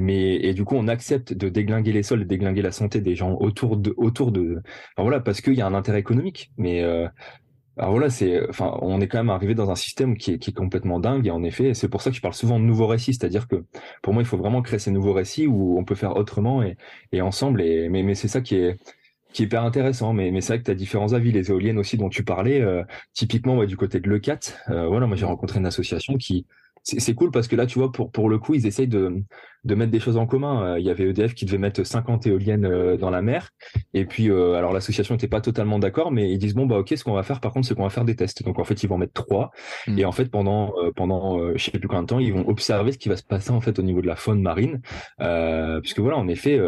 Mais 0.00 0.36
et 0.36 0.54
du 0.54 0.64
coup, 0.64 0.76
on 0.76 0.88
accepte 0.88 1.32
de 1.32 1.48
déglinguer 1.48 1.92
les 1.92 2.02
sols, 2.02 2.20
de 2.20 2.24
déglinguer 2.24 2.62
la 2.62 2.72
santé 2.72 3.00
des 3.00 3.14
gens 3.14 3.36
autour 3.40 3.76
de 3.76 3.94
autour 3.96 4.32
de. 4.32 4.62
Enfin, 4.96 5.02
voilà, 5.02 5.20
parce 5.20 5.40
qu'il 5.40 5.54
y 5.54 5.60
a 5.62 5.66
un 5.66 5.74
intérêt 5.74 6.00
économique. 6.00 6.52
Mais 6.56 6.82
euh, 6.82 7.08
alors 7.78 7.92
voilà, 7.92 8.10
c'est, 8.10 8.48
enfin, 8.48 8.76
on 8.82 9.00
est 9.00 9.06
quand 9.08 9.18
même 9.18 9.30
arrivé 9.30 9.54
dans 9.54 9.70
un 9.70 9.76
système 9.76 10.16
qui 10.16 10.32
est, 10.32 10.38
qui 10.38 10.50
est 10.50 10.52
complètement 10.52 10.98
dingue. 11.00 11.26
Et 11.26 11.30
en 11.30 11.44
effet, 11.44 11.74
c'est 11.74 11.88
pour 11.88 12.02
ça 12.02 12.10
que 12.10 12.16
je 12.16 12.20
parle 12.22 12.34
souvent 12.34 12.58
de 12.58 12.64
nouveaux 12.64 12.88
récits, 12.88 13.14
c'est-à-dire 13.14 13.46
que 13.46 13.64
pour 14.02 14.14
moi, 14.14 14.22
il 14.22 14.26
faut 14.26 14.36
vraiment 14.36 14.62
créer 14.62 14.80
ces 14.80 14.90
nouveaux 14.90 15.12
récits 15.12 15.46
où 15.46 15.78
on 15.78 15.84
peut 15.84 15.94
faire 15.94 16.16
autrement 16.16 16.62
et, 16.62 16.76
et 17.12 17.22
ensemble. 17.22 17.62
Et 17.62 17.88
mais 17.88 18.02
mais 18.02 18.14
c'est 18.14 18.28
ça 18.28 18.40
qui 18.40 18.56
est 18.56 18.76
qui 19.32 19.42
est 19.42 19.46
hyper 19.46 19.62
intéressant. 19.64 20.12
Mais, 20.12 20.30
mais 20.30 20.40
c'est 20.40 20.54
vrai 20.54 20.58
que 20.60 20.64
tu 20.64 20.70
as 20.70 20.74
différents 20.74 21.12
avis. 21.12 21.32
Les 21.32 21.50
éoliennes 21.50 21.78
aussi 21.78 21.96
dont 21.96 22.08
tu 22.08 22.24
parlais, 22.24 22.60
euh, 22.60 22.82
typiquement 23.12 23.54
moi, 23.54 23.66
du 23.66 23.76
côté 23.76 24.00
de 24.00 24.08
Lecat, 24.08 24.40
euh, 24.70 24.86
voilà, 24.88 25.06
moi 25.06 25.16
j'ai 25.16 25.26
rencontré 25.26 25.58
une 25.58 25.66
association 25.66 26.16
qui 26.16 26.46
c'est 26.96 27.14
cool 27.14 27.30
parce 27.30 27.48
que 27.48 27.56
là, 27.56 27.66
tu 27.66 27.78
vois, 27.78 27.92
pour, 27.92 28.10
pour 28.10 28.30
le 28.30 28.38
coup, 28.38 28.54
ils 28.54 28.66
essayent 28.66 28.88
de, 28.88 29.22
de 29.64 29.74
mettre 29.74 29.90
des 29.90 30.00
choses 30.00 30.16
en 30.16 30.26
commun. 30.26 30.62
Euh, 30.62 30.78
il 30.78 30.86
y 30.86 30.90
avait 30.90 31.04
EDF 31.04 31.34
qui 31.34 31.44
devait 31.44 31.58
mettre 31.58 31.84
50 31.84 32.26
éoliennes 32.26 32.64
euh, 32.64 32.96
dans 32.96 33.10
la 33.10 33.20
mer. 33.20 33.50
Et 33.92 34.06
puis, 34.06 34.30
euh, 34.30 34.54
alors 34.54 34.72
l'association 34.72 35.14
n'était 35.14 35.28
pas 35.28 35.42
totalement 35.42 35.78
d'accord, 35.78 36.10
mais 36.10 36.32
ils 36.32 36.38
disent, 36.38 36.54
bon, 36.54 36.64
bah 36.64 36.78
ok, 36.78 36.94
ce 36.96 37.04
qu'on 37.04 37.12
va 37.12 37.22
faire, 37.22 37.40
par 37.40 37.52
contre, 37.52 37.68
c'est 37.68 37.74
qu'on 37.74 37.82
va 37.82 37.90
faire 37.90 38.06
des 38.06 38.16
tests. 38.16 38.42
Donc, 38.42 38.58
en 38.58 38.64
fait, 38.64 38.82
ils 38.82 38.88
vont 38.88 38.96
mettre 38.96 39.12
trois. 39.12 39.50
Mmh. 39.86 39.98
Et 39.98 40.04
en 40.06 40.12
fait, 40.12 40.30
pendant, 40.30 40.72
pendant 40.96 41.54
je 41.54 41.62
sais 41.62 41.70
plus 41.70 41.88
combien 41.88 42.02
de 42.02 42.08
temps, 42.08 42.18
ils 42.18 42.32
vont 42.32 42.48
observer 42.48 42.92
ce 42.92 42.98
qui 42.98 43.10
va 43.10 43.16
se 43.16 43.22
passer, 43.22 43.50
en 43.50 43.60
fait, 43.60 43.78
au 43.78 43.82
niveau 43.82 44.00
de 44.00 44.06
la 44.06 44.16
faune 44.16 44.40
marine. 44.40 44.80
puisque 45.82 46.00
voilà, 46.00 46.16
en 46.16 46.28
effet, 46.28 46.58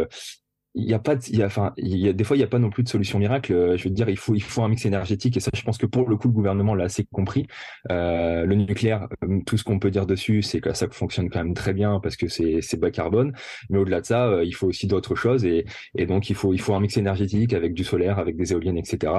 il 0.75 0.89
y 0.89 0.95
a 0.95 1.01
pas 1.01 1.17
il 1.29 1.37
y 1.37 1.43
a 1.43 1.47
enfin 1.47 1.73
il 1.77 1.97
y 1.97 2.09
a 2.09 2.13
des 2.13 2.23
fois 2.23 2.37
il 2.37 2.41
y 2.41 2.45
a 2.45 2.47
pas 2.47 2.61
non 2.61 2.71
plus 2.71 2.85
de 2.85 2.89
solution 2.89 3.19
miracle. 3.19 3.53
Euh, 3.53 3.77
je 3.77 3.85
veux 3.85 3.91
dire 3.91 4.09
il 4.09 4.17
faut 4.17 4.35
il 4.35 4.43
faut 4.43 4.63
un 4.63 4.69
mix 4.69 4.85
énergétique 4.87 5.37
et 5.37 5.41
ça 5.41 5.51
je 5.53 5.63
pense 5.63 5.79
que 5.79 5.87
pour 5.87 6.09
le 6.09 6.17
coup 6.17 6.29
le 6.29 6.35
gouvernement 6.35 6.75
l'a 6.75 6.85
assez 6.85 7.05
compris. 7.05 7.47
Euh, 7.91 8.45
le 8.45 8.55
nucléaire 8.55 9.09
euh, 9.25 9.41
tout 9.45 9.57
ce 9.57 9.65
qu'on 9.65 9.81
peut 9.81 9.91
dire 9.91 10.07
dessus 10.07 10.43
c'est 10.43 10.61
que 10.61 10.73
ça 10.73 10.89
fonctionne 10.91 11.29
quand 11.29 11.43
même 11.43 11.55
très 11.55 11.73
bien 11.73 11.99
parce 12.01 12.17
que 12.17 12.29
c'est 12.29 12.61
c'est 12.63 12.79
bas 12.79 12.91
carbone. 12.91 13.33
Mais 13.69 13.79
au-delà 13.79 14.01
de 14.01 14.07
ça 14.07 14.27
euh, 14.27 14.45
il 14.45 14.53
faut 14.53 14.69
aussi 14.69 14.87
d'autres 14.87 15.17
choses 15.17 15.45
et 15.45 15.65
et 15.97 16.07
donc 16.07 16.31
il 16.31 16.37
faut 16.37 16.53
il 16.55 16.61
faut 16.61 16.75
un 16.75 16.81
mix 16.81 16.97
énergétique 16.97 17.53
avec 17.53 17.75
du 17.75 17.83
solaire 17.83 18.19
avec 18.19 18.37
des 18.37 18.53
éoliennes 18.53 18.79
etc 18.79 19.13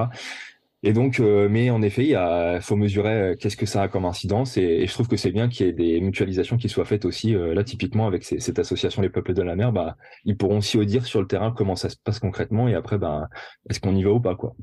et 0.84 0.92
donc, 0.92 1.20
euh, 1.20 1.48
mais 1.48 1.70
en 1.70 1.80
effet, 1.80 2.06
il 2.06 2.58
faut 2.60 2.74
mesurer 2.74 3.12
euh, 3.12 3.36
qu'est-ce 3.36 3.56
que 3.56 3.66
ça 3.66 3.82
a 3.82 3.88
comme 3.88 4.04
incidence, 4.04 4.56
et, 4.56 4.86
je 4.86 4.92
trouve 4.92 5.06
que 5.06 5.16
c'est 5.16 5.30
bien 5.30 5.48
qu'il 5.48 5.66
y 5.66 5.68
ait 5.68 5.72
des 5.72 6.00
mutualisations 6.00 6.56
qui 6.56 6.68
soient 6.68 6.84
faites 6.84 7.04
aussi. 7.04 7.36
Euh, 7.36 7.54
là, 7.54 7.62
typiquement, 7.62 8.06
avec 8.08 8.24
cette 8.24 8.58
association 8.58 9.00
Les 9.00 9.08
Peuples 9.08 9.34
de 9.34 9.42
la 9.42 9.54
Mer, 9.54 9.72
bah, 9.72 9.96
ils 10.24 10.36
pourront 10.36 10.58
aussi 10.58 10.84
dire 10.84 11.06
sur 11.06 11.20
le 11.20 11.28
terrain 11.28 11.52
comment 11.56 11.76
ça 11.76 11.88
se 11.88 11.96
passe 11.96 12.18
concrètement, 12.18 12.66
et 12.68 12.74
après, 12.74 12.98
bah, 12.98 13.28
est-ce 13.70 13.78
qu'on 13.78 13.94
y 13.94 14.02
va 14.02 14.10
ou 14.10 14.20
pas, 14.20 14.34
quoi. 14.34 14.56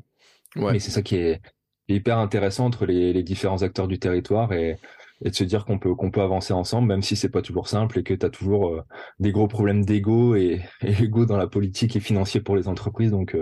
Ouais. 0.57 0.75
Et 0.75 0.79
c'est 0.79 0.91
ça 0.91 1.01
qui 1.01 1.15
est, 1.15 1.41
hyper 1.87 2.19
intéressant 2.19 2.65
entre 2.65 2.85
les, 2.85 3.13
les, 3.13 3.23
différents 3.23 3.63
acteurs 3.63 3.87
du 3.87 3.97
territoire, 3.97 4.51
et, 4.53 4.75
et 5.23 5.29
de 5.29 5.35
se 5.35 5.43
dire 5.43 5.65
qu'on 5.65 5.79
peut 5.79 5.95
qu'on 5.95 6.11
peut 6.11 6.21
avancer 6.21 6.53
ensemble, 6.53 6.87
même 6.87 7.01
si 7.01 7.15
c'est 7.15 7.29
pas 7.29 7.41
toujours 7.41 7.67
simple 7.67 7.97
et 7.97 8.03
que 8.03 8.13
tu 8.13 8.25
as 8.25 8.29
toujours 8.29 8.83
des 9.19 9.31
gros 9.31 9.47
problèmes 9.47 9.83
d'ego 9.83 10.35
et, 10.35 10.61
et 10.83 11.03
ego 11.03 11.25
dans 11.25 11.35
la 11.35 11.47
politique 11.47 11.95
et 11.95 11.99
financier 11.99 12.41
pour 12.41 12.55
les 12.55 12.67
entreprises. 12.67 13.09
Donc 13.09 13.35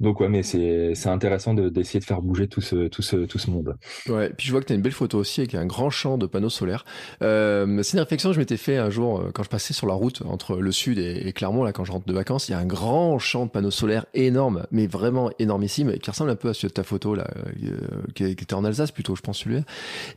donc 0.00 0.20
ouais, 0.20 0.28
mais 0.28 0.42
c'est 0.42 0.94
c'est 0.94 1.10
intéressant 1.10 1.52
d'essayer 1.52 2.00
de, 2.00 2.04
faire 2.04 2.22
bouger 2.22 2.48
tout 2.48 2.62
ce 2.62 2.88
tout 2.88 3.02
ce 3.02 3.16
tout 3.16 3.38
ce 3.38 3.50
monde. 3.50 3.76
Ouais, 4.08 4.30
puis 4.30 4.46
je 4.46 4.52
vois 4.52 4.62
que 4.62 4.66
tu 4.66 4.72
as 4.72 4.76
une 4.76 4.82
belle 4.82 4.92
photo 4.92 5.18
aussi 5.18 5.40
avec 5.40 5.54
un 5.54 5.66
grand 5.66 5.90
champ 5.90 6.16
de 6.16 6.26
panneaux 6.26 6.48
solaires. 6.48 6.86
Euh, 7.22 7.82
c'est 7.82 7.98
une 7.98 8.00
réflexion 8.00 8.30
que 8.30 8.34
je 8.34 8.40
m'étais 8.40 8.56
fait 8.56 8.78
un 8.78 8.88
jour 8.88 9.20
euh, 9.20 9.30
quand 9.34 9.42
je 9.42 9.50
passais 9.50 9.74
sur 9.74 9.86
la 9.86 9.92
route 9.92 10.22
entre 10.24 10.56
le 10.56 10.72
sud 10.72 10.98
et, 10.98 11.30
Clermont 11.34 11.64
là 11.64 11.72
quand 11.72 11.84
je 11.84 11.92
rentre 11.92 12.06
de 12.06 12.14
vacances, 12.14 12.48
il 12.48 12.52
y 12.52 12.54
a 12.54 12.58
un 12.58 12.66
grand 12.66 13.18
champ 13.18 13.44
de 13.44 13.50
panneaux 13.50 13.70
solaires 13.70 14.06
énorme, 14.14 14.66
mais 14.70 14.86
vraiment 14.86 15.30
énormissime 15.38 15.92
qui 15.98 16.10
ressemble 16.10 16.30
un 16.30 16.36
peu 16.36 16.48
à 16.48 16.54
celui 16.54 16.68
de 16.68 16.72
ta 16.72 16.82
photo 16.82 17.14
là 17.14 17.28
euh, 17.62 17.76
qui, 18.14 18.24
était 18.24 18.54
en 18.54 18.64
Alsace 18.64 18.92
plutôt, 18.92 19.14
je 19.16 19.20
pense 19.20 19.38
celui-là. 19.38 19.62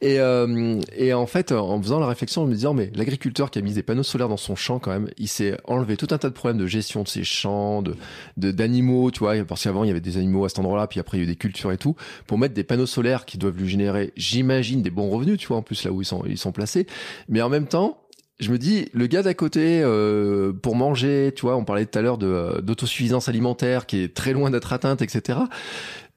Et 0.01 0.19
euh, 0.19 0.79
et 0.95 1.13
en 1.13 1.27
fait, 1.27 1.51
en 1.51 1.81
faisant 1.81 1.99
la 1.99 2.07
réflexion, 2.07 2.43
en 2.43 2.45
me 2.45 2.53
disant 2.53 2.73
mais 2.73 2.89
l'agriculteur 2.95 3.51
qui 3.51 3.59
a 3.59 3.61
mis 3.61 3.73
des 3.73 3.83
panneaux 3.83 4.03
solaires 4.03 4.29
dans 4.29 4.37
son 4.37 4.55
champ 4.55 4.79
quand 4.79 4.91
même, 4.91 5.09
il 5.17 5.27
s'est 5.27 5.57
enlevé 5.65 5.97
tout 5.97 6.07
un 6.11 6.17
tas 6.17 6.29
de 6.29 6.33
problèmes 6.33 6.57
de 6.57 6.67
gestion 6.67 7.03
de 7.03 7.07
ses 7.09 7.25
champs, 7.25 7.81
de 7.81 7.95
d'animaux, 8.37 9.11
tu 9.11 9.19
vois, 9.19 9.35
parce 9.43 9.67
avant 9.73 9.83
il 9.83 9.87
y 9.87 9.91
avait 9.91 10.01
des 10.01 10.17
animaux 10.17 10.45
à 10.45 10.49
cet 10.49 10.59
endroit-là, 10.59 10.87
puis 10.87 10.99
après 10.99 11.17
il 11.17 11.21
y 11.21 11.23
a 11.23 11.25
eu 11.25 11.27
des 11.29 11.35
cultures 11.35 11.71
et 11.71 11.77
tout, 11.77 11.95
pour 12.27 12.37
mettre 12.37 12.53
des 12.53 12.63
panneaux 12.63 12.85
solaires 12.85 13.25
qui 13.25 13.37
doivent 13.37 13.57
lui 13.57 13.67
générer, 13.67 14.13
j'imagine, 14.15 14.81
des 14.81 14.91
bons 14.91 15.09
revenus, 15.09 15.37
tu 15.37 15.47
vois, 15.47 15.57
en 15.57 15.61
plus 15.61 15.83
là 15.83 15.91
où 15.91 16.01
ils 16.01 16.37
sont, 16.37 16.51
placés. 16.51 16.85
Mais 17.29 17.41
en 17.41 17.49
même 17.49 17.67
temps, 17.67 17.99
je 18.39 18.51
me 18.51 18.57
dis, 18.57 18.89
le 18.93 19.07
gars 19.07 19.23
d'à 19.23 19.33
côté, 19.33 19.81
euh, 19.81 20.53
pour 20.53 20.75
manger, 20.75 21.33
tu 21.35 21.41
vois, 21.41 21.55
on 21.55 21.65
parlait 21.65 21.85
tout 21.85 21.97
à 21.97 22.01
l'heure 22.01 22.19
euh, 22.21 22.61
d'autosuffisance 22.61 23.27
alimentaire 23.27 23.85
qui 23.85 23.99
est 24.01 24.13
très 24.13 24.33
loin 24.33 24.51
d'être 24.51 24.71
atteinte, 24.71 25.01
etc. 25.01 25.39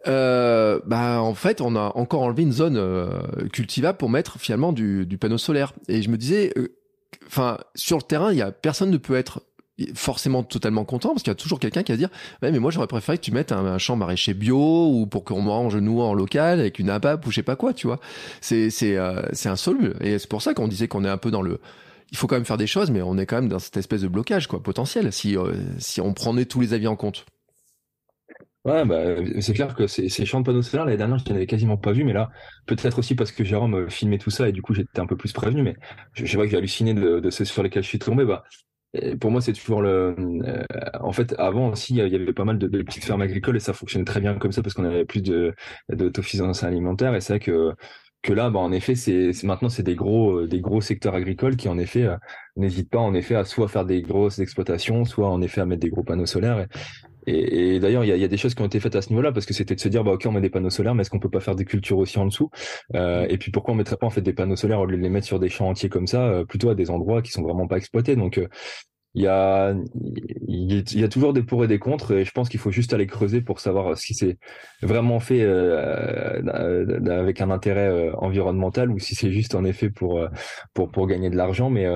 Euh, 0.07 0.79
bah 0.87 1.21
en 1.21 1.35
fait, 1.35 1.61
on 1.61 1.75
a 1.75 1.93
encore 1.97 2.23
enlevé 2.23 2.43
une 2.43 2.53
zone 2.53 2.81
cultivable 3.53 3.99
pour 3.99 4.11
mettre 4.11 4.39
finalement 4.39 4.73
du, 4.73 5.07
du 5.07 5.19
panneau 5.19 5.39
solaire. 5.39 5.73
Et 5.89 6.03
je 6.03 6.11
me 6.11 6.17
disais, 6.17 6.53
enfin, 7.27 7.59
sur 7.75 7.97
le 7.97 8.03
terrain, 8.03 8.31
il 8.33 8.39
y 8.39 8.43
a 8.43 8.53
personne 8.53 8.91
ne 8.91 8.99
peut 8.99 9.17
être 9.17 9.43
forcément 9.95 10.43
totalement 10.43 10.85
content 10.85 11.11
parce 11.11 11.23
qu'il 11.23 11.31
y 11.31 11.33
a 11.33 11.37
toujours 11.37 11.61
quelqu'un 11.61 11.83
qui 11.83 11.93
va 11.93 11.99
dire 11.99 12.09
ouais, 12.43 12.51
mais 12.51 12.59
moi 12.59 12.71
j'aurais 12.71 12.87
préféré 12.87 13.19
que 13.19 13.23
tu 13.23 13.33
mettes 13.33 13.53
un, 13.53 13.79
champ 13.79 13.97
maraîcher 13.97 14.33
bio 14.33 14.89
ou 14.89 15.07
pour 15.07 15.25
qu'on 15.25 15.43
mange 15.43 15.77
nous 15.77 16.01
en 16.01 16.15
local 16.15 16.61
avec 16.61 16.79
une 16.79 16.89
ABAP 16.89 17.27
ou 17.27 17.31
je 17.31 17.37
sais 17.37 17.43
pas 17.43 17.57
quoi 17.57 17.75
tu 17.75 17.87
vois 17.87 18.01
c'est 18.41 18.71
c'est 18.71 18.97
euh, 18.97 19.23
c'est 19.33 19.51
insoluble 19.51 19.97
et 20.01 20.19
c'est 20.19 20.31
pour 20.31 20.41
ça 20.41 20.55
qu'on 20.55 20.69
disait 20.69 20.89
qu'on 20.89 21.05
est 21.05 21.09
un 21.11 21.19
peu 21.19 21.31
dans 21.31 21.43
le 21.43 21.61
il 22.11 22.17
faut 22.17 22.27
quand 22.27 22.37
même 22.37 22.47
faire 22.47 22.57
des 22.57 22.67
choses 22.67 22.91
mais 22.91 23.03
on 23.03 23.19
est 23.19 23.27
quand 23.27 23.37
même 23.37 23.49
dans 23.51 23.59
cette 23.59 23.77
espèce 23.77 24.01
de 24.01 24.09
blocage 24.09 24.47
quoi 24.47 24.63
potentiel 24.63 25.13
si 25.13 25.37
euh, 25.37 25.53
si 25.79 26.01
on 26.01 26.15
prenait 26.15 26.47
tous 26.47 26.61
les 26.61 26.73
avis 26.73 26.87
en 26.87 26.97
compte 26.97 27.27
Ouais, 28.65 28.85
bah, 28.85 29.05
c'est 29.41 29.55
clair 29.55 29.77
que 29.77 29.87
ces, 29.87 30.09
ces 30.09 30.27
champs 30.27 30.41
de 30.41 30.45
panneaux 30.45 30.61
solaires, 30.61 30.87
l'année 30.87 30.97
dernière, 30.97 31.19
je 31.19 31.31
n'en 31.31 31.37
avais 31.37 31.47
quasiment 31.47 31.77
pas 31.77 31.93
vu, 31.93 32.03
mais 32.03 32.13
là, 32.13 32.31
peut-être 32.67 32.99
aussi 32.99 33.15
parce 33.15 33.31
que 33.31 33.45
Jérôme 33.45 33.89
filmait 33.89 34.19
tout 34.19 34.31
ça 34.31 34.49
et 34.49 34.53
du 34.53 34.61
coup, 34.61 34.75
j'étais 34.75 34.99
un 34.99 35.07
peu 35.07 35.17
plus 35.17 35.33
prévenu, 35.33 35.63
mais 35.63 35.77
je, 36.15 36.25
je 36.25 36.37
vois 36.37 36.47
que 36.47 36.51
j'ai 36.51 36.57
halluciné 36.57 36.93
de, 36.93 37.21
de 37.21 37.31
sur 37.31 37.63
lesquels 37.63 37.85
je 37.85 37.89
suis 37.89 38.01
tombé. 38.01 38.25
Bah, 38.25 38.43
pour 39.21 39.31
moi, 39.31 39.41
c'est 39.41 39.53
toujours 39.53 39.83
le. 39.83 40.15
Euh, 40.19 40.65
en 41.01 41.13
fait, 41.13 41.35
avant 41.39 41.71
aussi, 41.71 41.95
il 41.95 42.09
y 42.09 42.15
avait 42.15 42.33
pas 42.33 42.45
mal 42.45 42.59
de, 42.59 42.83
petites 42.83 43.05
fermes 43.05 43.23
agricoles 43.23 43.57
et 43.57 43.61
ça 43.61 43.73
fonctionnait 43.73 44.05
très 44.05 44.21
bien 44.21 44.35
comme 44.35 44.53
ça 44.53 44.63
parce 44.63 44.75
qu'on 44.75 44.85
avait 44.85 45.05
plus 45.05 45.23
de 45.23 45.55
d'autosuffisance 45.91 46.65
alimentaire. 46.65 47.15
Et 47.15 47.21
c'est 47.21 47.35
vrai 47.35 47.41
que 47.41 47.75
que 48.23 48.33
là, 48.33 48.51
bah, 48.51 48.59
en 48.59 48.73
effet, 48.73 48.95
c'est 48.95 49.31
maintenant 49.45 49.69
c'est 49.69 49.83
des 49.83 49.95
gros 49.95 50.41
euh, 50.41 50.49
des 50.49 50.61
gros 50.61 50.81
secteurs 50.81 51.15
agricoles 51.15 51.57
qui 51.57 51.69
en 51.69 51.79
effet 51.79 52.05
euh, 52.05 52.17
n'hésitent 52.57 52.91
pas 52.91 52.99
en 52.99 53.15
effet 53.15 53.35
à 53.37 53.45
soit 53.45 53.69
faire 53.69 53.85
des 53.85 54.03
grosses 54.03 54.39
exploitations, 54.39 55.05
soit 55.05 55.29
en 55.31 55.41
effet 55.43 55.61
à 55.61 55.67
mettre 55.67 55.83
des 55.83 55.91
gros 55.91 56.05
panneaux 56.05 56.27
solaires. 56.27 56.67
Et, 57.27 57.77
et, 57.77 57.81
d'ailleurs, 57.81 58.05
il 58.05 58.09
y 58.09 58.13
a, 58.13 58.17
y 58.17 58.25
a, 58.25 58.29
des 58.29 58.37
choses 58.37 58.55
qui 58.55 58.63
ont 58.63 58.67
été 58.67 58.81
faites 58.81 58.97
à 58.97 59.03
ce 59.03 59.11
niveau-là 59.11 59.33
parce 59.33 59.47
que 59.47 59.55
c'était 59.55 59.75
de 59.75 59.81
se 59.81 59.89
dire, 59.89 60.05
bah 60.05 60.13
ok, 60.13 60.25
on 60.27 60.33
met 60.33 60.41
des 60.41 60.51
panneaux 60.51 60.71
solaires, 60.71 60.95
mais 60.95 61.03
est-ce 61.03 61.11
qu'on 61.11 61.19
peut 61.19 61.31
pas 61.31 61.41
faire 61.41 61.57
des 61.57 61.65
cultures 61.65 61.99
aussi 61.99 62.19
en 62.19 62.27
dessous? 62.27 62.51
Euh, 62.95 63.27
Et 63.29 63.39
puis 63.39 63.51
pourquoi 63.51 63.75
on 63.75 63.77
mettrait 63.77 63.97
pas 63.97 64.07
en 64.07 64.11
fait 64.11 64.23
des 64.23 64.33
panneaux 64.33 64.57
solaires 64.57 64.81
au 64.81 64.87
lieu 64.87 64.97
de 64.97 65.03
les 65.03 65.11
mettre 65.11 65.27
sur 65.27 65.39
des 65.39 65.49
champs 65.49 65.69
entiers 65.69 65.89
comme 65.89 66.07
ça, 66.07 66.43
plutôt 66.49 66.71
à 66.71 66.75
des 66.75 66.91
endroits 66.91 67.23
qui 67.23 67.33
sont 67.33 67.43
vraiment 67.43 67.67
pas 67.67 67.77
exploités? 67.77 68.17
Donc 68.17 68.41
il 69.17 69.23
y 69.23 69.29
a, 69.29 69.75
il 70.47 71.01
y 71.01 71.03
a 71.03 71.09
toujours 71.09 71.33
des 71.33 71.43
pour 71.43 71.65
et 71.65 71.69
des 71.69 71.79
contre, 71.79 72.13
et 72.13 72.27
je 72.27 72.31
pense 72.33 72.51
qu'il 72.51 72.61
faut 72.61 72.71
juste 72.71 72.93
aller 72.93 73.07
creuser 73.07 73.41
pour 73.41 73.61
savoir 73.61 73.97
si 73.97 74.13
c'est 74.13 74.37
vraiment 74.83 75.21
fait 75.21 75.41
euh, 75.41 76.43
euh 76.47 77.01
avec 77.09 77.41
un 77.41 77.51
intérêt 77.51 77.89
euh, 77.89 78.13
environnemental 78.17 78.91
ou 78.91 78.99
si 78.99 79.15
c'est 79.15 79.33
juste 79.33 79.55
en 79.55 79.65
effet 79.65 79.89
pour 79.89 80.19
euh, 80.19 80.29
pour 80.75 80.91
pour 80.91 81.07
gagner 81.07 81.31
de 81.31 81.37
l'argent. 81.37 81.71
Mais 81.71 81.87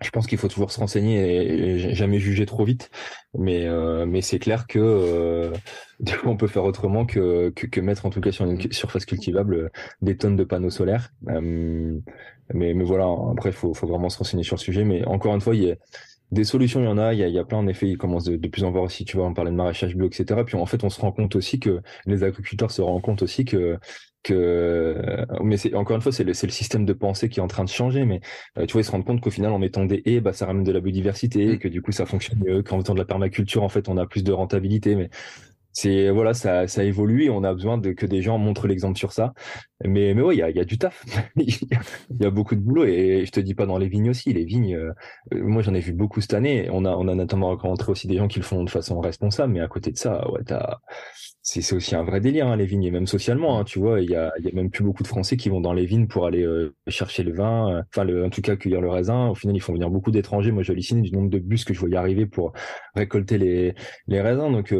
je 0.00 0.10
pense 0.10 0.26
qu'il 0.26 0.38
faut 0.38 0.48
toujours 0.48 0.70
se 0.70 0.80
renseigner 0.80 1.76
et, 1.76 1.94
jamais 1.94 2.18
juger 2.18 2.46
trop 2.46 2.64
vite. 2.64 2.90
Mais 3.38 3.68
mais 4.06 4.20
c'est 4.22 4.38
clair 4.38 4.66
que 4.66 5.52
coup 6.00 6.28
on 6.28 6.36
peut 6.36 6.46
faire 6.48 6.64
autrement 6.64 7.06
que, 7.06 7.50
que, 7.50 7.66
que 7.66 7.80
mettre 7.80 8.06
en 8.06 8.10
tout 8.10 8.20
cas 8.20 8.32
sur 8.32 8.44
une 8.44 8.60
surface 8.72 9.06
cultivable 9.06 9.70
des 10.02 10.16
tonnes 10.16 10.36
de 10.36 10.44
panneaux 10.44 10.70
solaires. 10.70 11.12
mais 11.22 12.74
mais 12.74 12.84
voilà, 12.84 13.06
après 13.30 13.52
faut 13.52 13.74
faut 13.74 13.86
vraiment 13.86 14.10
se 14.10 14.18
renseigner 14.18 14.44
sur 14.44 14.56
le 14.56 14.60
sujet. 14.60 14.84
Mais 14.84 15.04
encore 15.06 15.34
une 15.34 15.40
fois, 15.40 15.54
il 15.54 15.62
y 15.64 15.70
a 15.70 15.76
des 16.34 16.44
solutions, 16.44 16.80
il 16.80 16.84
y 16.84 16.88
en 16.88 16.98
a, 16.98 17.14
il 17.14 17.20
y 17.20 17.24
a, 17.24 17.28
il 17.28 17.34
y 17.34 17.38
a 17.38 17.44
plein 17.44 17.58
en 17.58 17.66
effet, 17.66 17.88
ils 17.88 17.98
commencent 17.98 18.24
de, 18.24 18.48
plus 18.48 18.64
en 18.64 18.70
voir 18.70 18.84
aussi, 18.84 19.04
tu 19.04 19.16
vois, 19.16 19.26
on 19.26 19.34
parlait 19.34 19.50
de 19.50 19.56
maraîchage 19.56 19.96
bio, 19.96 20.06
etc. 20.06 20.42
Puis 20.44 20.56
en 20.56 20.66
fait, 20.66 20.84
on 20.84 20.90
se 20.90 21.00
rend 21.00 21.12
compte 21.12 21.36
aussi 21.36 21.60
que 21.60 21.80
les 22.06 22.24
agriculteurs 22.24 22.70
se 22.70 22.82
rendent 22.82 23.02
compte 23.02 23.22
aussi 23.22 23.44
que 23.44 23.78
que 24.24 25.26
mais 25.42 25.56
c'est 25.58 25.74
encore 25.74 25.96
une 25.96 26.02
fois 26.02 26.10
c'est 26.10 26.24
le, 26.24 26.32
c'est 26.32 26.46
le 26.46 26.52
système 26.52 26.84
de 26.86 26.92
pensée 26.94 27.28
qui 27.28 27.40
est 27.40 27.42
en 27.42 27.46
train 27.46 27.62
de 27.62 27.68
changer 27.68 28.06
mais 28.06 28.20
euh, 28.58 28.66
tu 28.66 28.72
vois 28.72 28.80
ils 28.80 28.84
se 28.84 28.90
rendent 28.90 29.04
compte 29.04 29.20
qu'au 29.20 29.30
final 29.30 29.52
en 29.52 29.58
mettant 29.58 29.84
des 29.84 30.02
haies 30.06 30.20
bah 30.20 30.32
ça 30.32 30.46
ramène 30.46 30.64
de 30.64 30.72
la 30.72 30.80
biodiversité 30.80 31.42
et 31.42 31.56
mm. 31.56 31.58
que 31.58 31.68
du 31.68 31.82
coup 31.82 31.92
ça 31.92 32.06
fonctionne 32.06 32.38
mieux 32.42 32.62
qu'en 32.62 32.80
faisant 32.80 32.94
de 32.94 32.98
la 32.98 33.04
permaculture 33.04 33.62
en 33.62 33.68
fait 33.68 33.86
on 33.88 33.98
a 33.98 34.06
plus 34.06 34.24
de 34.24 34.32
rentabilité 34.32 34.96
mais 34.96 35.10
c'est 35.72 36.08
voilà 36.08 36.32
ça 36.32 36.66
ça 36.66 36.84
évolue 36.84 37.24
et 37.24 37.30
on 37.30 37.44
a 37.44 37.52
besoin 37.52 37.76
de 37.76 37.92
que 37.92 38.06
des 38.06 38.22
gens 38.22 38.38
montrent 38.38 38.66
l'exemple 38.66 38.96
sur 38.96 39.12
ça 39.12 39.34
mais 39.86 40.14
mais 40.14 40.22
ouais 40.22 40.34
il 40.36 40.38
y 40.38 40.42
a, 40.42 40.50
y 40.50 40.60
a 40.60 40.64
du 40.64 40.78
taf. 40.78 41.04
Il 41.36 42.22
y 42.22 42.26
a 42.26 42.30
beaucoup 42.30 42.54
de 42.54 42.60
boulot 42.60 42.84
et 42.84 43.24
je 43.26 43.30
te 43.30 43.40
dis 43.40 43.54
pas 43.54 43.66
dans 43.66 43.78
les 43.78 43.88
vignes 43.88 44.10
aussi. 44.10 44.32
Les 44.32 44.44
vignes 44.44 44.76
euh, 44.76 44.92
moi 45.32 45.62
j'en 45.62 45.74
ai 45.74 45.80
vu 45.80 45.92
beaucoup 45.92 46.20
cette 46.20 46.34
année. 46.34 46.68
On 46.70 46.84
a 46.84 46.90
on 46.90 47.08
a 47.08 47.14
notamment 47.14 47.48
rencontré 47.48 47.90
aussi 47.92 48.06
des 48.06 48.16
gens 48.16 48.28
qui 48.28 48.38
le 48.38 48.44
font 48.44 48.64
de 48.64 48.70
façon 48.70 49.00
responsable 49.00 49.52
mais 49.52 49.60
à 49.60 49.68
côté 49.68 49.90
de 49.90 49.98
ça 49.98 50.30
ouais 50.30 50.42
c'est 51.46 51.74
aussi 51.74 51.94
un 51.94 52.04
vrai 52.04 52.20
délire 52.20 52.46
hein, 52.48 52.56
les 52.56 52.66
vignes. 52.66 52.84
Et 52.84 52.90
même 52.90 53.06
socialement 53.06 53.58
hein, 53.58 53.64
tu 53.64 53.78
vois 53.78 54.00
il 54.00 54.10
y 54.10 54.16
a 54.16 54.32
y 54.38 54.48
a 54.48 54.52
même 54.52 54.70
plus 54.70 54.84
beaucoup 54.84 55.02
de 55.02 55.08
Français 55.08 55.36
qui 55.36 55.48
vont 55.48 55.60
dans 55.60 55.72
les 55.72 55.86
vignes 55.86 56.06
pour 56.06 56.26
aller 56.26 56.42
euh, 56.42 56.74
chercher 56.88 57.22
le 57.22 57.32
vin 57.32 57.74
euh, 57.74 57.82
enfin 57.90 58.04
le 58.04 58.24
en 58.24 58.30
tout 58.30 58.42
cas 58.42 58.56
cueillir 58.56 58.80
le 58.80 58.88
raisin. 58.88 59.28
Au 59.28 59.34
final 59.34 59.56
ils 59.56 59.60
font 59.60 59.72
venir 59.72 59.90
beaucoup 59.90 60.10
d'étrangers. 60.10 60.52
Moi 60.52 60.62
j'hallucine 60.62 61.02
du 61.02 61.10
nombre 61.10 61.30
de 61.30 61.38
bus 61.38 61.64
que 61.64 61.74
je 61.74 61.80
voyais 61.80 61.96
arriver 61.96 62.26
pour 62.26 62.52
récolter 62.94 63.38
les 63.38 63.74
les 64.06 64.20
raisins. 64.20 64.50
Donc 64.52 64.72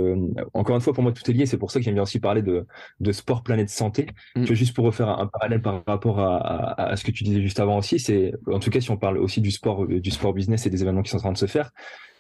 encore 0.55 0.77
une 0.77 0.83
fois, 0.83 0.93
pour 0.93 1.03
moi, 1.03 1.13
tout 1.13 1.29
est 1.31 1.35
lié. 1.35 1.47
C'est 1.47 1.59
pour 1.59 1.71
ça 1.71 1.79
que 1.79 1.85
j'aime 1.85 1.95
bien 1.95 2.03
aussi 2.03 2.21
parler 2.21 2.43
de, 2.43 2.67
de 3.01 3.13
sport, 3.13 3.43
planète, 3.43 3.71
santé. 3.71 4.07
Mm. 4.37 4.47
juste 4.53 4.75
pour 4.75 4.85
refaire 4.95 5.09
un, 5.09 5.27
parallèle 5.27 5.63
par 5.63 5.83
rapport 5.87 6.21
à, 6.21 6.81
à, 6.81 6.97
ce 6.97 7.05
que 7.05 7.11
tu 7.11 7.25
disais 7.25 7.43
juste 7.43 7.61
avant 7.61 7.79
aussi, 7.79 7.99
c'est, 7.99 8.33
en 8.47 8.59
tout 8.59 8.71
cas, 8.71 8.81
si 8.81 8.91
on 8.91 8.97
parle 8.97 9.19
aussi 9.19 9.41
du 9.41 9.51
sport, 9.51 9.87
du 9.87 10.11
sport 10.11 10.33
business 10.33 10.67
et 10.67 10.71
des 10.71 10.83
événements 10.83 11.03
qui 11.03 11.11
sont 11.11 11.19
en 11.19 11.21
train 11.21 11.33
de 11.33 11.39
se 11.39 11.47
faire, 11.47 11.71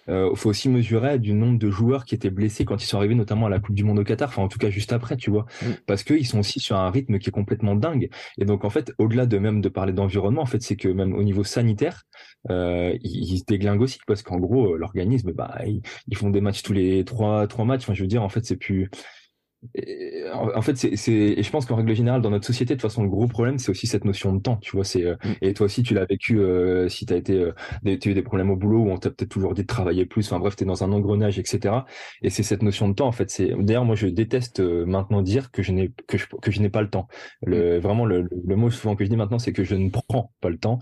il 0.07 0.12
euh, 0.12 0.35
faut 0.35 0.51
aussi 0.51 0.68
mesurer 0.68 1.18
du 1.18 1.33
nombre 1.33 1.59
de 1.59 1.70
joueurs 1.70 2.05
qui 2.05 2.14
étaient 2.14 2.31
blessés 2.31 2.64
quand 2.64 2.83
ils 2.83 2.87
sont 2.87 2.99
arrivés 2.99 3.14
notamment 3.14 3.47
à 3.47 3.49
la 3.49 3.59
Coupe 3.59 3.75
du 3.75 3.85
Monde 3.85 3.99
au 3.99 4.05
Qatar, 4.05 4.29
enfin 4.29 4.43
en 4.43 4.49
tout 4.49 4.59
cas 4.59 4.68
juste 4.68 4.93
après, 4.93 5.16
tu 5.16 5.31
vois, 5.31 5.47
mm. 5.62 5.66
parce 5.87 6.03
qu'ils 6.03 6.27
sont 6.27 6.41
aussi 6.41 6.61
sur 6.61 6.77
un 6.77 6.91
rythme 6.91 7.18
qui 7.18 7.31
est 7.31 7.33
complètement 7.33 7.75
dingue. 7.75 8.11
Et 8.39 8.45
donc 8.45 8.64
en 8.64 8.70
fait, 8.70 8.93
au-delà 8.99 9.27
de 9.27 9.39
même 9.39 9.61
de 9.61 9.68
parler 9.68 9.93
d'environnement, 9.93 10.43
en 10.43 10.47
fait, 10.47 10.62
c'est 10.62 10.77
que 10.77 10.89
même 10.89 11.14
au 11.14 11.22
niveau 11.22 11.45
sanitaire, 11.45 12.03
euh, 12.51 12.95
ils, 13.03 13.39
se 13.39 13.45
déglinguent 13.47 13.81
aussi 13.81 13.99
parce 14.07 14.22
qu'en 14.22 14.39
gros, 14.39 14.77
l'organisme, 14.77 15.33
bah, 15.33 15.59
ils, 15.66 15.81
ils, 16.09 16.16
font 16.16 16.29
des 16.29 16.43
matchs 16.43 16.62
tous 16.62 16.75
les 16.75 17.05
trois 17.05 17.47
trois 17.47 17.64
matchs. 17.64 17.85
Enfin, 17.85 17.95
je 17.95 18.03
veux 18.03 18.09
dire, 18.09 18.22
en 18.22 18.29
fait, 18.29 18.45
c'est 18.45 18.57
plus 18.57 18.91
en 20.33 20.62
fait, 20.62 20.77
c'est, 20.77 21.12
et 21.12 21.43
je 21.43 21.51
pense 21.51 21.67
qu'en 21.67 21.77
règle 21.77 21.95
générale, 21.95 22.23
dans 22.23 22.31
notre 22.31 22.47
société, 22.47 22.75
de 22.75 22.81
toute 22.81 22.91
façon, 22.91 23.03
le 23.03 23.09
gros 23.09 23.27
problème, 23.27 23.59
c'est 23.59 23.71
aussi 23.71 23.87
cette 23.87 24.05
notion 24.05 24.33
de 24.35 24.41
temps. 24.41 24.57
Tu 24.57 24.73
vois, 24.77 24.85
c'est, 24.85 25.05
euh, 25.05 25.17
mm. 25.25 25.33
et 25.43 25.55
toi 25.55 25.67
aussi, 25.67 25.83
tu 25.83 25.95
l'as 25.95 26.05
vécu 26.05 26.39
euh, 26.39 26.89
si 26.89 27.07
t'as 27.07 27.17
été, 27.17 27.35
euh, 27.35 27.53
as 27.87 27.91
eu 27.91 28.15
des 28.15 28.23
problèmes 28.23 28.51
au 28.51 28.57
boulot 28.57 28.81
où 28.81 28.91
on 28.91 28.99
t'a 28.99 29.11
peut-être 29.11 29.31
toujours 29.31 29.55
dit 29.55 29.62
de 29.62 29.67
travailler 29.67 30.07
plus. 30.07 30.27
Enfin 30.27 30.39
bref, 30.39 30.57
t'es 30.57 30.65
dans 30.65 30.85
un 30.85 30.93
engrenage, 30.93 31.39
etc. 31.39 31.75
Et 32.23 32.31
c'est 32.31 32.43
cette 32.43 32.62
notion 32.62 32.89
de 32.89 32.95
temps. 32.95 33.07
En 33.07 33.12
fait, 33.12 33.31
c'est 33.31 33.53
d'ailleurs, 33.59 33.85
moi, 33.85 33.97
je 33.97 34.07
déteste 34.07 34.61
maintenant 34.61 35.23
dire 35.23 35.51
que 35.51 35.62
je 35.62 35.73
n'ai 35.73 35.93
que 36.07 36.19
je, 36.19 36.27
que 36.41 36.51
je 36.51 36.61
n'ai 36.61 36.71
pas 36.71 36.83
le 36.83 36.91
temps. 36.91 37.09
Le, 37.43 37.79
mm. 37.79 37.81
Vraiment, 37.81 38.07
le, 38.07 38.23
le, 38.23 38.57
mot 38.57 38.71
souvent 38.71 38.97
que 38.97 39.05
je 39.05 39.11
dis 39.11 39.17
maintenant, 39.17 39.39
c'est 39.39 39.53
que 39.53 39.65
je 39.65 39.75
ne 39.75 39.91
prends 39.91 40.33
pas 40.41 40.49
le 40.49 40.59
temps 40.59 40.79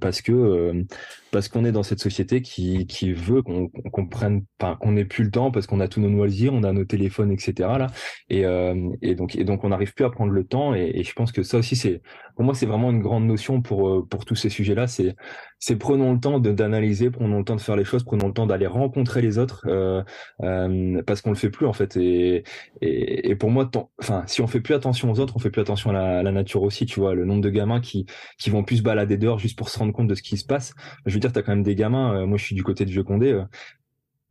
parce 0.00 0.22
que 0.22 0.84
parce 1.32 1.48
qu'on 1.48 1.64
est 1.64 1.72
dans 1.72 1.82
cette 1.82 2.00
société 2.00 2.42
qui, 2.42 2.86
qui 2.86 3.12
veut 3.12 3.42
qu'on 3.42 3.68
qu'on 3.68 4.06
prenne, 4.06 4.44
qu'on 4.80 4.96
ait 4.96 5.04
plus 5.04 5.24
le 5.24 5.30
temps 5.30 5.50
parce 5.50 5.66
qu'on 5.66 5.80
a 5.80 5.88
tous 5.88 6.00
nos 6.00 6.08
loisirs, 6.10 6.52
on 6.52 6.62
a 6.62 6.72
nos 6.72 6.84
téléphones, 6.84 7.32
etc. 7.32 7.52
Là, 7.78 7.86
et, 8.28 8.44
euh, 8.44 8.90
et 9.02 9.14
donc 9.14 9.36
et 9.36 9.44
donc 9.44 9.64
on 9.64 9.68
n'arrive 9.68 9.94
plus 9.94 10.04
à 10.04 10.10
prendre 10.10 10.32
le 10.32 10.44
temps. 10.44 10.74
Et, 10.74 10.90
et 10.94 11.04
je 11.04 11.12
pense 11.12 11.32
que 11.32 11.42
ça 11.42 11.58
aussi, 11.58 11.76
c'est 11.76 12.02
pour 12.36 12.44
moi, 12.44 12.54
c'est 12.54 12.66
vraiment 12.66 12.90
une 12.90 13.00
grande 13.02 13.26
notion 13.26 13.62
pour 13.62 13.88
euh, 13.88 14.06
pour 14.08 14.24
tous 14.24 14.36
ces 14.36 14.50
sujets-là. 14.50 14.86
C'est 14.86 15.14
c'est 15.60 15.76
prenons 15.76 16.14
le 16.14 16.18
temps 16.20 16.40
d'analyser, 16.40 17.10
prenons 17.10 17.38
le 17.38 17.44
temps 17.44 17.54
de 17.54 17.60
faire 17.60 17.76
les 17.76 17.84
choses, 17.84 18.02
prenons 18.02 18.28
le 18.28 18.32
temps 18.32 18.46
d'aller 18.46 18.66
rencontrer 18.66 19.20
les 19.20 19.38
autres 19.38 19.66
euh, 19.68 20.02
euh, 20.42 21.02
parce 21.06 21.20
qu'on 21.20 21.30
le 21.30 21.36
fait 21.36 21.50
plus 21.50 21.66
en 21.66 21.74
fait. 21.74 21.96
Et 21.98 22.44
et, 22.80 23.30
et 23.30 23.36
pour 23.36 23.50
moi, 23.50 23.70
enfin, 24.00 24.24
si 24.26 24.40
on 24.40 24.46
fait 24.46 24.60
plus 24.60 24.74
attention 24.74 25.10
aux 25.10 25.20
autres, 25.20 25.36
on 25.36 25.38
fait 25.38 25.50
plus 25.50 25.60
attention 25.60 25.90
à 25.90 25.92
la, 25.92 26.18
à 26.20 26.22
la, 26.22 26.32
nature 26.32 26.62
aussi. 26.62 26.86
Tu 26.86 26.98
vois, 26.98 27.14
le 27.14 27.26
nombre 27.26 27.42
de 27.42 27.50
gamins 27.50 27.80
qui 27.80 28.06
qui 28.38 28.50
vont 28.50 28.64
plus 28.64 28.78
se 28.78 28.82
balader 28.82 29.18
dehors 29.18 29.38
juste 29.38 29.58
pour 29.58 29.68
se 29.68 29.78
rendre 29.78 29.92
compte 29.92 30.08
de 30.08 30.14
ce 30.14 30.22
qui 30.22 30.36
se 30.38 30.46
passe. 30.46 30.72
Je 31.04 31.12
veux 31.14 31.20
dire, 31.20 31.32
t'as 31.32 31.42
quand 31.42 31.52
même 31.52 31.62
des 31.62 31.74
gamins. 31.74 32.14
Euh, 32.14 32.26
moi, 32.26 32.38
je 32.38 32.44
suis 32.44 32.54
du 32.56 32.64
côté 32.64 32.84
de 32.86 32.90
Vieux 32.90 33.04
Condé. 33.04 33.38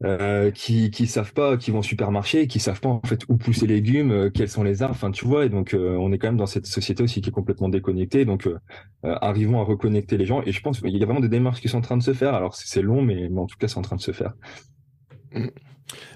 Euh, 0.05 0.49
qui 0.51 0.91
qui 0.91 1.07
savent 1.07 1.33
pas, 1.33 1.57
qui 1.57 1.71
vont 1.71 1.79
au 1.79 1.83
supermarché, 1.83 2.47
qui 2.47 2.61
savent 2.61 2.79
pas 2.79 2.87
en 2.87 3.01
fait 3.01 3.19
où 3.27 3.35
pousser 3.35 3.67
les 3.67 3.75
légumes, 3.75 4.11
euh, 4.11 4.29
quels 4.29 4.47
sont 4.47 4.63
les 4.63 4.81
arbres, 4.81 4.95
enfin 4.95 5.11
tu 5.11 5.25
vois, 5.25 5.43
et 5.43 5.49
donc 5.49 5.73
euh, 5.73 5.97
on 5.97 6.13
est 6.13 6.17
quand 6.17 6.29
même 6.29 6.37
dans 6.37 6.45
cette 6.45 6.67
société 6.67 7.03
aussi 7.03 7.19
qui 7.19 7.31
est 7.31 7.33
complètement 7.33 7.67
déconnectée, 7.67 8.23
donc 8.23 8.47
arrivons 9.03 9.59
à 9.59 9.63
reconnecter 9.65 10.17
les 10.17 10.25
gens, 10.25 10.41
et 10.43 10.53
je 10.53 10.61
pense 10.61 10.79
qu'il 10.79 10.95
y 10.95 11.03
a 11.03 11.05
vraiment 11.05 11.19
des 11.19 11.27
démarches 11.27 11.59
qui 11.59 11.67
sont 11.67 11.79
en 11.79 11.81
train 11.81 11.97
de 11.97 12.03
se 12.03 12.13
faire, 12.13 12.33
alors 12.33 12.55
c'est 12.55 12.81
long, 12.81 13.01
mais, 13.01 13.27
en 13.35 13.45
tout 13.45 13.57
cas 13.57 13.67
c'est 13.67 13.77
en 13.77 13.81
train 13.81 13.97
de 13.97 14.01
se 14.01 14.13
faire. 14.13 14.35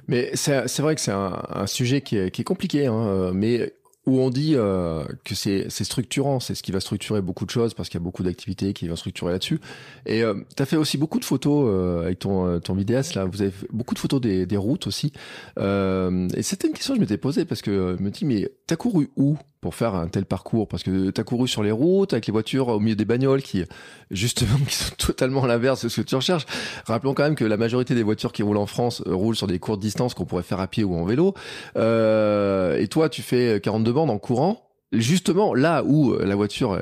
Mais 0.08 0.32
c'est 0.34 0.80
vrai 0.80 0.96
que 0.96 1.02
c'est 1.02 1.12
un, 1.12 1.68
sujet 1.68 2.00
qui 2.00 2.16
est, 2.16 2.32
qui 2.32 2.40
est 2.40 2.46
compliqué, 2.46 2.86
hein, 2.86 3.34
mais 3.34 3.74
où 4.06 4.20
on 4.20 4.30
dit 4.30 4.54
euh, 4.56 5.06
que 5.24 5.34
c'est 5.34 5.70
structurant, 5.70 6.40
c'est 6.40 6.56
ce 6.56 6.64
qui 6.64 6.72
va 6.72 6.80
structurer 6.80 7.22
beaucoup 7.22 7.46
de 7.46 7.50
choses 7.50 7.74
parce 7.74 7.88
qu'il 7.90 8.00
y 8.00 8.04
a 8.04 8.04
beaucoup 8.04 8.24
d'activités 8.24 8.74
qui 8.74 8.88
vont 8.88 8.96
structurer 8.96 9.32
là-dessus. 9.32 9.60
Et 10.06 10.24
euh, 10.24 10.36
tu 10.58 10.66
fait 10.66 10.76
aussi 10.76 10.98
beaucoup 10.98 11.20
de 11.20 11.26
photos 11.26 11.70
euh, 11.70 12.04
avec 12.04 12.20
ton, 12.20 12.46
euh, 12.48 12.60
vidéaste, 12.74 13.16
là, 13.16 13.26
vous 13.26 13.42
avez 13.42 13.54
beaucoup 13.72 13.94
de 13.94 14.00
photos 14.00 14.20
des, 14.20 14.46
des 14.46 14.58
routes 14.58 14.88
aussi. 14.88 15.14
Euh, 15.58 16.28
et 16.36 16.44
c'était 16.44 16.68
une 16.68 16.74
question 16.74 16.94
que 16.94 16.98
je 16.98 17.02
m'étais 17.02 17.18
posée 17.18 17.46
parce 17.46 17.62
que 17.62 17.96
je 17.98 18.04
me 18.04 18.10
dis, 18.10 18.26
mais 18.26 18.50
t'as 18.68 18.76
couru 18.76 19.10
où? 19.16 19.38
Pour 19.64 19.76
faire 19.76 19.96
un 19.96 20.10
tel 20.10 20.26
parcours 20.26 20.68
Parce 20.68 20.84
que 20.84 21.10
tu 21.10 21.22
as 21.22 21.24
couru 21.24 21.48
sur 21.48 21.64
les 21.64 21.72
routes 21.72 22.12
avec 22.12 22.28
les 22.28 22.34
voitures 22.34 22.68
au 22.68 22.80
milieu 22.82 22.98
des 22.98 23.06
bagnoles 23.06 23.42
qui, 23.42 23.64
justement, 24.12 24.58
qui 24.68 24.76
sont 24.76 24.94
totalement 24.98 25.46
l'inverse 25.46 25.86
de 25.86 25.90
ce 25.90 26.02
que 26.02 26.06
tu 26.06 26.16
recherches. 26.16 26.46
Rappelons 26.86 27.14
quand 27.14 27.24
même 27.24 27.36
que 27.36 27.46
la 27.46 27.56
majorité 27.56 27.96
des 27.96 28.04
voitures 28.04 28.34
qui 28.34 28.44
roulent 28.44 28.58
en 28.58 28.66
France 28.66 29.02
euh, 29.08 29.16
roulent 29.16 29.38
sur 29.38 29.48
des 29.48 29.60
courtes 29.60 29.80
distances 29.80 30.14
qu'on 30.14 30.26
pourrait 30.26 30.44
faire 30.44 30.60
à 30.60 30.68
pied 30.68 30.84
ou 30.84 30.94
en 30.96 31.06
vélo. 31.06 31.34
Euh, 31.78 32.78
et 32.78 32.90
toi, 32.90 33.08
tu 33.08 33.22
fais 33.22 33.62
42 33.62 33.94
bandes 33.94 34.10
en 34.10 34.20
courant 34.20 34.70
justement 34.92 35.56
là 35.56 35.82
où 35.86 36.12
euh, 36.12 36.26
la 36.26 36.36
voiture 36.36 36.80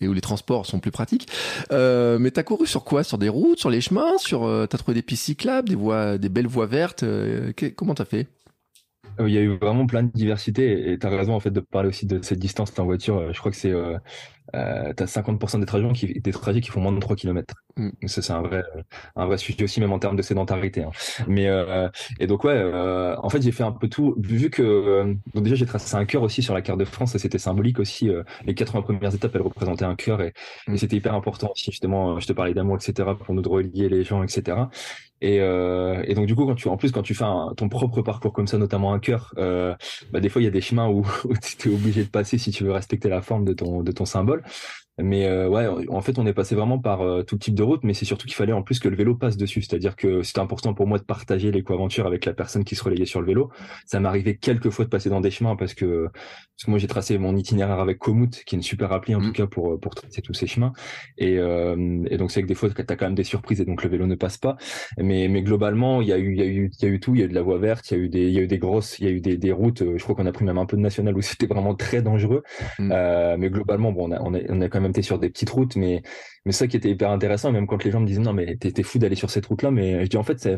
et 0.00 0.08
où 0.08 0.12
les 0.12 0.20
transports 0.20 0.66
sont 0.66 0.78
plus 0.78 0.92
pratiques. 0.92 1.28
Euh, 1.72 2.18
mais 2.20 2.30
t'as 2.30 2.44
couru 2.44 2.66
sur 2.66 2.84
quoi? 2.84 3.02
Sur 3.02 3.18
des 3.18 3.28
routes, 3.28 3.58
sur 3.58 3.70
les 3.70 3.80
chemins, 3.80 4.16
sur 4.18 4.44
euh, 4.44 4.66
t'as 4.66 4.78
trouvé 4.78 4.94
des 4.94 5.02
pistes 5.02 5.24
cyclables, 5.24 5.68
des 5.68 5.74
voies, 5.74 6.16
des 6.16 6.28
belles 6.28 6.46
voies 6.46 6.66
vertes? 6.66 7.02
Euh, 7.02 7.52
comment 7.76 7.94
t'as 7.94 8.04
fait? 8.04 8.28
euh, 8.28 8.49
il 9.26 9.34
y 9.34 9.38
a 9.38 9.40
eu 9.40 9.56
vraiment 9.58 9.86
plein 9.86 10.02
de 10.02 10.10
diversité 10.12 10.92
et 10.92 10.98
tu 10.98 11.06
as 11.06 11.10
raison 11.10 11.34
en 11.34 11.40
fait 11.40 11.50
de 11.50 11.60
parler 11.60 11.88
aussi 11.88 12.06
de 12.06 12.22
cette 12.22 12.38
distance 12.38 12.76
en 12.78 12.84
voiture. 12.84 13.18
Euh, 13.18 13.32
je 13.32 13.38
crois 13.38 13.50
que 13.50 13.56
c'est 13.56 13.72
euh, 13.72 13.98
euh, 14.54 14.92
tu 14.96 15.02
as 15.02 15.06
50% 15.06 15.60
des 15.60 15.66
trajets, 15.66 15.92
qui, 15.92 16.20
des 16.20 16.32
trajets 16.32 16.60
qui 16.60 16.70
font 16.70 16.80
moins 16.80 16.92
de 16.92 16.98
3 17.00 17.16
km. 17.16 17.54
Mm. 17.76 17.90
Ça, 18.06 18.22
c'est 18.22 18.32
un 18.32 18.42
vrai, 18.42 18.64
un 19.16 19.26
vrai 19.26 19.38
sujet 19.38 19.62
aussi, 19.62 19.80
même 19.80 19.92
en 19.92 19.98
termes 19.98 20.16
de 20.16 20.22
sédentarité. 20.22 20.82
Hein. 20.82 20.90
Mais, 21.28 21.46
euh, 21.48 21.88
et 22.18 22.26
donc, 22.26 22.44
ouais, 22.44 22.54
euh, 22.56 23.16
en 23.22 23.28
fait, 23.28 23.42
j'ai 23.42 23.52
fait 23.52 23.62
un 23.62 23.72
peu 23.72 23.88
tout, 23.88 24.14
vu 24.18 24.50
que, 24.50 24.62
euh, 24.62 25.14
donc 25.34 25.44
déjà, 25.44 25.56
j'ai 25.56 25.66
tracé 25.66 25.94
un 25.96 26.04
cœur 26.04 26.22
aussi 26.22 26.42
sur 26.42 26.54
la 26.54 26.62
carte 26.62 26.78
de 26.78 26.84
France, 26.84 27.14
et 27.14 27.18
c'était 27.18 27.38
symbolique 27.38 27.78
aussi. 27.78 28.08
Euh, 28.08 28.22
les 28.44 28.54
80 28.54 28.82
premières 28.82 29.14
étapes, 29.14 29.34
elles 29.34 29.42
représentaient 29.42 29.84
un 29.84 29.96
cœur, 29.96 30.20
et, 30.20 30.32
et 30.68 30.72
mm. 30.72 30.76
c'était 30.76 30.96
hyper 30.96 31.14
important 31.14 31.50
aussi, 31.52 31.70
justement, 31.70 32.18
je 32.18 32.26
te 32.26 32.32
parlais 32.32 32.54
d'amour, 32.54 32.76
etc., 32.76 33.10
pour 33.18 33.34
nous 33.34 33.42
de 33.42 33.48
relier 33.48 33.88
les 33.88 34.04
gens, 34.04 34.22
etc. 34.22 34.56
Et, 35.20 35.40
euh, 35.40 36.02
et, 36.06 36.14
donc 36.14 36.26
du 36.26 36.34
coup, 36.34 36.46
quand 36.46 36.54
tu 36.54 36.68
en 36.68 36.76
plus 36.76 36.92
quand 36.92 37.02
tu 37.02 37.14
fais 37.14 37.24
ton 37.56 37.68
propre 37.68 38.02
parcours 38.02 38.32
comme 38.32 38.46
ça, 38.46 38.58
notamment 38.58 38.94
un 38.94 38.98
cœur, 38.98 39.34
euh, 39.38 39.74
bah, 40.12 40.20
des 40.20 40.28
fois 40.28 40.40
il 40.40 40.46
y 40.46 40.48
a 40.48 40.50
des 40.50 40.60
chemins 40.60 40.88
où, 40.88 41.00
où 41.24 41.34
tu 41.36 41.70
es 41.70 41.74
obligé 41.74 42.04
de 42.04 42.08
passer 42.08 42.38
si 42.38 42.50
tu 42.50 42.64
veux 42.64 42.72
respecter 42.72 43.08
la 43.08 43.22
forme 43.22 43.44
de 43.44 43.52
ton 43.92 44.04
symbole. 44.04 44.42
Mais 45.02 45.26
euh, 45.26 45.48
ouais, 45.48 45.66
en 45.88 46.00
fait, 46.00 46.18
on 46.18 46.26
est 46.26 46.32
passé 46.32 46.54
vraiment 46.54 46.78
par 46.78 47.02
euh, 47.02 47.22
tout 47.22 47.36
type 47.38 47.54
de 47.54 47.62
route, 47.62 47.82
mais 47.84 47.94
c'est 47.94 48.04
surtout 48.04 48.26
qu'il 48.26 48.34
fallait 48.36 48.52
en 48.52 48.62
plus 48.62 48.80
que 48.80 48.88
le 48.88 48.96
vélo 48.96 49.14
passe 49.14 49.36
dessus. 49.36 49.62
C'est-à-dire 49.62 49.96
que 49.96 50.22
c'était 50.22 50.40
important 50.40 50.74
pour 50.74 50.86
moi 50.86 50.98
de 50.98 51.04
partager 51.04 51.50
l'éco-aventure 51.50 52.06
avec 52.06 52.24
la 52.24 52.34
personne 52.34 52.64
qui 52.64 52.76
se 52.76 52.84
relayait 52.84 53.06
sur 53.06 53.20
le 53.20 53.26
vélo. 53.26 53.50
Ça 53.86 54.00
m'arrivait 54.00 54.36
quelques 54.36 54.70
fois 54.70 54.84
de 54.84 54.90
passer 54.90 55.10
dans 55.10 55.20
des 55.20 55.30
chemins 55.30 55.56
parce 55.56 55.74
que, 55.74 56.08
parce 56.12 56.64
que 56.64 56.70
moi 56.70 56.78
j'ai 56.78 56.86
tracé 56.86 57.18
mon 57.18 57.36
itinéraire 57.36 57.80
avec 57.80 57.98
Komoot, 57.98 58.42
qui 58.44 58.54
est 58.54 58.58
une 58.58 58.62
super 58.62 58.92
appli 58.92 59.14
en 59.14 59.20
mmh. 59.20 59.24
tout 59.24 59.32
cas 59.32 59.46
pour 59.46 59.78
pour 59.80 59.94
tracer 59.94 60.22
tous 60.22 60.34
ces 60.34 60.46
chemins. 60.46 60.72
Et, 61.18 61.38
euh, 61.38 62.04
et 62.10 62.16
donc 62.16 62.30
c'est 62.30 62.42
que 62.42 62.46
des 62.46 62.54
fois 62.54 62.68
tu 62.70 62.80
as 62.80 62.96
quand 62.96 63.06
même 63.06 63.14
des 63.14 63.24
surprises 63.24 63.60
et 63.60 63.64
donc 63.64 63.82
le 63.82 63.90
vélo 63.90 64.06
ne 64.06 64.14
passe 64.14 64.36
pas. 64.36 64.56
Mais 64.98 65.28
mais 65.28 65.42
globalement, 65.42 66.02
il 66.02 66.08
y 66.08 66.12
a 66.12 66.18
eu 66.18 66.32
il 66.32 66.38
y 66.38 66.42
a 66.42 66.46
eu 66.46 66.70
il 66.80 66.84
y 66.84 66.90
a 66.90 66.92
eu 66.92 67.00
tout. 67.00 67.14
Il 67.14 67.20
y 67.20 67.22
a 67.22 67.26
eu 67.26 67.28
de 67.28 67.34
la 67.34 67.42
voie 67.42 67.58
verte, 67.58 67.90
il 67.90 67.96
y 67.96 68.00
a 68.00 68.04
eu 68.04 68.08
des 68.08 68.28
il 68.28 68.34
y 68.34 68.38
a 68.38 68.42
eu 68.42 68.46
des 68.46 68.58
grosses, 68.58 68.98
il 68.98 69.06
y 69.06 69.08
a 69.08 69.12
eu 69.12 69.20
des, 69.20 69.36
des 69.36 69.52
routes. 69.52 69.82
Je 69.96 70.02
crois 70.02 70.14
qu'on 70.14 70.26
a 70.26 70.32
pris 70.32 70.44
même 70.44 70.58
un 70.58 70.66
peu 70.66 70.76
de 70.76 70.82
national 70.82 71.16
où 71.16 71.22
c'était 71.22 71.46
vraiment 71.46 71.74
très 71.74 72.02
dangereux. 72.02 72.42
Mmh. 72.78 72.92
Euh, 72.92 73.36
mais 73.38 73.50
globalement, 73.50 73.92
bon, 73.92 74.08
on 74.08 74.12
a 74.12 74.20
on 74.20 74.34
a, 74.34 74.38
on 74.48 74.60
a 74.60 74.68
quand 74.68 74.80
même 74.80 74.89
été 74.90 75.02
sur 75.02 75.18
des 75.18 75.30
petites 75.30 75.50
routes 75.50 75.76
mais 75.76 76.02
mais 76.46 76.52
ça 76.52 76.66
qui 76.66 76.76
était 76.76 76.90
hyper 76.90 77.10
intéressant, 77.10 77.52
même 77.52 77.66
quand 77.66 77.84
les 77.84 77.90
gens 77.90 78.00
me 78.00 78.06
disaient 78.06 78.20
non 78.20 78.32
mais 78.32 78.56
t'es 78.56 78.82
fou 78.82 78.98
d'aller 78.98 79.14
sur 79.14 79.30
cette 79.30 79.46
route-là, 79.46 79.70
mais 79.70 80.04
je 80.04 80.08
dis 80.08 80.16
en 80.16 80.22
fait 80.22 80.48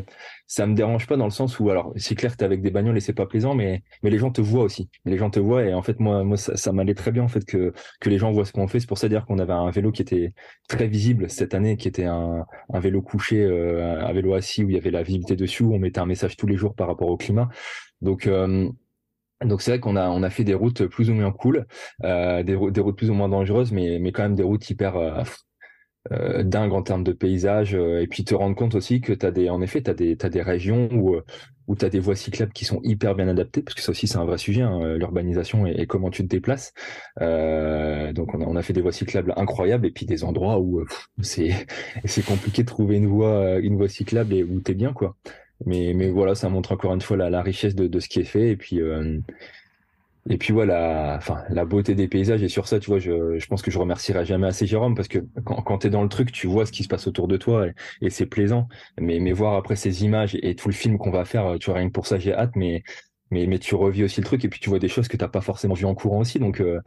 ça 0.47 0.65
me 0.65 0.75
dérange 0.75 1.07
pas 1.07 1.17
dans 1.17 1.25
le 1.25 1.31
sens 1.31 1.59
où 1.59 1.69
alors 1.69 1.93
c'est 1.97 2.15
clair 2.15 2.37
t'es 2.37 2.45
avec 2.45 2.61
des 2.61 2.71
bagnoles 2.71 2.97
et 2.97 3.01
c'est 3.01 3.13
pas 3.13 3.25
plaisant, 3.25 3.53
mais 3.55 3.83
mais 4.01 4.09
les 4.09 4.17
gens 4.17 4.31
te 4.31 4.41
voient 4.41 4.63
aussi, 4.63 4.89
les 5.05 5.17
gens 5.17 5.29
te 5.29 5.39
voient 5.39 5.63
et 5.63 5.73
en 5.73 5.81
fait 5.81 5.99
moi 5.99 6.23
moi 6.23 6.37
ça, 6.37 6.71
m'allait 6.71 6.95
très 6.95 7.11
bien 7.11 7.23
en 7.23 7.27
fait 7.27 7.45
que 7.45 7.73
que 7.99 8.09
les 8.09 8.17
gens 8.17 8.31
voient 8.31 8.45
ce 8.45 8.53
qu'on 8.53 8.67
fait. 8.67 8.79
C'est 8.79 8.87
pour 8.87 8.97
ça 8.97 9.09
dire 9.09 9.25
qu'on 9.25 9.39
avait 9.39 9.53
un 9.53 9.69
vélo 9.71 9.91
qui 9.91 10.01
était 10.01 10.33
très 10.69 10.87
visible 10.87 11.29
cette 11.29 11.53
année, 11.53 11.77
qui 11.77 11.87
était 11.87 12.05
un, 12.05 12.45
un 12.73 12.79
vélo 12.79 13.01
couché, 13.01 13.43
euh, 13.43 14.05
un 14.05 14.13
vélo 14.13 14.33
assis 14.33 14.63
où 14.63 14.69
il 14.69 14.75
y 14.75 14.77
avait 14.77 14.91
la 14.91 15.03
visibilité 15.03 15.35
dessus, 15.35 15.63
où 15.63 15.73
on 15.73 15.79
mettait 15.79 15.99
un 15.99 16.05
message 16.05 16.37
tous 16.37 16.47
les 16.47 16.55
jours 16.57 16.75
par 16.75 16.87
rapport 16.87 17.09
au 17.09 17.17
climat. 17.17 17.49
Donc 18.01 18.27
euh, 18.27 18.69
donc 19.45 19.61
c'est 19.61 19.71
vrai 19.71 19.79
qu'on 19.79 19.95
a 19.95 20.09
on 20.09 20.23
a 20.23 20.29
fait 20.29 20.43
des 20.43 20.53
routes 20.53 20.85
plus 20.87 21.09
ou 21.09 21.13
moins 21.13 21.31
cool, 21.31 21.65
euh, 22.03 22.43
des, 22.43 22.57
des, 22.71 22.81
routes 22.81 22.97
plus 22.97 23.09
ou 23.09 23.13
moins 23.13 23.29
dangereuses, 23.29 23.71
mais 23.71 23.99
mais 23.99 24.11
quand 24.11 24.23
même 24.23 24.35
des 24.35 24.43
routes 24.43 24.69
hyper 24.69 24.97
euh, 24.97 25.23
euh 26.11 26.43
dingues 26.43 26.73
en 26.73 26.83
termes 26.83 27.03
de 27.03 27.13
paysage. 27.13 27.75
Euh, 27.75 28.01
et 28.01 28.07
puis 28.07 28.23
te 28.25 28.35
rendre 28.35 28.55
compte 28.55 28.75
aussi 28.75 29.01
que 29.01 29.13
t'as 29.13 29.31
des 29.31 29.49
en 29.49 29.61
effet 29.61 29.81
t'as 29.81 29.93
des 29.93 30.17
t'as 30.17 30.29
des 30.29 30.41
régions 30.41 30.89
où 30.93 31.15
où 31.67 31.75
t'as 31.75 31.89
des 31.89 31.99
voies 31.99 32.15
cyclables 32.15 32.51
qui 32.51 32.65
sont 32.65 32.81
hyper 32.83 33.15
bien 33.15 33.29
adaptées, 33.29 33.61
parce 33.61 33.75
que 33.75 33.81
ça 33.81 33.91
aussi 33.91 34.07
c'est 34.07 34.17
un 34.17 34.25
vrai 34.25 34.37
sujet, 34.37 34.63
hein, 34.63 34.95
l'urbanisation 34.97 35.65
et, 35.65 35.87
comment 35.87 36.09
tu 36.09 36.23
te 36.23 36.27
déplaces. 36.27 36.73
donc 37.19 38.33
on 38.35 38.41
a 38.41 38.45
on 38.45 38.55
a 38.55 38.61
fait 38.61 38.73
des 38.73 38.81
voies 38.81 38.91
cyclables 38.91 39.33
incroyables 39.37 39.85
et 39.85 39.91
puis 39.91 40.05
des 40.05 40.23
endroits 40.23 40.59
où 40.59 40.83
c'est 41.21 41.51
c'est 42.05 42.25
compliqué 42.25 42.63
de 42.63 42.67
trouver 42.67 42.97
une 42.97 43.07
voie 43.07 43.59
une 43.59 43.77
voie 43.77 43.89
cyclable 43.89 44.33
et 44.33 44.43
où 44.43 44.59
t'es 44.61 44.73
bien 44.73 44.93
quoi 44.93 45.15
mais 45.65 45.93
mais 45.95 46.09
voilà 46.09 46.35
ça 46.35 46.49
montre 46.49 46.71
encore 46.71 46.93
une 46.93 47.01
fois 47.01 47.17
la, 47.17 47.29
la 47.29 47.41
richesse 47.41 47.75
de, 47.75 47.87
de 47.87 47.99
ce 47.99 48.07
qui 48.09 48.19
est 48.19 48.25
fait. 48.25 48.51
Et 48.51 48.55
puis 48.57 48.81
euh, 48.81 49.19
et 50.29 50.37
puis 50.37 50.53
voilà 50.53 51.15
enfin 51.17 51.43
la 51.49 51.65
beauté 51.65 51.95
des 51.95 52.07
paysages. 52.07 52.43
Et 52.43 52.49
sur 52.49 52.67
ça 52.67 52.79
tu 52.79 52.89
vois 52.89 52.99
je, 52.99 53.37
je 53.37 53.47
pense 53.47 53.61
que 53.61 53.71
je 53.71 53.79
remercierai 53.79 54.25
jamais 54.25 54.47
assez 54.47 54.65
Jérôme 54.65 54.95
parce 54.95 55.07
que 55.07 55.19
quand, 55.43 55.61
quand 55.61 55.79
tu 55.79 55.87
es 55.87 55.89
dans 55.89 56.03
le 56.03 56.09
truc 56.09 56.31
tu 56.31 56.47
vois 56.47 56.65
ce 56.65 56.71
qui 56.71 56.83
se 56.83 56.87
passe 56.87 57.07
autour 57.07 57.27
de 57.27 57.37
toi 57.37 57.67
et, 58.01 58.09
c'est 58.09 58.25
plaisant. 58.25 58.67
Mais 58.99 59.19
mais 59.19 59.33
voir 59.33 59.55
après 59.55 59.75
ces 59.75 60.03
images 60.05 60.37
et, 60.41 60.55
tout 60.55 60.69
le 60.69 60.73
film 60.73 60.97
qu'on 60.97 61.11
va 61.11 61.25
faire 61.25 61.57
tu 61.59 61.67
vois 61.69 61.79
rien 61.79 61.87
que 61.87 61.93
pour 61.93 62.07
ça 62.07 62.19
j'ai 62.19 62.33
hâte. 62.33 62.55
Mais 62.55 62.83
mais, 63.33 63.47
mais 63.47 63.59
tu 63.59 63.75
revis 63.75 64.03
aussi 64.03 64.21
le 64.21 64.25
truc. 64.25 64.45
Et 64.45 64.49
puis 64.49 64.59
tu 64.59 64.69
vois 64.69 64.79
des 64.79 64.87
choses 64.87 65.07
que 65.07 65.17
t'as 65.17 65.27
pas 65.27 65.41
forcément 65.41 65.73
vu 65.73 65.85
en 65.85 65.95
courant 65.95 66.19
aussi. 66.19 66.39
Donc 66.39 66.61
euh, 66.61 66.79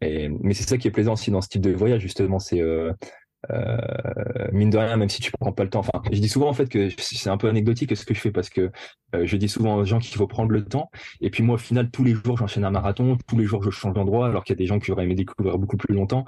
et, 0.00 0.28
mais 0.28 0.54
c'est 0.54 0.68
ça 0.68 0.78
qui 0.78 0.86
est 0.86 0.90
plaisant 0.90 1.14
aussi 1.14 1.30
dans 1.30 1.40
ce 1.40 1.48
type 1.48 1.62
de 1.62 1.72
voyage 1.72 2.02
justement. 2.02 2.38
C'est 2.38 2.60
euh, 2.60 2.92
euh, 3.50 4.48
mine 4.52 4.70
de 4.70 4.78
rien, 4.78 4.96
même 4.96 5.08
si 5.08 5.20
tu 5.20 5.30
prends 5.38 5.52
pas 5.52 5.64
le 5.64 5.70
temps. 5.70 5.80
Enfin, 5.80 6.02
je 6.10 6.18
dis 6.18 6.28
souvent 6.28 6.48
en 6.48 6.52
fait 6.52 6.68
que 6.68 6.88
c'est 6.98 7.30
un 7.30 7.36
peu 7.36 7.48
anecdotique 7.48 7.96
ce 7.96 8.04
que 8.04 8.14
je 8.14 8.20
fais 8.20 8.30
parce 8.30 8.50
que 8.50 8.70
euh, 9.14 9.26
je 9.26 9.36
dis 9.36 9.48
souvent 9.48 9.76
aux 9.76 9.84
gens 9.84 9.98
qu'il 9.98 10.16
faut 10.16 10.26
prendre 10.26 10.50
le 10.50 10.64
temps. 10.64 10.90
Et 11.20 11.30
puis 11.30 11.42
moi, 11.42 11.56
au 11.56 11.58
final, 11.58 11.90
tous 11.90 12.04
les 12.04 12.14
jours, 12.14 12.36
j'enchaîne 12.36 12.64
un 12.64 12.70
marathon, 12.70 13.16
tous 13.26 13.38
les 13.38 13.44
jours, 13.44 13.62
je 13.62 13.70
change 13.70 13.94
d'endroit, 13.94 14.26
alors 14.26 14.44
qu'il 14.44 14.54
y 14.54 14.58
a 14.58 14.62
des 14.62 14.66
gens 14.66 14.78
qui 14.78 14.92
auraient 14.92 15.04
aimé 15.04 15.14
découvrir 15.14 15.58
beaucoup 15.58 15.76
plus 15.76 15.94
longtemps. 15.94 16.24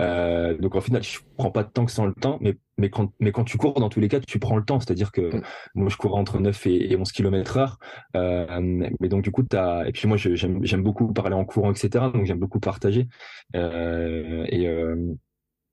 Euh, 0.00 0.56
donc 0.58 0.74
au 0.74 0.80
final, 0.80 1.02
je 1.02 1.18
prends 1.36 1.50
pas 1.50 1.64
de 1.64 1.70
temps 1.70 1.84
que 1.84 1.92
sans 1.92 2.06
le 2.06 2.14
temps, 2.14 2.38
mais 2.40 2.56
mais 2.78 2.90
quand 2.90 3.12
mais 3.18 3.32
quand 3.32 3.44
tu 3.44 3.58
cours, 3.58 3.74
dans 3.80 3.88
tous 3.88 4.00
les 4.00 4.08
cas, 4.08 4.20
tu 4.20 4.38
prends 4.38 4.56
le 4.56 4.64
temps. 4.64 4.80
C'est-à-dire 4.80 5.12
que 5.12 5.36
mm. 5.36 5.42
moi, 5.74 5.88
je 5.88 5.96
cours 5.96 6.16
entre 6.16 6.38
9 6.38 6.66
et, 6.66 6.96
11 6.96 7.12
km 7.12 7.56
heure. 7.56 7.78
Euh, 8.16 8.88
mais 9.00 9.08
donc 9.08 9.22
du 9.22 9.30
coup, 9.30 9.44
as... 9.52 9.86
et 9.86 9.92
puis 9.92 10.08
moi, 10.08 10.16
j'aime 10.16 10.82
beaucoup 10.82 11.12
parler 11.12 11.34
en 11.34 11.44
courant, 11.44 11.72
etc. 11.72 12.06
Donc 12.12 12.24
j'aime 12.24 12.38
beaucoup 12.38 12.60
partager. 12.60 13.08
Euh, 13.56 14.44
et 14.48 14.68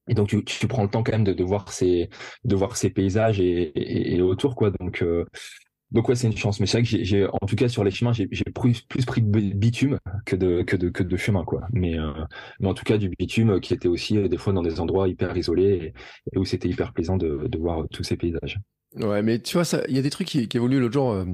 et 0.08 0.14
donc 0.14 0.30
tu, 0.30 0.43
tu, 0.43 0.68
prends 0.68 0.84
le 0.84 0.89
temps 0.89 1.03
quand 1.03 1.12
même 1.14 1.24
de, 1.24 1.34
de 1.34 1.43
voir 1.43 1.72
ces 1.72 2.10
de 2.43 2.56
voir 2.56 2.78
ces 2.78 2.89
paysages 2.89 3.39
et, 3.39 3.72
et, 3.76 4.16
et 4.16 4.22
autour 4.22 4.56
quoi. 4.56 4.72
Donc 4.72 5.01
euh, 5.01 5.26
donc 5.91 6.10
ouais 6.10 6.16
c'est 6.16 6.28
une 6.28 6.38
chance. 6.38 6.60
Mais 6.60 6.66
c'est 6.68 6.80
vrai 6.82 6.88
que 6.88 7.03
j'ai 7.03 7.26
en 7.28 7.45
tout 7.47 7.56
cas 7.56 7.70
sur 7.70 7.84
les 7.84 7.91
chemins 7.91 8.14
j'ai 8.14 8.28
plus 8.28 8.82
plus 8.82 9.06
pris 9.06 9.22
de 9.22 9.53
bitume 9.53 9.99
que 10.26 10.36
de 10.36 10.64
que 10.64 10.76
de 10.76 10.89
que 10.89 11.03
de 11.03 11.18
chemin 11.18 11.43
quoi. 11.45 11.62
Mais 11.74 11.97
euh, 11.99 12.12
mais 12.60 12.68
en 12.68 12.74
tout 12.74 12.84
cas 12.84 12.97
du 12.97 13.10
bitume 13.10 13.60
qui 13.62 13.74
était 13.74 13.88
aussi 13.88 14.18
euh, 14.18 14.28
des 14.28 14.38
fois 14.38 14.53
dans 14.53 14.64
des 14.64 14.80
endroits 14.80 15.08
hyper 15.08 15.36
isolés 15.38 15.93
et, 16.34 16.38
où 16.38 16.45
c'était 16.45 16.70
hyper 16.70 16.93
plaisant 16.93 17.18
de, 17.18 17.47
de 17.47 17.58
voir 17.58 17.88
tous 17.91 18.03
ces 18.03 18.18
paysages 18.18 18.60
Ouais, 19.00 19.22
mais 19.22 19.39
tu 19.39 19.58
vois, 19.58 19.66
il 19.89 19.96
y 19.96 20.00
a 20.00 20.02
des 20.02 20.10
trucs 20.10 20.28
qui, 20.28 20.48
qui 20.48 20.58
évoluent. 20.58 20.80
L'autre 20.80 20.93
jour, 20.93 21.12
euh, 21.12 21.26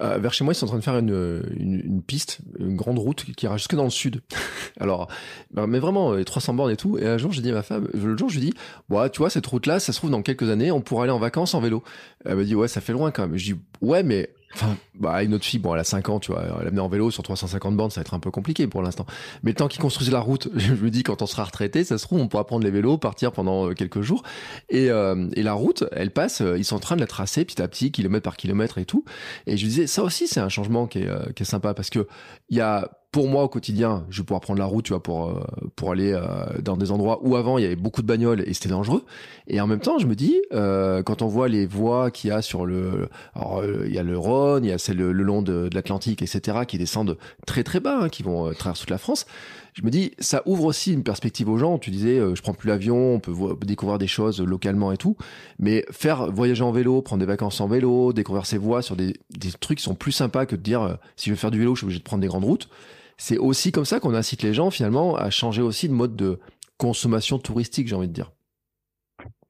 euh, 0.00 0.18
vers 0.18 0.32
chez 0.32 0.42
moi, 0.42 0.52
ils 0.52 0.56
sont 0.56 0.66
en 0.66 0.68
train 0.68 0.78
de 0.78 0.82
faire 0.82 0.98
une, 0.98 1.42
une, 1.56 1.80
une 1.84 2.02
piste, 2.02 2.38
une 2.58 2.74
grande 2.74 2.98
route 2.98 3.24
qui 3.36 3.46
ira 3.46 3.56
jusque 3.56 3.76
dans 3.76 3.84
le 3.84 3.90
sud. 3.90 4.20
Alors, 4.80 5.08
ben, 5.52 5.66
mais 5.68 5.78
vraiment, 5.78 6.22
300 6.22 6.54
bornes 6.54 6.72
et 6.72 6.76
tout. 6.76 6.98
Et 6.98 7.06
un 7.06 7.18
jour, 7.18 7.30
j'ai 7.30 7.42
dit 7.42 7.50
à 7.50 7.54
ma 7.54 7.62
femme, 7.62 7.88
le 7.94 8.16
jour, 8.16 8.28
je 8.30 8.40
lui 8.40 8.46
dis, 8.46 8.54
ouais, 8.90 9.08
tu 9.10 9.18
vois, 9.18 9.30
cette 9.30 9.46
route-là, 9.46 9.78
ça 9.78 9.92
se 9.92 9.98
trouve 9.98 10.10
dans 10.10 10.22
quelques 10.22 10.50
années, 10.50 10.72
on 10.72 10.80
pourra 10.80 11.04
aller 11.04 11.12
en 11.12 11.20
vacances 11.20 11.54
en 11.54 11.60
vélo. 11.60 11.84
Elle 12.24 12.36
me 12.36 12.44
dit, 12.44 12.56
ouais, 12.56 12.68
ça 12.68 12.80
fait 12.80 12.92
loin 12.92 13.12
quand 13.12 13.28
même. 13.28 13.36
Je 13.36 13.52
dis, 13.52 13.60
ouais, 13.80 14.02
mais 14.02 14.30
Enfin, 14.54 14.76
bah, 14.94 15.22
une 15.22 15.34
autre 15.34 15.44
fille, 15.44 15.58
bon, 15.58 15.74
elle 15.74 15.80
a 15.80 15.84
5 15.84 16.08
ans, 16.08 16.20
tu 16.20 16.32
vois, 16.32 16.44
elle 16.60 16.78
a 16.78 16.82
en 16.82 16.88
vélo 16.88 17.10
sur 17.10 17.22
350 17.22 17.76
bornes, 17.76 17.90
ça 17.90 18.00
va 18.00 18.02
être 18.02 18.14
un 18.14 18.20
peu 18.20 18.30
compliqué 18.30 18.66
pour 18.66 18.82
l'instant. 18.82 19.04
Mais 19.42 19.52
temps 19.52 19.68
qu'ils 19.68 19.80
construisent 19.80 20.12
la 20.12 20.20
route, 20.20 20.48
je 20.56 20.74
me 20.74 20.90
dis, 20.90 21.02
quand 21.02 21.22
on 21.22 21.26
sera 21.26 21.44
retraité, 21.44 21.84
ça 21.84 21.98
se 21.98 22.04
trouve, 22.04 22.20
on 22.20 22.28
pourra 22.28 22.46
prendre 22.46 22.64
les 22.64 22.70
vélos, 22.70 22.98
partir 22.98 23.32
pendant 23.32 23.68
euh, 23.68 23.74
quelques 23.74 24.02
jours. 24.02 24.22
Et, 24.68 24.90
euh, 24.90 25.28
et 25.34 25.42
la 25.42 25.54
route, 25.54 25.84
elle 25.92 26.12
passe, 26.12 26.40
euh, 26.40 26.56
ils 26.56 26.64
sont 26.64 26.76
en 26.76 26.80
train 26.80 26.94
de 26.94 27.00
la 27.00 27.06
tracer 27.06 27.44
petit 27.44 27.60
à 27.60 27.68
petit, 27.68 27.90
kilomètre 27.90 28.24
par 28.24 28.36
kilomètre 28.36 28.78
et 28.78 28.84
tout. 28.84 29.04
Et 29.46 29.56
je 29.56 29.66
disais, 29.66 29.86
ça 29.86 30.02
aussi, 30.02 30.28
c'est 30.28 30.40
un 30.40 30.48
changement 30.48 30.86
qui 30.86 31.00
est, 31.00 31.34
qui 31.34 31.42
est 31.42 31.46
sympa 31.46 31.74
parce 31.74 31.90
que 31.90 32.06
il 32.48 32.56
y 32.56 32.60
a 32.60 32.90
pour 33.14 33.28
moi 33.28 33.44
au 33.44 33.48
quotidien, 33.48 34.04
je 34.10 34.20
vais 34.20 34.26
pouvoir 34.26 34.40
prendre 34.40 34.58
la 34.58 34.64
route, 34.64 34.86
tu 34.86 34.92
vois, 34.92 35.00
pour 35.00 35.28
euh, 35.28 35.40
pour 35.76 35.92
aller 35.92 36.12
euh, 36.12 36.24
dans 36.60 36.76
des 36.76 36.90
endroits 36.90 37.20
où 37.22 37.36
avant 37.36 37.58
il 37.58 37.62
y 37.62 37.64
avait 37.64 37.76
beaucoup 37.76 38.02
de 38.02 38.08
bagnoles 38.08 38.42
et 38.44 38.52
c'était 38.54 38.70
dangereux. 38.70 39.04
Et 39.46 39.60
en 39.60 39.68
même 39.68 39.78
temps, 39.78 40.00
je 40.00 40.08
me 40.08 40.16
dis, 40.16 40.42
euh, 40.52 41.04
quand 41.04 41.22
on 41.22 41.28
voit 41.28 41.46
les 41.46 41.64
voies 41.64 42.10
qu'il 42.10 42.30
y 42.30 42.32
a 42.32 42.42
sur 42.42 42.66
le, 42.66 43.08
alors 43.36 43.62
il 43.86 43.94
y 43.94 43.98
a 43.98 44.02
le 44.02 44.18
Rhône, 44.18 44.64
il 44.64 44.70
y 44.70 44.72
a 44.72 44.78
celle 44.78 44.96
le, 44.96 45.12
long 45.12 45.42
de, 45.42 45.70
l'Atlantique, 45.72 46.22
etc., 46.22 46.58
qui 46.66 46.76
descendent 46.76 47.16
très 47.46 47.62
très 47.62 47.78
bas, 47.78 48.00
hein, 48.02 48.08
qui 48.08 48.24
vont 48.24 48.52
traverser 48.52 48.80
toute 48.80 48.90
la 48.90 48.98
France. 48.98 49.26
Je 49.74 49.84
me 49.84 49.90
dis, 49.90 50.10
ça 50.18 50.42
ouvre 50.44 50.64
aussi 50.64 50.92
une 50.92 51.04
perspective 51.04 51.48
aux 51.48 51.58
gens. 51.58 51.78
Tu 51.78 51.92
disais, 51.92 52.18
je 52.18 52.42
prends 52.42 52.54
plus 52.54 52.68
l'avion, 52.68 53.14
on 53.14 53.20
peut 53.20 53.32
découvrir 53.64 53.98
des 53.98 54.08
choses 54.08 54.40
localement 54.40 54.90
et 54.90 54.96
tout, 54.96 55.16
mais 55.60 55.84
faire 55.92 56.32
voyager 56.32 56.64
en 56.64 56.72
vélo, 56.72 57.00
prendre 57.00 57.20
des 57.20 57.26
vacances 57.26 57.60
en 57.60 57.68
vélo, 57.68 58.12
découvrir 58.12 58.44
ces 58.44 58.58
voies 58.58 58.82
sur 58.82 58.96
des, 58.96 59.14
des 59.30 59.52
trucs 59.52 59.78
qui 59.78 59.84
sont 59.84 59.94
plus 59.94 60.12
sympas 60.12 60.46
que 60.46 60.56
de 60.56 60.62
dire, 60.62 60.98
si 61.14 61.26
je 61.26 61.34
veux 61.34 61.38
faire 61.38 61.52
du 61.52 61.60
vélo, 61.60 61.76
je 61.76 61.80
suis 61.80 61.84
obligé 61.84 62.00
de 62.00 62.04
prendre 62.04 62.20
des 62.20 62.26
grandes 62.26 62.44
routes 62.44 62.68
c'est 63.16 63.38
aussi 63.38 63.72
comme 63.72 63.84
ça 63.84 64.00
qu'on 64.00 64.14
incite 64.14 64.42
les 64.42 64.54
gens 64.54 64.70
finalement 64.70 65.16
à 65.16 65.30
changer 65.30 65.62
aussi 65.62 65.88
de 65.88 65.94
mode 65.94 66.16
de 66.16 66.40
consommation 66.76 67.38
touristique, 67.38 67.88
j'ai 67.88 67.96
envie 67.96 68.08
de 68.08 68.12
dire. 68.12 68.32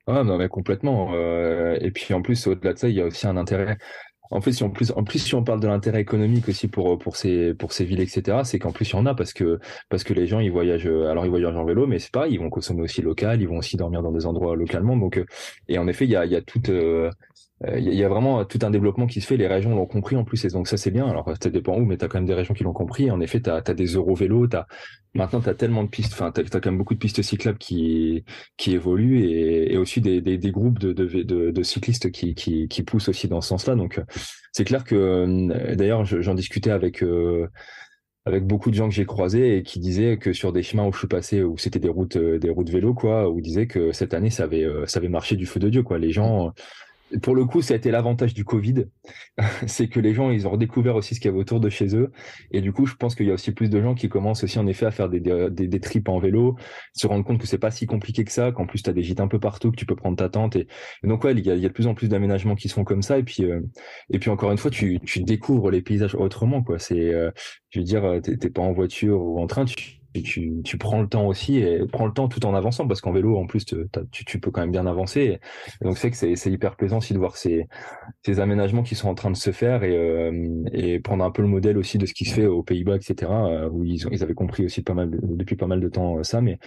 Ah 0.06 0.22
non 0.22 0.36
mais 0.36 0.48
complètement. 0.48 1.12
Euh, 1.14 1.78
et 1.80 1.90
puis 1.90 2.12
en 2.12 2.20
plus 2.22 2.46
au-delà 2.46 2.74
de 2.74 2.78
ça, 2.78 2.88
il 2.88 2.94
y 2.94 3.00
a 3.00 3.06
aussi 3.06 3.26
un 3.26 3.36
intérêt. 3.36 3.78
En 4.30 4.40
fait, 4.40 4.52
si 4.52 4.64
en 4.64 4.70
plus, 4.70 4.90
en 4.96 5.04
plus, 5.04 5.18
si 5.18 5.34
on 5.34 5.44
parle 5.44 5.60
de 5.60 5.68
l'intérêt 5.68 6.00
économique 6.00 6.48
aussi 6.48 6.68
pour 6.68 6.98
pour 6.98 7.16
ces 7.16 7.54
pour 7.54 7.72
ces 7.72 7.84
villes, 7.84 8.00
etc., 8.00 8.38
c'est 8.44 8.58
qu'en 8.58 8.72
plus 8.72 8.90
il 8.90 8.92
y 8.94 8.96
en 8.96 9.06
a 9.06 9.14
parce 9.14 9.32
que 9.32 9.60
parce 9.90 10.02
que 10.04 10.14
les 10.14 10.26
gens 10.26 10.40
ils 10.40 10.50
voyagent. 10.50 10.86
Alors 10.86 11.24
ils 11.24 11.30
voyagent 11.30 11.56
en 11.56 11.64
vélo, 11.64 11.86
mais 11.86 11.98
c'est 11.98 12.12
pas, 12.12 12.28
ils 12.28 12.38
vont 12.38 12.50
consommer 12.50 12.82
aussi 12.82 13.02
local, 13.02 13.40
ils 13.40 13.48
vont 13.48 13.58
aussi 13.58 13.76
dormir 13.76 14.02
dans 14.02 14.12
des 14.12 14.26
endroits 14.26 14.56
localement. 14.56 14.96
Donc 14.96 15.18
euh, 15.18 15.26
et 15.68 15.78
en 15.78 15.86
effet, 15.88 16.04
il 16.04 16.10
y 16.10 16.16
a 16.16 16.24
il 16.24 16.32
y 16.32 16.36
a 16.36 16.42
toute 16.42 16.68
euh, 16.70 17.10
il 17.62 17.70
euh, 17.70 17.78
y, 17.78 18.02
a 18.02 18.08
vraiment 18.08 18.44
tout 18.44 18.58
un 18.62 18.70
développement 18.70 19.06
qui 19.06 19.20
se 19.20 19.26
fait. 19.26 19.36
Les 19.36 19.46
régions 19.46 19.74
l'ont 19.74 19.86
compris 19.86 20.16
en 20.16 20.24
plus, 20.24 20.44
et 20.44 20.48
donc 20.48 20.66
ça 20.66 20.76
c'est 20.76 20.90
bien. 20.90 21.06
Alors 21.06 21.32
ça 21.40 21.50
dépend 21.50 21.76
où, 21.76 21.84
mais 21.84 21.96
tu 21.96 22.04
as 22.04 22.08
quand 22.08 22.18
même 22.18 22.26
des 22.26 22.34
régions 22.34 22.52
qui 22.52 22.64
l'ont 22.64 22.72
compris. 22.72 23.10
En 23.12 23.20
effet, 23.20 23.40
tu 23.40 23.48
as, 23.48 23.60
des 23.62 23.86
euro 23.94 24.14
vélos. 24.14 24.48
As... 24.54 24.66
Maintenant, 25.14 25.40
tu 25.40 25.48
as 25.48 25.54
tellement 25.54 25.84
de 25.84 25.88
pistes. 25.88 26.12
Enfin, 26.12 26.32
tu 26.32 26.40
as, 26.40 26.44
quand 26.44 26.66
même 26.66 26.78
beaucoup 26.78 26.94
de 26.94 26.98
pistes 26.98 27.22
cyclables 27.22 27.58
qui 27.58 28.24
qui 28.56 28.72
évoluent 28.72 29.24
et, 29.24 29.72
et 29.74 29.76
aussi 29.76 30.00
des, 30.00 30.20
des, 30.20 30.36
des, 30.36 30.50
groupes 30.50 30.80
de, 30.80 30.92
de, 30.92 31.50
de, 31.50 31.62
cyclistes 31.62 32.10
qui, 32.10 32.34
qui, 32.34 32.66
qui 32.66 32.82
poussent 32.82 33.08
aussi 33.08 33.28
dans 33.28 33.40
ce 33.40 33.48
sens-là. 33.50 33.76
Donc 33.76 34.00
c'est 34.52 34.64
clair 34.64 34.82
que 34.82 34.96
euh, 34.96 35.74
d'ailleurs 35.76 36.04
j'en 36.04 36.34
discutais 36.34 36.70
avec. 36.70 37.02
Euh, 37.02 37.48
avec 38.26 38.46
beaucoup 38.46 38.70
de 38.70 38.74
gens 38.74 38.88
que 38.88 38.94
j'ai 38.94 39.04
croisés 39.04 39.58
et 39.58 39.62
qui 39.62 39.78
disaient 39.78 40.16
que 40.16 40.32
sur 40.32 40.50
des 40.50 40.62
chemins 40.62 40.86
où 40.86 40.92
je 40.94 40.98
suis 40.98 41.06
passé, 41.06 41.42
où 41.42 41.58
c'était 41.58 41.78
des 41.78 41.90
routes, 41.90 42.16
des 42.16 42.48
routes 42.48 42.70
vélo, 42.70 42.94
quoi, 42.94 43.28
où 43.28 43.42
disaient 43.42 43.66
que 43.66 43.92
cette 43.92 44.14
année, 44.14 44.30
ça 44.30 44.44
avait, 44.44 44.66
ça 44.86 44.98
avait 44.98 45.10
marché 45.10 45.36
du 45.36 45.44
feu 45.44 45.60
de 45.60 45.68
Dieu, 45.68 45.82
quoi. 45.82 45.98
Les 45.98 46.10
gens, 46.10 46.54
pour 47.22 47.34
le 47.34 47.44
coup, 47.44 47.62
ça 47.62 47.74
a 47.74 47.76
été 47.76 47.90
l'avantage 47.90 48.34
du 48.34 48.44
Covid, 48.44 48.86
c'est 49.66 49.88
que 49.88 50.00
les 50.00 50.14
gens, 50.14 50.30
ils 50.30 50.46
ont 50.46 50.50
redécouvert 50.50 50.96
aussi 50.96 51.14
ce 51.14 51.20
qu'il 51.20 51.28
y 51.28 51.32
avait 51.32 51.40
autour 51.40 51.60
de 51.60 51.68
chez 51.68 51.94
eux. 51.96 52.10
Et 52.50 52.60
du 52.60 52.72
coup, 52.72 52.86
je 52.86 52.94
pense 52.94 53.14
qu'il 53.14 53.26
y 53.26 53.30
a 53.30 53.34
aussi 53.34 53.52
plus 53.52 53.70
de 53.70 53.80
gens 53.80 53.94
qui 53.94 54.08
commencent 54.08 54.44
aussi 54.44 54.58
en 54.58 54.66
effet 54.66 54.86
à 54.86 54.90
faire 54.90 55.08
des, 55.08 55.20
des, 55.20 55.50
des, 55.50 55.80
trips 55.80 56.08
en 56.08 56.18
vélo, 56.18 56.56
se 56.94 57.06
rendre 57.06 57.24
compte 57.24 57.38
que 57.38 57.46
c'est 57.46 57.58
pas 57.58 57.70
si 57.70 57.86
compliqué 57.86 58.24
que 58.24 58.32
ça, 58.32 58.52
qu'en 58.52 58.66
plus 58.66 58.82
tu 58.82 58.90
as 58.90 58.92
des 58.92 59.02
gîtes 59.02 59.20
un 59.20 59.28
peu 59.28 59.38
partout, 59.38 59.70
que 59.70 59.76
tu 59.76 59.86
peux 59.86 59.96
prendre 59.96 60.16
ta 60.16 60.28
tente. 60.28 60.56
Et, 60.56 60.66
donc 61.02 61.24
ouais, 61.24 61.32
il 61.32 61.46
y, 61.46 61.50
a, 61.50 61.56
de 61.56 61.68
plus 61.68 61.86
en 61.86 61.94
plus 61.94 62.08
d'aménagements 62.08 62.54
qui 62.54 62.68
sont 62.68 62.84
comme 62.84 63.02
ça. 63.02 63.18
Et 63.18 63.22
puis, 63.22 63.44
euh, 63.44 63.60
et 64.10 64.18
puis 64.18 64.30
encore 64.30 64.50
une 64.50 64.58
fois, 64.58 64.70
tu, 64.70 64.98
tu 65.00 65.22
découvres 65.22 65.70
les 65.70 65.82
paysages 65.82 66.14
autrement. 66.14 66.62
quoi. 66.62 66.78
C'est, 66.78 67.14
euh, 67.14 67.30
je 67.70 67.80
veux 67.80 67.84
dire, 67.84 68.20
t'es 68.22 68.50
pas 68.50 68.62
en 68.62 68.72
voiture 68.72 69.20
ou 69.20 69.40
en 69.40 69.46
train, 69.46 69.64
tu, 70.22 70.60
tu, 70.64 70.78
prends 70.78 71.00
le 71.00 71.08
temps 71.08 71.26
aussi 71.26 71.58
et 71.58 71.80
prends 71.90 72.06
le 72.06 72.12
temps 72.12 72.28
tout 72.28 72.44
en 72.46 72.54
avançant 72.54 72.86
parce 72.86 73.00
qu'en 73.00 73.12
vélo 73.12 73.36
en 73.36 73.46
plus 73.46 73.64
tu, 73.64 73.76
tu, 74.10 74.40
peux 74.40 74.50
quand 74.50 74.60
même 74.60 74.70
bien 74.70 74.86
avancer. 74.86 75.40
Et 75.80 75.84
donc 75.84 75.98
c'est 75.98 76.10
que 76.10 76.16
c'est 76.16 76.50
hyper 76.50 76.76
plaisant 76.76 76.98
aussi 76.98 77.14
de 77.14 77.18
voir 77.18 77.36
ces, 77.36 77.66
ces 78.22 78.40
aménagements 78.40 78.82
qui 78.82 78.94
sont 78.94 79.08
en 79.08 79.14
train 79.14 79.30
de 79.30 79.36
se 79.36 79.50
faire 79.50 79.84
et, 79.84 79.96
euh, 79.96 80.64
et 80.72 81.00
prendre 81.00 81.24
un 81.24 81.30
peu 81.30 81.42
le 81.42 81.48
modèle 81.48 81.78
aussi 81.78 81.98
de 81.98 82.06
ce 82.06 82.14
qui 82.14 82.24
se 82.24 82.34
fait 82.34 82.46
aux 82.46 82.62
Pays-Bas 82.62 82.96
etc 82.96 83.30
euh, 83.30 83.68
où 83.70 83.84
ils, 83.84 84.04
ils 84.10 84.22
avaient 84.22 84.34
compris 84.34 84.64
aussi 84.64 84.82
pas 84.82 84.94
mal 84.94 85.10
depuis 85.10 85.56
pas 85.56 85.66
mal 85.66 85.80
de 85.80 85.88
temps 85.88 86.18
euh, 86.18 86.22
ça. 86.22 86.40
Mais 86.40 86.58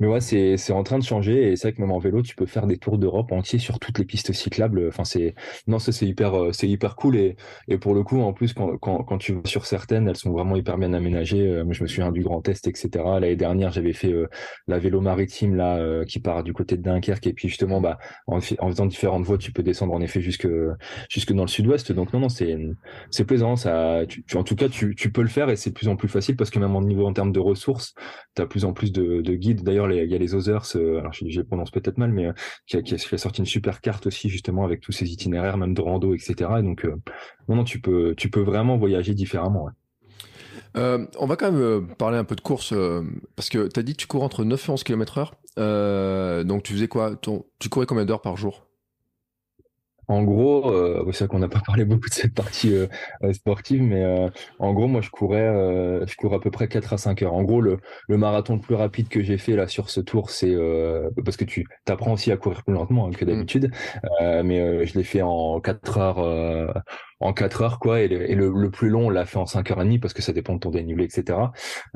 mais 0.00 0.06
ouais, 0.06 0.20
c'est 0.20 0.56
c'est 0.56 0.72
en 0.72 0.84
train 0.84 0.98
de 0.98 1.04
changer 1.04 1.50
et 1.50 1.56
c'est 1.56 1.68
vrai 1.68 1.72
que 1.76 1.80
même 1.80 1.90
en 1.90 1.98
vélo, 1.98 2.22
tu 2.22 2.36
peux 2.36 2.46
faire 2.46 2.66
des 2.66 2.78
tours 2.78 2.98
d'Europe 2.98 3.32
entiers 3.32 3.58
sur 3.58 3.80
toutes 3.80 3.98
les 3.98 4.04
pistes 4.04 4.32
cyclables. 4.32 4.86
Enfin, 4.88 5.04
c'est 5.04 5.34
non, 5.66 5.78
ça 5.80 5.90
c'est 5.90 6.06
hyper 6.06 6.34
euh, 6.34 6.52
c'est 6.52 6.68
hyper 6.68 6.94
cool 6.94 7.16
et 7.16 7.36
et 7.66 7.78
pour 7.78 7.94
le 7.94 8.04
coup, 8.04 8.20
en 8.20 8.32
plus 8.32 8.52
quand 8.52 8.76
quand 8.78 9.02
quand 9.02 9.18
tu 9.18 9.34
vas 9.34 9.40
sur 9.44 9.66
certaines, 9.66 10.08
elles 10.08 10.16
sont 10.16 10.30
vraiment 10.30 10.54
hyper 10.54 10.78
bien 10.78 10.92
aménagées. 10.92 11.46
Euh, 11.48 11.64
je 11.70 11.82
me 11.82 11.88
souviens 11.88 12.12
du 12.12 12.22
Grand 12.22 12.46
Est, 12.48 12.66
etc. 12.68 12.90
L'année 13.20 13.36
dernière, 13.36 13.72
j'avais 13.72 13.92
fait 13.92 14.12
euh, 14.12 14.28
la 14.68 14.78
vélo 14.78 15.00
maritime 15.00 15.56
là 15.56 16.04
qui 16.04 16.20
part 16.20 16.44
du 16.44 16.52
côté 16.52 16.76
de 16.76 16.82
Dunkerque 16.82 17.26
et 17.26 17.32
puis 17.32 17.48
justement 17.48 17.80
bah 17.80 17.98
en, 18.26 18.40
faisant 18.40 18.86
différentes 18.86 19.24
voies, 19.24 19.38
tu 19.38 19.52
peux 19.52 19.62
descendre 19.62 19.94
en 19.94 20.00
effet 20.00 20.20
jusque 20.20 20.48
jusque 21.10 21.32
dans 21.32 21.42
le 21.42 21.48
sud-ouest. 21.48 21.92
Donc 21.92 22.12
non 22.12 22.20
non, 22.20 22.28
c'est 22.28 22.56
c'est 23.10 23.24
plaisant. 23.24 23.56
Ça, 23.56 24.02
tu, 24.08 24.22
en 24.36 24.44
tout 24.44 24.54
cas, 24.56 24.68
tu 24.68 24.94
tu 24.94 25.10
peux 25.10 25.22
le 25.22 25.28
faire 25.28 25.50
et 25.50 25.56
c'est 25.56 25.70
de 25.70 25.74
plus 25.74 25.88
en 25.88 25.96
plus 25.96 26.08
facile 26.08 26.36
parce 26.36 26.50
que 26.50 26.58
même 26.58 26.76
en 26.76 26.82
niveau 26.82 27.06
en 27.06 27.12
termes 27.12 27.32
de 27.32 27.40
ressources, 27.40 27.94
tu 28.36 28.42
as 28.42 28.46
plus 28.46 28.64
en 28.64 28.72
plus 28.72 28.92
de, 28.92 29.22
de 29.22 29.34
guides. 29.34 29.62
D'ailleurs 29.64 29.87
il 29.92 30.10
y 30.10 30.14
a 30.14 30.18
les 30.18 30.34
Others, 30.34 30.76
euh, 30.76 30.98
alors 30.98 31.12
je, 31.12 31.28
je 31.28 31.40
prononce 31.42 31.70
peut-être 31.70 31.98
mal, 31.98 32.12
mais 32.12 32.26
euh, 32.26 32.32
qui, 32.66 32.76
a, 32.76 33.18
sorti 33.18 33.40
une 33.40 33.46
super 33.46 33.80
carte 33.80 34.06
aussi 34.06 34.28
justement 34.28 34.64
avec 34.64 34.80
tous 34.80 34.92
ces 34.92 35.10
itinéraires, 35.10 35.56
même 35.56 35.74
de 35.74 35.80
rando, 35.80 36.14
etc. 36.14 36.34
Et 36.58 36.62
donc, 36.62 36.84
euh, 36.84 36.96
non, 37.48 37.56
non, 37.56 37.64
tu 37.64 37.80
peux, 37.80 38.14
tu 38.16 38.30
peux 38.30 38.42
vraiment 38.42 38.76
voyager 38.76 39.14
différemment. 39.14 39.68
on 40.74 41.26
va 41.26 41.36
quand 41.36 41.50
même 41.50 41.88
parler 41.96 42.18
un 42.18 42.24
peu 42.24 42.36
de 42.36 42.40
course 42.40 42.74
parce 43.34 43.48
que 43.48 43.68
tu 43.68 43.80
as 43.80 43.82
dit 43.82 43.92
que 43.92 43.98
tu 43.98 44.06
cours 44.06 44.22
entre 44.22 44.44
9 44.44 44.68
et 44.68 44.72
11 44.72 44.84
km 44.84 45.18
heure. 45.18 46.44
donc 46.44 46.62
tu 46.62 46.72
faisais 46.72 46.88
quoi? 46.88 47.16
Tu 47.58 47.68
courais 47.68 47.86
combien 47.86 48.04
d'heures 48.04 48.22
par 48.22 48.36
jour? 48.36 48.67
En 50.08 50.22
gros, 50.22 50.72
euh, 50.72 51.04
c'est 51.12 51.24
vrai 51.24 51.28
qu'on 51.28 51.38
n'a 51.38 51.48
pas 51.48 51.60
parlé 51.66 51.84
beaucoup 51.84 52.08
de 52.08 52.14
cette 52.14 52.34
partie 52.34 52.74
euh, 52.74 52.86
euh, 53.22 53.32
sportive, 53.32 53.82
mais 53.82 54.02
euh, 54.02 54.28
en 54.58 54.72
gros, 54.72 54.88
moi, 54.88 55.02
je 55.02 55.10
courais, 55.10 55.48
je 56.06 56.16
cours 56.16 56.34
à 56.34 56.40
peu 56.40 56.50
près 56.50 56.68
4 56.68 56.94
à 56.94 56.98
5 56.98 57.22
heures. 57.22 57.34
En 57.34 57.42
gros, 57.42 57.60
le, 57.60 57.78
le 58.08 58.16
marathon 58.16 58.54
le 58.54 58.60
plus 58.60 58.74
rapide 58.74 59.08
que 59.08 59.22
j'ai 59.22 59.38
fait 59.38 59.54
là 59.54 59.68
sur 59.68 59.90
ce 59.90 60.00
tour, 60.00 60.30
c'est 60.30 60.56
parce 61.24 61.36
que 61.36 61.44
tu 61.44 61.66
apprends 61.86 62.12
aussi 62.12 62.32
à 62.32 62.36
courir 62.36 62.64
plus 62.64 62.74
lentement 62.74 63.06
hein, 63.06 63.10
que 63.10 63.24
mmh. 63.24 63.28
d'habitude, 63.28 63.70
mais 64.20 64.86
je 64.86 64.94
l'ai 64.94 65.04
fait 65.04 65.22
en 65.22 65.60
4 65.60 65.98
heures. 65.98 66.84
en 67.20 67.32
4 67.32 67.62
heures 67.62 67.78
quoi 67.80 68.00
et 68.00 68.08
le, 68.08 68.30
et 68.30 68.34
le, 68.34 68.70
plus 68.70 68.88
long 68.88 69.06
on 69.06 69.10
l'a 69.10 69.26
fait 69.26 69.38
en 69.38 69.46
5 69.46 69.70
heures 69.72 69.80
et 69.80 69.84
demie 69.84 69.98
parce 69.98 70.14
que 70.14 70.22
ça 70.22 70.32
dépend 70.32 70.54
de 70.54 70.60
ton 70.60 70.70
dénivelé 70.70 71.04
etc 71.04 71.38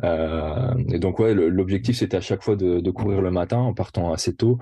et 0.03 0.99
donc 0.99 1.21
ouais 1.21 1.33
l'objectif 1.33 1.97
c'était 1.99 2.17
à 2.17 2.21
chaque 2.21 2.43
fois 2.43 2.57
de, 2.57 2.81
de 2.81 2.91
courir 2.91 3.21
le 3.21 3.31
matin 3.31 3.59
en 3.59 3.73
partant 3.73 4.13
assez 4.13 4.35
tôt 4.35 4.59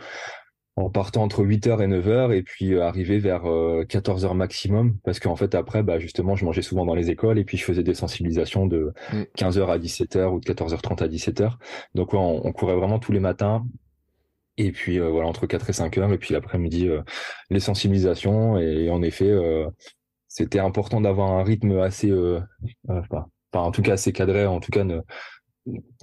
en 0.77 0.91
partant 0.91 1.23
entre 1.23 1.45
8h 1.45 1.83
et 1.83 1.89
9h 1.89 2.35
et 2.35 2.43
puis 2.43 2.75
euh, 2.75 2.85
arriver 2.85 3.19
vers 3.19 3.43
14h 3.43 4.31
euh, 4.31 4.35
maximum. 4.35 4.97
Parce 5.05 5.21
qu'en 5.21 5.37
fait 5.37 5.55
après 5.55 5.83
bah 5.83 5.99
justement 5.99 6.37
je 6.37 6.45
mangeais 6.45 6.63
souvent 6.63 6.87
dans 6.87 6.95
les 6.95 7.11
écoles 7.11 7.39
et 7.39 7.45
puis 7.45 7.57
je 7.57 7.65
faisais 7.65 7.83
des 7.83 7.95
sensibilisations 7.95 8.67
de 8.67 8.93
15h 9.37 9.67
mm. 9.67 9.71
à 9.71 9.79
17h 9.79 10.27
ou 10.27 10.41
de 10.41 10.47
14h30 10.47 11.03
à 11.03 11.09
17h 11.09 11.53
donc 11.95 12.15
on, 12.15 12.53
courait 12.53 12.77
vraiment 12.77 12.99
tous 12.99 13.13
les 13.13 13.21
matins. 13.21 13.65
Et 14.57 14.73
puis 14.73 14.99
euh, 14.99 15.09
voilà 15.09 15.29
entre 15.29 15.47
4 15.47 15.71
et 15.71 15.73
5 15.73 15.99
heures. 15.99 16.13
Et 16.13 16.19
puis 16.19 16.35
l'après-midi 16.35 16.89
les 17.51 17.61
sensibilisations. 17.61 18.59
Et, 18.59 18.91
en 18.91 19.03
effet 19.03 19.33
c'était 20.29 20.61
important 20.61 21.01
d'avoir 21.01 21.33
un 21.33 21.43
rythme 21.43 21.79
assez 21.81 22.13
enfin, 22.89 23.27
en 23.53 23.71
tout 23.73 23.83
cas 23.83 23.95
assez 23.95 24.13
cadré 24.13 24.47
en 24.47 24.61
tout 24.61 24.71
cas 24.71 24.85
ne, 24.85 25.01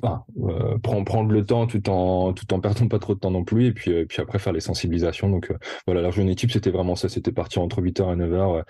euh, 0.04 0.78
prendre, 0.80 1.32
le 1.32 1.46
temps 1.46 1.66
tout 1.66 1.90
en 1.90 2.34
tout 2.34 2.54
en 2.54 2.60
perdant 2.60 2.88
pas 2.88 3.00
trop 3.00 3.16
de 3.16 3.20
temps 3.20 3.32
non 3.32 3.44
plus 3.44 3.68
et 3.68 3.72
puis 3.74 3.92
euh, 3.92 4.06
puis 4.06 4.22
après 4.22 4.40
faire 4.40 4.54
les 4.54 4.60
sensibilisations. 4.60 5.30
Donc 5.30 5.52
euh, 5.52 5.58
voilà 5.86 6.02
la 6.02 6.12
journée 6.12 6.36
type 6.36 6.52
c'était 6.52 6.72
vraiment 6.72 6.96
ça. 6.96 7.10
C'était 7.10 7.32
parti 7.32 7.60
entre 7.60 7.82
8h 7.82 8.14
et 8.14 8.16
9h 8.16 8.64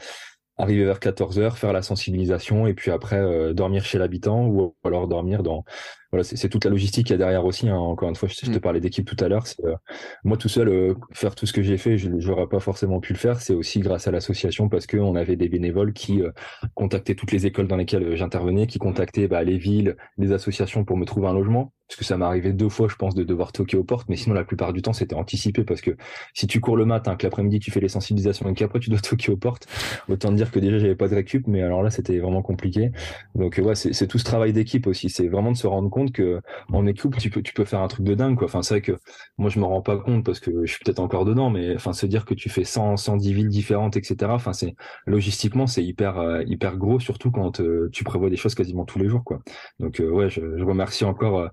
arriver 0.57 0.85
vers 0.85 0.99
14h 0.99 1.55
faire 1.55 1.73
la 1.73 1.81
sensibilisation 1.81 2.67
et 2.67 2.73
puis 2.73 2.91
après 2.91 3.53
dormir 3.53 3.85
chez 3.85 3.97
l'habitant 3.97 4.45
ou 4.47 4.75
alors 4.83 5.07
dormir 5.07 5.43
dans 5.43 5.63
voilà, 6.11 6.23
c'est 6.23 6.47
toute 6.47 6.63
la 6.63 6.71
logistique 6.71 7.07
qu'il 7.07 7.13
y 7.13 7.15
a 7.15 7.17
derrière 7.17 7.45
aussi. 7.45 7.67
Hein. 7.67 7.75
Encore 7.75 8.07
une 8.07 8.15
fois, 8.15 8.29
je, 8.29 8.35
te 8.35 8.49
mm. 8.49 8.59
parlais 8.59 8.79
d'équipe 8.79 9.05
tout 9.05 9.21
à 9.23 9.27
l'heure. 9.27 9.45
Euh, 9.65 9.75
moi 10.23 10.37
tout 10.37 10.47
seul, 10.47 10.69
euh, 10.69 10.95
faire 11.13 11.35
tout 11.35 11.45
ce 11.45 11.53
que 11.53 11.61
j'ai 11.61 11.77
fait, 11.77 11.97
je 11.97 12.09
n'aurais 12.09 12.47
pas 12.47 12.59
forcément 12.59 13.01
pu 13.01 13.13
le 13.13 13.19
faire. 13.19 13.41
C'est 13.41 13.53
aussi 13.53 13.79
grâce 13.81 14.07
à 14.07 14.11
l'association 14.11 14.69
parce 14.69 14.87
qu'on 14.87 15.15
avait 15.15 15.35
des 15.35 15.49
bénévoles 15.49 15.93
qui 15.93 16.21
euh, 16.21 16.31
contactaient 16.75 17.15
toutes 17.15 17.31
les 17.31 17.45
écoles 17.45 17.67
dans 17.67 17.75
lesquelles 17.75 18.15
j'intervenais, 18.15 18.67
qui 18.67 18.79
contactaient 18.79 19.27
bah, 19.27 19.43
les 19.43 19.57
villes, 19.57 19.97
les 20.17 20.31
associations 20.31 20.85
pour 20.85 20.95
me 20.97 21.05
trouver 21.05 21.27
un 21.27 21.33
logement. 21.33 21.73
Parce 21.87 21.97
que 21.97 22.05
ça 22.05 22.17
m'est 22.17 22.25
arrivé 22.25 22.53
deux 22.53 22.69
fois, 22.69 22.87
je 22.87 22.95
pense, 22.95 23.15
de 23.15 23.23
devoir 23.23 23.51
toquer 23.51 23.77
aux 23.77 23.83
portes, 23.83 24.09
mais 24.09 24.15
sinon 24.15 24.35
la 24.35 24.43
plupart 24.43 24.73
du 24.73 24.81
temps 24.81 24.93
c'était 24.93 25.15
anticipé 25.15 25.63
parce 25.63 25.81
que 25.81 25.91
si 26.33 26.47
tu 26.47 26.59
cours 26.59 26.77
le 26.77 26.85
matin, 26.85 27.15
que 27.15 27.25
l'après-midi 27.25 27.59
tu 27.59 27.71
fais 27.71 27.79
les 27.79 27.89
sensibilisations 27.89 28.49
et 28.49 28.53
qu'après 28.53 28.79
tu 28.79 28.89
dois 28.89 28.99
toquer 29.01 29.31
aux 29.31 29.37
portes, 29.37 29.67
autant 30.09 30.29
te 30.29 30.35
dire 30.35 30.51
que 30.51 30.59
déjà 30.59 30.79
j'avais 30.79 30.95
pas 30.95 31.07
de 31.07 31.15
récup, 31.15 31.47
mais 31.47 31.61
alors 31.61 31.83
là 31.83 31.89
c'était 31.89 32.17
vraiment 32.19 32.41
compliqué. 32.41 32.91
Donc 33.35 33.59
ouais, 33.63 33.75
c'est 33.75 34.07
tout 34.07 34.17
ce 34.17 34.23
travail 34.23 34.53
d'équipe 34.53 34.87
aussi. 34.87 35.09
C'est 35.09 35.27
vraiment 35.27 35.51
de 35.51 35.57
se 35.57 35.67
rendre 35.67 35.89
compte 35.89 36.11
que 36.11 36.41
en 36.71 36.85
équipe, 36.85 37.17
tu 37.17 37.29
peux, 37.29 37.41
tu 37.41 37.53
peux 37.53 37.65
faire 37.65 37.81
un 37.81 37.87
truc 37.87 38.05
de 38.05 38.15
dingue, 38.15 38.37
quoi. 38.37 38.45
Enfin, 38.45 38.61
c'est 38.61 38.75
vrai 38.75 38.81
que 38.81 38.97
moi, 39.37 39.49
je 39.49 39.59
me 39.59 39.65
rends 39.65 39.81
pas 39.81 39.97
compte 39.97 40.25
parce 40.25 40.39
que 40.39 40.65
je 40.65 40.71
suis 40.71 40.83
peut-être 40.83 40.99
encore 40.99 41.25
dedans, 41.25 41.49
mais 41.49 41.75
enfin, 41.75 41.93
se 41.93 42.05
dire 42.05 42.25
que 42.25 42.33
tu 42.33 42.49
fais 42.49 42.63
100, 42.63 42.97
110 42.97 43.33
villes 43.33 43.49
différentes, 43.49 43.97
etc. 43.97 44.31
Enfin, 44.33 44.53
c'est, 44.53 44.75
logistiquement, 45.05 45.67
c'est 45.67 45.83
hyper, 45.83 46.17
euh, 46.19 46.43
hyper 46.45 46.77
gros, 46.77 46.99
surtout 46.99 47.31
quand 47.31 47.61
euh, 47.61 47.89
tu 47.91 48.03
prévois 48.03 48.29
des 48.29 48.37
choses 48.37 48.55
quasiment 48.55 48.85
tous 48.85 48.99
les 48.99 49.09
jours, 49.09 49.23
quoi. 49.23 49.39
Donc, 49.79 49.99
euh, 49.99 50.09
ouais, 50.09 50.29
je, 50.29 50.41
remercie 50.67 51.05
encore 51.05 51.49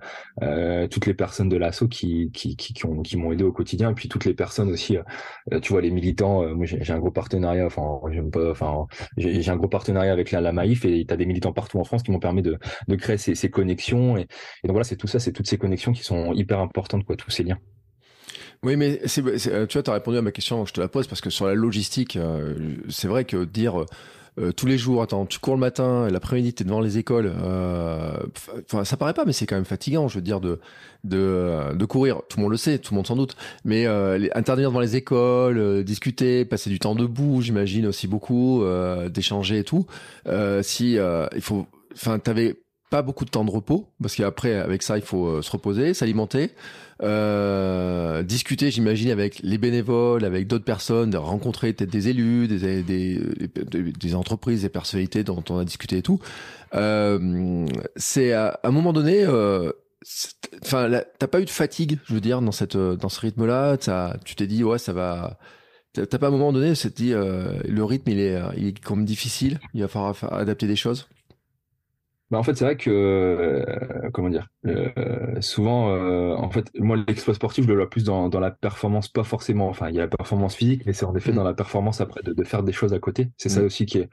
toutes 0.91 1.07
les 1.07 1.15
personnes 1.15 1.49
de 1.49 1.57
l'assaut 1.57 1.89
qui, 1.89 2.31
qui, 2.33 2.57
qui, 2.57 2.75
qui, 2.75 2.87
ont, 2.87 3.03
qui 3.03 3.17
m'ont 3.17 3.33
aidé 3.33 3.45
au 3.45 3.53
quotidien 3.53 3.91
et 3.91 3.95
puis 3.95 4.09
toutes 4.09 4.25
les 4.25 4.35
personnes 4.35 4.71
aussi, 4.71 4.97
tu 5.63 5.73
vois, 5.73 5.81
les 5.81 5.91
militants, 5.91 6.47
moi, 6.55 6.67
j'ai 6.67 6.93
un 6.93 6.99
gros 6.99 7.11
partenariat, 7.11 7.67
enfin, 7.67 8.01
j'aime 8.11 8.31
pas, 8.31 8.51
enfin, 8.51 8.87
j'ai 9.17 9.49
un 9.49 9.57
gros 9.57 9.69
partenariat 9.69 10.13
avec 10.13 10.31
la, 10.31 10.53
Maïf 10.53 10.85
et 10.85 11.05
tu 11.07 11.13
as 11.13 11.17
des 11.17 11.27
militants 11.27 11.53
partout 11.53 11.79
en 11.79 11.85
France 11.85 12.03
qui 12.03 12.11
m'ont 12.11 12.21
permis 12.21 12.43
de, 12.43 12.59
de 12.89 12.97
créer 12.97 13.17
ces, 13.17 13.35
ces 13.35 13.51
connexions 13.51 14.17
et, 14.17 14.23
et 14.23 14.67
donc 14.67 14.75
voilà, 14.75 14.85
c'est 14.85 14.97
tout 14.97 15.07
ça, 15.07 15.19
c'est 15.19 15.33
toutes 15.33 15.49
ces 15.49 15.59
connexions 15.59 15.93
qui 15.93 16.03
sont 16.03 16.33
hyper 16.33 16.61
importantes, 16.61 17.05
quoi, 17.05 17.17
tous 17.17 17.31
ces 17.31 17.43
liens. 17.43 17.59
Oui, 18.65 18.77
mais 18.77 19.01
c'est, 19.05 19.23
euh, 19.23 19.67
tu 19.67 19.75
vois, 19.75 19.83
tu 19.83 19.91
as 19.91 19.95
répondu 19.95 20.17
à 20.17 20.23
ma 20.23 20.33
question, 20.33 20.65
je 20.65 20.73
te 20.73 20.81
la 20.81 20.89
pose, 20.89 21.07
parce 21.07 21.21
que 21.21 21.29
sur 21.29 21.47
la 21.47 21.55
logistique, 21.55 22.17
euh, 22.17 22.77
c'est 22.89 23.09
vrai 23.09 23.25
que 23.25 23.45
dire 23.45 23.85
euh, 24.39 24.53
tous 24.53 24.67
les 24.67 24.79
jours, 24.79 25.03
attends, 25.03 25.27
tu 25.27 25.39
cours 25.39 25.55
le 25.55 25.61
matin, 25.61 26.09
l'après-midi, 26.11 26.55
tu 26.55 26.63
es 26.63 26.67
devant 26.67 26.81
les 26.81 26.99
écoles, 26.99 27.33
enfin, 27.37 28.85
ça 28.85 28.97
paraît 28.97 29.15
pas, 29.15 29.25
mais 29.25 29.33
c'est 29.33 29.47
quand 29.47 29.57
même 29.57 29.65
fatigant, 29.65 30.09
je 30.09 30.17
veux 30.17 30.23
dire, 30.23 30.41
de, 30.41 30.61
de, 31.05 31.75
de 31.75 31.85
courir. 31.85 32.23
Tout 32.29 32.39
le 32.39 32.43
monde 32.43 32.53
le 32.53 32.57
sait, 32.57 32.79
tout 32.79 32.93
le 32.93 32.97
monde 32.97 33.07
sans 33.07 33.17
doute, 33.17 33.37
mais 33.65 33.87
intervenir 34.35 34.71
devant 34.71 34.81
les 34.81 34.97
écoles, 34.97 35.85
discuter, 35.85 36.45
passer 36.45 36.71
du 36.71 36.79
temps 36.79 36.95
debout, 36.95 37.43
j'imagine 37.43 37.87
aussi 37.87 38.09
beaucoup, 38.09 38.65
d'échanger 39.09 39.59
et 39.59 39.65
tout. 39.65 39.87
si 40.63 40.95
il 40.95 41.41
faut, 41.41 41.67
enfin, 41.95 42.19
t'avais 42.19 42.57
pas 42.95 43.03
beaucoup 43.03 43.25
de 43.25 43.31
temps 43.31 43.45
de 43.45 43.51
repos 43.51 43.89
parce 44.01 44.15
qu'après 44.15 44.55
avec 44.55 44.85
ça 44.85 44.97
il 44.97 45.03
faut 45.03 45.27
euh, 45.27 45.43
se 45.43 45.51
reposer, 45.51 45.95
s'alimenter, 45.95 46.53
euh, 47.03 48.23
discuter 48.23 48.71
j'imagine 48.71 49.11
avec 49.11 49.41
les 49.43 49.59
bénévoles, 49.59 50.25
avec 50.25 50.47
d'autres 50.47 50.65
personnes, 50.65 51.17
rencontrer 51.17 51.73
peut-être 51.73 51.91
des 51.91 52.09
élus, 52.09 52.47
des, 52.47 52.85
des, 52.85 54.15
entreprises, 54.15 54.63
des 54.63 54.69
personnalités 54.69 55.25
dont 55.25 55.43
on 55.51 55.59
a 55.59 55.65
discuté 55.65 55.97
et 55.97 56.03
tout. 56.03 56.21
Euh, 56.77 57.67
c'est 57.97 58.33
à, 58.33 58.61
un 58.63 58.71
moment 58.71 58.93
donné, 58.93 59.27
enfin 60.63 60.89
t'as 61.19 61.27
pas 61.27 61.41
eu 61.41 61.47
de 61.47 61.51
fatigue, 61.51 61.99
je 62.05 62.15
veux 62.15 62.21
dire 62.21 62.41
dans 62.43 62.53
cette 62.53 62.77
dans 62.77 63.09
ce 63.09 63.19
rythme-là, 63.19 63.77
tu 64.25 64.37
t'es 64.37 64.47
dit 64.47 64.63
ouais 64.63 64.79
ça 64.79 64.93
va. 64.93 65.41
T'as 65.95 66.07
pas 66.07 66.27
à 66.27 66.29
un 66.29 66.33
moment 66.33 66.53
donné, 66.53 66.77
c'est 66.77 66.97
dit 66.97 67.11
le 67.11 67.83
rythme 67.83 68.11
il 68.13 68.21
est 68.21 68.41
il 68.57 68.69
est 68.69 68.79
comme 68.79 69.05
difficile, 69.05 69.59
il 69.75 69.81
va 69.81 69.89
falloir 69.89 70.33
adapter 70.33 70.69
des 70.69 70.77
choses? 70.77 71.09
Bah 72.31 72.39
en 72.39 72.43
fait, 72.43 72.55
c'est 72.55 72.65
vrai 72.65 72.77
que, 72.77 72.91
euh, 72.91 74.11
comment 74.13 74.31
dire, 74.31 74.49
euh, 74.67 75.41
souvent, 75.41 75.91
euh, 75.91 76.35
en 76.35 76.51
fait, 76.51 76.71
moi, 76.79 76.97
l'exploit 76.97 77.35
sportif, 77.35 77.65
je 77.65 77.69
le 77.69 77.77
vois 77.77 77.91
plus 77.91 78.05
dans, 78.05 78.31
dans 78.31 78.41
la 78.41 78.51
performance, 78.51 79.09
pas 79.09 79.25
forcément, 79.25 79.69
enfin, 79.69 79.91
il 79.91 79.95
y 79.95 79.99
a 79.99 80.03
la 80.03 80.09
performance 80.09 80.57
physique, 80.57 80.85
mais 80.87 80.95
c'est 80.95 81.05
en 81.05 81.15
effet 81.15 81.33
mmh. 81.33 81.37
dans 81.37 81.45
la 81.45 81.55
performance 81.55 82.01
après 82.01 82.23
de, 82.23 82.33
de 82.33 82.45
faire 82.45 82.63
des 82.63 82.73
choses 82.73 82.95
à 82.95 82.99
côté. 82.99 83.31
C'est 83.37 83.51
ça 83.51 83.61
mmh. 83.61 83.65
aussi 83.67 83.87
qui 83.87 83.99
est, 83.99 84.09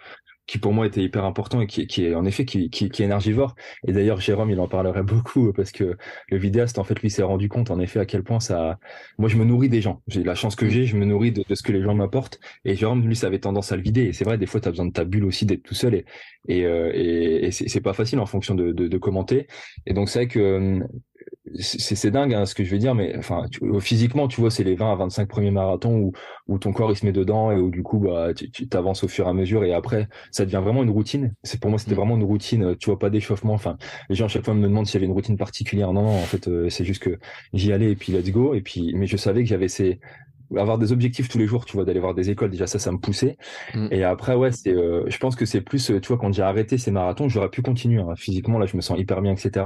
qui 0.52 0.58
pour 0.58 0.74
moi 0.74 0.86
était 0.86 1.02
hyper 1.02 1.24
important 1.24 1.62
et 1.62 1.66
qui, 1.66 1.88
qui 1.88 2.04
est 2.04 2.14
en 2.14 2.26
effet 2.26 2.44
qui, 2.44 2.70
qui, 2.70 2.90
qui 2.90 3.04
est 3.04 3.06
énergivore. 3.06 3.56
Et 3.88 3.94
d'ailleurs, 3.94 4.20
Jérôme, 4.20 4.50
il 4.50 4.60
en 4.60 4.68
parlerait 4.68 5.02
beaucoup 5.02 5.54
parce 5.54 5.72
que 5.72 5.96
le 6.30 6.38
vidéaste, 6.38 6.78
en 6.78 6.84
fait, 6.84 7.00
lui 7.00 7.10
s'est 7.10 7.24
rendu 7.24 7.48
compte 7.48 7.72
en 7.72 7.80
effet 7.80 8.02
à 8.02 8.06
quel 8.06 8.22
point 8.22 8.42
ça. 8.42 8.78
Moi, 9.18 9.30
je 9.30 9.38
me 9.38 9.46
nourris 9.46 9.70
des 9.70 9.80
gens. 9.80 10.02
J'ai 10.10 10.26
la 10.26 10.36
chance 10.36 10.58
que 10.58 10.68
j'ai, 10.68 10.86
je 10.86 10.98
me 10.98 11.06
nourris 11.06 11.32
de, 11.32 11.46
de 11.48 11.56
ce 11.56 11.64
que 11.64 11.72
les 11.72 11.82
gens 11.82 11.96
m'apportent. 11.96 12.42
Et 12.66 12.76
Jérôme, 12.76 13.08
lui, 13.08 13.16
ça 13.16 13.28
avait 13.28 13.40
tendance 13.40 13.72
à 13.72 13.78
le 13.78 13.82
vider. 13.82 14.08
Et 14.08 14.12
c'est 14.12 14.26
vrai, 14.26 14.38
des 14.38 14.46
fois, 14.46 14.60
tu 14.60 14.68
as 14.68 14.72
besoin 14.72 14.88
de 14.88 14.92
ta 14.92 15.06
bulle 15.06 15.24
aussi 15.24 15.46
d'être 15.46 15.64
tout 15.64 15.74
seul 15.74 15.96
et 15.96 16.06
et, 16.48 16.66
euh, 16.66 16.92
et, 16.94 17.46
et 17.46 17.52
c'est 17.52 17.82
pas 17.82 17.94
facile 17.94 18.20
en 18.20 18.26
fonction 18.26 18.56
de, 18.56 18.72
de, 18.72 18.88
de 18.88 18.98
commenter. 18.98 19.48
Et 19.86 19.94
donc 19.94 20.10
c'est 20.10 20.20
vrai 20.20 20.28
que 20.28 20.80
c'est 21.56 22.12
dingue 22.12 22.36
hein, 22.36 22.46
ce 22.46 22.54
que 22.54 22.64
je 22.64 22.70
veux 22.70 22.78
dire, 22.78 22.94
mais 22.94 23.16
enfin 23.18 23.46
physiquement, 23.80 24.28
tu 24.28 24.40
vois, 24.40 24.52
c'est 24.52 24.64
les 24.64 24.76
20 24.76 24.92
à 24.92 24.96
25 24.96 25.28
premiers 25.28 25.50
marathons 25.50 25.98
où, 25.98 26.12
où 26.48 26.60
ton 26.60 26.72
corps 26.72 26.92
il 26.92 26.96
se 26.96 27.06
met 27.06 27.12
dedans 27.12 27.52
et 27.52 27.56
où 27.56 27.72
du 27.72 27.82
coup 27.82 27.98
bah 28.00 28.34
tu, 28.36 28.52
tu 28.52 28.68
avances 28.78 29.04
au 29.04 29.08
fur 29.08 29.26
et 29.26 29.30
à 29.30 29.34
mesure 29.34 29.64
et 29.64 29.74
après 29.74 30.08
ça 30.32 30.46
devient 30.46 30.62
vraiment 30.64 30.84
une 30.84 30.92
routine. 30.92 31.34
C'est 31.44 31.60
pour 31.60 31.72
moi 31.72 31.80
c'était 31.80 31.94
mm. 31.94 31.98
vraiment 31.98 32.16
une 32.16 32.24
routine. 32.24 32.76
Tu 32.78 32.90
vois 32.92 33.00
pas 33.00 33.10
d'échauffement. 33.10 33.54
Enfin 33.54 33.78
les 34.10 34.16
gens 34.16 34.26
à 34.26 34.28
chaque 34.28 34.46
fois 34.46 34.54
me 34.54 34.64
demandent 34.64 34.86
s'il 34.86 34.96
y 34.96 34.98
avait 34.98 35.08
une 35.08 35.14
routine 35.14 35.38
particulière. 35.38 35.94
Non 35.94 36.04
non 36.04 36.16
en 36.16 36.26
fait 36.26 36.48
euh, 36.48 36.70
c'est 36.70 36.86
juste 36.86 37.02
que 37.02 37.18
j'y 37.54 37.74
allais 37.74 37.92
et 37.92 37.96
puis 37.96 38.12
let's 38.14 38.32
go 38.32 38.54
et 38.54 38.62
puis 38.62 38.94
mais 38.96 39.08
je 39.08 39.18
savais 39.18 39.42
que 39.42 39.50
j'avais 39.50 39.68
ces 39.68 40.00
avoir 40.58 40.78
des 40.78 40.92
objectifs 40.92 41.30
tous 41.30 41.38
les 41.38 41.48
jours, 41.48 41.66
tu 41.66 41.74
vois, 41.74 41.86
d'aller 41.86 42.00
voir 42.00 42.14
des 42.14 42.30
écoles, 42.30 42.50
déjà 42.50 42.68
ça, 42.68 42.80
ça 42.80 42.92
me 42.92 42.98
poussait. 42.98 43.38
Mm. 43.74 43.88
Et 43.92 44.04
après, 44.04 44.36
ouais, 44.36 44.52
c'est, 44.52 44.74
euh, 44.74 45.04
je 45.08 45.18
pense 45.18 45.36
que 45.36 45.46
c'est 45.46 45.62
plus, 45.62 45.92
tu 46.02 46.08
vois, 46.08 46.18
quand 46.18 46.32
j'ai 46.34 46.44
arrêté 46.44 46.78
ces 46.78 46.92
marathons, 46.92 47.30
j'aurais 47.30 47.50
pu 47.50 47.62
continuer. 47.62 48.02
Hein. 48.02 48.16
Physiquement, 48.16 48.60
là, 48.60 48.66
je 48.66 48.76
me 48.76 48.82
sens 48.82 49.00
hyper 49.00 49.22
bien, 49.22 49.34
etc. 49.34 49.66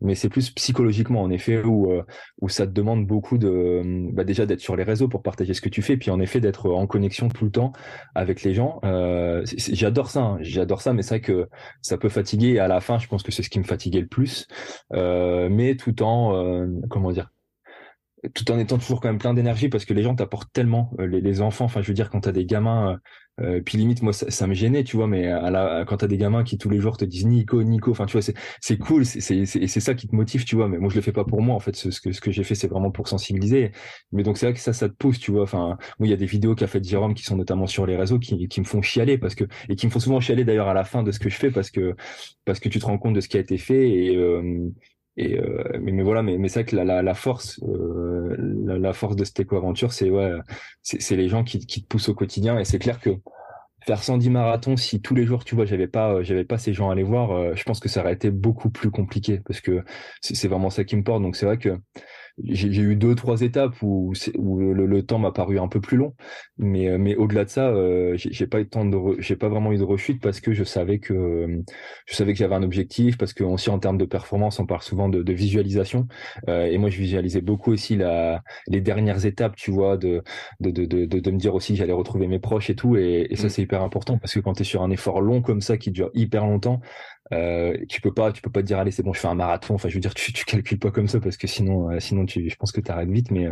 Mais 0.00 0.14
c'est 0.14 0.28
plus 0.28 0.50
psychologiquement, 0.50 1.22
en 1.22 1.30
effet, 1.30 1.62
où 1.62 1.90
euh, 1.90 2.02
où 2.40 2.48
ça 2.48 2.66
te 2.66 2.72
demande 2.72 3.06
beaucoup 3.06 3.38
de, 3.38 3.82
bah, 4.12 4.24
déjà 4.24 4.46
d'être 4.46 4.60
sur 4.60 4.76
les 4.76 4.84
réseaux 4.84 5.08
pour 5.08 5.22
partager 5.22 5.54
ce 5.54 5.60
que 5.60 5.68
tu 5.68 5.82
fais, 5.82 5.96
puis 5.96 6.10
en 6.10 6.20
effet 6.20 6.40
d'être 6.40 6.70
en 6.70 6.86
connexion 6.86 7.28
tout 7.28 7.44
le 7.44 7.50
temps 7.50 7.72
avec 8.14 8.42
les 8.42 8.54
gens. 8.54 8.80
Euh, 8.84 9.44
j'adore 9.56 10.10
ça, 10.10 10.20
hein. 10.20 10.38
j'adore 10.40 10.82
ça, 10.82 10.92
mais 10.92 11.02
c'est 11.02 11.16
vrai 11.16 11.20
que 11.20 11.48
ça 11.82 11.98
peut 11.98 12.08
fatiguer. 12.08 12.54
Et 12.54 12.58
à 12.58 12.68
la 12.68 12.80
fin, 12.80 12.98
je 12.98 13.06
pense 13.08 13.22
que 13.22 13.32
c'est 13.32 13.42
ce 13.42 13.50
qui 13.50 13.58
me 13.58 13.64
fatiguait 13.64 14.00
le 14.00 14.06
plus. 14.06 14.46
mais 14.92 15.76
tout 15.76 16.02
en, 16.02 16.66
comment 16.88 17.12
dire 17.12 17.30
tout 18.34 18.50
en 18.50 18.58
étant 18.58 18.78
toujours 18.78 19.00
quand 19.00 19.08
même 19.08 19.18
plein 19.18 19.34
d'énergie 19.34 19.68
parce 19.68 19.84
que 19.84 19.94
les 19.94 20.02
gens 20.02 20.14
t'apportent 20.14 20.52
tellement 20.52 20.90
euh, 21.00 21.06
les, 21.06 21.20
les, 21.20 21.40
enfants. 21.40 21.66
Enfin 21.66 21.82
je 21.82 21.88
veux 21.88 21.94
dire 21.94 22.10
quand 22.10 22.20
t'as 22.20 22.32
des 22.32 22.46
gamins 22.46 22.92
euh, 22.92 22.96
euh, 23.42 23.60
puis 23.62 23.76
limite 23.76 24.02
moi 24.02 24.12
ça, 24.14 24.30
ça, 24.30 24.46
me 24.46 24.54
gênait 24.54 24.82
tu 24.82 24.96
vois 24.96 25.06
mais 25.06 25.26
à 25.26 25.50
la, 25.50 25.84
quand 25.86 25.98
t'as 25.98 26.06
des 26.06 26.16
gamins 26.16 26.42
qui 26.42 26.56
tous 26.56 26.70
les 26.70 26.80
jours 26.80 26.96
te 26.96 27.04
disent 27.04 27.26
Nico 27.26 27.62
Nico 27.62 27.90
enfin 27.90 28.06
tu 28.06 28.12
vois 28.12 28.22
c'est 28.22 28.34
c'est 28.62 28.78
cool 28.78 29.04
c'est 29.04 29.20
c'est 29.20 29.44
c'est 29.44 29.80
ça 29.80 29.94
qui 29.94 30.08
te 30.08 30.16
motive 30.16 30.44
tu 30.44 30.56
vois 30.56 30.68
mais 30.68 30.78
moi 30.78 30.88
je 30.88 30.96
le 30.96 31.02
fais 31.02 31.12
pas 31.12 31.24
pour 31.24 31.42
moi 31.42 31.54
en 31.54 31.60
fait. 31.60 31.76
Ce, 31.76 31.90
ce 31.90 32.00
que 32.00 32.12
ce 32.12 32.20
que 32.20 32.30
j'ai 32.30 32.44
fait 32.44 32.54
c'est 32.54 32.68
vraiment 32.68 32.90
pour 32.90 33.08
sensibiliser. 33.08 33.72
Mais 34.12 34.22
donc 34.22 34.38
c'est 34.38 34.46
vrai 34.46 34.54
que 34.54 34.60
ça 34.60 34.72
ça 34.72 34.88
te 34.88 34.94
pousse 34.94 35.18
tu 35.18 35.32
vois. 35.32 35.42
Enfin 35.42 35.76
moi 35.98 36.06
il 36.06 36.10
y 36.10 36.14
a 36.14 36.16
des 36.16 36.26
vidéos 36.26 36.54
qu'a 36.54 36.66
fait 36.66 36.82
Jérôme 36.82 37.14
qui 37.14 37.24
sont 37.24 37.36
notamment 37.36 37.66
sur 37.66 37.86
les 37.86 37.96
réseaux 37.96 38.18
qui 38.18 38.48
qui 38.48 38.60
me 38.60 38.66
font 38.66 38.82
chialer 38.82 39.18
parce 39.18 39.34
que 39.34 39.44
et 39.68 39.76
qui 39.76 39.86
me 39.86 39.90
font 39.90 40.00
souvent 40.00 40.20
chialer 40.20 40.44
d'ailleurs 40.44 40.68
à 40.68 40.74
la 40.74 40.84
fin 40.84 41.02
de 41.02 41.10
ce 41.12 41.18
que 41.18 41.28
je 41.28 41.36
fais 41.36 41.50
parce 41.50 41.70
que 41.70 41.94
parce 42.44 42.60
que 42.60 42.68
tu 42.68 42.78
te 42.78 42.86
rends 42.86 42.98
compte 42.98 43.14
de 43.14 43.20
ce 43.20 43.28
qui 43.28 43.36
a 43.36 43.40
été 43.40 43.58
fait 43.58 44.14
euh, 44.16 44.70
et 45.16 45.38
euh, 45.38 45.78
mais, 45.80 45.92
mais, 45.92 46.02
voilà, 46.02 46.22
mais, 46.22 46.36
mais 46.38 46.48
c'est 46.48 46.60
vrai 46.60 46.70
que 46.70 46.76
la, 46.76 46.84
la, 46.84 47.02
la 47.02 47.14
force, 47.14 47.60
euh, 47.62 48.36
la, 48.38 48.78
la, 48.78 48.92
force 48.92 49.16
de 49.16 49.24
cette 49.24 49.40
éco-aventure, 49.40 49.92
c'est 49.92 50.10
ouais, 50.10 50.32
les 51.10 51.28
gens 51.28 51.42
qui, 51.42 51.66
qui 51.66 51.82
te 51.82 51.88
poussent 51.88 52.08
au 52.08 52.14
quotidien. 52.14 52.58
Et 52.58 52.64
c'est 52.64 52.78
clair 52.78 53.00
que 53.00 53.10
faire 53.86 54.02
110 54.02 54.30
marathons, 54.30 54.76
si 54.76 55.00
tous 55.00 55.14
les 55.14 55.24
jours, 55.24 55.44
tu 55.44 55.54
vois, 55.54 55.64
j'avais 55.64 55.86
pas, 55.86 56.22
j'avais 56.22 56.44
pas 56.44 56.58
ces 56.58 56.74
gens 56.74 56.90
à 56.90 56.92
aller 56.92 57.04
voir, 57.04 57.30
euh, 57.30 57.54
je 57.54 57.62
pense 57.62 57.78
que 57.80 57.88
ça 57.88 58.00
aurait 58.00 58.12
été 58.12 58.30
beaucoup 58.30 58.68
plus 58.68 58.90
compliqué 58.90 59.40
parce 59.46 59.60
que 59.60 59.84
c'est 60.20 60.48
vraiment 60.48 60.70
ça 60.70 60.84
qui 60.84 60.96
me 60.96 61.04
porte. 61.04 61.22
Donc 61.22 61.36
c'est 61.36 61.46
vrai 61.46 61.56
que 61.56 61.78
j'ai 62.42 62.82
eu 62.82 62.96
deux 62.96 63.14
trois 63.14 63.40
étapes 63.40 63.80
où, 63.82 64.12
où 64.36 64.58
le, 64.58 64.86
le, 64.86 65.06
temps 65.06 65.18
m'a 65.18 65.32
paru 65.32 65.58
un 65.58 65.68
peu 65.68 65.80
plus 65.80 65.96
long. 65.96 66.14
Mais 66.58 66.88
euh, 66.88 66.98
mais 66.98 67.16
au-delà 67.16 67.44
de 67.44 67.50
ça 67.50 67.68
euh, 67.68 68.14
j'ai 68.16 68.46
pas 68.46 68.60
eu 68.60 68.64
de 68.64 68.68
temps 68.68 68.84
de 68.84 69.20
j'ai 69.20 69.36
pas 69.36 69.48
vraiment 69.48 69.72
eu 69.72 69.78
de 69.78 69.84
rechute 69.84 70.20
parce 70.20 70.40
que 70.40 70.52
je 70.52 70.64
savais 70.64 70.98
que 70.98 71.62
je 72.06 72.14
savais 72.14 72.32
que 72.32 72.38
j'avais 72.38 72.54
un 72.54 72.62
objectif 72.62 73.16
parce 73.16 73.32
que 73.32 73.44
aussi 73.44 73.70
en 73.70 73.78
termes 73.78 73.98
de 73.98 74.04
performance 74.04 74.58
on 74.60 74.66
parle 74.66 74.82
souvent 74.82 75.08
de, 75.08 75.22
de 75.22 75.32
visualisation. 75.32 76.08
Euh, 76.48 76.66
et 76.66 76.78
moi 76.78 76.90
je 76.90 76.98
visualisais 76.98 77.40
beaucoup 77.40 77.72
aussi 77.72 77.96
la 77.96 78.42
les 78.66 78.80
dernières 78.80 79.24
étapes 79.24 79.56
tu 79.56 79.70
vois 79.70 79.96
de 79.96 80.22
de 80.60 80.70
de 80.70 80.84
de, 80.84 81.06
de, 81.06 81.30
me 81.30 81.38
dire 81.38 81.54
aussi 81.54 81.72
que 81.72 81.78
j'allais 81.78 81.92
retrouver 81.92 82.26
mes 82.26 82.38
proches 82.38 82.70
et 82.70 82.76
tout. 82.76 82.96
Et, 82.96 83.28
et 83.30 83.36
ça 83.36 83.46
mmh. 83.46 83.50
c'est 83.50 83.62
hyper 83.62 83.82
important 83.82 84.18
parce 84.18 84.34
que 84.34 84.40
quand 84.40 84.54
tu 84.54 84.62
es 84.62 84.64
sur 84.64 84.82
un 84.82 84.90
effort 84.90 85.20
long 85.20 85.40
comme 85.42 85.60
ça 85.60 85.78
qui 85.78 85.90
dure 85.90 86.10
hyper 86.14 86.46
longtemps 86.46 86.80
euh, 87.32 87.76
tu 87.88 88.00
peux 88.00 88.12
pas, 88.12 88.32
tu 88.32 88.42
peux 88.42 88.50
pas 88.50 88.62
te 88.62 88.66
dire 88.66 88.78
allez 88.78 88.90
c'est 88.90 89.02
bon 89.02 89.12
je 89.12 89.20
fais 89.20 89.28
un 89.28 89.34
marathon. 89.34 89.74
Enfin 89.74 89.88
je 89.88 89.94
veux 89.94 90.00
dire 90.00 90.14
tu, 90.14 90.32
tu 90.32 90.44
calcules 90.44 90.78
pas 90.78 90.90
comme 90.90 91.08
ça 91.08 91.20
parce 91.20 91.36
que 91.36 91.46
sinon 91.46 91.90
euh, 91.90 92.00
sinon 92.00 92.26
tu, 92.26 92.48
je 92.48 92.56
pense 92.56 92.72
que 92.72 92.80
tu 92.80 92.90
arrêtes 92.90 93.10
vite. 93.10 93.30
Mais 93.30 93.48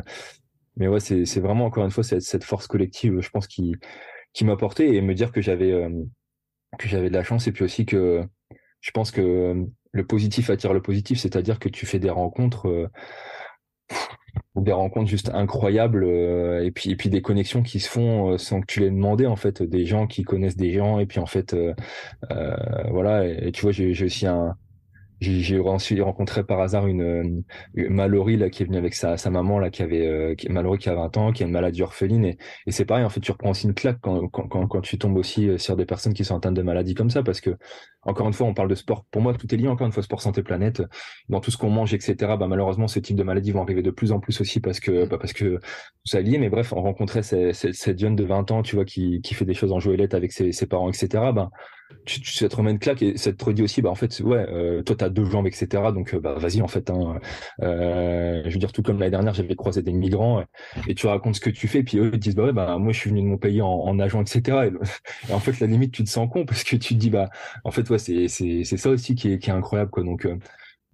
mais 0.76 0.88
ouais 0.88 1.00
c'est 1.00 1.24
c'est 1.24 1.40
vraiment 1.40 1.66
encore 1.66 1.84
une 1.84 1.90
fois 1.90 2.04
cette, 2.04 2.22
cette 2.22 2.44
force 2.44 2.66
collective 2.66 3.20
je 3.20 3.30
pense 3.30 3.46
qui 3.46 3.74
qui 4.32 4.44
m'a 4.44 4.56
porté 4.56 4.94
et 4.94 5.00
me 5.00 5.14
dire 5.14 5.32
que 5.32 5.40
j'avais 5.40 5.72
euh, 5.72 5.90
que 6.78 6.88
j'avais 6.88 7.08
de 7.08 7.14
la 7.14 7.24
chance 7.24 7.46
et 7.46 7.52
puis 7.52 7.64
aussi 7.64 7.86
que 7.86 8.24
je 8.80 8.90
pense 8.90 9.10
que 9.10 9.66
le 9.92 10.06
positif 10.06 10.50
attire 10.50 10.74
le 10.74 10.82
positif, 10.82 11.18
c'est-à-dire 11.20 11.58
que 11.58 11.68
tu 11.68 11.86
fais 11.86 12.00
des 12.00 12.10
rencontres 12.10 12.90
des 14.56 14.72
rencontres 14.72 15.08
juste 15.08 15.30
incroyables 15.34 16.04
euh, 16.04 16.64
et 16.64 16.70
puis 16.70 16.90
et 16.90 16.96
puis 16.96 17.10
des 17.10 17.22
connexions 17.22 17.62
qui 17.62 17.80
se 17.80 17.88
font 17.88 18.32
euh, 18.32 18.38
sans 18.38 18.60
que 18.60 18.66
tu 18.66 18.80
les 18.80 18.90
demandé 18.90 19.26
en 19.26 19.36
fait 19.36 19.62
des 19.62 19.84
gens 19.84 20.06
qui 20.06 20.22
connaissent 20.22 20.56
des 20.56 20.72
gens 20.72 20.98
et 20.98 21.06
puis 21.06 21.18
en 21.18 21.26
fait 21.26 21.54
euh, 21.54 21.74
voilà 22.90 23.26
et, 23.26 23.52
tu 23.52 23.62
vois 23.62 23.72
j'ai 23.72 24.04
aussi 24.04 24.26
un 24.26 24.56
j'ai 25.20 25.60
rencontré 25.60 26.44
par 26.44 26.60
hasard 26.60 26.86
une, 26.86 27.44
une, 27.74 27.94
Mallory 27.94 28.36
là 28.36 28.50
qui 28.50 28.62
est 28.62 28.66
venue 28.66 28.78
avec 28.78 28.94
sa, 28.94 29.16
sa 29.16 29.30
maman 29.30 29.58
là 29.58 29.70
qui 29.70 29.82
avait 29.82 30.34
qui, 30.36 30.48
Mallory 30.48 30.78
qui 30.78 30.88
a 30.88 30.94
20 30.94 31.16
ans 31.16 31.32
qui 31.32 31.42
a 31.42 31.46
une 31.46 31.52
maladie 31.52 31.82
orpheline 31.82 32.24
et, 32.24 32.38
et 32.66 32.72
c'est 32.72 32.84
pareil 32.84 33.04
en 33.04 33.08
fait 33.08 33.20
tu 33.20 33.32
reprends 33.32 33.50
aussi 33.50 33.66
une 33.66 33.74
claque 33.74 33.98
quand, 34.00 34.28
quand, 34.28 34.48
quand, 34.48 34.66
quand 34.66 34.80
tu 34.80 34.98
tombes 34.98 35.16
aussi 35.16 35.58
sur 35.58 35.76
des 35.76 35.86
personnes 35.86 36.14
qui 36.14 36.24
sont 36.24 36.36
atteintes 36.36 36.54
de 36.54 36.62
maladies 36.62 36.94
comme 36.94 37.10
ça 37.10 37.22
parce 37.22 37.40
que 37.40 37.56
encore 38.06 38.26
une 38.26 38.34
fois, 38.34 38.46
on 38.46 38.54
parle 38.54 38.68
de 38.68 38.74
sport. 38.74 39.04
Pour 39.10 39.22
moi, 39.22 39.34
tout 39.34 39.52
est 39.52 39.56
lié. 39.56 39.68
Encore 39.68 39.86
une 39.86 39.92
fois, 39.92 40.02
sport, 40.02 40.20
santé, 40.20 40.42
planète. 40.42 40.82
Dans 41.28 41.40
tout 41.40 41.50
ce 41.50 41.56
qu'on 41.56 41.70
mange, 41.70 41.94
etc. 41.94 42.14
Bah, 42.38 42.46
malheureusement, 42.48 42.88
ce 42.88 42.98
type 42.98 43.16
de 43.16 43.22
maladies 43.22 43.52
vont 43.52 43.62
arriver 43.62 43.82
de 43.82 43.90
plus 43.90 44.12
en 44.12 44.20
plus 44.20 44.40
aussi 44.40 44.60
parce 44.60 44.80
que, 44.80 45.06
bah, 45.06 45.18
parce 45.18 45.32
que 45.32 45.58
ça 46.04 46.20
est 46.20 46.22
lié. 46.22 46.38
Mais 46.38 46.50
bref, 46.50 46.72
on 46.72 46.82
rencontrait 46.82 47.22
cette 47.22 47.98
jeune 47.98 48.16
de 48.16 48.24
20 48.24 48.50
ans, 48.50 48.62
tu 48.62 48.76
vois, 48.76 48.84
qui, 48.84 49.20
qui 49.22 49.34
fait 49.34 49.44
des 49.44 49.54
choses 49.54 49.72
en 49.72 49.80
joëlette 49.80 50.14
avec 50.14 50.32
ses, 50.32 50.52
ses 50.52 50.66
parents, 50.66 50.90
etc. 50.90 51.32
Bah, 51.34 51.50
tu, 52.04 52.20
tu, 52.20 52.32
ça 52.32 52.48
te 52.48 52.56
remet 52.56 52.70
une 52.70 52.78
claque 52.78 53.02
et 53.02 53.16
ça 53.16 53.32
te 53.32 53.44
redit 53.44 53.62
aussi, 53.62 53.82
bah, 53.82 53.90
en 53.90 53.94
fait, 53.94 54.20
ouais, 54.20 54.46
euh, 54.50 54.82
toi, 54.82 54.96
t'as 54.96 55.08
deux 55.08 55.24
jambes, 55.24 55.46
etc. 55.46 55.66
Donc, 55.92 56.14
euh, 56.14 56.20
bah, 56.20 56.34
vas-y, 56.38 56.62
en 56.62 56.68
fait, 56.68 56.90
hein, 56.90 57.18
euh, 57.62 58.42
je 58.44 58.50
veux 58.50 58.58
dire, 58.58 58.72
tout 58.72 58.82
comme 58.82 58.98
l'année 58.98 59.10
dernière, 59.10 59.34
j'avais 59.34 59.56
croisé 59.56 59.82
des 59.82 59.92
migrants 59.92 60.44
et 60.88 60.94
tu 60.94 61.06
racontes 61.06 61.36
ce 61.36 61.40
que 61.40 61.50
tu 61.50 61.68
fais. 61.68 61.82
Puis 61.82 61.98
eux, 61.98 62.10
ils 62.12 62.18
disent, 62.18 62.34
bah 62.36 62.44
ouais, 62.44 62.52
bah, 62.52 62.78
moi, 62.78 62.92
je 62.92 62.98
suis 62.98 63.10
venu 63.10 63.22
de 63.22 63.26
mon 63.26 63.38
pays 63.38 63.62
en, 63.62 63.68
en 63.68 63.94
nageant, 63.94 64.22
etc. 64.22 64.70
Et, 65.28 65.32
en 65.32 65.40
fait, 65.40 65.60
la 65.60 65.66
limite, 65.66 65.92
tu 65.92 66.04
te 66.04 66.10
sens 66.10 66.28
con 66.30 66.44
parce 66.44 66.64
que 66.64 66.76
tu 66.76 66.94
te 66.94 66.98
dis, 67.00 67.10
bah, 67.10 67.30
en 67.64 67.70
fait, 67.70 67.88
ouais, 67.90 67.98
c'est, 67.98 68.28
c'est, 68.28 68.64
c'est 68.64 68.76
ça 68.76 68.90
aussi 68.90 69.14
qui 69.14 69.32
est, 69.32 69.38
qui 69.38 69.50
est 69.50 69.52
incroyable, 69.52 69.90
quoi. 69.90 70.02
Donc, 70.04 70.26
euh, 70.26 70.36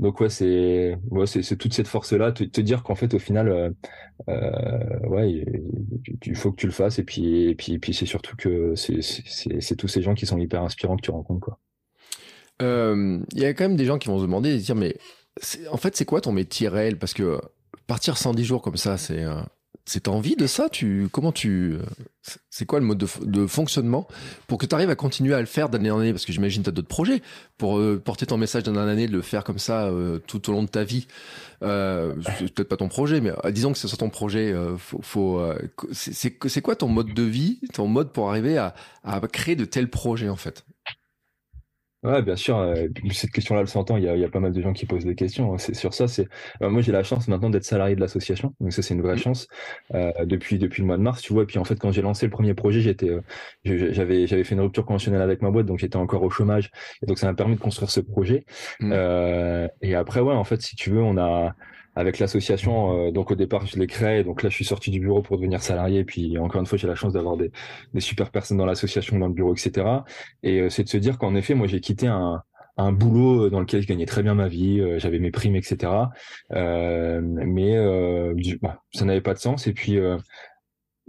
donc 0.01 0.19
ouais, 0.21 0.31
c'est 0.31 0.97
ouais, 1.11 1.27
c'est 1.27 1.57
toute 1.57 1.75
cette 1.75 1.87
force-là, 1.87 2.33
te, 2.33 2.61
dire 2.63 2.83
qu'en 2.83 2.95
fait 2.95 3.13
au 3.13 3.19
final, 3.19 3.49
euh, 3.51 3.71
euh 4.31 5.09
ouais, 5.09 5.45
il, 6.23 6.37
faut 6.37 6.53
que 6.53 6.57
tu 6.57 6.67
le 6.67 6.73
fasses 6.73 6.99
et 6.99 7.05
puis 7.05 7.51
et 7.51 7.55
puis, 7.55 7.75
et 7.75 7.79
puis 7.79 7.93
c'est 7.93 8.07
surtout 8.07 8.35
que 8.35 8.75
c'est 8.75 9.77
tous 9.77 9.89
ces 9.89 10.01
gens 10.01 10.15
qui 10.15 10.25
sont 10.25 10.39
hyper 10.39 10.63
inspirants 10.63 10.97
que 10.97 11.03
tu 11.03 11.11
rencontres 11.11 11.41
quoi. 11.41 11.59
Euh, 12.63 13.21
il 13.35 13.41
y 13.41 13.45
a 13.45 13.53
quand 13.53 13.65
même 13.65 13.77
des 13.77 13.85
gens 13.85 13.99
qui 13.99 14.09
vont 14.09 14.19
se 14.19 14.23
demander, 14.23 14.57
dire 14.57 14.75
mais 14.75 14.97
en 15.71 15.77
fait 15.77 15.95
c'est 15.95 16.07
quoi 16.07 16.23
ton 16.23 16.33
métier 16.33 16.69
réel? 16.69 16.99
Parce 16.99 17.13
que 17.13 17.39
partir 17.87 18.17
110 18.17 18.45
jours 18.45 18.63
comme 18.63 18.79
ça, 18.79 18.97
c'est 18.97 19.23
c'est 19.85 20.09
envie 20.09 20.37
de 20.37 20.47
ça 20.47 20.69
tu 20.69 21.09
comment 21.11 21.33
tu 21.33 21.79
c'est 22.51 22.67
quoi 22.67 22.81
le 22.81 22.87
mode 22.87 22.99
de, 22.99 23.47
fonctionnement 23.47 24.07
pour 24.47 24.59
que 24.59 24.67
tu 24.67 24.75
arrives 24.75 24.91
à 24.91 24.95
continuer 24.95 25.35
à 25.35 25.41
le 25.41 25.47
faire 25.47 25.69
d'année 25.69 25.91
en 25.91 25.99
année? 25.99 26.13
Parce 26.13 26.27
que 26.27 26.33
j'imagine 26.33 26.63
tu 26.63 26.69
as 26.69 26.73
d'autres 26.73 26.89
projets 26.89 27.23
pour 27.57 27.79
euh, 27.79 28.01
porter 28.03 28.27
ton 28.27 28.37
message 28.37 28.63
d'année 28.63 28.79
en 28.79 28.89
année 28.89 29.07
de 29.07 29.13
le 29.13 29.23
faire 29.23 29.43
comme 29.43 29.59
ça 29.59 29.87
euh, 29.87 30.19
tout 30.27 30.51
au 30.51 30.53
long 30.53 30.63
de 30.63 30.69
ta 30.69 30.85
vie. 30.85 31.07
Euh, 31.63 32.15
c'est 32.39 32.53
peut-être 32.53 32.69
pas 32.69 32.77
ton 32.77 32.89
projet 32.89 33.21
mais 33.21 33.33
euh, 33.45 33.51
disons 33.51 33.73
que 33.73 33.79
c'est 33.79 33.97
ton 33.97 34.11
projet 34.11 34.55
faut, 34.79 35.01
faut 35.03 35.43
c'est 35.93 36.63
quoi 36.63 36.77
ton 36.77 36.89
mode 36.89 37.13
de 37.13 37.23
vie 37.23 37.61
ton 37.75 37.87
mode 37.87 38.13
pour 38.13 38.31
arriver 38.31 38.57
à, 38.57 38.75
à 39.05 39.21
créer 39.21 39.57
de 39.57 39.65
tels 39.65 39.89
projets 39.89 40.29
en 40.29 40.37
fait? 40.37 40.65
Ouais, 42.03 42.23
bien 42.23 42.37
sûr. 42.37 42.57
Euh, 42.57 42.89
cette 43.13 43.31
question-là, 43.31 43.61
elle 43.61 43.69
s'entend. 43.69 43.99
Il 43.99 44.05
y 44.05 44.09
a, 44.09 44.17
il 44.17 44.21
y 44.21 44.25
a 44.25 44.31
pas 44.31 44.41
mal 44.41 44.53
de 44.53 44.61
gens 44.63 44.73
qui 44.73 44.87
posent 44.87 45.05
des 45.05 45.15
questions. 45.15 45.59
C'est 45.59 45.75
sur 45.75 45.93
ça. 45.93 46.09
C'est 46.09 46.29
euh, 46.63 46.71
moi, 46.71 46.81
j'ai 46.81 46.93
la 46.93 47.03
chance 47.03 47.29
maintenant 47.29 47.51
d'être 47.51 47.65
salarié 47.65 47.95
de 47.95 48.01
l'association. 48.01 48.55
Donc 48.59 48.73
ça, 48.73 48.81
c'est 48.81 48.95
une 48.95 49.03
vraie 49.03 49.17
mmh. 49.17 49.19
chance 49.19 49.49
euh, 49.95 50.11
depuis 50.25 50.59
depuis 50.59 50.81
le 50.81 50.87
mois 50.87 50.97
de 50.97 51.03
mars, 51.03 51.21
tu 51.21 51.35
vois. 51.35 51.43
Et 51.43 51.47
puis 51.47 51.59
en 51.59 51.65
fait, 51.65 51.79
quand 51.79 51.93
j'ai 51.93 52.01
lancé 52.01 52.25
le 52.25 52.31
premier 52.31 52.55
projet, 52.55 52.81
j'étais, 52.81 53.11
euh, 53.11 53.21
j'avais 53.65 54.27
j'avais 54.27 54.45
fait 54.45 54.55
une 54.55 54.63
rupture 54.63 54.87
conventionnelle 54.87 55.21
avec 55.21 55.43
ma 55.43 55.51
boîte, 55.51 55.67
donc 55.67 55.79
j'étais 55.79 55.97
encore 55.97 56.23
au 56.23 56.31
chômage. 56.31 56.71
Et 57.03 57.07
donc 57.07 57.19
ça 57.19 57.27
m'a 57.27 57.35
permis 57.35 57.57
de 57.57 57.61
construire 57.61 57.91
ce 57.91 58.01
projet. 58.01 58.47
Mmh. 58.81 58.93
et 59.83 59.95
après, 59.95 60.21
ouais, 60.21 60.35
en 60.35 60.45
fait, 60.45 60.63
si 60.63 60.77
tu 60.77 60.91
veux, 60.91 61.03
on 61.03 61.19
a 61.19 61.55
avec 62.01 62.19
l'association. 62.19 63.09
Euh, 63.09 63.11
donc 63.11 63.31
au 63.31 63.35
départ, 63.35 63.67
je 63.67 63.79
l'ai 63.79 63.87
créé. 63.87 64.25
Donc 64.25 64.43
là, 64.43 64.49
je 64.49 64.55
suis 64.55 64.65
sorti 64.65 64.91
du 64.91 65.01
bureau 65.01 65.23
pour 65.23 65.37
devenir 65.37 65.63
salarié. 65.63 66.05
Puis 66.05 66.39
encore 66.39 66.61
une 66.61 66.67
fois, 66.67 66.79
j'ai 66.79 66.89
la 66.89 66.95
chance 66.95 67.13
d'avoir 67.13 67.37
des, 67.37 67.51
super 67.99 68.31
personnes 68.31 68.57
dans 68.57 68.67
l'association, 68.67 69.19
dans 69.19 69.29
le 69.29 69.35
bureau, 69.35 69.53
etc. 69.55 69.87
Et 70.43 70.61
euh, 70.61 70.71
c'est 70.71 70.85
de 70.85 70.89
se 70.89 70.97
dire 70.97 71.19
qu'en 71.19 71.35
effet, 71.35 71.55
moi, 71.55 71.67
j'ai 71.67 71.81
quitté 71.81 72.07
un, 72.07 72.43
boulot 72.93 73.51
dans 73.51 73.61
lequel 73.61 73.83
je 73.83 73.87
gagnais 73.87 74.07
très 74.07 74.23
bien 74.23 74.35
ma 74.35 74.49
vie, 74.49 74.81
euh, 74.81 74.99
j'avais 74.99 75.19
mes 75.19 75.31
primes, 75.31 75.55
etc. 75.55 75.93
mais 76.51 77.77
bah, 78.63 78.83
ça 78.95 79.05
n'avait 79.05 79.21
pas 79.21 79.35
de 79.35 79.39
sens. 79.39 79.67
Et 79.67 79.75
puis 79.75 79.99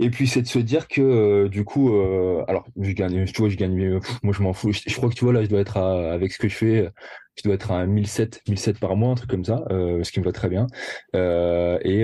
Et 0.02 0.10
puis 0.10 0.28
c'est 0.28 0.42
de 0.42 0.48
se 0.48 0.58
dire 0.60 0.88
que 0.88 1.00
euh, 1.02 1.48
du 1.48 1.64
coup, 1.64 1.94
euh, 1.96 2.44
alors 2.48 2.66
je 2.80 2.92
gagne, 2.92 3.24
tu 3.26 3.40
vois, 3.40 3.50
je 3.50 3.56
gagne, 3.56 4.00
moi 4.24 4.34
je 4.34 4.42
m'en 4.42 4.52
fous. 4.52 4.72
Je, 4.72 4.96
crois 4.96 5.10
que 5.10 5.14
tu 5.14 5.24
vois 5.24 5.34
là, 5.34 5.44
je 5.44 5.48
dois 5.50 5.62
être 5.62 5.78
avec 5.78 6.32
ce 6.34 6.40
que 6.40 6.50
je 6.50 6.56
fais, 6.56 6.90
je 7.36 7.44
dois 7.44 7.54
être 7.54 7.72
à 7.72 7.86
1007, 7.86 8.42
1007 8.50 8.80
par 8.80 8.96
mois, 8.96 9.12
un 9.12 9.16
truc 9.16 9.30
comme 9.30 9.46
ça, 9.46 9.64
euh, 9.70 10.04
ce 10.04 10.12
qui 10.12 10.20
me 10.20 10.26
va 10.26 10.32
très 10.32 10.50
bien. 10.50 10.66
et 11.14 12.04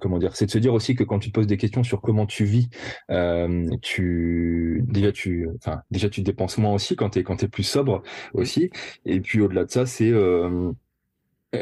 comment 0.00 0.18
dire, 0.18 0.34
c'est 0.34 0.46
de 0.46 0.50
se 0.50 0.58
dire 0.58 0.74
aussi 0.74 0.96
que 0.96 1.04
quand 1.04 1.20
tu 1.20 1.28
te 1.30 1.34
poses 1.34 1.46
des 1.46 1.56
questions 1.56 1.84
sur 1.84 2.00
comment 2.00 2.26
tu 2.26 2.44
vis, 2.44 2.68
tu 3.80 4.82
déjà 4.88 5.12
tu, 5.12 5.48
enfin 5.56 5.82
déjà 5.92 6.08
tu 6.08 6.22
dépenses 6.22 6.58
moins 6.58 6.72
aussi 6.72 6.96
quand 6.96 7.10
t'es 7.10 7.22
quand 7.22 7.36
t'es 7.36 7.48
plus 7.48 7.62
sobre 7.62 8.02
aussi. 8.32 8.70
Et 9.06 9.20
puis 9.20 9.40
au-delà 9.40 9.64
de 9.64 9.70
ça, 9.70 9.86
c'est 9.86 10.10
euh, 10.10 10.72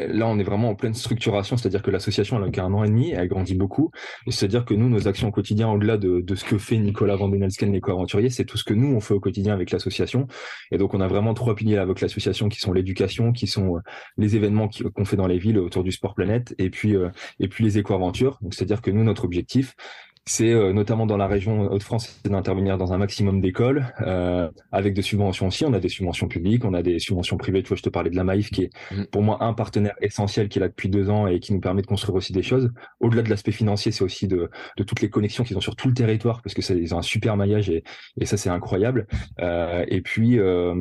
là, 0.09 0.27
on 0.27 0.39
est 0.39 0.43
vraiment 0.43 0.69
en 0.69 0.75
pleine 0.75 0.93
structuration, 0.93 1.57
c'est-à-dire 1.57 1.81
que 1.81 1.91
l'association, 1.91 2.37
elle 2.37 2.49
a 2.49 2.51
qu'un 2.51 2.71
an 2.73 2.83
et 2.83 2.89
demi, 2.89 3.11
elle 3.11 3.27
grandit 3.27 3.55
beaucoup. 3.55 3.91
C'est-à-dire 4.27 4.65
que 4.65 4.73
nous, 4.73 4.89
nos 4.89 5.07
actions 5.07 5.27
au 5.27 5.31
quotidien, 5.31 5.69
au-delà 5.69 5.97
de, 5.97 6.23
ce 6.35 6.43
que 6.43 6.57
fait 6.57 6.77
Nicolas 6.77 7.15
Vandenelsken, 7.15 7.71
l'éco-aventurier, 7.71 8.29
c'est 8.29 8.45
tout 8.45 8.57
ce 8.57 8.63
que 8.63 8.73
nous, 8.73 8.93
on 8.95 8.99
fait 8.99 9.13
au 9.13 9.19
quotidien 9.19 9.53
avec 9.53 9.71
l'association. 9.71 10.27
Et 10.71 10.77
donc, 10.77 10.93
on 10.93 11.01
a 11.01 11.07
vraiment 11.07 11.33
trois 11.33 11.55
piliers 11.55 11.77
avec 11.77 12.01
l'association 12.01 12.49
qui 12.49 12.59
sont 12.59 12.73
l'éducation, 12.73 13.31
qui 13.31 13.47
sont 13.47 13.77
euh, 13.77 13.79
les 14.17 14.35
événements 14.35 14.69
qu'on 14.93 15.05
fait 15.05 15.17
dans 15.17 15.27
les 15.27 15.37
villes 15.37 15.59
autour 15.59 15.83
du 15.83 15.91
sport 15.91 16.15
planète, 16.15 16.55
et 16.57 16.69
puis, 16.69 16.95
euh, 16.95 17.09
et 17.39 17.47
puis 17.47 17.63
les 17.63 17.77
éco-aventures. 17.77 18.39
C'est-à-dire 18.51 18.81
que 18.81 18.91
nous, 18.91 19.03
notre 19.03 19.25
objectif, 19.25 19.75
c'est 20.25 20.51
euh, 20.51 20.71
notamment 20.71 21.05
dans 21.05 21.17
la 21.17 21.27
région 21.27 21.71
Hauts-de-France, 21.71 22.21
d'intervenir 22.23 22.77
dans 22.77 22.93
un 22.93 22.97
maximum 22.97 23.41
d'écoles, 23.41 23.93
euh, 24.01 24.49
avec 24.71 24.93
des 24.93 25.01
subventions 25.01 25.47
aussi. 25.47 25.65
On 25.65 25.73
a 25.73 25.79
des 25.79 25.89
subventions 25.89 26.27
publiques, 26.27 26.63
on 26.63 26.73
a 26.73 26.81
des 26.81 26.99
subventions 26.99 27.37
privées. 27.37 27.61
Tu 27.61 27.69
vois, 27.69 27.77
je 27.77 27.83
te 27.83 27.89
parlais 27.89 28.09
de 28.09 28.15
la 28.15 28.23
Maïf, 28.23 28.49
qui 28.49 28.63
est 28.63 28.69
mmh. 28.91 29.03
pour 29.11 29.21
moi 29.21 29.43
un 29.43 29.53
partenaire 29.53 29.95
essentiel 30.01 30.47
qui 30.47 30.59
est 30.59 30.61
là 30.61 30.69
depuis 30.69 30.87
deux 30.87 31.09
ans 31.09 31.27
et 31.27 31.39
qui 31.39 31.53
nous 31.53 31.59
permet 31.59 31.81
de 31.81 31.87
construire 31.87 32.15
aussi 32.15 32.31
des 32.31 32.43
choses. 32.43 32.71
Au-delà 33.01 33.21
de 33.21 33.29
l'aspect 33.29 33.51
financier, 33.51 33.91
c'est 33.91 34.03
aussi 34.03 34.27
de, 34.27 34.49
de 34.77 34.83
toutes 34.83 35.01
les 35.01 35.09
connexions 35.09 35.43
qu'ils 35.43 35.57
ont 35.57 35.61
sur 35.61 35.75
tout 35.75 35.89
le 35.89 35.93
territoire, 35.93 36.41
parce 36.41 36.53
que 36.53 36.61
ça, 36.61 36.73
ils 36.73 36.95
ont 36.95 36.99
un 36.99 37.03
super 37.03 37.35
maillage 37.35 37.69
et, 37.69 37.83
et 38.19 38.25
ça, 38.25 38.37
c'est 38.37 38.49
incroyable. 38.49 39.07
Euh, 39.41 39.83
et 39.89 40.01
puis, 40.01 40.39
euh, 40.39 40.73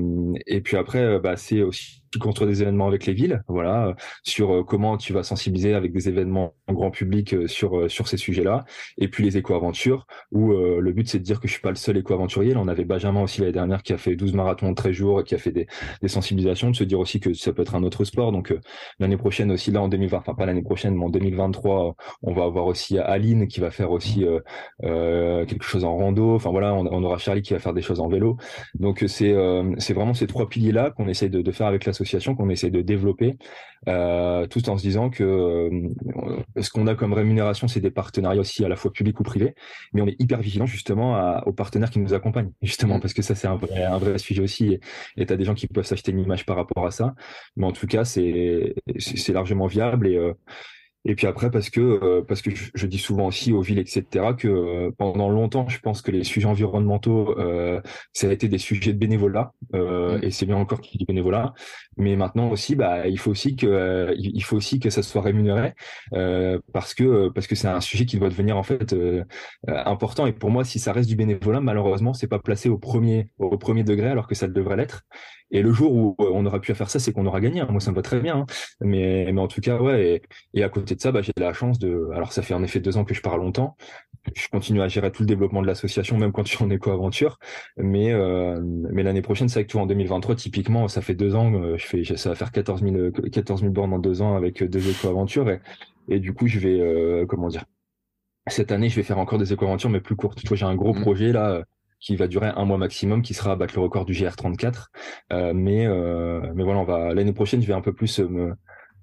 et 0.47 0.61
puis 0.61 0.77
après, 0.77 1.03
euh, 1.03 1.19
bah, 1.19 1.37
c'est 1.37 1.63
aussi 1.63 2.02
construis 2.19 2.49
des 2.49 2.63
événements 2.63 2.87
avec 2.87 3.07
les 3.07 3.13
villes, 3.13 3.43
voilà, 3.49 3.89
euh, 3.89 3.95
sur 4.23 4.55
euh, 4.55 4.65
comment 4.65 4.97
tu 4.97 5.13
vas 5.13 5.23
sensibiliser 5.23 5.75
avec 5.75 5.93
des 5.93 6.09
événements 6.09 6.55
en 6.67 6.73
grand 6.73 6.91
public 6.91 7.35
euh, 7.35 7.47
sur 7.47 7.91
sur 7.91 8.09
ces 8.09 8.17
sujets-là, 8.17 8.65
et 8.99 9.09
puis 9.09 9.25
les 9.25 9.37
éco-aventures 9.37 10.07
où 10.31 10.53
le 10.53 10.93
but 10.93 11.09
c'est 11.09 11.19
de 11.19 11.25
dire 11.25 11.41
que 11.41 11.49
je 11.49 11.53
suis 11.53 11.63
pas 11.63 11.71
le 11.71 11.77
seul 11.77 11.97
éco-aventurier. 11.97 12.55
Là, 12.55 12.61
on 12.61 12.69
avait 12.69 12.85
Benjamin 12.85 13.23
aussi 13.23 13.41
l'année 13.41 13.53
dernière 13.53 13.83
qui 13.83 13.93
a 13.93 13.99
fait 13.99 14.17
12 14.17 14.35
marathons 14.35 14.69
en 14.69 14.75
13 14.75 14.93
jours 14.93 15.21
et 15.21 15.25
qui 15.25 15.35
a 15.35 15.39
fait 15.39 15.53
des, 15.53 15.67
des 16.01 16.09
sensibilisations, 16.09 16.71
de 16.71 16.77
se 16.77 16.85
dire 16.85 16.99
aussi 16.99 17.21
que 17.21 17.35
ça 17.35 17.53
peut 17.53 17.63
être 17.63 17.75
un 17.75 17.83
autre 17.83 18.05
sport. 18.05 18.33
Donc 18.33 18.55
l'année 18.99 19.17
prochaine 19.17 19.51
aussi 19.51 19.71
là 19.71 19.83
en 19.83 19.89
2020, 19.89 20.19
enfin 20.19 20.35
pas 20.35 20.47
l'année 20.47 20.63
prochaine, 20.63 20.95
mais 20.95 21.05
en 21.05 21.11
2023, 21.11 21.95
on 22.23 22.33
va 22.33 22.45
avoir 22.45 22.67
aussi 22.67 22.99
Aline 22.99 23.49
qui 23.49 23.61
va 23.61 23.71
faire 23.71 23.91
aussi 23.91 24.27
euh, 24.85 25.45
quelque 25.47 25.65
chose 25.65 25.85
en 25.85 25.97
rando. 25.97 26.35
Enfin 26.35 26.51
voilà, 26.51 26.75
on, 26.75 27.03
aura 27.03 27.19
Charlie 27.19 27.43
qui 27.43 27.53
va 27.53 27.59
faire 27.59 27.75
des 27.75 27.83
choses 27.83 28.01
en 28.01 28.09
vélo. 28.09 28.37
Donc 28.75 29.05
c'est 29.09 29.35
c'est 29.79 29.95
vraiment 29.95 30.15
ces 30.15 30.27
trois 30.27 30.49
piliers 30.49 30.73
là 30.73 30.91
qu'on 30.91 31.09
essaye 31.09 31.31
de, 31.31 31.43
de 31.43 31.53
faire 31.53 31.67
avec 31.67 31.85
qu'on 32.35 32.49
essaie 32.51 32.71
de 32.71 32.83
développer, 32.83 33.37
euh, 33.89 34.47
tout 34.47 34.69
en 34.69 34.79
se 34.79 34.83
disant 34.83 35.11
que 35.11 35.25
euh, 35.25 35.89
ce 36.61 36.71
qu'on 36.71 36.87
a 36.87 36.95
comme 36.95 37.13
rémunération, 37.13 37.69
c'est 37.69 37.81
des 37.81 37.91
partenariats 37.91 38.41
aussi 38.41 38.65
à 38.65 38.69
la 38.69 38.77
fois 38.77 38.93
publics 38.93 39.19
ou 39.21 39.23
privés, 39.23 39.55
mais 39.93 40.03
on 40.03 40.07
est 40.07 40.21
hyper 40.21 40.41
vigilant 40.41 40.67
justement 40.67 41.41
aux 41.47 41.53
partenaires 41.53 41.91
qui 41.91 41.99
nous 41.99 42.15
accompagnent, 42.15 42.53
justement, 42.63 42.99
mm. 42.99 43.01
parce 43.01 43.15
que 43.15 43.23
ça 43.23 43.35
c'est 43.35 43.49
un 43.49 43.57
vrai, 43.57 43.85
un 43.85 43.99
vrai 43.99 44.19
sujet 44.19 44.43
aussi, 44.43 44.79
et 45.17 45.27
tu 45.27 45.33
as 45.33 45.37
des 45.37 45.45
gens 45.45 45.55
qui 45.55 45.67
peuvent 45.67 45.87
s'acheter 45.87 46.13
une 46.13 46.21
image 46.21 46.47
par 46.47 46.57
rapport 46.57 46.87
à 46.87 46.91
ça, 46.91 47.15
mais 47.57 47.67
en 47.67 47.73
tout 47.73 47.87
cas 47.87 48.05
c'est 48.05 48.75
c'est 48.99 49.33
largement 49.33 49.67
viable 49.67 50.07
et 50.07 50.17
euh, 50.17 50.35
et 51.05 51.17
puis 51.17 51.27
après, 51.27 51.51
parce 51.51 51.69
que 51.69 51.81
euh, 51.81 52.23
parce 52.23 52.43
que 52.43 52.51
je, 52.53 52.87
dis 52.87 52.99
souvent 52.99 53.27
aussi 53.27 53.53
aux 53.53 53.61
villes, 53.61 53.81
etc., 53.81 54.05
que 54.39 54.47
euh, 54.47 54.91
pendant 54.97 55.29
longtemps, 55.29 55.69
je 55.69 55.81
pense 55.81 56.01
que 56.01 56.13
les 56.13 56.23
sujets 56.23 56.47
environnementaux, 56.47 57.37
euh, 57.39 57.81
ça 58.13 58.29
a 58.29 58.33
été 58.33 58.47
des 58.47 58.59
sujets 58.59 58.93
de 58.93 58.99
bénévolat, 58.99 59.53
euh, 59.75 60.19
mmh. 60.19 60.25
et 60.25 60.31
c'est 60.31 60.47
bien 60.47 60.57
encore 60.57 60.81
qu'il 60.81 61.01
du 61.01 61.05
bénévolat. 61.05 61.55
Mais 61.97 62.15
maintenant 62.15 62.51
aussi, 62.51 62.77
bah, 62.77 63.09
il 63.09 63.19
faut 63.19 63.33
aussi 63.33 63.57
que 63.57 64.15
il 64.17 64.43
faut 64.45 64.57
aussi 64.57 64.79
que 64.79 64.91
ça 64.91 65.03
soit 65.03 65.23
rémunéré, 65.23 65.75
parce 66.73 66.95
que 66.95 67.29
parce 67.31 67.49
que 67.49 67.57
c'est 67.57 67.69
un 67.69 67.81
sujet 67.81 68.07
qui 68.07 68.19
doit 68.19 68.29
devenir 68.29 68.57
en 68.57 68.63
fait 68.63 68.95
important. 69.67 70.27
Et 70.27 70.33
pour 70.33 70.51
moi, 70.51 70.65
si 70.65 70.79
ça 70.79 70.93
reste 70.93 71.09
du 71.09 71.17
bénévolat, 71.17 71.61
malheureusement, 71.61 72.15
c'est 72.15 72.29
pas 72.29 72.39
placé 72.39 72.69
au 72.69 72.79
premier 72.79 73.29
au 73.39 73.59
premier 73.59 73.83
degré, 73.83 74.09
alors 74.09 74.29
que 74.29 74.35
ça 74.37 74.47
devrait 74.47 74.77
l'être. 74.77 75.03
Et 75.53 75.61
le 75.61 75.71
jour 75.73 75.93
où 75.93 76.17
on 76.19 76.47
aura 76.47 76.61
pu 76.61 76.75
faire 76.75 76.89
ça, 76.89 76.99
c'est 76.99 77.13
qu'on 77.13 77.27
aura 77.27 77.41
gagné. 77.41 77.61
Hein. 77.61 77.69
Moi, 77.71 77.81
ça 77.81 77.91
me 77.91 77.97
va 77.97 78.03
très 78.03 78.21
bien. 78.21 78.39
Hein. 78.39 78.47
Mais, 78.81 79.31
mais 79.33 79.41
en 79.41 79.49
tout 79.49 79.61
cas, 79.61 79.79
ouais. 79.79 80.23
Et, 80.55 80.61
et 80.61 80.65
à 80.65 80.71
côté 80.71 80.95
de 80.95 81.01
ça, 81.01 81.13
bah, 81.13 81.21
j'ai 81.21 81.33
la 81.37 81.53
chance 81.53 81.79
de. 81.79 82.09
Alors, 82.15 82.33
ça 82.33 82.43
fait 82.43 82.55
en 82.55 82.63
effet 82.63 82.81
deux 82.81 82.97
ans 82.97 83.05
que 83.05 83.15
je 83.15 83.21
pars 83.21 83.37
longtemps. 83.37 83.77
Je 84.35 84.49
continue 84.49 84.81
à 84.81 84.89
gérer 84.89 85.13
tout 85.13 85.23
le 85.23 85.27
développement 85.27 85.61
de 85.61 85.67
l'association, 85.67 86.17
même 86.17 86.33
quand 86.33 86.47
je 86.47 86.57
suis 86.57 86.65
en 86.65 86.71
éco-aventure. 86.71 87.39
Mais, 87.77 88.13
euh, 88.13 88.61
mais 88.63 89.03
l'année 89.03 89.21
prochaine, 89.21 89.49
c'est 89.49 89.59
avec 89.59 89.69
toi 89.69 89.83
en 89.83 89.87
2023, 89.87 90.37
typiquement, 90.37 90.89
ça 90.89 91.03
fait 91.03 91.15
deux 91.15 91.35
ans. 91.35 91.53
Euh, 91.53 91.77
je 91.77 91.87
fais, 91.87 92.05
ça 92.17 92.31
va 92.31 92.35
faire 92.35 92.51
14 92.51 92.83
000, 92.83 93.11
14 93.31 93.61
000 93.61 93.73
bornes 93.73 93.93
en 93.93 93.99
deux 93.99 94.23
ans 94.23 94.37
avec 94.37 94.63
deux 94.63 94.89
éco-aventures. 94.89 95.51
Et, 95.51 95.61
et 96.09 96.19
du 96.19 96.33
coup, 96.33 96.47
je 96.47 96.59
vais, 96.61 96.81
euh, 96.81 97.27
comment 97.27 97.49
dire, 97.49 97.65
cette 98.47 98.73
année, 98.73 98.89
je 98.89 98.97
vais 98.97 99.03
faire 99.03 99.19
encore 99.19 99.39
des 99.39 99.53
éco-aventures, 99.53 99.91
mais 99.91 100.01
plus 100.01 100.17
courtes. 100.17 100.41
Tu 100.41 100.49
vois, 100.49 100.57
j'ai 100.57 100.67
un 100.67 100.77
gros 100.77 100.95
mmh. 100.95 101.01
projet 101.03 101.33
là 101.33 101.63
qui 102.03 102.17
va 102.17 102.27
durer 102.27 102.51
un 102.55 102.65
mois 102.65 102.79
maximum, 102.79 103.23
qui 103.23 103.33
sera 103.33 103.57
battre 103.57 103.75
le 103.77 103.81
record 103.83 104.05
du 104.05 104.13
GR34. 104.13 104.87
Euh, 105.33 105.53
mais 105.55 105.87
euh, 105.87 106.41
mais 106.55 106.65
voilà, 106.65 106.81
on 106.81 106.85
va 106.85 107.15
l'année 107.15 107.33
prochaine, 107.33 107.63
je 107.63 107.67
vais 107.67 107.73
un 107.73 107.81
peu 107.81 107.93
plus 107.95 108.19
me 108.19 108.55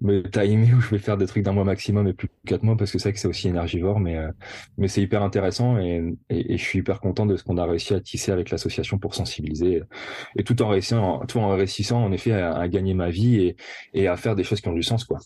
me 0.02 0.22
timer 0.30 0.74
où 0.78 0.82
je 0.82 0.90
vais 0.90 0.98
faire 0.98 1.18
des 1.18 1.28
trucs 1.28 1.44
d'un 1.44 1.52
mois 1.54 1.64
maximum 1.64 2.08
et 2.08 2.14
plus 2.14 2.30
quatre 2.46 2.64
mois 2.64 2.78
parce 2.78 2.92
que 2.92 3.00
c'est 3.00 3.12
que 3.12 3.20
c'est 3.20 3.28
aussi 3.28 3.48
énergivore 3.50 4.00
mais 4.00 4.18
euh, 4.18 4.32
mais 4.78 4.88
c'est 4.88 5.02
hyper 5.02 5.24
intéressant 5.24 5.78
et, 5.78 6.16
et, 6.30 6.58
je 6.58 6.64
suis 6.64 6.80
hyper 6.80 7.02
content 7.02 7.26
de 7.26 7.36
ce 7.36 7.44
qu'on 7.44 7.58
a 7.58 7.66
réussi 7.66 7.94
à 7.94 8.00
tisser 8.00 8.32
avec 8.32 8.50
l'association 8.50 8.98
pour 8.98 9.14
sensibiliser 9.14 9.84
et 10.38 10.44
tout 10.44 10.62
en 10.62 10.70
réussissant 10.70 11.26
tout 11.28 11.40
en 11.40 11.50
réussissant 11.50 12.02
en 12.02 12.14
effet 12.14 12.32
à, 12.32 12.56
à, 12.56 12.68
gagner 12.70 12.94
ma 12.94 13.10
vie 13.10 13.42
et, 13.42 13.58
et 13.94 14.08
à 14.08 14.16
faire 14.16 14.36
des 14.36 14.46
choses 14.46 14.62
qui 14.62 14.70
ont 14.70 14.74
du 14.74 14.84
sens 14.84 15.04
quoi 15.04 15.20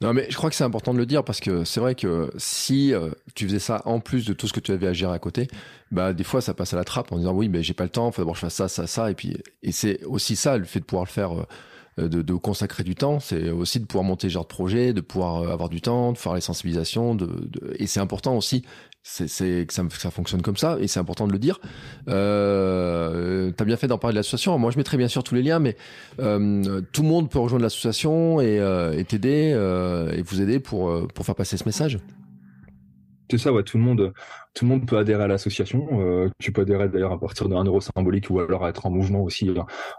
non, 0.00 0.12
mais 0.12 0.26
je 0.28 0.36
crois 0.36 0.50
que 0.50 0.56
c'est 0.56 0.64
important 0.64 0.92
de 0.92 0.98
le 0.98 1.06
dire 1.06 1.24
parce 1.24 1.40
que 1.40 1.64
c'est 1.64 1.80
vrai 1.80 1.94
que 1.94 2.30
si 2.36 2.92
euh, 2.92 3.10
tu 3.34 3.46
faisais 3.46 3.58
ça 3.58 3.82
en 3.84 4.00
plus 4.00 4.26
de 4.26 4.32
tout 4.32 4.46
ce 4.46 4.52
que 4.52 4.60
tu 4.60 4.72
avais 4.72 4.86
à 4.86 4.92
gérer 4.92 5.14
à 5.14 5.18
côté, 5.18 5.48
bah 5.90 6.12
des 6.12 6.24
fois 6.24 6.40
ça 6.40 6.54
passe 6.54 6.74
à 6.74 6.76
la 6.76 6.84
trappe 6.84 7.12
en 7.12 7.18
disant 7.18 7.32
oui, 7.32 7.48
mais 7.48 7.62
j'ai 7.62 7.74
pas 7.74 7.84
le 7.84 7.90
temps, 7.90 8.10
faut 8.10 8.20
d'abord 8.22 8.34
que 8.34 8.40
je 8.40 8.46
fasse 8.46 8.54
ça, 8.54 8.68
ça, 8.68 8.86
ça, 8.86 9.10
et 9.10 9.14
puis 9.14 9.36
et 9.62 9.72
c'est 9.72 10.02
aussi 10.04 10.36
ça 10.36 10.58
le 10.58 10.64
fait 10.64 10.80
de 10.80 10.84
pouvoir 10.84 11.04
le 11.04 11.10
faire. 11.10 11.32
Euh, 11.32 11.44
de, 11.96 12.22
de, 12.22 12.34
consacrer 12.34 12.82
du 12.82 12.96
temps, 12.96 13.20
c'est 13.20 13.50
aussi 13.50 13.78
de 13.78 13.84
pouvoir 13.84 14.02
monter 14.02 14.28
ce 14.28 14.32
genre 14.32 14.42
de 14.42 14.48
projet, 14.48 14.92
de 14.92 15.00
pouvoir 15.00 15.42
euh, 15.42 15.52
avoir 15.52 15.68
du 15.68 15.80
temps, 15.80 16.10
de 16.10 16.18
faire 16.18 16.34
les 16.34 16.40
sensibilisations, 16.40 17.14
de, 17.14 17.26
de... 17.26 17.76
et 17.78 17.86
c'est 17.86 18.00
important 18.00 18.36
aussi 18.36 18.64
c'est 19.06 19.66
que 19.66 19.74
ça, 19.74 20.10
fonctionne 20.10 20.40
comme 20.40 20.56
ça 20.56 20.78
et 20.80 20.88
c'est 20.88 20.98
important 20.98 21.26
de 21.26 21.32
le 21.32 21.38
dire. 21.38 21.60
Euh, 22.08 23.52
tu 23.54 23.62
as 23.62 23.66
bien 23.66 23.76
fait 23.76 23.86
d'en 23.86 23.98
parler 23.98 24.14
de 24.14 24.18
l'association. 24.18 24.58
Moi, 24.58 24.70
je 24.70 24.78
mettrai 24.78 24.96
bien 24.96 25.08
sûr 25.08 25.22
tous 25.22 25.34
les 25.34 25.42
liens, 25.42 25.58
mais 25.58 25.76
euh, 26.20 26.80
tout 26.92 27.02
le 27.02 27.08
monde 27.08 27.30
peut 27.30 27.38
rejoindre 27.38 27.62
l'association 27.62 28.40
et 28.40 28.58
euh, 28.58 29.02
t'aider 29.04 29.52
euh, 29.54 30.10
et 30.12 30.22
vous 30.22 30.40
aider 30.40 30.58
pour, 30.58 30.88
euh, 30.88 31.06
pour 31.14 31.26
faire 31.26 31.34
passer 31.34 31.58
ce 31.58 31.64
message. 31.66 31.98
C'est 33.30 33.36
ça, 33.36 33.52
ouais, 33.52 33.62
tout 33.62 33.76
le 33.76 33.84
monde, 33.84 34.14
tout 34.54 34.64
le 34.64 34.70
monde 34.70 34.86
peut 34.86 34.96
adhérer 34.96 35.24
à 35.24 35.28
l'association. 35.28 36.30
Tu 36.38 36.52
peux 36.52 36.62
adhérer 36.62 36.88
d'ailleurs 36.88 37.12
à 37.12 37.20
partir 37.20 37.48
d'un 37.48 37.64
euro 37.64 37.80
symbolique 37.80 38.30
ou 38.30 38.40
alors 38.40 38.66
être 38.68 38.86
en 38.86 38.90
mouvement 38.90 39.22
aussi 39.22 39.50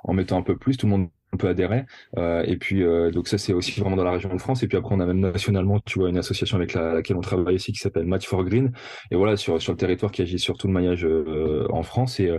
en 0.04 0.14
mettant 0.14 0.38
un 0.38 0.44
peu 0.44 0.58
plus. 0.58 0.78
Tout 0.78 0.86
le 0.88 0.92
monde 0.92 1.10
on 1.36 1.38
peut 1.38 1.50
adhérer. 1.50 1.86
Euh, 2.18 2.44
et 2.46 2.58
puis 2.58 2.84
euh, 2.84 3.12
donc 3.12 3.28
ça 3.28 3.38
c'est 3.38 3.54
aussi 3.54 3.80
vraiment 3.80 3.96
dans 3.96 4.04
la 4.04 4.12
région 4.12 4.34
de 4.34 4.40
France. 4.40 4.64
Et 4.64 4.68
puis 4.68 4.78
après 4.78 4.96
on 4.96 5.00
a 5.00 5.06
même 5.06 5.20
nationalement, 5.20 5.80
tu 5.80 6.00
vois, 6.00 6.10
une 6.10 6.18
association 6.18 6.58
avec 6.58 6.74
laquelle 6.74 7.18
on 7.18 7.22
travaille 7.22 7.56
aussi 7.56 7.72
qui 7.72 7.80
s'appelle 7.80 8.06
Match 8.06 8.28
for 8.28 8.44
Green. 8.44 8.72
Et 9.12 9.16
voilà 9.16 9.38
sur 9.38 9.62
sur 9.62 9.74
le 9.74 9.78
territoire 9.78 10.12
qui 10.12 10.22
agit 10.22 10.40
sur 10.40 10.58
tout 10.58 10.68
le 10.68 10.74
maillage 10.74 11.06
euh, 11.06 11.68
en 11.70 11.84
France. 11.84 12.20
Et, 12.20 12.32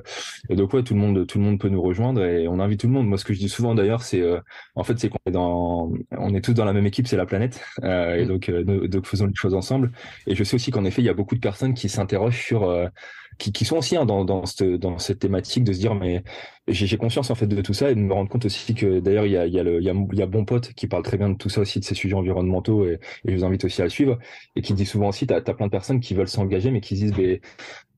et, 0.48 0.56
donc 0.56 0.72
ouais, 0.72 0.82
tout 0.82 0.94
le 0.94 1.00
monde 1.00 1.26
tout 1.26 1.38
le 1.38 1.44
monde 1.44 1.60
peut 1.60 1.68
nous 1.68 1.82
rejoindre 1.82 2.24
et 2.24 2.48
on 2.48 2.58
invite 2.58 2.80
tout 2.80 2.86
le 2.86 2.92
monde. 2.92 3.06
Moi 3.06 3.18
ce 3.18 3.24
que 3.24 3.34
je 3.34 3.38
dis 3.38 3.48
souvent 3.48 3.74
d'ailleurs 3.74 4.02
c'est 4.02 4.22
en 4.74 4.84
fait 4.84 4.98
c'est 4.98 5.08
qu'on 5.08 5.18
est 5.26 5.30
dans 5.32 5.92
on 6.12 6.34
est 6.34 6.40
tous 6.40 6.54
dans 6.54 6.64
la 6.64 6.72
même 6.72 6.86
équipe, 6.86 7.06
c'est 7.06 7.16
la 7.16 7.26
planète. 7.26 7.60
et 7.82 8.24
mmh. 8.24 8.26
donc 8.26 8.50
donc 8.50 9.06
faisons 9.06 9.26
les 9.26 9.34
choses 9.34 9.54
ensemble. 9.54 9.92
Et 10.26 10.34
je 10.34 10.44
sais 10.44 10.54
aussi 10.56 10.70
qu'en 10.70 10.84
effet 10.84 11.02
il 11.02 11.06
y 11.06 11.10
a 11.10 11.14
beaucoup 11.14 11.34
de 11.34 11.40
personnes 11.40 11.74
qui 11.74 11.88
s'interrogent 11.88 12.42
sur 12.42 12.72
qui, 13.38 13.52
qui 13.52 13.64
sont 13.64 13.76
aussi 13.78 13.96
hein, 13.96 14.06
dans, 14.06 14.24
dans, 14.24 14.46
cette, 14.46 14.64
dans 14.64 14.98
cette 14.98 15.18
thématique 15.18 15.64
de 15.64 15.72
se 15.72 15.78
dire 15.78 15.94
mais 15.94 16.22
j'ai 16.68 16.96
conscience 16.96 17.30
en 17.30 17.34
fait 17.34 17.46
de 17.46 17.60
tout 17.62 17.74
ça 17.74 17.90
et 17.90 17.94
de 17.94 18.00
me 18.00 18.12
rendre 18.12 18.28
compte 18.28 18.44
aussi 18.46 18.74
que 18.74 19.00
d'ailleurs 19.00 19.26
il 19.26 19.32
y 19.32 19.36
a, 19.36 19.46
y, 19.46 19.58
a 19.58 19.62
le, 19.62 19.80
y, 19.82 19.90
a, 19.90 19.94
y 20.12 20.22
a 20.22 20.26
Bon 20.26 20.44
Pote 20.44 20.72
qui 20.72 20.86
parle 20.86 21.02
très 21.02 21.16
bien 21.16 21.28
de 21.28 21.36
tout 21.36 21.48
ça 21.48 21.60
aussi 21.60 21.80
de 21.80 21.84
ces 21.84 21.94
sujets 21.94 22.14
environnementaux 22.14 22.86
et, 22.86 22.98
et 23.24 23.32
je 23.32 23.36
vous 23.36 23.44
invite 23.44 23.64
aussi 23.64 23.80
à 23.82 23.84
le 23.84 23.90
suivre 23.90 24.18
et 24.56 24.62
qui 24.62 24.74
dit 24.74 24.86
souvent 24.86 25.08
aussi 25.08 25.26
t'as 25.26 25.36
as 25.36 25.54
plein 25.54 25.66
de 25.66 25.70
personnes 25.70 26.00
qui 26.00 26.14
veulent 26.14 26.28
s'engager 26.28 26.70
mais 26.70 26.80
qui 26.80 26.94
disent 26.94 27.14
mais 27.16 27.40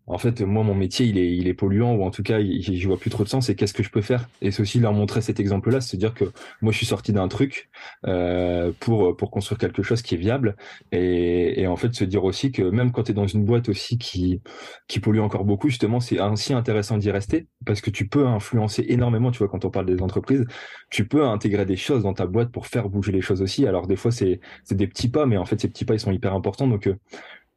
en 0.08 0.18
fait, 0.18 0.40
moi, 0.40 0.64
mon 0.64 0.74
métier, 0.74 1.06
il 1.06 1.18
est, 1.18 1.36
il 1.36 1.48
est 1.48 1.54
polluant, 1.54 1.94
ou 1.94 2.02
en 2.02 2.10
tout 2.10 2.22
cas, 2.22 2.40
je 2.40 2.86
vois 2.86 2.98
plus 2.98 3.10
trop 3.10 3.24
de 3.24 3.28
sens, 3.28 3.48
et 3.50 3.54
qu'est-ce 3.54 3.74
que 3.74 3.82
je 3.82 3.90
peux 3.90 4.00
faire? 4.00 4.28
Et 4.40 4.50
c'est 4.50 4.62
aussi 4.62 4.80
leur 4.80 4.92
montrer 4.92 5.20
cet 5.20 5.38
exemple-là, 5.38 5.80
c'est 5.80 5.96
dire 5.96 6.14
que 6.14 6.24
moi, 6.62 6.72
je 6.72 6.78
suis 6.78 6.86
sorti 6.86 7.12
d'un 7.12 7.28
truc 7.28 7.68
euh, 8.06 8.72
pour, 8.80 9.16
pour 9.16 9.30
construire 9.30 9.58
quelque 9.58 9.82
chose 9.82 10.02
qui 10.02 10.14
est 10.14 10.18
viable, 10.18 10.56
et, 10.92 11.60
et 11.60 11.66
en 11.66 11.76
fait, 11.76 11.94
se 11.94 12.04
dire 12.04 12.24
aussi 12.24 12.50
que 12.52 12.62
même 12.62 12.90
quand 12.90 13.04
tu 13.04 13.10
es 13.12 13.14
dans 13.14 13.26
une 13.26 13.44
boîte 13.44 13.68
aussi 13.68 13.98
qui, 13.98 14.40
qui 14.88 14.98
pollue 14.98 15.20
encore 15.20 15.44
beaucoup, 15.44 15.68
justement, 15.68 16.00
c'est 16.00 16.18
ainsi 16.18 16.54
intéressant 16.54 16.96
d'y 16.96 17.10
rester, 17.10 17.46
parce 17.66 17.80
que 17.80 17.90
tu 17.90 18.08
peux 18.08 18.26
influencer 18.26 18.86
énormément, 18.88 19.30
tu 19.30 19.38
vois, 19.38 19.48
quand 19.48 19.64
on 19.64 19.70
parle 19.70 19.86
des 19.86 20.00
entreprises, 20.00 20.46
tu 20.90 21.06
peux 21.06 21.24
intégrer 21.26 21.66
des 21.66 21.76
choses 21.76 22.02
dans 22.02 22.14
ta 22.14 22.26
boîte 22.26 22.50
pour 22.50 22.66
faire 22.66 22.88
bouger 22.88 23.12
les 23.12 23.20
choses 23.20 23.42
aussi. 23.42 23.66
Alors, 23.66 23.86
des 23.86 23.96
fois, 23.96 24.10
c'est 24.10 24.40
des 24.70 24.86
petits 24.86 25.08
pas, 25.08 25.26
mais 25.26 25.36
en 25.36 25.44
fait, 25.44 25.60
ces 25.60 25.68
petits 25.68 25.84
pas, 25.84 25.94
ils 25.94 26.00
sont 26.00 26.12
hyper 26.12 26.34
importants, 26.34 26.66
donc... 26.66 26.86
Euh, 26.86 26.96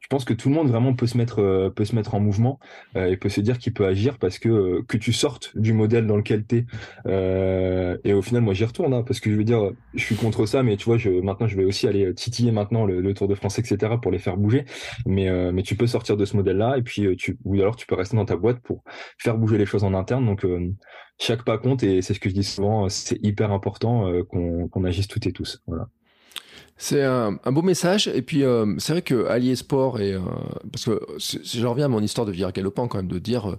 je 0.02 0.08
pense 0.08 0.24
que 0.24 0.34
tout 0.34 0.48
le 0.48 0.54
monde 0.54 0.68
vraiment 0.68 0.94
peut 0.94 1.06
se 1.06 1.16
mettre 1.16 1.40
euh, 1.40 1.70
peut 1.70 1.84
se 1.84 1.94
mettre 1.94 2.14
en 2.14 2.20
mouvement 2.20 2.58
euh, 2.96 3.06
et 3.06 3.16
peut 3.16 3.28
se 3.28 3.40
dire 3.40 3.58
qu'il 3.58 3.72
peut 3.72 3.86
agir 3.86 4.18
parce 4.18 4.38
que 4.38 4.48
euh, 4.48 4.82
que 4.86 4.96
tu 4.96 5.12
sortes 5.12 5.56
du 5.56 5.72
modèle 5.72 6.06
dans 6.06 6.16
lequel 6.16 6.44
tu 6.44 6.66
es 7.06 8.00
et 8.04 8.12
au 8.12 8.22
final 8.22 8.42
moi 8.42 8.52
j'y 8.52 8.64
retourne 8.64 8.92
hein, 8.92 9.04
parce 9.04 9.20
que 9.20 9.30
je 9.30 9.36
veux 9.36 9.44
dire 9.44 9.70
je 9.94 10.02
suis 10.02 10.16
contre 10.16 10.44
ça 10.44 10.62
mais 10.62 10.76
tu 10.76 10.84
vois 10.86 10.98
je 10.98 11.08
maintenant 11.08 11.46
je 11.46 11.56
vais 11.56 11.64
aussi 11.64 11.86
aller 11.86 12.12
titiller 12.14 12.50
maintenant 12.50 12.84
le, 12.84 13.12
Tour 13.12 13.28
de 13.28 13.34
France 13.34 13.58
etc 13.58 13.94
pour 14.00 14.10
les 14.10 14.18
faire 14.18 14.36
bouger. 14.38 14.64
Mais 15.06 15.28
mais 15.52 15.62
tu 15.62 15.76
peux 15.76 15.86
sortir 15.86 16.16
de 16.16 16.24
ce 16.24 16.34
modèle 16.36 16.56
là 16.56 16.78
et 16.78 16.82
puis 16.82 17.14
tu 17.16 17.36
ou 17.44 17.54
alors 17.54 17.76
tu 17.76 17.86
peux 17.86 17.94
rester 17.94 18.16
dans 18.16 18.24
ta 18.24 18.36
boîte 18.36 18.60
pour 18.60 18.82
faire 19.18 19.36
bouger 19.36 19.58
les 19.58 19.66
choses 19.66 19.84
en 19.84 19.92
interne. 19.92 20.24
Donc 20.24 20.46
chaque 21.18 21.44
pas 21.44 21.58
compte 21.58 21.82
et 21.82 22.00
c'est 22.00 22.14
ce 22.14 22.20
que 22.20 22.30
je 22.30 22.34
dis 22.34 22.44
souvent 22.44 22.88
c'est 22.88 23.18
hyper 23.22 23.52
important 23.52 24.10
qu'on 24.30 24.68
qu'on 24.68 24.84
agisse 24.84 25.08
toutes 25.08 25.26
et 25.26 25.32
tous. 25.32 25.62
Voilà 25.66 25.88
c'est 26.82 27.04
un, 27.04 27.38
beau 27.46 27.62
message. 27.62 28.08
Et 28.08 28.22
puis, 28.22 28.42
euh, 28.42 28.74
c'est 28.78 28.92
vrai 28.92 29.02
que 29.02 29.26
allier 29.26 29.54
sport 29.54 30.00
et. 30.00 30.14
Euh, 30.14 30.20
parce 30.70 30.84
que 30.84 31.00
je 31.18 31.64
reviens 31.64 31.84
à 31.84 31.88
mon 31.88 32.00
histoire 32.00 32.26
de 32.26 32.32
virage 32.32 32.54
galopant, 32.54 32.88
quand 32.88 32.98
même, 32.98 33.06
de 33.06 33.20
dire. 33.20 33.56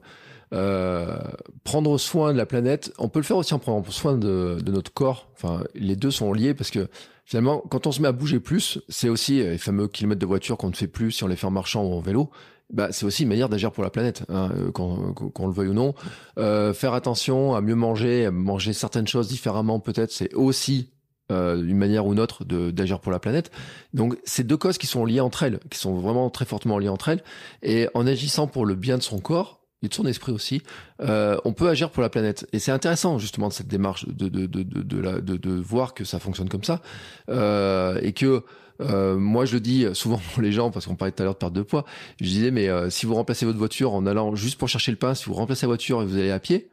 Euh, 0.52 1.18
prendre 1.64 1.98
soin 1.98 2.32
de 2.32 2.38
la 2.38 2.45
planète, 2.45 2.94
on 3.00 3.10
peut 3.10 3.18
le 3.18 3.24
faire 3.24 3.38
aussi 3.38 3.56
en 3.56 3.60
prenant 3.60 3.84
soin 3.86 4.18
de, 4.18 4.58
notre 4.68 4.94
corps. 4.94 5.30
Enfin, 5.36 5.64
les 5.74 5.95
deux 5.95 6.12
sont 6.12 6.32
liés 6.32 6.54
parce 6.54 6.70
que 6.70 6.90
finalement, 7.26 7.64
quand 7.72 7.88
on 7.88 7.91
se 7.91 8.02
met 8.02 8.08
à 8.08 8.12
bouger 8.12 8.40
plus, 8.40 8.80
c'est 8.88 9.10
aussi 9.10 9.38
les 9.38 9.58
fameux 9.58 9.88
kilomètres 9.88 10.22
de 10.22 10.28
voiture 10.28 10.58
qu'on 10.58 10.70
ne 10.70 10.76
fait 10.76 10.88
plus 10.88 11.12
si 11.12 11.24
on 11.24 11.28
les 11.28 11.38
fait 11.38 11.48
en 11.48 11.52
marchant 11.52 11.84
ou 11.84 11.94
en 11.94 12.02
vélo. 12.02 12.30
Bah, 12.72 12.90
c'est 12.91 13.06
aussi 13.06 13.24
une 13.24 13.30
manière 13.30 13.50
d'agir 13.50 13.72
pour 13.72 13.84
la 13.84 13.90
planète, 13.90 14.26
hein, 14.30 14.52
qu'on 14.74 15.48
le 15.48 15.54
veuille 15.54 15.70
ou 15.70 15.74
non. 15.74 15.95
faire 16.36 16.94
attention 16.94 17.56
à 17.56 17.62
mieux 17.62 17.74
manger, 17.74 18.26
à 18.26 18.32
manger 18.32 18.74
certaines 18.74 19.08
choses 19.08 19.30
différemment, 19.30 19.80
peut-être, 19.80 20.12
c'est 20.12 20.36
aussi 20.36 20.93
euh, 21.34 21.61
d'une 21.61 21.77
manière 21.77 22.05
ou 22.05 22.14
une 22.14 22.19
autre 22.19 22.43
d'agir 22.45 22.99
pour 22.99 23.11
la 23.11 23.19
planète. 23.19 23.51
Donc 23.93 24.18
c'est 24.23 24.45
deux 24.45 24.57
causes 24.57 24.77
qui 24.77 24.88
sont 24.88 25.05
liées 25.05 25.19
entre 25.19 25.43
elles, 25.43 25.60
qui 25.69 25.77
sont 25.80 25.95
vraiment 25.95 26.30
très 26.30 26.45
fortement 26.45 26.77
liées 26.77 26.89
entre 26.89 27.10
elles. 27.10 27.23
Et 27.61 27.88
en 27.93 28.07
agissant 28.07 28.47
pour 28.47 28.65
le 28.65 28.76
bien 28.76 28.97
de 28.97 29.03
son 29.03 29.19
corps 29.19 29.61
et 29.84 29.89
de 29.89 29.93
son 29.93 30.05
esprit 30.05 30.31
aussi, 30.31 30.61
euh, 31.01 31.38
on 31.43 31.53
peut 31.53 31.68
agir 31.68 31.89
pour 31.89 32.01
la 32.01 32.10
planète. 32.10 32.47
Et 32.53 32.60
c'est 32.60 32.72
intéressant 32.72 33.18
justement 33.18 33.49
de 33.49 33.53
cette 33.53 33.68
démarche 33.68 34.07
de 34.07 34.30
de, 34.30 34.45
de, 34.45 34.64
de, 34.64 35.38
de, 35.38 35.51
voir 35.51 35.93
que 35.93 36.05
ça 36.05 36.19
fonctionne 36.19 36.47
comme 36.47 36.64
ça 36.64 36.81
euh, 37.30 37.99
et 38.01 38.14
que 38.14 38.43
euh, 38.81 39.18
moi, 39.18 39.45
je 39.45 39.53
le 39.53 39.60
dis 39.60 39.85
souvent 39.93 40.19
pour 40.34 40.41
les 40.41 40.51
gens, 40.51 40.72
parce 40.72 40.85
qu'on 40.85 40.95
parlait 40.95 41.11
tout 41.11 41.22
à 41.22 41.26
l'heure 41.26 41.34
de 41.34 41.39
perte 41.39 41.53
de 41.53 41.61
poids. 41.61 41.85
Je 42.19 42.26
disais, 42.26 42.51
mais 42.51 42.69
si 42.89 43.05
vous 43.05 43.14
remplacez 43.14 43.45
votre 43.45 43.60
voiture 43.60 43.93
en 43.93 44.05
allant 44.05 44.35
juste 44.35 44.57
pour 44.57 44.69
chercher 44.69 44.91
le 44.91 44.97
pain, 44.97 45.14
si 45.14 45.26
vous 45.26 45.34
remplacez 45.34 45.65
la 45.65 45.69
voiture 45.69 46.01
et 46.01 46.05
vous 46.05 46.18
allez 46.18 46.31
à 46.31 46.39
pied, 46.39 46.69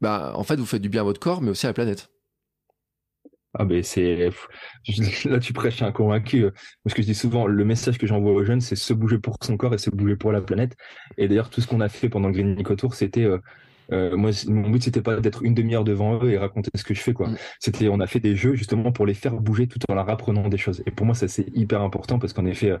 bah, 0.00 0.32
en 0.36 0.44
fait, 0.44 0.56
vous 0.56 0.66
faites 0.66 0.82
du 0.82 0.88
bien 0.88 1.00
à 1.00 1.04
votre 1.04 1.20
corps, 1.20 1.40
mais 1.40 1.50
aussi 1.50 1.66
à 1.66 1.70
la 1.70 1.74
planète. 1.74 2.10
Ah 3.54 3.64
ben 3.64 3.82
c'est 3.82 4.30
là 5.26 5.38
tu 5.38 5.52
prêches 5.52 5.82
un 5.82 5.92
convaincu 5.92 6.46
parce 6.82 6.94
que 6.94 7.02
je 7.02 7.06
dis 7.06 7.14
souvent 7.14 7.46
le 7.46 7.64
message 7.64 7.98
que 7.98 8.06
j'envoie 8.06 8.32
aux 8.32 8.44
jeunes 8.44 8.60
c'est 8.60 8.76
se 8.76 8.92
bouger 8.92 9.18
pour 9.18 9.36
son 9.42 9.56
corps 9.56 9.74
et 9.74 9.78
se 9.78 9.90
bouger 9.90 10.16
pour 10.16 10.32
la 10.32 10.40
planète. 10.40 10.76
Et 11.18 11.28
d'ailleurs 11.28 11.50
tout 11.50 11.60
ce 11.60 11.66
qu'on 11.66 11.80
a 11.80 11.88
fait 11.88 12.08
pendant 12.08 12.28
le 12.28 12.34
Green 12.34 12.54
Nico 12.56 12.74
Tour 12.74 12.94
c'était 12.94 13.26
euh, 13.92 14.16
moi, 14.16 14.30
mon 14.48 14.70
but 14.70 14.82
c'était 14.82 15.02
pas 15.02 15.20
d'être 15.20 15.42
une 15.42 15.54
demi-heure 15.54 15.84
devant 15.84 16.22
eux 16.22 16.30
et 16.30 16.38
raconter 16.38 16.70
ce 16.74 16.84
que 16.84 16.94
je 16.94 17.00
fais 17.00 17.12
quoi. 17.12 17.28
Mm. 17.28 17.36
C'était, 17.60 17.88
on 17.88 18.00
a 18.00 18.06
fait 18.06 18.20
des 18.20 18.36
jeux 18.36 18.54
justement 18.54 18.92
pour 18.92 19.06
les 19.06 19.14
faire 19.14 19.34
bouger 19.34 19.66
tout 19.66 19.78
en 19.88 19.94
leur 19.94 20.08
apprenant 20.08 20.48
des 20.48 20.56
choses. 20.56 20.82
Et 20.86 20.90
pour 20.90 21.06
moi, 21.06 21.14
ça 21.14 21.28
c'est 21.28 21.46
hyper 21.54 21.82
important 21.82 22.18
parce 22.18 22.32
qu'en 22.32 22.46
effet, 22.46 22.74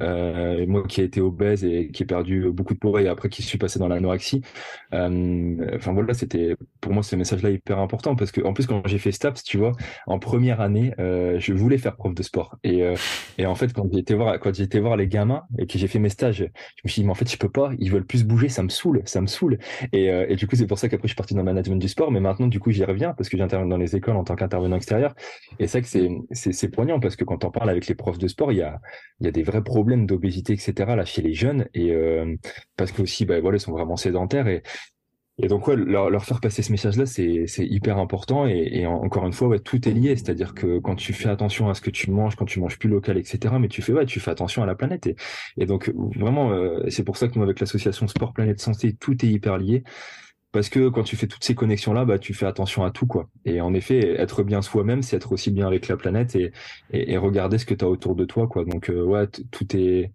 euh, 0.00 0.66
moi 0.66 0.82
qui 0.86 1.00
ai 1.00 1.04
été 1.04 1.20
obèse 1.20 1.64
et 1.64 1.90
qui 1.90 2.02
ai 2.02 2.06
perdu 2.06 2.50
beaucoup 2.50 2.74
de 2.74 2.78
poids 2.78 3.00
et 3.02 3.08
après 3.08 3.28
qui 3.28 3.42
suis 3.42 3.58
passé 3.58 3.78
dans 3.78 3.88
l'anorexie, 3.88 4.42
euh, 4.94 5.56
enfin 5.76 5.92
voilà, 5.92 6.14
c'était 6.14 6.56
pour 6.80 6.92
moi 6.92 7.02
ce 7.02 7.16
message-là 7.16 7.50
hyper 7.50 7.78
important 7.78 8.16
parce 8.16 8.32
que 8.32 8.40
en 8.42 8.52
plus 8.52 8.66
quand 8.66 8.86
j'ai 8.86 8.98
fait 8.98 9.12
STAPS, 9.12 9.42
tu 9.44 9.58
vois, 9.58 9.72
en 10.06 10.18
première 10.18 10.60
année, 10.60 10.92
euh, 10.98 11.38
je 11.38 11.52
voulais 11.52 11.78
faire 11.78 11.96
prof 11.96 12.14
de 12.14 12.22
sport 12.22 12.58
et 12.64 12.82
et 13.38 13.46
en 13.46 13.54
fait 13.54 13.72
quand 13.72 13.86
j'ai 13.92 13.98
été 13.98 14.14
voir 14.14 14.38
quand 14.40 14.54
j'ai 14.54 14.64
été 14.64 14.80
voir 14.80 14.96
les 14.96 15.06
gamins 15.06 15.42
et 15.58 15.66
que 15.66 15.78
j'ai 15.78 15.88
fait 15.88 15.98
mes 15.98 16.08
stages, 16.08 16.38
je 16.38 16.82
me 16.84 16.88
suis 16.88 17.02
dit 17.02 17.06
mais 17.06 17.12
en 17.12 17.14
fait 17.14 17.30
je 17.30 17.36
peux 17.36 17.50
pas, 17.50 17.70
ils 17.78 17.90
veulent 17.90 18.06
plus 18.06 18.24
bouger, 18.24 18.48
ça 18.48 18.62
me 18.62 18.68
saoule, 18.68 19.02
ça 19.04 19.20
me 19.20 19.26
saoule 19.26 19.58
et, 19.92 20.06
et 20.06 20.36
du 20.36 20.46
c'est 20.56 20.66
pour 20.66 20.78
ça 20.78 20.88
qu'après, 20.88 21.08
je 21.08 21.12
suis 21.12 21.16
parti 21.16 21.34
dans 21.34 21.40
le 21.40 21.44
management 21.44 21.78
du 21.78 21.88
sport. 21.88 22.10
Mais 22.10 22.20
maintenant, 22.20 22.46
du 22.46 22.60
coup, 22.60 22.70
j'y 22.70 22.84
reviens 22.84 23.14
parce 23.14 23.28
que 23.28 23.36
j'interviens 23.36 23.68
dans 23.68 23.76
les 23.76 23.96
écoles 23.96 24.16
en 24.16 24.24
tant 24.24 24.36
qu'intervenant 24.36 24.76
extérieur. 24.76 25.14
Et 25.58 25.66
c'est 25.66 25.80
vrai 25.80 26.02
que 26.02 26.24
c'est, 26.32 26.68
poignant 26.68 27.00
parce 27.00 27.16
que 27.16 27.24
quand 27.24 27.44
on 27.44 27.50
parle 27.50 27.70
avec 27.70 27.86
les 27.86 27.94
profs 27.94 28.18
de 28.18 28.28
sport, 28.28 28.52
il 28.52 28.58
y 28.58 28.62
a, 28.62 28.80
il 29.20 29.26
y 29.26 29.28
a 29.28 29.32
des 29.32 29.42
vrais 29.42 29.62
problèmes 29.62 30.06
d'obésité, 30.06 30.52
etc. 30.52 30.72
là 30.96 31.04
chez 31.04 31.22
les 31.22 31.34
jeunes. 31.34 31.66
Et 31.74 31.92
euh, 31.92 32.36
parce 32.76 32.92
que 32.92 33.02
aussi, 33.02 33.24
bah, 33.24 33.40
voilà, 33.40 33.56
ils 33.56 33.60
sont 33.60 33.72
vraiment 33.72 33.96
sédentaires. 33.96 34.48
Et, 34.48 34.62
et 35.42 35.48
donc, 35.48 35.68
leur, 35.68 36.24
faire 36.24 36.40
passer 36.40 36.62
ce 36.62 36.70
message-là, 36.70 37.06
c'est, 37.06 37.46
hyper 37.58 37.98
important. 37.98 38.46
Et, 38.46 38.84
encore 38.86 39.26
une 39.26 39.32
fois, 39.32 39.58
tout 39.58 39.88
est 39.88 39.92
lié. 39.92 40.14
C'est-à-dire 40.16 40.54
que 40.54 40.78
quand 40.78 40.96
tu 40.96 41.12
fais 41.14 41.30
attention 41.30 41.70
à 41.70 41.74
ce 41.74 41.80
que 41.80 41.90
tu 41.90 42.10
manges, 42.10 42.36
quand 42.36 42.44
tu 42.44 42.60
manges 42.60 42.78
plus 42.78 42.90
local, 42.90 43.16
etc., 43.16 43.54
mais 43.58 43.68
tu 43.68 43.80
fais, 43.80 44.04
tu 44.04 44.20
fais 44.20 44.30
attention 44.30 44.62
à 44.62 44.66
la 44.66 44.74
planète. 44.74 45.06
Et, 45.06 45.16
et 45.56 45.64
donc, 45.64 45.92
vraiment, 46.16 46.52
euh, 46.52 46.84
c'est 46.88 47.04
pour 47.04 47.16
ça 47.16 47.28
que 47.28 47.38
nous, 47.38 47.42
avec 47.42 47.58
l'association 47.58 48.06
Sport 48.06 48.34
Planète 48.34 48.60
Santé, 48.60 48.92
tout 48.92 49.24
est 49.24 49.28
hyper 49.28 49.56
lié 49.56 49.82
parce 50.52 50.68
que 50.68 50.88
quand 50.88 51.02
tu 51.02 51.16
fais 51.16 51.26
toutes 51.26 51.44
ces 51.44 51.54
connexions 51.54 51.92
là 51.92 52.04
bah 52.04 52.18
tu 52.18 52.34
fais 52.34 52.46
attention 52.46 52.84
à 52.84 52.90
tout 52.90 53.06
quoi. 53.06 53.28
Et 53.44 53.60
en 53.60 53.74
effet 53.74 54.20
être 54.20 54.42
bien 54.42 54.62
soi-même 54.62 55.02
c'est 55.02 55.16
être 55.16 55.32
aussi 55.32 55.50
bien 55.50 55.66
avec 55.66 55.88
la 55.88 55.96
planète 55.96 56.36
et, 56.36 57.16
regarder 57.18 57.58
ce 57.58 57.66
que 57.66 57.74
tu 57.74 57.84
as 57.84 57.88
autour 57.88 58.14
de 58.16 58.24
toi 58.24 58.48
quoi. 58.48 58.64
Donc 58.64 58.90
euh, 58.90 59.02
ouais 59.02 59.26
tout 59.50 59.76
est 59.76 60.12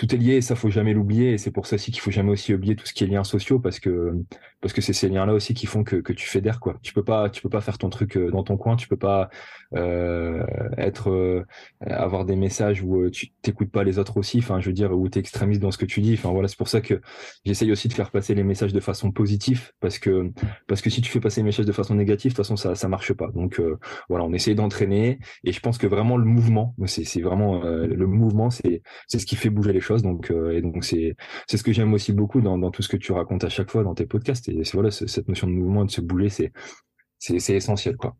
tout 0.00 0.14
est 0.14 0.18
lié 0.18 0.36
et 0.36 0.40
ça 0.40 0.56
faut 0.56 0.70
jamais 0.70 0.94
l'oublier. 0.94 1.32
Et 1.32 1.38
c'est 1.38 1.50
pour 1.50 1.66
ça 1.66 1.76
aussi 1.76 1.90
qu'il 1.90 2.00
faut 2.00 2.10
jamais 2.10 2.30
aussi 2.30 2.54
oublier 2.54 2.74
tout 2.74 2.86
ce 2.86 2.94
qui 2.94 3.04
est 3.04 3.06
liens 3.06 3.22
sociaux 3.22 3.58
parce 3.60 3.80
que 3.80 4.14
parce 4.62 4.72
que 4.72 4.80
c'est 4.80 4.94
ces 4.94 5.10
liens 5.10 5.26
là 5.26 5.34
aussi 5.34 5.52
qui 5.52 5.66
font 5.66 5.84
que, 5.84 6.12
tu 6.12 6.26
fédères 6.26 6.58
quoi. 6.58 6.78
Tu 6.82 6.94
peux 6.94 7.04
pas 7.04 7.28
tu 7.28 7.42
peux 7.42 7.50
pas 7.50 7.60
faire 7.60 7.76
ton 7.76 7.90
truc 7.90 8.16
euh, 8.16 8.30
dans 8.30 8.42
ton 8.42 8.56
coin. 8.56 8.76
Tu 8.76 8.88
peux 8.88 8.96
pas 8.96 9.28
euh, 9.74 10.42
être 10.78 11.10
euh, 11.10 11.44
avoir 11.82 12.24
des 12.24 12.34
messages 12.34 12.82
où 12.82 13.10
tu 13.10 13.28
t'écoutes 13.42 13.70
pas 13.70 13.84
les 13.84 13.98
autres 13.98 14.16
aussi. 14.16 14.38
Enfin 14.38 14.58
je 14.58 14.68
veux 14.68 14.72
dire 14.72 14.90
où 14.92 15.06
tu 15.10 15.18
es 15.18 15.20
extrémiste 15.20 15.60
dans 15.60 15.70
ce 15.70 15.76
que 15.76 15.84
tu 15.84 16.00
dis. 16.00 16.14
Enfin 16.14 16.30
voilà 16.30 16.48
c'est 16.48 16.56
pour 16.56 16.68
ça 16.68 16.80
que 16.80 17.02
j'essaye 17.44 17.70
aussi 17.70 17.88
de 17.88 17.92
faire 17.92 18.10
passer 18.10 18.34
les 18.34 18.44
messages 18.44 18.72
de 18.72 18.80
façon 18.80 19.12
positive 19.12 19.70
parce 19.80 19.98
que 19.98 20.30
parce 20.66 20.80
que 20.80 20.88
si 20.88 21.02
tu 21.02 21.10
fais 21.10 21.20
passer 21.20 21.42
les 21.42 21.44
messages 21.44 21.66
de 21.66 21.72
façon 21.72 21.94
négative 21.94 22.32
de 22.32 22.36
toute 22.36 22.46
façon 22.46 22.56
ça 22.56 22.74
ça 22.74 22.88
marche 22.88 23.12
pas. 23.12 23.30
Donc 23.34 23.60
voilà 24.08 24.24
on 24.24 24.32
essaye 24.32 24.54
d'entraîner. 24.54 25.18
Et 25.44 25.52
je 25.52 25.60
pense 25.60 25.76
que 25.76 25.86
vraiment 25.86 26.16
le 26.16 26.24
mouvement 26.24 26.74
c'est 26.86 27.04
c'est 27.04 27.20
vraiment 27.20 27.62
le 27.62 28.06
mouvement 28.06 28.48
c'est 28.48 28.82
c'est 29.08 29.18
ce 29.18 29.26
qui 29.26 29.36
fait 29.36 29.50
bouger 29.50 29.74
les 29.74 29.80
choses 29.80 29.89
donc, 29.98 30.30
euh, 30.30 30.56
et 30.56 30.62
donc 30.62 30.84
c'est 30.84 31.16
c'est 31.46 31.56
ce 31.56 31.62
que 31.62 31.72
j'aime 31.72 31.92
aussi 31.92 32.12
beaucoup 32.12 32.40
dans, 32.40 32.70
tout 32.70 32.82
ce 32.82 32.88
que 32.88 32.96
tu 32.96 33.12
racontes 33.12 33.44
à 33.44 33.48
chaque 33.48 33.70
fois 33.70 33.82
dans 33.84 33.94
tes 33.94 34.06
podcasts. 34.06 34.48
Et 34.48 34.62
voilà, 34.72 34.90
cette 34.90 35.28
notion 35.28 35.46
de 35.46 35.52
mouvement, 35.52 35.84
de 35.84 35.90
se 35.90 36.00
bouger, 36.00 36.28
c'est 36.28 36.52
c'est 37.18 37.54
essentiel, 37.54 37.96
quoi. 37.96 38.16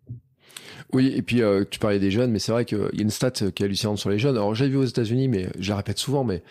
Oui, 0.93 1.13
et 1.17 1.23
puis 1.23 1.43
euh, 1.43 1.65
tu 1.69 1.79
parlais 1.79 1.99
des 1.99 2.11
jeunes, 2.11 2.33
mais 2.33 2.39
c'est 2.39 2.53
vrai 2.53 2.65
qu'il 2.65 2.79
y 2.79 3.01
a 3.01 3.03
une 3.03 3.11
stat 3.11 3.31
qui 3.31 3.63
est 3.63 3.67
hallucinante 3.67 3.99
sur 3.99 4.11
les 4.11 4.19
jeunes. 4.19 4.37
Alors 4.37 4.55
j'ai 4.55 4.69
vu 4.69 4.77
aux 4.77 4.85
États-Unis, 4.85 5.29
mais 5.29 5.49
je 5.59 5.71
la 5.71 5.77
répète 5.77 5.99
souvent, 5.99 6.25
mais 6.25 6.43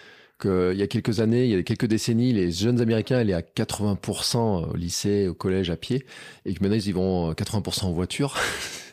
qu'il 0.42 0.76
y 0.76 0.82
a 0.82 0.88
quelques 0.88 1.20
années, 1.20 1.46
il 1.46 1.52
y 1.52 1.56
a 1.56 1.64
quelques 1.64 1.88
décennies, 1.88 2.32
les 2.32 2.52
jeunes 2.52 2.80
Américains 2.80 3.18
allaient 3.18 3.34
à 3.34 3.42
80% 3.42 4.72
au 4.72 4.76
lycée, 4.76 5.28
au 5.28 5.34
collège 5.34 5.70
à 5.70 5.76
pied, 5.76 6.06
et 6.46 6.54
que 6.54 6.64
maintenant 6.64 6.78
ils 6.78 6.94
vont 6.94 7.34
80% 7.34 7.86
en 7.86 7.92
voiture. 7.92 8.38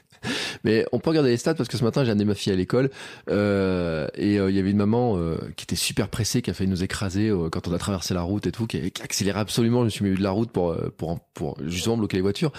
Mais 0.65 0.85
on 0.93 0.99
peut 0.99 1.11
regarder 1.11 1.31
les 1.31 1.37
stats 1.37 1.55
parce 1.55 1.69
que 1.69 1.77
ce 1.77 1.85
matin 1.85 2.05
j'ai 2.05 2.11
amené 2.11 2.25
ma 2.25 2.35
fille 2.35 2.53
à 2.53 2.57
l'école 2.57 2.91
euh, 3.31 4.07
et 4.15 4.39
euh, 4.39 4.51
il 4.51 4.57
y 4.57 4.59
avait 4.59 4.71
une 4.71 4.77
maman 4.77 5.17
euh, 5.17 5.37
qui 5.57 5.65
était 5.65 5.77
super 5.77 6.09
pressée, 6.09 6.43
qui 6.43 6.51
a 6.51 6.55
failli 6.55 6.71
nous 6.71 6.83
écraser 6.83 7.29
euh, 7.29 7.49
quand 7.51 7.69
on 7.69 7.73
a 7.73 7.79
traversé 7.79 8.15
la 8.15 8.23
route 8.23 8.47
et 8.47 8.53
tout, 8.53 8.67
qui, 8.67 8.91
qui 8.91 9.03
accélérait 9.03 9.41
absolument. 9.41 9.81
Je 9.81 9.85
me 9.85 9.91
suis 9.91 10.05
mis 10.05 10.17
de 10.17 10.23
la 10.23 10.31
route 10.31 10.51
pour 10.51 10.77
pour 10.97 11.21
pour 11.35 11.57
justement 11.67 11.97
bloquer 11.97 12.17
les 12.17 12.23
voitures. 12.23 12.53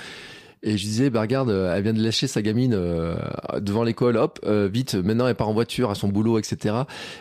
Et 0.63 0.77
je 0.77 0.83
disais, 0.83 1.09
bah 1.09 1.21
regarde, 1.21 1.49
euh, 1.49 1.75
elle 1.75 1.83
vient 1.83 1.93
de 1.93 2.01
lâcher 2.01 2.25
sa 2.25 2.41
gamine 2.41 2.73
euh, 2.73 3.15
devant 3.59 3.83
l'école, 3.83 4.17
hop, 4.17 4.39
euh, 4.45 4.67
vite, 4.67 4.95
maintenant 4.95 5.27
elle 5.27 5.35
part 5.35 5.49
en 5.49 5.53
voiture 5.53 5.91
à 5.91 5.95
son 5.95 6.07
boulot, 6.07 6.39
etc. 6.39 6.75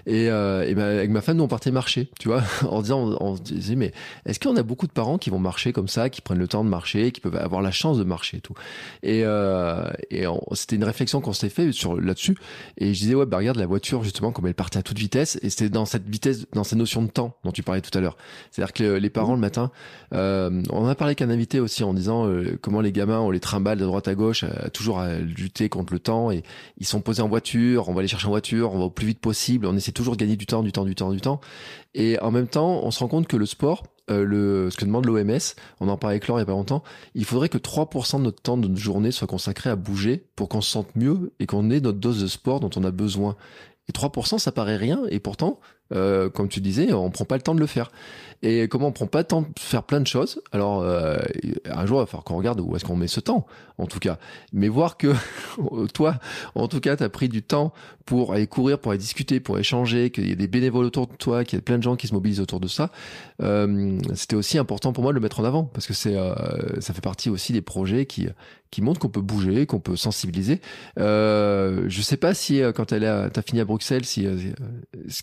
Et, 0.06 0.24
et 0.24 0.30
avec 0.30 1.10
ma 1.10 1.20
femme, 1.20 1.36
nous 1.36 1.44
on 1.44 1.48
partait 1.48 1.70
marcher, 1.70 2.08
tu 2.18 2.28
vois, 2.28 2.42
en 2.68 2.80
disant, 2.80 3.16
on, 3.20 3.36
se 3.36 3.42
disait, 3.42 3.76
mais 3.76 3.92
est-ce 4.24 4.40
qu'on 4.40 4.56
a 4.56 4.62
beaucoup 4.62 4.86
de 4.86 4.92
parents 4.92 5.18
qui 5.18 5.28
vont 5.28 5.38
marcher 5.38 5.72
comme 5.72 5.88
ça, 5.88 6.08
qui 6.08 6.22
prennent 6.22 6.38
le 6.38 6.48
temps 6.48 6.64
de 6.64 6.70
marcher, 6.70 7.12
qui 7.12 7.20
peuvent 7.20 7.36
avoir 7.36 7.60
la 7.60 7.70
chance 7.70 7.98
de 7.98 8.04
marcher 8.04 8.38
et 8.38 8.40
tout. 8.40 8.54
Et, 9.02 9.20
et 9.20 10.26
c'était 10.52 10.76
une 10.76 10.84
réflexion 10.84 11.20
qu'on 11.20 11.32
s'était 11.32 11.54
fait 11.54 11.72
sur 11.72 12.00
là-dessus. 12.00 12.36
Et 12.78 12.94
je 12.94 13.00
disais, 13.00 13.14
ouais, 13.14 13.26
bah 13.26 13.36
regarde 13.36 13.58
la 13.58 13.66
voiture 13.66 14.02
justement, 14.02 14.32
comme 14.32 14.46
elle 14.46 14.54
partait 14.54 14.78
à 14.78 14.82
toute 14.82 14.98
vitesse, 14.98 15.38
et 15.42 15.50
c'était 15.50 15.68
dans 15.68 15.84
cette 15.84 16.08
vitesse, 16.08 16.46
dans 16.52 16.64
cette 16.64 16.78
notion 16.78 17.02
de 17.02 17.10
temps 17.10 17.36
dont 17.44 17.52
tu 17.52 17.62
parlais 17.62 17.82
tout 17.82 17.96
à 17.96 18.00
l'heure. 18.00 18.16
C'est-à-dire 18.50 18.72
que 18.72 18.84
les 18.84 19.10
parents 19.10 19.34
le 19.34 19.40
matin, 19.40 19.70
on 20.12 20.62
en 20.70 20.88
a 20.88 20.94
parlé 20.94 21.14
qu'un 21.14 21.30
invité 21.30 21.60
aussi 21.60 21.84
en 21.84 21.92
disant 21.92 22.30
comment 22.62 22.80
les 22.80 22.92
gamins 22.92 23.26
on 23.27 23.31
les 23.31 23.40
trimballe 23.40 23.78
de 23.78 23.85
droite 23.85 24.09
à 24.09 24.15
gauche, 24.15 24.44
euh, 24.44 24.69
toujours 24.73 24.98
à 24.98 25.19
lutter 25.19 25.69
contre 25.69 25.93
le 25.93 25.98
temps. 25.98 26.31
Et 26.31 26.43
ils 26.78 26.86
sont 26.86 27.01
posés 27.01 27.23
en 27.23 27.28
voiture, 27.28 27.89
on 27.89 27.94
va 27.94 28.03
les 28.03 28.09
chercher 28.09 28.27
en 28.27 28.31
voiture, 28.31 28.73
on 28.73 28.78
va 28.78 28.85
au 28.85 28.90
plus 28.90 29.07
vite 29.07 29.20
possible. 29.20 29.66
On 29.66 29.77
essaie 29.77 29.93
toujours 29.93 30.15
de 30.15 30.20
gagner 30.20 30.36
du 30.36 30.47
temps, 30.47 30.62
du 30.62 30.73
temps, 30.73 30.85
du 30.85 30.94
temps, 30.94 31.11
du 31.11 31.20
temps. 31.20 31.40
Et 31.94 32.19
en 32.20 32.31
même 32.31 32.48
temps, 32.48 32.81
on 32.82 32.90
se 32.90 33.01
rend 33.01 33.09
compte 33.09 33.27
que 33.27 33.36
le 33.36 33.47
sport, 33.47 33.85
euh, 34.11 34.70
ce 34.70 34.77
que 34.77 34.85
demande 34.85 35.07
l'OMS, 35.07 35.39
on 35.81 35.89
en 35.89 35.97
parlait 35.97 36.15
avec 36.15 36.28
Laure 36.28 36.39
il 36.39 36.43
y 36.43 36.44
a 36.44 36.47
pas 36.47 36.53
longtemps, 36.53 36.82
il 37.15 37.24
faudrait 37.24 37.48
que 37.48 37.59
3% 37.59 38.19
de 38.19 38.23
notre 38.23 38.40
temps 38.40 38.57
de 38.57 38.77
journée 38.77 39.11
soit 39.11 39.27
consacré 39.27 39.70
à 39.70 39.77
bouger 39.77 40.24
pour 40.36 40.48
qu'on 40.48 40.61
se 40.61 40.70
sente 40.70 40.94
mieux 40.94 41.32
et 41.40 41.47
qu'on 41.47 41.70
ait 41.70 41.81
notre 41.81 41.98
dose 41.98 42.20
de 42.20 42.27
sport 42.27 42.61
dont 42.61 42.70
on 42.77 42.85
a 42.85 42.90
besoin. 42.90 43.36
Et 43.89 43.93
3%, 43.93 44.39
ça 44.39 44.53
paraît 44.53 44.77
rien, 44.77 45.03
et 45.11 45.20
pourtant, 45.20 45.61
euh, 45.93 46.28
comme 46.28 46.48
tu 46.48 46.61
disais, 46.61 46.93
on 46.93 47.11
prend 47.11 47.24
pas 47.24 47.36
le 47.36 47.43
temps 47.43 47.55
de 47.55 47.61
le 47.61 47.66
faire. 47.66 47.90
Et 48.42 48.68
comment 48.68 48.88
on 48.88 48.92
prend 48.92 49.06
pas 49.06 49.18
le 49.18 49.24
temps 49.24 49.42
de 49.42 49.48
faire 49.58 49.82
plein 49.82 50.00
de 50.00 50.06
choses 50.06 50.42
Alors, 50.52 50.82
euh, 50.82 51.16
un 51.64 51.86
jour, 51.86 51.98
il 51.98 52.02
va 52.02 52.06
falloir 52.06 52.24
qu'on 52.24 52.36
regarde 52.36 52.60
où 52.60 52.76
est-ce 52.76 52.84
qu'on 52.84 52.96
met 52.96 53.08
ce 53.08 53.20
temps, 53.20 53.46
en 53.78 53.86
tout 53.86 53.98
cas. 53.98 54.18
Mais 54.52 54.68
voir 54.68 54.96
que 54.96 55.14
toi, 55.94 56.16
en 56.54 56.68
tout 56.68 56.80
cas, 56.80 56.96
tu 56.96 57.02
as 57.02 57.08
pris 57.08 57.28
du 57.28 57.42
temps 57.42 57.72
pour 58.04 58.32
aller 58.32 58.46
courir, 58.46 58.78
pour 58.78 58.92
aller 58.92 59.00
discuter, 59.00 59.40
pour 59.40 59.58
échanger, 59.58 60.10
qu'il 60.10 60.28
y 60.28 60.32
ait 60.32 60.36
des 60.36 60.46
bénévoles 60.46 60.86
autour 60.86 61.06
de 61.08 61.14
toi, 61.14 61.44
qu'il 61.44 61.56
y 61.56 61.58
ait 61.58 61.62
plein 61.62 61.78
de 61.78 61.82
gens 61.82 61.96
qui 61.96 62.06
se 62.06 62.14
mobilisent 62.14 62.40
autour 62.40 62.60
de 62.60 62.68
ça, 62.68 62.90
euh, 63.42 63.98
c'était 64.14 64.36
aussi 64.36 64.58
important 64.58 64.92
pour 64.92 65.02
moi 65.02 65.12
de 65.12 65.16
le 65.16 65.20
mettre 65.20 65.40
en 65.40 65.44
avant, 65.44 65.64
parce 65.64 65.86
que 65.86 65.94
c'est, 65.94 66.16
euh, 66.16 66.34
ça 66.80 66.94
fait 66.94 67.00
partie 67.00 67.30
aussi 67.30 67.52
des 67.52 67.62
projets 67.62 68.06
qui, 68.06 68.28
qui 68.70 68.82
montrent 68.82 69.00
qu'on 69.00 69.08
peut 69.08 69.20
bouger, 69.20 69.66
qu'on 69.66 69.80
peut 69.80 69.96
sensibiliser. 69.96 70.60
Euh, 70.98 71.84
je 71.88 72.02
sais 72.02 72.16
pas 72.16 72.34
si 72.34 72.60
euh, 72.62 72.72
quand 72.72 72.92
elle 72.92 73.04
a, 73.04 73.30
t'as 73.30 73.42
fini 73.42 73.60
à 73.60 73.64
Bruxelles, 73.64 74.04
si 74.04 74.26
euh, 74.26 74.36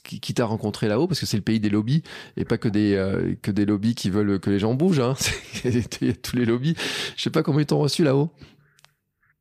qui, 0.03 0.19
qui 0.19 0.34
t'a 0.34 0.45
rencontré 0.45 0.88
là-haut, 0.88 1.07
parce 1.07 1.19
que 1.19 1.26
c'est 1.26 1.38
le 1.38 1.44
pays 1.44 1.60
des 1.60 1.69
lobbies 1.69 2.03
et 2.38 2.45
pas 2.45 2.57
que 2.57 2.68
des 2.69 2.95
euh, 3.04 3.36
que 3.42 3.52
des 3.52 3.66
lobbies 3.66 3.96
qui 3.96 4.10
veulent 4.10 4.40
que 4.40 4.50
les 4.50 4.60
gens 4.60 4.74
bougent. 4.74 5.00
Hein. 5.00 5.16
Tous 6.24 6.36
les 6.36 6.46
lobbies. 6.46 6.76
Je 7.16 7.22
sais 7.22 7.30
pas 7.30 7.44
comment 7.44 7.60
ils 7.60 7.66
t'ont 7.66 7.80
reçu 7.80 8.04
là-haut. 8.04 8.30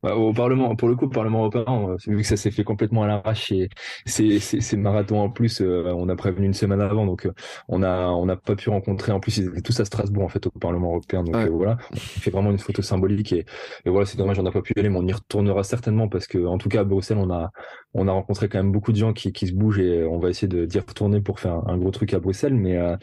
Bah, 0.03 0.15
au 0.17 0.33
Parlement, 0.33 0.75
pour 0.75 0.89
le 0.89 0.95
coup, 0.95 1.05
au 1.05 1.09
Parlement 1.09 1.39
européen, 1.39 1.65
euh, 1.91 1.97
vu 2.07 2.17
que 2.21 2.27
ça 2.27 2.35
s'est 2.37 2.51
fait 2.51 2.65
complètement 2.65 3.03
à 3.03 3.07
l'arrache 3.07 3.51
et 3.53 3.69
c'est, 4.05 4.39
c'est, 4.39 4.59
c'est 4.61 4.75
marathon 4.77 5.19
en 5.21 5.29
plus, 5.29 5.61
euh, 5.61 5.93
on 5.95 6.09
a 6.09 6.15
prévenu 6.17 6.45
une 6.45 6.53
semaine 6.53 6.81
avant, 6.81 7.05
donc 7.05 7.25
euh, 7.25 7.31
on 7.69 7.81
a, 7.83 8.09
on 8.09 8.25
n'a 8.25 8.35
pas 8.35 8.55
pu 8.55 8.69
rencontrer. 8.69 9.13
En 9.13 9.19
plus, 9.21 9.37
ils 9.37 9.47
étaient 9.47 9.61
tous 9.61 9.79
à 9.79 9.85
Strasbourg 9.85 10.23
en 10.25 10.29
fait 10.29 10.45
au 10.45 10.51
Parlement 10.51 10.89
européen, 10.89 11.23
donc 11.23 11.33
Ouais. 11.35 11.47
voilà, 11.47 11.77
on 11.93 11.95
fait 11.97 12.31
vraiment 12.31 12.51
une 12.51 12.59
photo 12.59 12.81
symbolique 12.81 13.31
et, 13.33 13.45
et 13.85 13.89
voilà, 13.89 14.05
c'est 14.05 14.17
dommage, 14.17 14.37
on 14.39 14.43
n'a 14.43 14.51
pas 14.51 14.61
pu 14.61 14.73
y 14.75 14.79
aller, 14.79 14.89
mais 14.89 14.99
on 14.99 15.07
y 15.07 15.13
retournera 15.13 15.63
certainement 15.63 16.09
parce 16.09 16.27
que, 16.27 16.45
en 16.45 16.57
tout 16.57 16.69
cas, 16.69 16.81
à 16.81 16.83
Bruxelles, 16.83 17.17
on 17.17 17.31
a, 17.31 17.51
on 17.93 18.07
a 18.07 18.11
rencontré 18.11 18.49
quand 18.49 18.57
même 18.59 18.71
beaucoup 18.73 18.91
de 18.91 18.97
gens 18.97 19.13
qui, 19.13 19.31
qui 19.31 19.47
se 19.47 19.53
bougent 19.53 19.79
et 19.79 20.03
on 20.03 20.19
va 20.19 20.29
essayer 20.29 20.47
de 20.49 20.65
d'y 20.65 20.79
retourner 20.79 21.21
pour 21.21 21.39
faire 21.39 21.53
un, 21.53 21.63
un 21.67 21.77
gros 21.77 21.91
truc 21.91 22.13
à 22.13 22.19
Bruxelles, 22.19 22.53
mais, 22.55 22.77
euh, 22.77 22.97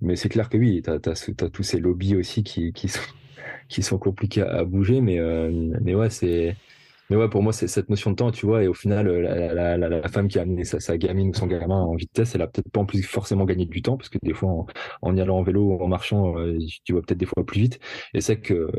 mais 0.00 0.16
c'est 0.16 0.28
clair 0.28 0.48
que 0.48 0.56
oui, 0.58 0.82
t'as, 0.82 0.98
t'as 0.98 1.14
tous 1.50 1.62
ces 1.62 1.78
lobbies 1.80 2.16
aussi 2.16 2.42
qui, 2.42 2.72
qui 2.72 2.88
sont, 2.88 3.00
qui 3.72 3.82
sont 3.82 3.98
compliqués 3.98 4.42
à, 4.42 4.64
bouger, 4.64 5.00
mais, 5.00 5.18
euh, 5.18 5.50
mais 5.80 5.94
ouais, 5.94 6.10
c'est 6.10 6.56
mais 7.10 7.16
ouais, 7.16 7.28
pour 7.28 7.42
moi, 7.42 7.52
c'est 7.52 7.68
cette 7.68 7.90
notion 7.90 8.10
de 8.12 8.16
temps, 8.16 8.30
tu 8.30 8.46
vois, 8.46 8.62
et 8.62 8.68
au 8.68 8.74
final, 8.74 9.06
euh, 9.06 9.20
la, 9.20 9.76
la, 9.76 10.08
femme 10.08 10.28
qui 10.28 10.38
a 10.38 10.42
amené 10.42 10.64
sa, 10.64 10.80
sa 10.80 10.96
gamine 10.96 11.28
ou 11.30 11.34
son 11.34 11.46
gamin 11.46 11.76
en 11.82 11.94
vitesse, 11.94 12.34
elle 12.34 12.40
a 12.42 12.46
peut-être 12.46 12.70
pas 12.70 12.80
en 12.80 12.86
plus 12.86 13.02
forcément 13.02 13.44
gagné 13.44 13.66
du 13.66 13.82
temps, 13.82 13.98
parce 13.98 14.08
que 14.08 14.16
des 14.22 14.32
fois, 14.32 14.48
en, 14.50 14.66
en 15.02 15.16
y 15.16 15.20
allant 15.20 15.38
en 15.38 15.42
vélo 15.42 15.62
ou 15.62 15.82
en 15.82 15.88
marchant, 15.88 16.38
euh, 16.38 16.58
tu 16.84 16.94
vas 16.94 17.00
peut-être 17.02 17.18
des 17.18 17.26
fois 17.26 17.44
plus 17.44 17.60
vite. 17.60 17.80
Et 18.14 18.22
c'est 18.22 18.40
que 18.40 18.70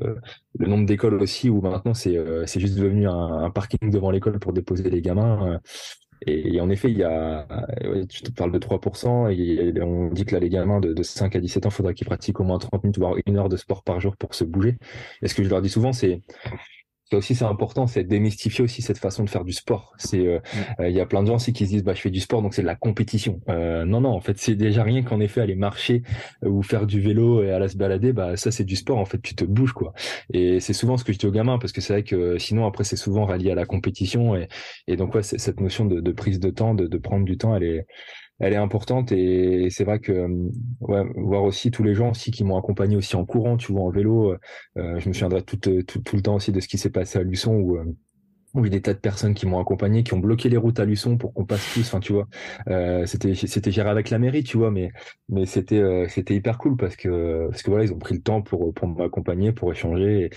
le 0.57 0.68
nombre 0.68 0.86
d'écoles 0.88 1.22
aussi, 1.22 1.49
où 1.49 1.61
maintenant, 1.61 1.94
c'est 1.94 2.60
juste 2.60 2.76
devenu 2.76 3.07
un 3.07 3.52
parking 3.52 3.91
devant 3.91 4.10
l'école 4.10 4.40
pour 4.40 4.53
déposer 4.53 4.90
les 4.90 5.02
gamins. 5.02 5.60
Et, 6.28 6.60
en 6.62 6.70
effet, 6.70 6.90
il 6.91 6.98
y 6.98 7.04
a, 7.04 7.48
tu 8.10 8.22
te 8.24 8.32
parles 8.32 8.52
de 8.52 8.60
3%, 8.60 9.32
et 9.32 9.82
on 9.82 10.10
dit 10.10 10.26
que 10.26 10.34
là, 10.36 10.40
les 10.40 10.50
gamins 10.50 10.80
de, 10.80 10.94
de 10.94 11.04
5 11.04 11.36
à 11.36 11.40
17 11.40 11.66
ans, 11.66 11.70
il 11.70 11.74
faudra 11.74 11.94
qu'ils 11.94 12.08
pratiquent 12.08 12.40
au 12.40 12.44
moins 12.44 12.60
30 12.60 12.84
minutes, 12.84 12.98
voire 13.00 13.16
une 13.26 13.38
heure 13.38 13.50
de 13.50 13.58
sport 13.58 13.84
par 13.84 14.00
jour 14.00 14.16
pour 14.18 14.36
se 14.36 14.44
bouger. 14.44 14.78
Et 15.22 15.28
ce 15.28 15.36
que 15.36 15.44
je 15.44 15.50
leur 15.50 15.62
dis 15.62 15.70
souvent, 15.70 15.94
c'est 15.94 16.22
ça 17.14 17.18
aussi 17.18 17.35
c'est 17.35 17.45
important, 17.45 17.85
c'est 17.85 18.03
démystifier 18.03 18.64
aussi 18.64 18.81
cette 18.81 18.98
façon 18.98 19.23
de 19.23 19.30
faire 19.30 19.44
du 19.44 19.53
sport. 19.53 19.94
C'est 19.98 20.26
euh, 20.26 20.40
euh, 20.80 20.90
il 20.90 20.95
y 20.95 20.99
a 20.99 21.06
plein 21.06 21.22
de 21.22 21.27
gens 21.27 21.35
aussi 21.35 21.53
qui 21.53 21.65
se 21.65 21.69
disent 21.72 21.84
bah 21.84 21.94
je 21.94 22.02
fais 22.02 22.10
du 22.10 22.19
sport 22.19 22.41
donc 22.41 22.56
c'est 22.56 22.64
de 22.64 22.68
la 22.68 22.76
compétition. 22.76 23.40
Euh, 23.49 23.85
non 23.85 24.02
non 24.02 24.10
en 24.10 24.19
fait 24.19 24.38
c'est 24.40 24.56
déjà 24.56 24.84
rien 24.84 25.03
qu'en 25.03 25.19
effet 25.19 25.41
aller 25.41 25.56
marcher 25.56 26.02
euh, 26.44 26.49
ou 26.49 26.64
faire 26.64 26.88
du 26.88 26.99
vélo 27.02 27.44
et 27.44 27.52
aller 27.52 27.68
se 27.68 27.77
balader 27.77 28.14
bah 28.14 28.35
ça 28.35 28.49
c'est 28.52 28.64
du 28.64 28.76
sport 28.76 28.98
en 28.98 29.06
fait 29.06 29.22
tu 29.22 29.35
te 29.35 29.45
bouges 29.45 29.73
quoi. 29.73 29.94
Et 30.34 30.60
c'est 30.60 30.73
souvent 30.73 30.98
ce 30.98 31.03
que 31.03 31.14
je 31.14 31.19
dis 31.19 31.27
aux 31.27 31.31
gamins 31.31 31.60
parce 31.60 31.72
que 31.72 31.81
c'est 31.81 31.94
vrai 31.94 32.03
que 32.03 32.15
euh, 32.15 32.40
sinon 32.40 32.65
après 32.65 32.84
c'est 32.84 32.95
souvent 32.95 33.26
rallié 33.26 33.52
à 33.52 33.56
la 33.56 33.65
compétition 33.65 34.35
et 34.35 34.48
et 34.88 34.95
donc 34.95 35.14
ouais 35.14 35.23
cette 35.23 35.60
notion 35.60 35.85
de, 35.85 36.02
de 36.02 36.11
prise 36.11 36.40
de 36.40 36.49
temps 36.49 36.73
de, 36.73 36.88
de 36.88 36.98
prendre 36.98 37.26
du 37.26 37.38
temps 37.38 37.56
elle 37.56 37.64
est 37.64 37.85
elle 38.39 38.53
est 38.53 38.57
importante 38.57 39.11
et 39.11 39.69
c'est 39.69 39.84
vrai 39.84 39.99
que 39.99 40.11
euh, 40.11 41.03
voir 41.15 41.43
aussi 41.43 41.72
tous 41.72 41.84
les 41.84 41.95
gens 41.95 42.11
aussi 42.11 42.31
qui 42.31 42.43
m'ont 42.43 42.57
accompagné 42.57 42.95
aussi 42.95 43.15
en 43.15 43.26
courant, 43.26 43.57
tu 43.57 43.72
vois, 43.72 43.81
en 43.81 43.89
vélo. 43.89 44.34
euh, 44.77 44.99
je 44.99 45.07
me 45.07 45.14
souviendrai 45.14 45.43
tout, 45.43 45.69
euh, 45.69 45.84
tout, 45.84 46.15
le 46.15 46.22
temps 46.22 46.35
aussi 46.35 46.51
de 46.51 46.60
ce 46.60 46.68
qui 46.68 46.77
s'est 46.77 46.89
passé 46.89 47.19
à 47.19 47.23
Luçon 47.23 47.53
où 47.55 47.77
euh, 47.77 47.85
où 48.53 48.65
il 48.65 48.72
y 48.72 48.76
a 48.76 48.77
des 48.77 48.81
tas 48.81 48.93
de 48.93 48.99
personnes 48.99 49.34
qui 49.34 49.47
m'ont 49.47 49.60
accompagné, 49.60 50.03
qui 50.03 50.14
ont 50.14 50.19
bloqué 50.19 50.47
les 50.49 50.57
routes 50.57 50.80
à 50.80 50.85
Luçon 50.85 51.18
pour 51.18 51.34
qu'on 51.34 51.45
passe 51.45 51.73
tous. 51.73 51.81
Enfin, 51.81 51.99
tu 51.99 52.14
vois, 52.14 52.27
euh, 52.69 53.05
c'était 53.05 53.34
c'était 53.35 53.72
géré 53.72 53.89
avec 53.89 54.10
la 54.11 54.19
mairie, 54.19 54.43
tu 54.43 54.57
vois, 54.57 54.69
mais 54.72 54.91
mais 55.30 55.45
c'était 55.45 55.80
euh, 55.80 56.07
c'était 56.07 56.35
hyper 56.35 56.57
cool 56.60 56.77
parce 56.77 56.95
que 56.95 57.47
parce 57.49 57.64
que 57.64 57.72
voilà, 57.72 57.85
ils 57.85 57.93
ont 57.93 57.99
pris 57.99 58.14
le 58.15 58.22
temps 58.22 58.41
pour 58.41 58.73
pour 58.73 58.88
m'accompagner, 58.88 59.51
pour 59.53 59.72
échanger. 59.72 60.30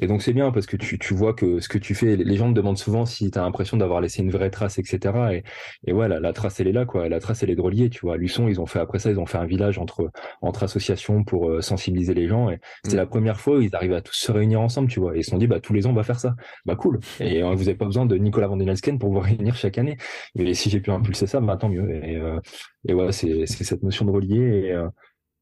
Et, 0.00 0.06
donc 0.06 0.22
c'est 0.22 0.32
bien 0.32 0.50
parce 0.52 0.66
que 0.66 0.76
tu, 0.76 0.98
tu 0.98 1.14
vois 1.14 1.34
que 1.34 1.60
ce 1.60 1.68
que 1.68 1.78
tu 1.78 1.94
fais, 1.94 2.16
les 2.16 2.36
gens 2.36 2.48
te 2.48 2.54
demandent 2.54 2.78
souvent 2.78 3.06
si 3.06 3.30
tu 3.30 3.38
as 3.38 3.42
l'impression 3.42 3.76
d'avoir 3.76 4.00
laissé 4.00 4.22
une 4.22 4.30
vraie 4.30 4.50
trace, 4.50 4.78
etc. 4.78 5.14
Et, 5.32 5.42
et 5.86 5.92
ouais, 5.92 6.08
la, 6.08 6.20
la 6.20 6.32
trace 6.32 6.60
elle 6.60 6.68
est 6.68 6.72
là, 6.72 6.84
quoi. 6.84 7.08
La 7.08 7.20
trace 7.20 7.42
elle 7.42 7.50
est 7.50 7.56
de 7.56 7.60
relier, 7.62 7.90
tu 7.90 8.00
vois. 8.00 8.14
À 8.14 8.16
Luçon, 8.16 8.48
ils 8.48 8.60
ont 8.60 8.66
fait 8.66 8.78
après 8.80 8.98
ça, 8.98 9.10
ils 9.10 9.18
ont 9.20 9.26
fait 9.26 9.38
un 9.38 9.46
village 9.46 9.78
entre 9.78 10.10
entre 10.42 10.62
associations 10.64 11.24
pour 11.24 11.50
euh, 11.50 11.60
sensibiliser 11.62 12.14
les 12.14 12.26
gens. 12.28 12.50
Et 12.50 12.58
c'était 12.84 12.96
Mm. 12.96 12.98
la 13.00 13.06
première 13.06 13.40
fois 13.40 13.56
où 13.58 13.60
ils 13.60 13.74
arrivaient 13.74 13.96
à 13.96 14.00
tous 14.02 14.14
se 14.14 14.32
réunir 14.32 14.60
ensemble, 14.60 14.88
tu 14.88 15.00
vois. 15.00 15.14
Et 15.16 15.20
ils 15.20 15.24
se 15.24 15.30
sont 15.30 15.38
dit, 15.38 15.46
bah 15.46 15.60
tous 15.60 15.72
les 15.72 15.86
ans 15.86 15.90
on 15.90 15.94
va 15.94 16.02
faire 16.04 16.20
ça. 16.20 16.34
Bah 16.64 16.76
cool. 16.76 17.00
Et 17.20 17.42
euh, 17.42 17.54
vous 17.54 17.68
avez 17.68 17.76
pas 17.76 17.84
besoin 17.86 18.06
de 18.06 18.16
Nicolas 18.16 18.48
Van 18.48 18.56
den 18.56 18.68
Elsken 18.68 18.98
pour 18.98 19.10
vous 19.12 19.20
réunir 19.20 19.54
chaque 19.56 19.78
année. 19.78 19.96
Mais 20.34 20.54
si 20.54 20.70
j'ai 20.70 20.80
pu 20.80 20.90
impulser 20.90 21.26
ça, 21.26 21.40
bah 21.40 21.56
tant 21.56 21.68
mieux. 21.68 21.88
Et, 22.04 22.16
euh, 22.16 22.40
et 22.88 22.94
ouais, 22.94 23.12
c'est 23.12 23.46
c'est 23.46 23.64
cette 23.64 23.82
notion 23.82 24.04
de 24.04 24.10
relier. 24.10 24.36
Et, 24.66 24.72
euh, 24.72 24.88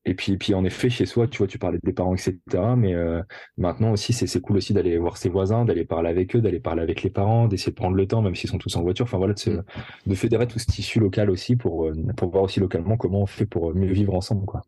et 0.07 0.15
puis, 0.15 0.37
puis 0.37 0.55
en 0.55 0.65
effet, 0.65 0.91
chez 0.91 1.07
soi, 1.07 1.27
tu 1.29 1.39
vois, 1.39 1.47
tu 1.47 1.59
parlais 1.59 1.79
des 1.83 1.93
parents, 1.93 2.15
etc. 2.15 2.37
Mais 2.77 2.95
euh, 2.95 3.23
maintenant 3.57 3.93
aussi, 3.93 4.13
c'est 4.13 4.41
cool 4.41 4.57
aussi 4.59 4.73
d'aller 4.75 4.99
voir 4.99 5.17
ses 5.17 5.29
voisins, 5.31 5.65
d'aller 5.65 5.85
parler 5.85 6.11
avec 6.11 6.37
eux, 6.37 6.41
d'aller 6.41 6.61
parler 6.61 6.83
avec 6.83 7.03
les 7.03 7.11
parents, 7.11 7.49
d'essayer 7.49 7.71
de 7.73 7.77
prendre 7.77 7.97
le 7.97 8.07
temps, 8.07 8.21
même 8.23 8.35
s'ils 8.35 8.51
sont 8.51 8.59
tous 8.59 8.77
en 8.77 8.83
voiture. 8.83 9.05
Enfin 9.05 9.19
voilà, 9.19 9.35
de, 9.35 9.39
se- 9.39 9.51
Mm. 9.51 9.63
de 10.07 10.15
fédérer 10.15 10.47
tout 10.47 10.59
ce 10.59 10.67
tissu 10.67 11.01
local 11.01 11.31
aussi 11.31 11.57
pour 11.57 11.87
euh, 11.87 11.93
pour 12.17 12.31
voir 12.31 12.45
aussi 12.45 12.61
localement 12.61 12.97
comment 12.97 13.23
on 13.23 13.27
fait 13.27 13.47
pour 13.47 13.75
mieux 13.75 13.93
vivre 13.93 14.15
ensemble, 14.15 14.45
quoi. 14.47 14.63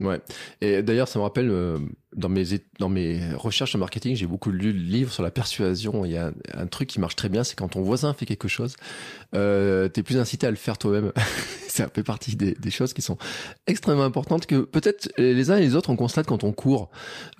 Ouais. 0.00 0.20
Et 0.60 0.82
d'ailleurs, 0.82 1.08
ça 1.08 1.18
me 1.18 1.24
rappelle, 1.24 1.50
euh, 1.50 1.76
dans 2.18 2.28
mes, 2.28 2.44
dans 2.78 2.88
mes 2.88 3.20
recherches 3.34 3.74
en 3.74 3.78
marketing, 3.78 4.16
j'ai 4.16 4.26
beaucoup 4.26 4.50
lu 4.50 4.72
de 4.72 4.78
livres 4.78 5.12
sur 5.12 5.22
la 5.22 5.30
persuasion. 5.30 6.04
Il 6.04 6.12
y 6.12 6.16
a 6.16 6.32
un, 6.54 6.66
truc 6.66 6.88
qui 6.88 7.00
marche 7.00 7.16
très 7.16 7.28
bien, 7.28 7.44
c'est 7.44 7.56
quand 7.56 7.68
ton 7.68 7.82
voisin 7.82 8.12
fait 8.12 8.26
quelque 8.26 8.48
chose, 8.48 8.76
euh, 9.34 9.88
t'es 9.88 10.02
plus 10.02 10.18
incité 10.18 10.46
à 10.46 10.50
le 10.50 10.56
faire 10.56 10.76
toi-même. 10.76 11.12
ça 11.78 11.88
fait 11.88 12.02
partie 12.02 12.36
des, 12.36 12.70
choses 12.70 12.92
qui 12.92 13.02
sont 13.02 13.16
extrêmement 13.66 14.04
importantes 14.04 14.46
que 14.46 14.56
peut-être 14.56 15.10
les 15.16 15.50
uns 15.50 15.56
et 15.56 15.60
les 15.60 15.74
autres 15.74 15.90
on 15.90 15.96
constate 15.96 16.26
quand 16.26 16.44
on 16.44 16.52
court, 16.52 16.90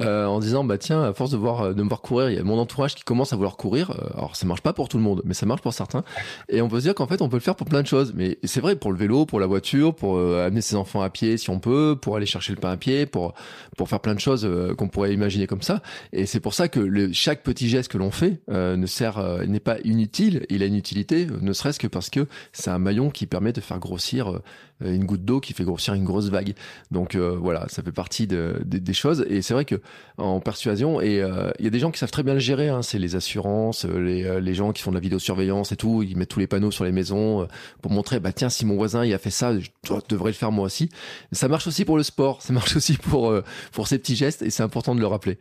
euh, 0.01 0.25
en 0.25 0.39
disant 0.39 0.65
bah 0.65 0.79
tiens, 0.79 1.03
à 1.03 1.13
force 1.13 1.31
de 1.31 1.37
voir 1.37 1.75
de 1.75 1.83
me 1.83 1.89
voir 1.89 2.01
courir, 2.01 2.31
il 2.31 2.37
y 2.37 2.39
a 2.39 2.45
mon 2.45 2.59
entourage 2.59 2.95
qui 2.95 3.03
commence 3.03 3.33
à 3.33 3.37
vouloir 3.37 3.57
courir. 3.57 3.91
Euh, 3.91 4.17
Alors 4.17 4.37
ça 4.37 4.47
marche 4.47 4.63
pas 4.63 4.73
pour 4.73 4.89
tout 4.89 4.97
le 4.97 5.03
monde, 5.03 5.23
mais 5.25 5.35
ça 5.35 5.45
marche 5.45 5.61
pour 5.61 5.75
certains. 5.75 6.05
Et 6.49 6.63
on 6.63 6.69
peut 6.69 6.79
se 6.79 6.85
dire 6.85 6.95
qu'en 6.95 7.07
fait 7.07 7.21
on 7.21 7.29
peut 7.29 7.37
le 7.37 7.43
faire 7.43 7.57
pour 7.57 7.67
plein 7.67 7.83
de 7.83 7.87
choses. 7.87 8.13
Mais 8.15 8.39
c'est 8.45 8.61
vrai 8.61 8.77
pour 8.77 8.93
le 8.93 8.99
vélo, 8.99 9.27
pour 9.27 9.41
la 9.41 9.47
voiture, 9.47 9.95
pour 9.95 10.17
euh, 10.17 10.47
amener 10.47 10.63
ses 10.63 10.77
enfants 10.77 11.03
à 11.03 11.11
pied 11.11 11.37
si 11.37 11.51
on 11.51 11.59
peut, 11.59 11.97
pour 12.01 12.17
aller 12.17 12.27
chercher 12.27 12.53
le 12.53 12.61
pain 12.61 12.71
à 12.71 12.77
pied, 12.77 13.07
pour 13.07 13.35
pour 13.77 13.89
faire 13.89 14.01
plein 14.01 14.15
de 14.15 14.21
choses 14.21 14.49
qu'on 14.75 14.89
pourrait 14.89 15.13
imaginer 15.13 15.47
comme 15.47 15.63
ça. 15.63 15.83
Et 16.13 16.27
c'est 16.27 16.41
pour 16.41 16.55
ça 16.55 16.69
que 16.69 16.81
le, 16.81 17.13
chaque 17.13 17.43
petit 17.43 17.69
geste 17.69 17.91
que 17.91 17.99
l'on 17.99 18.11
fait 18.11 18.41
euh, 18.51 18.77
ne 18.77 18.87
sert, 18.87 19.19
euh, 19.19 19.45
n'est 19.45 19.61
pas 19.61 19.79
inutile. 19.85 20.47
Il 20.49 20.63
a 20.63 20.67
une 20.67 20.77
utilité, 20.77 21.27
euh, 21.27 21.39
ne 21.41 21.53
serait-ce 21.53 21.79
que 21.79 21.87
parce 21.87 22.11
que 22.11 22.27
c'est 22.53 22.71
un 22.71 22.79
maillon 22.79 23.11
qui 23.11 23.27
permet 23.27 23.53
de 23.53 23.61
faire 23.61 23.79
grossir 23.79 24.31
euh, 24.31 24.43
une 24.81 25.05
goutte 25.05 25.25
d'eau 25.25 25.41
qui 25.41 25.53
fait 25.53 25.65
grossir 25.65 25.95
une 25.95 26.05
grosse 26.05 26.29
vague. 26.29 26.55
Donc 26.91 27.15
euh, 27.15 27.37
voilà, 27.37 27.67
ça 27.69 27.83
fait 27.83 27.93
partie 27.93 28.27
de, 28.27 28.61
de- 28.65 28.79
des 28.79 28.93
choses. 28.93 29.25
Et 29.29 29.43
c'est 29.43 29.55
vrai 29.55 29.65
que 29.65 29.81
en 30.19 30.41
persuasion, 30.41 31.01
et 31.01 31.21
euh, 31.21 31.51
il 31.59 31.65
y 31.65 31.69
a 31.69 31.71
des 31.71 31.79
gens 31.79 31.91
qui 31.91 31.99
savent 31.99 32.11
très 32.11 32.23
bien 32.23 32.35
le 32.35 32.41
gérer. 32.41 32.69
Hein, 32.69 32.83
c'est 32.83 32.99
les 32.99 33.17
assurances, 33.17 33.85
euh, 33.85 33.99
les, 33.99 34.25
euh, 34.25 34.41
les 34.41 34.55
gens 34.55 34.73
qui 34.73 34.83
font 34.83 34.91
de 34.91 34.97
la 34.97 35.01
vidéosurveillance 35.01 35.73
et 35.73 35.77
tout. 35.77 36.03
Ils 36.03 36.17
mettent 36.17 36.29
tous 36.31 36.41
les 36.41 36.47
panneaux 36.47 36.71
sur 36.71 36.85
les 36.85 36.93
maisons 36.93 37.43
euh, 37.43 37.47
pour 37.83 37.91
montrer, 37.91 38.21
bah 38.21 38.33
tiens, 38.33 38.49
si 38.49 38.65
mon 38.67 38.77
voisin 38.77 39.05
il 39.05 39.13
a 39.15 39.19
fait 39.19 39.31
ça, 39.31 39.59
je 39.59 39.69
devrais 40.09 40.31
le 40.31 40.35
faire 40.35 40.53
moi 40.53 40.65
aussi. 40.65 40.91
Ça 41.33 41.49
marche 41.49 41.67
aussi 41.67 41.85
pour 41.85 41.97
le 41.97 42.03
sport, 42.03 42.43
ça 42.43 42.53
marche 42.53 42.77
aussi 42.77 42.97
pour 42.97 43.31
euh, 43.31 43.43
pour 43.73 43.89
ces 43.89 43.99
petits 43.99 44.17
gestes, 44.17 44.43
et 44.43 44.51
c'est 44.51 44.63
important 44.63 44.95
de 44.95 45.01
le 45.01 45.07
rappeler. 45.07 45.39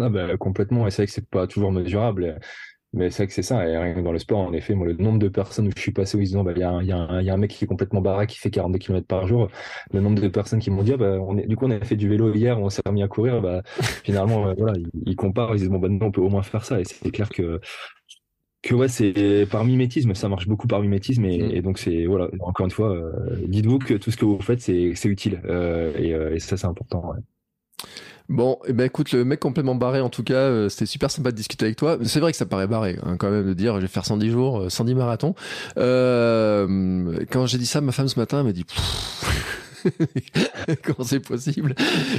Ah 0.00 0.08
bah, 0.08 0.36
complètement, 0.36 0.86
et 0.86 0.90
c'est 0.92 1.02
vrai 1.02 1.06
que 1.06 1.12
c'est 1.12 1.28
pas 1.28 1.48
toujours 1.48 1.72
mesurable, 1.72 2.38
mais 2.94 3.10
c'est 3.10 3.18
vrai 3.18 3.26
que 3.28 3.32
c'est 3.34 3.42
ça, 3.42 3.66
et 3.68 3.76
rien 3.76 3.94
que 3.94 4.00
dans 4.00 4.12
le 4.12 4.18
sport, 4.18 4.38
en 4.40 4.52
effet, 4.54 4.74
moi, 4.74 4.86
le 4.86 4.94
nombre 4.94 5.18
de 5.18 5.28
personnes 5.28 5.68
où 5.68 5.70
je 5.76 5.80
suis 5.80 5.92
passé 5.92 6.16
où 6.16 6.20
ils 6.20 6.28
se 6.28 6.32
disent, 6.34 6.42
bah, 6.44 6.52
il 6.56 6.60
y 6.60 6.62
a, 6.62 6.70
un- 6.70 6.82
il 6.82 6.88
y, 6.88 6.92
a 6.92 7.22
y 7.22 7.30
a 7.30 7.34
un 7.34 7.36
mec 7.36 7.50
qui 7.50 7.64
est 7.64 7.68
complètement 7.68 8.00
baraque, 8.00 8.30
qui 8.30 8.38
fait 8.38 8.50
42 8.50 8.78
km 8.78 9.06
par 9.06 9.26
jour, 9.26 9.48
le 9.92 10.00
nombre 10.00 10.20
de 10.20 10.28
personnes 10.28 10.58
qui 10.60 10.70
m'ont 10.70 10.82
dit, 10.82 10.92
ah, 10.94 10.96
bah, 10.96 11.18
on 11.20 11.36
est, 11.38 11.46
du 11.46 11.54
coup, 11.56 11.66
on 11.66 11.70
a 11.70 11.80
fait 11.84 11.96
du 11.96 12.08
vélo 12.08 12.32
hier, 12.34 12.58
on 12.60 12.70
s'est 12.70 12.82
remis 12.86 13.02
à 13.02 13.08
courir, 13.08 13.42
bah, 13.42 13.62
finalement, 14.04 14.48
euh, 14.48 14.54
voilà, 14.56 14.78
ils, 14.78 14.88
ils 15.06 15.16
comparent, 15.16 15.54
ils 15.54 15.58
disent, 15.60 15.68
bon, 15.68 15.78
bah, 15.78 15.88
nous, 15.90 15.98
on 16.02 16.10
peut 16.10 16.20
au 16.22 16.30
moins 16.30 16.42
faire 16.42 16.64
ça, 16.64 16.80
et 16.80 16.84
c'est 16.84 17.10
clair 17.10 17.28
que, 17.28 17.60
que 18.62 18.74
ouais, 18.74 18.88
c'est 18.88 19.46
par 19.50 19.64
mimétisme, 19.64 20.14
ça 20.14 20.28
marche 20.28 20.48
beaucoup 20.48 20.66
par 20.66 20.80
mimétisme, 20.80 21.24
et, 21.24 21.38
Mm. 21.38 21.50
et 21.56 21.62
donc 21.62 21.78
c'est, 21.78 22.06
voilà, 22.06 22.28
encore 22.40 22.66
une 22.66 22.72
fois, 22.72 22.90
euh, 22.94 23.12
dites-vous 23.46 23.78
que 23.78 23.94
tout 23.94 24.10
ce 24.10 24.16
que 24.16 24.24
vous 24.24 24.40
faites, 24.40 24.60
c'est 24.60 24.94
c'est 24.96 25.08
utile, 25.08 25.40
euh, 25.46 25.92
et, 26.32 26.36
et 26.36 26.40
ça, 26.40 26.56
c'est 26.56 26.66
important, 26.66 27.10
ouais. 27.12 27.18
Bon, 28.28 28.58
eh 28.66 28.74
ben 28.74 28.84
écoute, 28.84 29.12
le 29.12 29.24
mec 29.24 29.40
complètement 29.40 29.74
barré 29.74 30.02
en 30.02 30.10
tout 30.10 30.22
cas, 30.22 30.34
euh, 30.34 30.68
c'était 30.68 30.84
super 30.84 31.10
sympa 31.10 31.30
de 31.30 31.36
discuter 31.36 31.64
avec 31.64 31.76
toi. 31.76 31.96
C'est 32.04 32.20
vrai 32.20 32.30
que 32.30 32.36
ça 32.36 32.44
paraît 32.44 32.66
barré 32.66 32.98
hein, 33.02 33.16
quand 33.16 33.30
même 33.30 33.46
de 33.46 33.54
dire 33.54 33.76
je 33.76 33.80
vais 33.80 33.88
faire 33.88 34.04
110 34.04 34.30
jours, 34.30 34.60
euh, 34.60 34.68
110 34.68 34.94
marathons. 34.94 35.34
Euh, 35.78 37.24
quand 37.30 37.46
j'ai 37.46 37.56
dit 37.56 37.64
ça, 37.64 37.80
ma 37.80 37.92
femme 37.92 38.08
ce 38.08 38.18
matin 38.18 38.42
m'a 38.42 38.52
dit 38.52 38.64
Pfff. 38.64 39.67
comment 40.84 41.04
c'est 41.04 41.20
possible? 41.20 41.74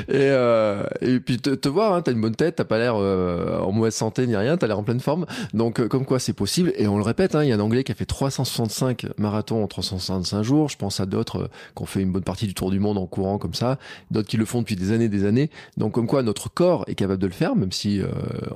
Et, 0.07 0.15
euh, 0.15 0.83
et 1.01 1.19
puis 1.19 1.37
te, 1.37 1.51
te 1.51 1.69
voir, 1.69 1.93
hein, 1.93 2.01
t'as 2.01 2.11
une 2.11 2.21
bonne 2.21 2.35
tête, 2.35 2.55
t'as 2.55 2.63
pas 2.63 2.77
l'air 2.77 2.95
euh, 2.95 3.59
en 3.59 3.71
mauvaise 3.71 3.95
santé 3.95 4.27
ni 4.27 4.35
rien, 4.35 4.57
t'as 4.57 4.67
l'air 4.67 4.79
en 4.79 4.83
pleine 4.83 4.99
forme. 4.99 5.25
Donc 5.53 5.79
euh, 5.79 5.87
comme 5.87 6.05
quoi 6.05 6.19
c'est 6.19 6.33
possible. 6.33 6.73
Et 6.75 6.87
on 6.87 6.97
le 6.97 7.03
répète, 7.03 7.35
hein, 7.35 7.43
il 7.43 7.49
y 7.49 7.51
a 7.51 7.55
un 7.55 7.59
Anglais 7.59 7.83
qui 7.83 7.91
a 7.91 7.95
fait 7.95 8.05
365 8.05 9.07
marathons 9.17 9.63
en 9.63 9.67
365 9.67 10.43
jours. 10.43 10.69
Je 10.69 10.77
pense 10.77 10.99
à 10.99 11.05
d'autres 11.05 11.43
euh, 11.43 11.47
qui 11.75 11.83
ont 11.83 11.85
fait 11.85 12.01
une 12.01 12.11
bonne 12.11 12.23
partie 12.23 12.47
du 12.47 12.53
tour 12.53 12.71
du 12.71 12.79
monde 12.79 12.97
en 12.97 13.05
courant 13.05 13.37
comme 13.37 13.53
ça, 13.53 13.77
d'autres 14.11 14.27
qui 14.27 14.37
le 14.37 14.45
font 14.45 14.59
depuis 14.59 14.75
des 14.75 14.91
années, 14.91 15.09
des 15.09 15.25
années. 15.25 15.49
Donc 15.77 15.93
comme 15.93 16.07
quoi 16.07 16.23
notre 16.23 16.49
corps 16.49 16.83
est 16.87 16.95
capable 16.95 17.21
de 17.21 17.27
le 17.27 17.33
faire, 17.33 17.55
même 17.55 17.71
si 17.71 18.01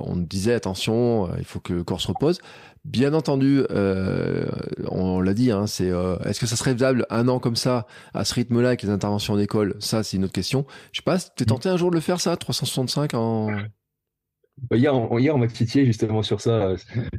on 0.00 0.16
disait 0.16 0.54
attention, 0.54 1.28
il 1.38 1.44
faut 1.44 1.60
que 1.60 1.72
le 1.72 1.84
corps 1.84 2.00
se 2.00 2.08
repose. 2.08 2.40
Bien 2.84 3.14
entendu, 3.14 3.64
euh, 3.70 4.46
on 4.88 5.20
l'a 5.20 5.32
dit, 5.32 5.50
hein, 5.50 5.66
c'est 5.66 5.90
euh, 5.90 6.18
est-ce 6.18 6.38
que 6.38 6.46
ça 6.46 6.54
serait 6.54 6.74
faisable 6.74 7.06
un 7.08 7.28
an 7.28 7.38
comme 7.38 7.56
ça, 7.56 7.86
à 8.12 8.26
ce 8.26 8.34
rythme-là, 8.34 8.68
avec 8.68 8.82
les 8.82 8.90
interventions 8.90 9.34
en 9.34 9.38
école? 9.38 9.74
Ça, 9.78 10.02
c'est 10.02 10.18
une 10.18 10.24
autre 10.24 10.34
question. 10.34 10.66
Je 10.92 10.98
sais 10.98 11.02
pas, 11.02 11.18
t'es 11.18 11.46
tenté 11.46 11.70
un 11.70 11.78
jour 11.78 11.90
de 11.90 11.94
le 11.94 12.02
faire 12.02 12.20
ça, 12.20 12.36
365 12.36 13.14
en 13.14 13.48
hier, 14.72 14.94
on, 14.94 15.18
hier, 15.18 15.34
on 15.34 15.38
m'a 15.38 15.46
titillé 15.46 15.84
justement 15.84 16.22
sur 16.22 16.40
ça. 16.40 16.74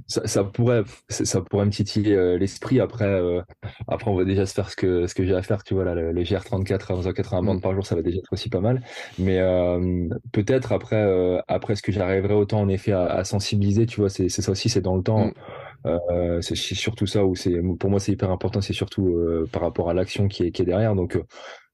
Ça, 0.07 0.25
ça 0.27 0.43
pourrait, 0.43 0.83
ça 1.09 1.41
pourrait 1.41 1.65
me 1.65 1.71
titiller 1.71 2.13
euh, 2.13 2.37
l'esprit. 2.37 2.79
Après, 2.79 3.05
euh, 3.05 3.41
après, 3.87 4.09
on 4.11 4.15
va 4.15 4.23
déjà 4.23 4.45
se 4.45 4.53
faire 4.53 4.69
ce 4.69 4.75
que 4.75 5.07
ce 5.07 5.15
que 5.15 5.25
j'ai 5.25 5.35
à 5.35 5.41
faire. 5.41 5.63
Tu 5.63 5.73
vois 5.73 5.83
là, 5.85 5.95
le, 5.95 6.11
le 6.11 6.23
GR34 6.23 6.93
à 6.93 6.95
11h80 6.95 7.45
bandes 7.45 7.61
par 7.61 7.73
jour, 7.73 7.85
ça 7.85 7.95
va 7.95 8.01
déjà 8.01 8.19
être 8.19 8.31
aussi 8.31 8.49
pas 8.49 8.59
mal. 8.59 8.83
Mais 9.19 9.39
euh, 9.39 10.07
peut-être 10.31 10.71
après, 10.71 10.95
euh, 10.95 11.39
après 11.47 11.75
ce 11.75 11.81
que 11.81 11.91
j'arriverai 11.91 12.33
autant 12.33 12.61
en 12.61 12.69
effet 12.69 12.91
à, 12.91 13.05
à 13.05 13.23
sensibiliser. 13.23 13.85
Tu 13.85 13.99
vois, 13.99 14.09
c'est 14.09 14.29
ça 14.29 14.51
aussi, 14.51 14.69
c'est 14.69 14.81
dans 14.81 14.95
le 14.95 15.03
temps. 15.03 15.27
Mm. 15.27 16.41
C'est 16.41 16.55
surtout 16.55 17.05
ça 17.05 17.25
où 17.25 17.35
c'est 17.35 17.61
pour 17.79 17.91
moi 17.91 17.99
c'est 17.99 18.11
hyper 18.11 18.31
important. 18.31 18.59
C'est 18.59 18.73
surtout 18.73 19.15
par 19.51 19.61
rapport 19.61 19.87
à 19.89 19.93
l'action 19.93 20.27
qui 20.27 20.43
est 20.43 20.51
qui 20.51 20.63
est 20.63 20.65
derrière. 20.65 20.95
Donc 20.95 21.15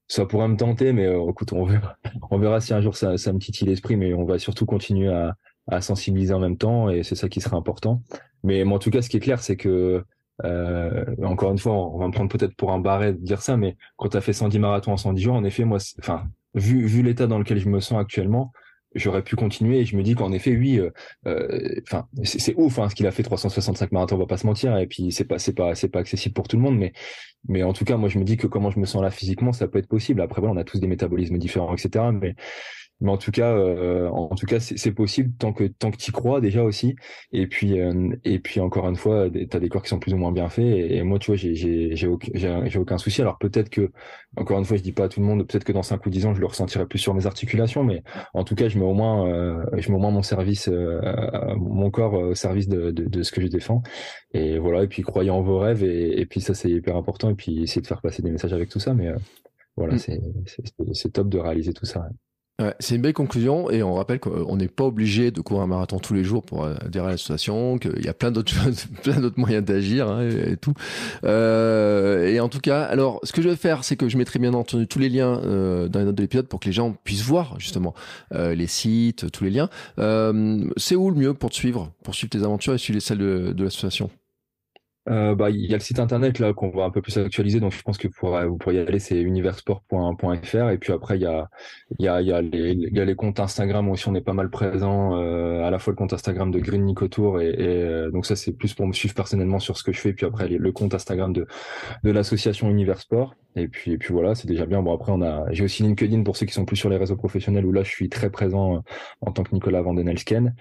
ça 0.06 0.26
pourrait 0.26 0.48
me 0.48 0.56
tenter, 0.56 0.92
mais 0.92 1.10
écoute, 1.30 1.54
on 1.54 1.64
verra, 1.64 1.96
on 2.30 2.38
verra 2.38 2.60
si 2.60 2.74
un 2.74 2.82
jour 2.82 2.94
ça, 2.94 3.16
ça 3.16 3.32
me 3.32 3.38
titille 3.38 3.68
l'esprit. 3.68 3.96
Mais 3.96 4.12
on 4.12 4.24
va 4.26 4.38
surtout 4.38 4.66
continuer 4.66 5.08
à 5.08 5.34
à 5.68 5.80
sensibiliser 5.80 6.34
en 6.34 6.40
même 6.40 6.56
temps 6.56 6.90
et 6.90 7.02
c'est 7.02 7.14
ça 7.14 7.28
qui 7.28 7.40
serait 7.40 7.56
important. 7.56 8.02
Mais, 8.44 8.64
en 8.64 8.78
tout 8.78 8.90
cas, 8.90 9.02
ce 9.02 9.08
qui 9.08 9.16
est 9.16 9.20
clair, 9.20 9.40
c'est 9.40 9.56
que 9.56 10.04
euh, 10.44 11.04
encore 11.22 11.52
une 11.52 11.58
fois, 11.58 11.72
on 11.72 11.98
va 11.98 12.06
me 12.06 12.12
prendre 12.12 12.30
peut-être 12.30 12.56
pour 12.56 12.72
un 12.72 12.78
barret 12.78 13.12
de 13.12 13.18
dire 13.18 13.42
ça, 13.42 13.56
mais 13.56 13.76
quand 13.96 14.08
tu 14.08 14.16
as 14.16 14.20
fait 14.20 14.32
110 14.32 14.58
marathons 14.58 14.92
en 14.92 14.96
110 14.96 15.22
jours, 15.22 15.34
en 15.34 15.44
effet, 15.44 15.64
moi, 15.64 15.78
enfin, 16.00 16.24
vu, 16.54 16.84
vu 16.86 17.02
l'état 17.02 17.26
dans 17.26 17.38
lequel 17.38 17.58
je 17.58 17.68
me 17.68 17.80
sens 17.80 18.00
actuellement, 18.00 18.52
j'aurais 18.94 19.22
pu 19.22 19.36
continuer 19.36 19.80
et 19.80 19.84
je 19.84 19.96
me 19.96 20.02
dis 20.02 20.14
qu'en 20.14 20.32
effet, 20.32 20.56
oui, 20.56 20.78
euh, 20.78 20.90
euh, 21.26 21.80
enfin, 21.86 22.06
euh, 22.18 22.22
c'est 22.24 22.54
ouf 22.56 22.78
hein, 22.78 22.88
ce 22.88 22.94
qu'il 22.94 23.06
a 23.06 23.10
fait 23.10 23.22
365 23.22 23.92
marathons, 23.92 24.16
on 24.16 24.18
va 24.18 24.26
pas 24.26 24.36
se 24.36 24.46
mentir, 24.46 24.76
et 24.76 24.86
puis 24.86 25.12
c'est 25.12 25.24
pas, 25.24 25.38
c'est 25.38 25.54
pas, 25.54 25.74
c'est 25.74 25.88
pas 25.88 26.00
accessible 26.00 26.34
pour 26.34 26.48
tout 26.48 26.56
le 26.56 26.62
monde, 26.62 26.78
mais, 26.78 26.92
mais 27.48 27.62
en 27.62 27.72
tout 27.72 27.84
cas, 27.84 27.96
moi, 27.96 28.08
je 28.08 28.18
me 28.18 28.24
dis 28.24 28.36
que 28.36 28.46
comment 28.46 28.70
je 28.70 28.78
me 28.78 28.86
sens 28.86 29.02
là 29.02 29.10
physiquement, 29.10 29.52
ça 29.52 29.68
peut 29.68 29.78
être 29.78 29.88
possible. 29.88 30.20
Après, 30.20 30.40
voilà, 30.40 30.54
on 30.54 30.58
a 30.58 30.64
tous 30.64 30.78
des 30.78 30.86
métabolismes 30.86 31.38
différents, 31.38 31.74
etc. 31.74 32.06
Mais 32.12 32.34
mais 33.02 33.10
en 33.10 33.16
tout 33.16 33.32
cas, 33.32 33.50
euh, 33.52 34.08
en 34.10 34.34
tout 34.36 34.46
cas, 34.46 34.60
c'est 34.60 34.92
possible 34.92 35.32
tant 35.36 35.52
que 35.52 35.64
tant 35.64 35.90
que 35.90 35.96
tu 35.96 36.12
crois 36.12 36.40
déjà 36.40 36.62
aussi. 36.62 36.94
Et 37.32 37.48
puis 37.48 37.80
euh, 37.80 38.10
et 38.24 38.38
puis 38.38 38.60
encore 38.60 38.88
une 38.88 38.94
fois, 38.94 39.28
tu 39.28 39.48
as 39.52 39.60
des 39.60 39.68
corps 39.68 39.82
qui 39.82 39.88
sont 39.88 39.98
plus 39.98 40.14
ou 40.14 40.16
moins 40.16 40.30
bien 40.30 40.48
faits. 40.48 40.64
Et, 40.64 41.02
moi, 41.02 41.18
tu 41.18 41.32
vois, 41.32 41.36
j'ai 41.36 41.54
j'ai 41.56 41.96
j'ai 41.96 42.06
aucun, 42.06 42.30
aucun 42.76 42.98
souci. 42.98 43.20
Alors 43.20 43.38
peut-être 43.38 43.70
que 43.70 43.90
encore 44.36 44.58
une 44.58 44.64
fois, 44.64 44.76
je 44.76 44.82
dis 44.82 44.92
pas 44.92 45.04
à 45.04 45.08
tout 45.08 45.18
le 45.18 45.26
monde. 45.26 45.44
Peut-être 45.46 45.64
que 45.64 45.72
dans 45.72 45.82
5 45.82 46.06
ou 46.06 46.10
10 46.10 46.26
ans, 46.26 46.34
je 46.34 46.40
le 46.40 46.46
ressentirai 46.46 46.86
plus 46.86 47.00
sur 47.00 47.12
mes 47.12 47.26
articulations. 47.26 47.82
Mais 47.82 48.04
en 48.34 48.44
tout 48.44 48.54
cas, 48.54 48.68
je 48.68 48.78
mets 48.78 48.84
au 48.84 48.94
moins 48.94 49.28
euh, 49.28 49.64
je 49.78 49.90
mets 49.90 49.96
au 49.96 50.00
moins 50.00 50.12
mon 50.12 50.22
service, 50.22 50.70
mon 51.56 51.90
corps 51.90 52.14
au 52.14 52.34
service 52.36 52.68
de, 52.68 52.92
de, 52.92 53.04
de 53.04 53.22
ce 53.24 53.32
que 53.32 53.40
je 53.40 53.48
défends. 53.48 53.82
Et 54.32 54.58
voilà. 54.58 54.84
Et 54.84 54.88
puis 54.88 55.02
croyez 55.02 55.30
en 55.30 55.42
vos 55.42 55.58
rêves. 55.58 55.82
Et, 55.82 56.20
et 56.20 56.26
puis 56.26 56.40
ça, 56.40 56.54
c'est 56.54 56.70
hyper 56.70 56.96
important. 56.96 57.30
Et 57.30 57.34
puis 57.34 57.64
essayer 57.64 57.82
de 57.82 57.86
faire 57.88 58.00
passer 58.00 58.22
des 58.22 58.30
messages 58.30 58.52
avec 58.52 58.68
tout 58.68 58.80
ça. 58.80 58.94
Mais 58.94 59.10
voilà, 59.76 59.94
mm. 59.94 59.98
c'est 59.98 60.20
c'est 60.92 61.12
top 61.12 61.28
de 61.28 61.38
réaliser 61.38 61.72
tout 61.72 61.86
ça 61.86 62.06
c'est 62.78 62.96
une 62.96 63.02
belle 63.02 63.12
conclusion 63.12 63.70
et 63.70 63.82
on 63.82 63.94
rappelle 63.94 64.20
qu'on 64.20 64.56
n'est 64.56 64.68
pas 64.68 64.84
obligé 64.84 65.30
de 65.30 65.40
courir 65.40 65.62
un 65.62 65.66
marathon 65.66 65.98
tous 65.98 66.14
les 66.14 66.24
jours 66.24 66.42
pour 66.42 66.64
adhérer 66.64 67.06
à 67.06 67.10
l'association, 67.10 67.78
qu'il 67.78 68.04
y 68.04 68.08
a 68.08 68.14
plein 68.14 68.30
d'autres 68.30 68.54
plein 69.02 69.20
d'autres 69.20 69.38
moyens 69.38 69.64
d'agir 69.64 70.08
hein, 70.08 70.28
et, 70.28 70.56
tout. 70.56 70.74
Euh, 71.24 72.26
et 72.26 72.40
en 72.40 72.48
tout 72.48 72.60
cas, 72.60 72.82
alors 72.82 73.20
ce 73.22 73.32
que 73.32 73.42
je 73.42 73.48
vais 73.48 73.56
faire, 73.56 73.84
c'est 73.84 73.96
que 73.96 74.08
je 74.08 74.16
mettrai 74.16 74.38
bien 74.38 74.54
entendu 74.54 74.86
tous 74.86 74.98
les 74.98 75.08
liens 75.08 75.40
euh, 75.44 75.88
dans 75.88 76.00
les 76.00 76.04
notes 76.06 76.14
de 76.14 76.22
l'épisode 76.22 76.48
pour 76.48 76.60
que 76.60 76.66
les 76.66 76.72
gens 76.72 76.94
puissent 77.04 77.22
voir 77.22 77.58
justement 77.58 77.94
euh, 78.34 78.54
les 78.54 78.66
sites, 78.66 79.30
tous 79.30 79.44
les 79.44 79.50
liens. 79.50 79.68
Euh, 79.98 80.68
c'est 80.76 80.96
où 80.96 81.10
le 81.10 81.16
mieux 81.16 81.34
pour 81.34 81.50
te 81.50 81.54
suivre, 81.54 81.92
pour 82.02 82.14
suivre 82.14 82.30
tes 82.30 82.42
aventures 82.42 82.74
et 82.74 82.78
suivre 82.78 83.00
celles 83.00 83.18
de, 83.18 83.52
de 83.52 83.64
l'association? 83.64 84.10
Euh, 85.08 85.34
bah, 85.34 85.50
il 85.50 85.68
y 85.68 85.74
a 85.74 85.76
le 85.76 85.82
site 85.82 85.98
internet 85.98 86.38
là 86.38 86.52
qu'on 86.52 86.70
va 86.70 86.84
un 86.84 86.90
peu 86.90 87.02
plus 87.02 87.18
actualiser, 87.18 87.58
donc 87.58 87.72
je 87.72 87.82
pense 87.82 87.98
que 87.98 88.08
pour, 88.08 88.38
vous 88.40 88.56
pourriez 88.56 88.80
y 88.80 88.86
aller, 88.86 88.98
c'est 89.00 89.20
universport.fr. 89.20 90.70
Et 90.70 90.78
puis 90.78 90.92
après, 90.92 91.18
il 91.18 91.22
y 91.22 91.26
a, 91.26 91.48
y 91.98 92.08
a, 92.08 92.20
y 92.22 92.32
a, 92.32 92.40
les, 92.40 92.74
y 92.74 93.00
a 93.00 93.04
les 93.04 93.14
comptes 93.16 93.40
Instagram 93.40 93.88
aussi 93.88 94.08
on 94.08 94.14
est 94.14 94.20
pas 94.20 94.32
mal 94.32 94.50
présent, 94.50 95.16
euh, 95.16 95.64
à 95.64 95.70
la 95.70 95.78
fois 95.78 95.92
le 95.92 95.96
compte 95.96 96.12
Instagram 96.12 96.50
de 96.50 96.60
Green 96.60 96.84
Nicotour 96.84 97.40
et, 97.40 97.50
et 97.50 97.82
euh, 97.82 98.10
donc 98.10 98.26
ça 98.26 98.36
c'est 98.36 98.52
plus 98.52 98.74
pour 98.74 98.86
me 98.86 98.92
suivre 98.92 99.14
personnellement 99.14 99.58
sur 99.58 99.76
ce 99.76 99.82
que 99.82 99.92
je 99.92 100.00
fais. 100.00 100.12
Puis 100.12 100.26
après 100.26 100.48
le 100.48 100.72
compte 100.72 100.94
Instagram 100.94 101.32
de, 101.32 101.46
de 102.04 102.10
l'association 102.10 102.70
Universport. 102.70 103.34
Et 103.56 103.68
puis, 103.68 103.92
et 103.92 103.98
puis 103.98 104.12
voilà, 104.12 104.34
c'est 104.34 104.48
déjà 104.48 104.66
bien. 104.66 104.82
Bon 104.82 104.94
après, 104.94 105.12
on 105.12 105.22
a, 105.22 105.44
j'ai 105.52 105.64
aussi 105.64 105.82
LinkedIn 105.82 106.22
pour 106.22 106.36
ceux 106.36 106.46
qui 106.46 106.54
sont 106.54 106.64
plus 106.64 106.76
sur 106.76 106.88
les 106.88 106.96
réseaux 106.96 107.16
professionnels 107.16 107.66
où 107.66 107.72
là 107.72 107.82
je 107.82 107.90
suis 107.90 108.08
très 108.08 108.30
présent 108.30 108.76
euh, 108.76 108.80
en 109.20 109.32
tant 109.32 109.42
que 109.42 109.54
Nicolas 109.54 109.82
Vandenelsken. 109.82 110.54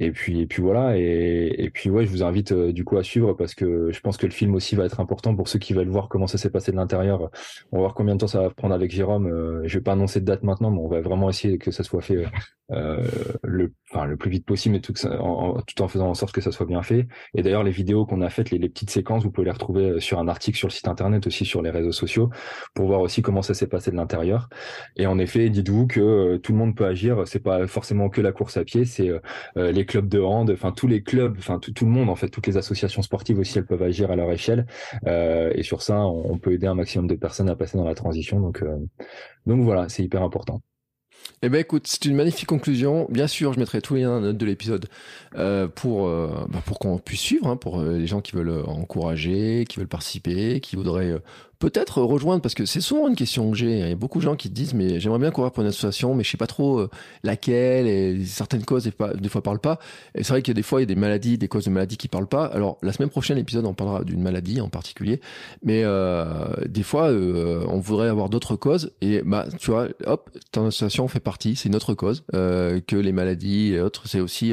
Et 0.00 0.10
puis, 0.10 0.40
et 0.40 0.46
puis 0.46 0.62
voilà. 0.62 0.98
Et, 0.98 1.54
et 1.58 1.70
puis 1.70 1.90
ouais, 1.90 2.04
je 2.04 2.10
vous 2.10 2.22
invite 2.22 2.52
du 2.52 2.84
coup 2.84 2.96
à 2.96 3.02
suivre 3.02 3.32
parce 3.34 3.54
que 3.54 3.90
je 3.92 4.00
pense 4.00 4.16
que 4.16 4.26
le 4.26 4.32
film 4.32 4.54
aussi 4.54 4.74
va 4.76 4.84
être 4.84 5.00
important 5.00 5.34
pour 5.34 5.48
ceux 5.48 5.58
qui 5.58 5.72
veulent 5.72 5.88
voir 5.88 6.08
comment 6.08 6.26
ça 6.26 6.38
s'est 6.38 6.50
passé 6.50 6.72
de 6.72 6.76
l'intérieur. 6.76 7.30
On 7.70 7.76
va 7.76 7.82
voir 7.82 7.94
combien 7.94 8.14
de 8.14 8.20
temps 8.20 8.26
ça 8.26 8.40
va 8.40 8.50
prendre 8.50 8.74
avec 8.74 8.90
Jérôme. 8.90 9.26
Euh, 9.26 9.62
je 9.64 9.78
vais 9.78 9.82
pas 9.82 9.92
annoncer 9.92 10.20
de 10.20 10.24
date 10.24 10.42
maintenant, 10.42 10.70
mais 10.70 10.78
on 10.78 10.88
va 10.88 11.00
vraiment 11.00 11.28
essayer 11.28 11.58
que 11.58 11.70
ça 11.70 11.82
soit 11.82 12.02
fait 12.02 12.26
euh, 12.70 13.06
le, 13.42 13.72
enfin, 13.92 14.06
le 14.06 14.16
plus 14.16 14.30
vite 14.30 14.46
possible, 14.46 14.74
mais 14.74 14.80
tout, 14.80 14.94
en, 15.06 15.88
faisant 15.88 16.08
en 16.08 16.14
sorte 16.14 16.32
que 16.32 16.40
ça 16.40 16.52
soit 16.52 16.66
bien 16.66 16.82
fait. 16.82 17.06
Et 17.34 17.42
d'ailleurs, 17.42 17.64
les 17.64 17.70
vidéos 17.70 18.06
qu'on 18.06 18.22
a 18.22 18.30
faites, 18.30 18.50
les, 18.50 18.68
petites 18.68 18.90
séquences, 18.90 19.24
vous 19.24 19.30
pouvez 19.30 19.46
les 19.46 19.50
retrouver 19.50 19.84
euh, 19.84 20.00
sur 20.00 20.18
un 20.18 20.28
article 20.28 20.56
sur 20.58 20.68
le 20.68 20.72
site 20.72 20.88
internet, 20.88 21.26
aussi 21.26 21.44
sur 21.44 21.62
les 21.62 21.70
réseaux 21.70 21.92
sociaux, 21.92 22.30
pour 22.74 22.86
voir 22.86 23.00
aussi 23.00 23.22
comment 23.22 23.42
ça 23.42 23.54
s'est 23.54 23.66
passé 23.66 23.90
de 23.90 23.96
l'intérieur. 23.96 24.48
Et 24.96 25.06
en 25.06 25.18
effet, 25.18 25.50
dites-vous 25.50 25.86
que 25.86 26.36
tout 26.38 26.52
le 26.52 26.58
monde 26.58 26.76
peut 26.76 26.86
agir. 26.86 27.22
C'est 27.26 27.42
pas 27.42 27.66
forcément 27.66 28.08
que 28.08 28.20
la 28.20 28.32
course 28.32 28.56
à 28.56 28.64
pied, 28.64 28.84
c'est 28.84 29.10
les 29.56 29.86
clubs 29.86 30.08
de 30.08 30.20
hand, 30.20 30.50
enfin 30.50 30.72
tous 30.72 30.86
les 30.86 31.02
clubs, 31.02 31.36
enfin 31.38 31.58
tout, 31.58 31.72
tout 31.72 31.84
le 31.84 31.90
monde 31.90 32.08
en 32.08 32.16
fait, 32.16 32.28
toutes 32.28 32.46
les 32.46 32.56
associations 32.56 33.02
sportives 33.02 33.38
aussi, 33.38 33.58
elles 33.58 33.66
peuvent 33.66 33.82
agir 33.82 34.10
à 34.10 34.16
leur 34.16 34.30
échelle. 34.30 34.66
Euh, 35.06 35.52
et 35.54 35.62
sur 35.62 35.82
ça, 35.82 36.06
on, 36.06 36.38
peut 36.38 36.52
aider 36.52 36.66
un 36.66 36.74
maximum 36.74 37.06
de 37.06 37.14
personnes 37.14 37.48
à 37.48 37.56
passer 37.56 37.78
dans 37.78 37.84
la 37.84 37.94
transition. 37.94 38.40
Donc, 38.40 38.62
euh, 38.62 38.78
donc 39.46 39.62
voilà, 39.62 39.88
c'est 39.88 40.02
hyper 40.02 40.22
important. 40.22 40.62
Eh 41.42 41.48
ben 41.48 41.60
écoute, 41.60 41.86
c'est 41.86 42.04
une 42.04 42.14
magnifique 42.14 42.48
conclusion. 42.48 43.06
Bien 43.10 43.26
sûr, 43.26 43.52
je 43.52 43.58
mettrai 43.58 43.80
tous 43.80 43.94
les 43.94 44.02
liens 44.02 44.32
de 44.32 44.46
l'épisode 44.46 44.86
euh, 45.36 45.66
pour 45.66 46.08
bah, 46.08 46.62
pour 46.64 46.78
qu'on 46.78 46.98
puisse 46.98 47.20
suivre, 47.20 47.48
hein, 47.48 47.56
pour 47.56 47.82
les 47.82 48.06
gens 48.06 48.20
qui 48.20 48.32
veulent 48.32 48.62
encourager, 48.66 49.64
qui 49.68 49.78
veulent 49.78 49.88
participer, 49.88 50.60
qui 50.60 50.76
voudraient 50.76 51.20
peut-être 51.62 52.02
rejoindre, 52.02 52.42
parce 52.42 52.56
que 52.56 52.66
c'est 52.66 52.80
souvent 52.80 53.06
une 53.06 53.14
question 53.14 53.52
que 53.52 53.56
j'ai. 53.56 53.78
Il 53.78 53.88
y 53.88 53.92
a 53.92 53.94
beaucoup 53.94 54.18
de 54.18 54.24
gens 54.24 54.34
qui 54.34 54.50
disent, 54.50 54.74
mais 54.74 54.98
j'aimerais 54.98 55.20
bien 55.20 55.30
courir 55.30 55.52
pour 55.52 55.62
une 55.62 55.68
association, 55.68 56.12
mais 56.12 56.24
je 56.24 56.30
sais 56.32 56.36
pas 56.36 56.48
trop 56.48 56.80
euh, 56.80 56.90
laquelle, 57.22 57.86
et 57.86 58.24
certaines 58.24 58.64
causes, 58.64 58.82
des 58.82 59.28
fois, 59.28 59.42
parlent 59.44 59.60
pas. 59.60 59.78
Et 60.16 60.24
c'est 60.24 60.32
vrai 60.32 60.42
qu'il 60.42 60.50
y 60.50 60.56
a 60.56 60.58
des 60.58 60.64
fois, 60.64 60.80
il 60.80 60.82
y 60.82 60.90
a 60.90 60.92
des 60.92 60.96
maladies, 60.96 61.38
des 61.38 61.46
causes 61.46 61.66
de 61.66 61.70
maladies 61.70 61.96
qui 61.96 62.08
parlent 62.08 62.26
pas. 62.26 62.46
Alors, 62.46 62.78
la 62.82 62.92
semaine 62.92 63.10
prochaine, 63.10 63.36
l'épisode, 63.36 63.64
on 63.64 63.74
parlera 63.74 64.02
d'une 64.02 64.20
maladie 64.20 64.60
en 64.60 64.68
particulier. 64.68 65.20
Mais 65.62 65.82
euh, 65.84 66.48
des 66.66 66.82
fois, 66.82 67.10
euh, 67.10 67.64
on 67.68 67.78
voudrait 67.78 68.08
avoir 68.08 68.28
d'autres 68.28 68.56
causes. 68.56 68.90
Et 69.00 69.22
bah, 69.22 69.46
tu 69.60 69.70
vois, 69.70 69.86
hop, 70.06 70.30
ton 70.50 70.66
association 70.66 71.06
fait 71.06 71.20
partie, 71.20 71.54
c'est 71.54 71.68
une 71.68 71.76
autre 71.76 71.94
cause 71.94 72.24
que 72.32 72.96
les 72.96 73.12
maladies 73.12 73.74
et 73.74 73.80
autres. 73.80 74.08
C'est 74.08 74.20
aussi 74.20 74.52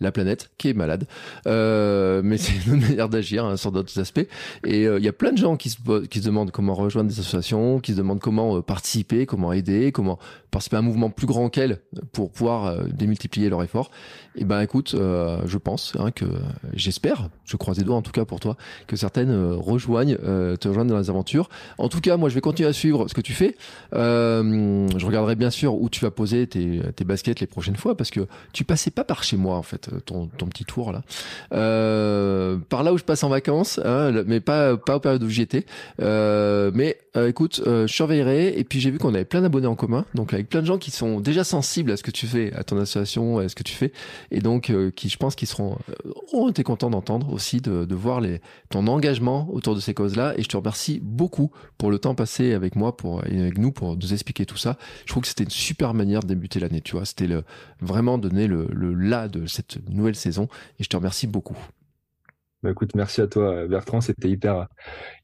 la 0.00 0.12
planète 0.12 0.50
qui 0.58 0.68
est 0.68 0.74
malade. 0.74 1.06
mais 1.46 2.36
c'est 2.36 2.66
une 2.66 2.80
manière 2.86 3.08
d'agir 3.08 3.46
hein, 3.46 3.56
sur 3.56 3.72
d'autres 3.72 3.98
aspects. 3.98 4.26
Et 4.66 4.82
il 4.82 5.02
y 5.02 5.08
a 5.08 5.12
plein 5.14 5.32
de 5.32 5.38
gens 5.38 5.56
qui 5.56 5.70
se, 5.70 6.04
qui 6.04 6.20
se 6.20 6.26
demandent 6.26 6.49
comment 6.50 6.74
rejoindre 6.74 7.08
des 7.10 7.18
associations, 7.18 7.80
qui 7.80 7.92
se 7.92 7.96
demandent 7.96 8.20
comment 8.20 8.56
euh, 8.56 8.62
participer, 8.62 9.26
comment 9.26 9.52
aider, 9.52 9.92
comment 9.92 10.18
participer 10.50 10.76
à 10.76 10.78
un 10.80 10.82
mouvement 10.82 11.10
plus 11.10 11.26
grand 11.26 11.48
qu'elles 11.48 11.80
pour 12.12 12.30
pouvoir 12.30 12.66
euh, 12.66 12.82
démultiplier 12.92 13.48
leur 13.48 13.62
effort. 13.62 13.90
Et 14.36 14.42
eh 14.42 14.44
ben 14.44 14.60
écoute, 14.60 14.94
euh, 14.94 15.40
je 15.46 15.58
pense 15.58 15.94
hein, 15.98 16.10
que 16.10 16.24
j'espère, 16.72 17.28
je 17.44 17.56
croise 17.56 17.78
les 17.78 17.84
doigts 17.84 17.96
en 17.96 18.02
tout 18.02 18.12
cas 18.12 18.24
pour 18.24 18.40
toi, 18.40 18.56
que 18.86 18.96
certaines 18.96 19.54
rejoignent, 19.54 20.16
te 20.16 20.68
rejoignent 20.68 20.88
dans 20.88 20.98
les 20.98 21.10
aventures. 21.10 21.48
En 21.78 21.88
tout 21.88 22.00
cas, 22.00 22.16
moi 22.16 22.28
je 22.28 22.34
vais 22.34 22.40
continuer 22.40 22.68
à 22.68 22.72
suivre 22.72 23.08
ce 23.08 23.14
que 23.14 23.20
tu 23.20 23.32
fais. 23.32 23.56
je 23.92 25.06
regarderai 25.06 25.34
bien 25.34 25.50
sûr 25.50 25.74
où 25.74 25.88
tu 25.88 26.00
vas 26.00 26.10
poser 26.10 26.46
tes, 26.46 27.04
baskets 27.04 27.40
les 27.40 27.46
prochaines 27.46 27.76
fois 27.76 27.96
parce 27.96 28.10
que 28.10 28.20
tu 28.52 28.64
passais 28.64 28.90
pas 28.90 29.04
par 29.04 29.24
chez 29.24 29.36
moi 29.36 29.56
en 29.56 29.62
fait, 29.62 29.90
ton, 30.06 30.28
petit 30.28 30.64
tour 30.64 30.92
là. 30.92 31.02
par 31.50 32.82
là 32.82 32.92
où 32.92 32.98
je 32.98 33.04
passe 33.04 33.24
en 33.24 33.28
vacances, 33.28 33.80
hein, 33.84 34.12
mais 34.26 34.40
pas 34.40 34.76
pas 34.76 34.96
aux 34.96 35.00
périodes 35.00 35.22
où 35.22 35.28
j'y 35.28 35.42
étais. 35.42 35.66
Euh, 36.40 36.70
mais 36.74 36.98
euh, 37.16 37.28
écoute, 37.28 37.62
euh, 37.66 37.86
je 37.86 37.92
surveillerai. 37.92 38.58
Et 38.58 38.64
puis 38.64 38.80
j'ai 38.80 38.90
vu 38.90 38.98
qu'on 38.98 39.14
avait 39.14 39.24
plein 39.24 39.42
d'abonnés 39.42 39.66
en 39.66 39.76
commun, 39.76 40.04
donc 40.14 40.32
avec 40.32 40.48
plein 40.48 40.60
de 40.60 40.66
gens 40.66 40.78
qui 40.78 40.90
sont 40.90 41.20
déjà 41.20 41.44
sensibles 41.44 41.90
à 41.92 41.96
ce 41.96 42.02
que 42.02 42.10
tu 42.10 42.26
fais, 42.26 42.52
à 42.54 42.64
ton 42.64 42.78
association, 42.78 43.38
à 43.38 43.48
ce 43.48 43.54
que 43.54 43.62
tu 43.62 43.74
fais, 43.74 43.92
et 44.30 44.40
donc 44.40 44.72
qui, 44.96 45.08
je 45.08 45.16
pense, 45.16 45.34
qui 45.34 45.46
seront 45.46 45.78
ont 46.32 46.48
été 46.48 46.62
contents 46.62 46.90
d'entendre 46.90 47.32
aussi 47.32 47.60
de, 47.60 47.94
voir 47.94 48.22
ton 48.70 48.86
engagement 48.86 49.48
autour 49.52 49.74
de 49.74 49.80
ces 49.80 49.94
causes-là. 49.94 50.34
Et 50.36 50.42
je 50.42 50.48
te 50.48 50.56
remercie 50.56 51.00
beaucoup 51.02 51.50
pour 51.76 51.90
le 51.90 51.98
temps 51.98 52.14
passé 52.14 52.54
avec 52.54 52.76
moi, 52.76 52.96
pour 52.96 53.24
et 53.26 53.38
avec 53.40 53.58
nous, 53.58 53.72
pour 53.72 53.96
nous 53.96 54.12
expliquer 54.12 54.46
tout 54.46 54.56
ça. 54.56 54.78
Je 55.04 55.12
trouve 55.12 55.22
que 55.22 55.28
c'était 55.28 55.44
une 55.44 55.50
super 55.50 55.94
manière 55.94 56.20
de 56.20 56.28
débuter 56.28 56.60
l'année. 56.60 56.80
Tu 56.80 56.92
vois, 56.92 57.04
c'était 57.04 57.28
vraiment 57.80 58.18
donner 58.18 58.46
le, 58.46 58.68
le 58.72 58.94
là 58.94 59.28
de 59.28 59.46
cette 59.46 59.78
nouvelle 59.88 60.14
saison. 60.14 60.48
Et 60.78 60.84
je 60.84 60.88
te 60.88 60.96
remercie 60.96 61.26
beaucoup. 61.26 61.58
Bah 62.62 62.70
écoute, 62.70 62.94
merci 62.94 63.22
à 63.22 63.26
toi 63.26 63.66
Bertrand, 63.66 64.02
c'était 64.02 64.28
hyper 64.28 64.68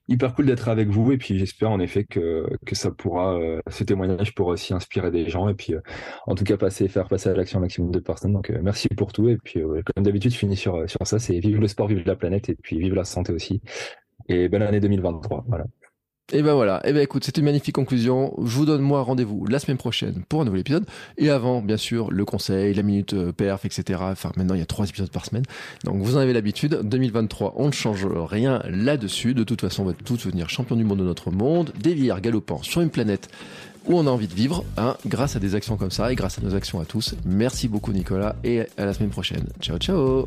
hyper 0.08 0.34
cool 0.34 0.46
d'être 0.46 0.68
avec 0.68 0.88
vous 0.88 1.12
et 1.12 1.18
puis 1.18 1.38
j'espère 1.38 1.70
en 1.70 1.80
effet 1.80 2.04
que, 2.04 2.46
que 2.64 2.74
ça 2.74 2.90
pourra 2.90 3.34
euh, 3.34 3.60
ce 3.68 3.84
témoignage 3.84 4.34
pourra 4.34 4.52
aussi 4.52 4.72
inspirer 4.74 5.10
des 5.10 5.28
gens 5.28 5.48
et 5.48 5.54
puis 5.54 5.74
euh, 5.74 5.80
en 6.26 6.34
tout 6.34 6.44
cas 6.44 6.56
passer 6.56 6.88
faire 6.88 7.08
passer 7.08 7.28
à 7.30 7.34
l'action 7.34 7.58
un 7.58 7.62
maximum 7.62 7.90
de 7.90 7.98
personnes. 8.00 8.32
Donc 8.32 8.50
euh, 8.50 8.60
merci 8.62 8.88
pour 8.88 9.12
tout 9.12 9.28
et 9.28 9.36
puis 9.36 9.60
comme 9.60 10.04
d'habitude 10.04 10.32
je 10.32 10.38
finis 10.38 10.56
sur 10.56 10.88
sur 10.88 11.06
ça, 11.06 11.18
c'est 11.18 11.38
vive 11.38 11.58
le 11.60 11.68
sport, 11.68 11.88
vive 11.88 12.06
la 12.06 12.16
planète 12.16 12.48
et 12.48 12.54
puis 12.54 12.78
vive 12.78 12.94
la 12.94 13.04
santé 13.04 13.32
aussi. 13.32 13.60
Et 14.28 14.48
bonne 14.48 14.62
année 14.62 14.80
2023. 14.80 15.44
Voilà. 15.48 15.66
Et 16.32 16.42
ben 16.42 16.54
voilà, 16.54 16.80
et 16.84 16.92
ben 16.92 17.02
écoute, 17.02 17.22
c'est 17.24 17.38
une 17.38 17.44
magnifique 17.44 17.76
conclusion. 17.76 18.34
Je 18.38 18.56
vous 18.56 18.66
donne 18.66 18.80
moi 18.80 19.00
rendez-vous 19.02 19.46
la 19.46 19.60
semaine 19.60 19.76
prochaine 19.76 20.24
pour 20.28 20.40
un 20.40 20.44
nouvel 20.44 20.60
épisode. 20.60 20.84
Et 21.18 21.30
avant, 21.30 21.62
bien 21.62 21.76
sûr, 21.76 22.10
le 22.10 22.24
conseil, 22.24 22.74
la 22.74 22.82
minute 22.82 23.14
euh, 23.14 23.30
perf, 23.30 23.64
etc. 23.64 24.00
Enfin, 24.02 24.32
maintenant, 24.36 24.54
il 24.54 24.58
y 24.58 24.62
a 24.62 24.66
trois 24.66 24.88
épisodes 24.88 25.10
par 25.10 25.24
semaine. 25.24 25.44
Donc 25.84 26.02
vous 26.02 26.16
en 26.16 26.18
avez 26.18 26.32
l'habitude. 26.32 26.80
2023, 26.82 27.54
on 27.56 27.68
ne 27.68 27.72
change 27.72 28.06
rien 28.06 28.60
là-dessus. 28.68 29.34
De 29.34 29.44
toute 29.44 29.60
façon, 29.60 29.84
on 29.84 29.86
va 29.86 29.92
tous 29.92 30.24
devenir 30.26 30.50
champion 30.50 30.74
du 30.74 30.82
monde 30.82 30.98
de 30.98 31.04
notre 31.04 31.30
monde, 31.30 31.72
dévier 31.80 32.12
galopant 32.20 32.60
sur 32.60 32.80
une 32.80 32.90
planète 32.90 33.28
où 33.86 33.96
on 33.96 34.08
a 34.08 34.10
envie 34.10 34.26
de 34.26 34.34
vivre, 34.34 34.64
hein, 34.76 34.96
grâce 35.06 35.36
à 35.36 35.38
des 35.38 35.54
actions 35.54 35.76
comme 35.76 35.92
ça 35.92 36.10
et 36.10 36.16
grâce 36.16 36.38
à 36.38 36.42
nos 36.42 36.56
actions 36.56 36.80
à 36.80 36.84
tous. 36.84 37.14
Merci 37.24 37.68
beaucoup 37.68 37.92
Nicolas 37.92 38.34
et 38.42 38.62
à 38.76 38.84
la 38.84 38.92
semaine 38.92 39.10
prochaine. 39.10 39.44
Ciao 39.60 39.78
ciao 39.78 40.26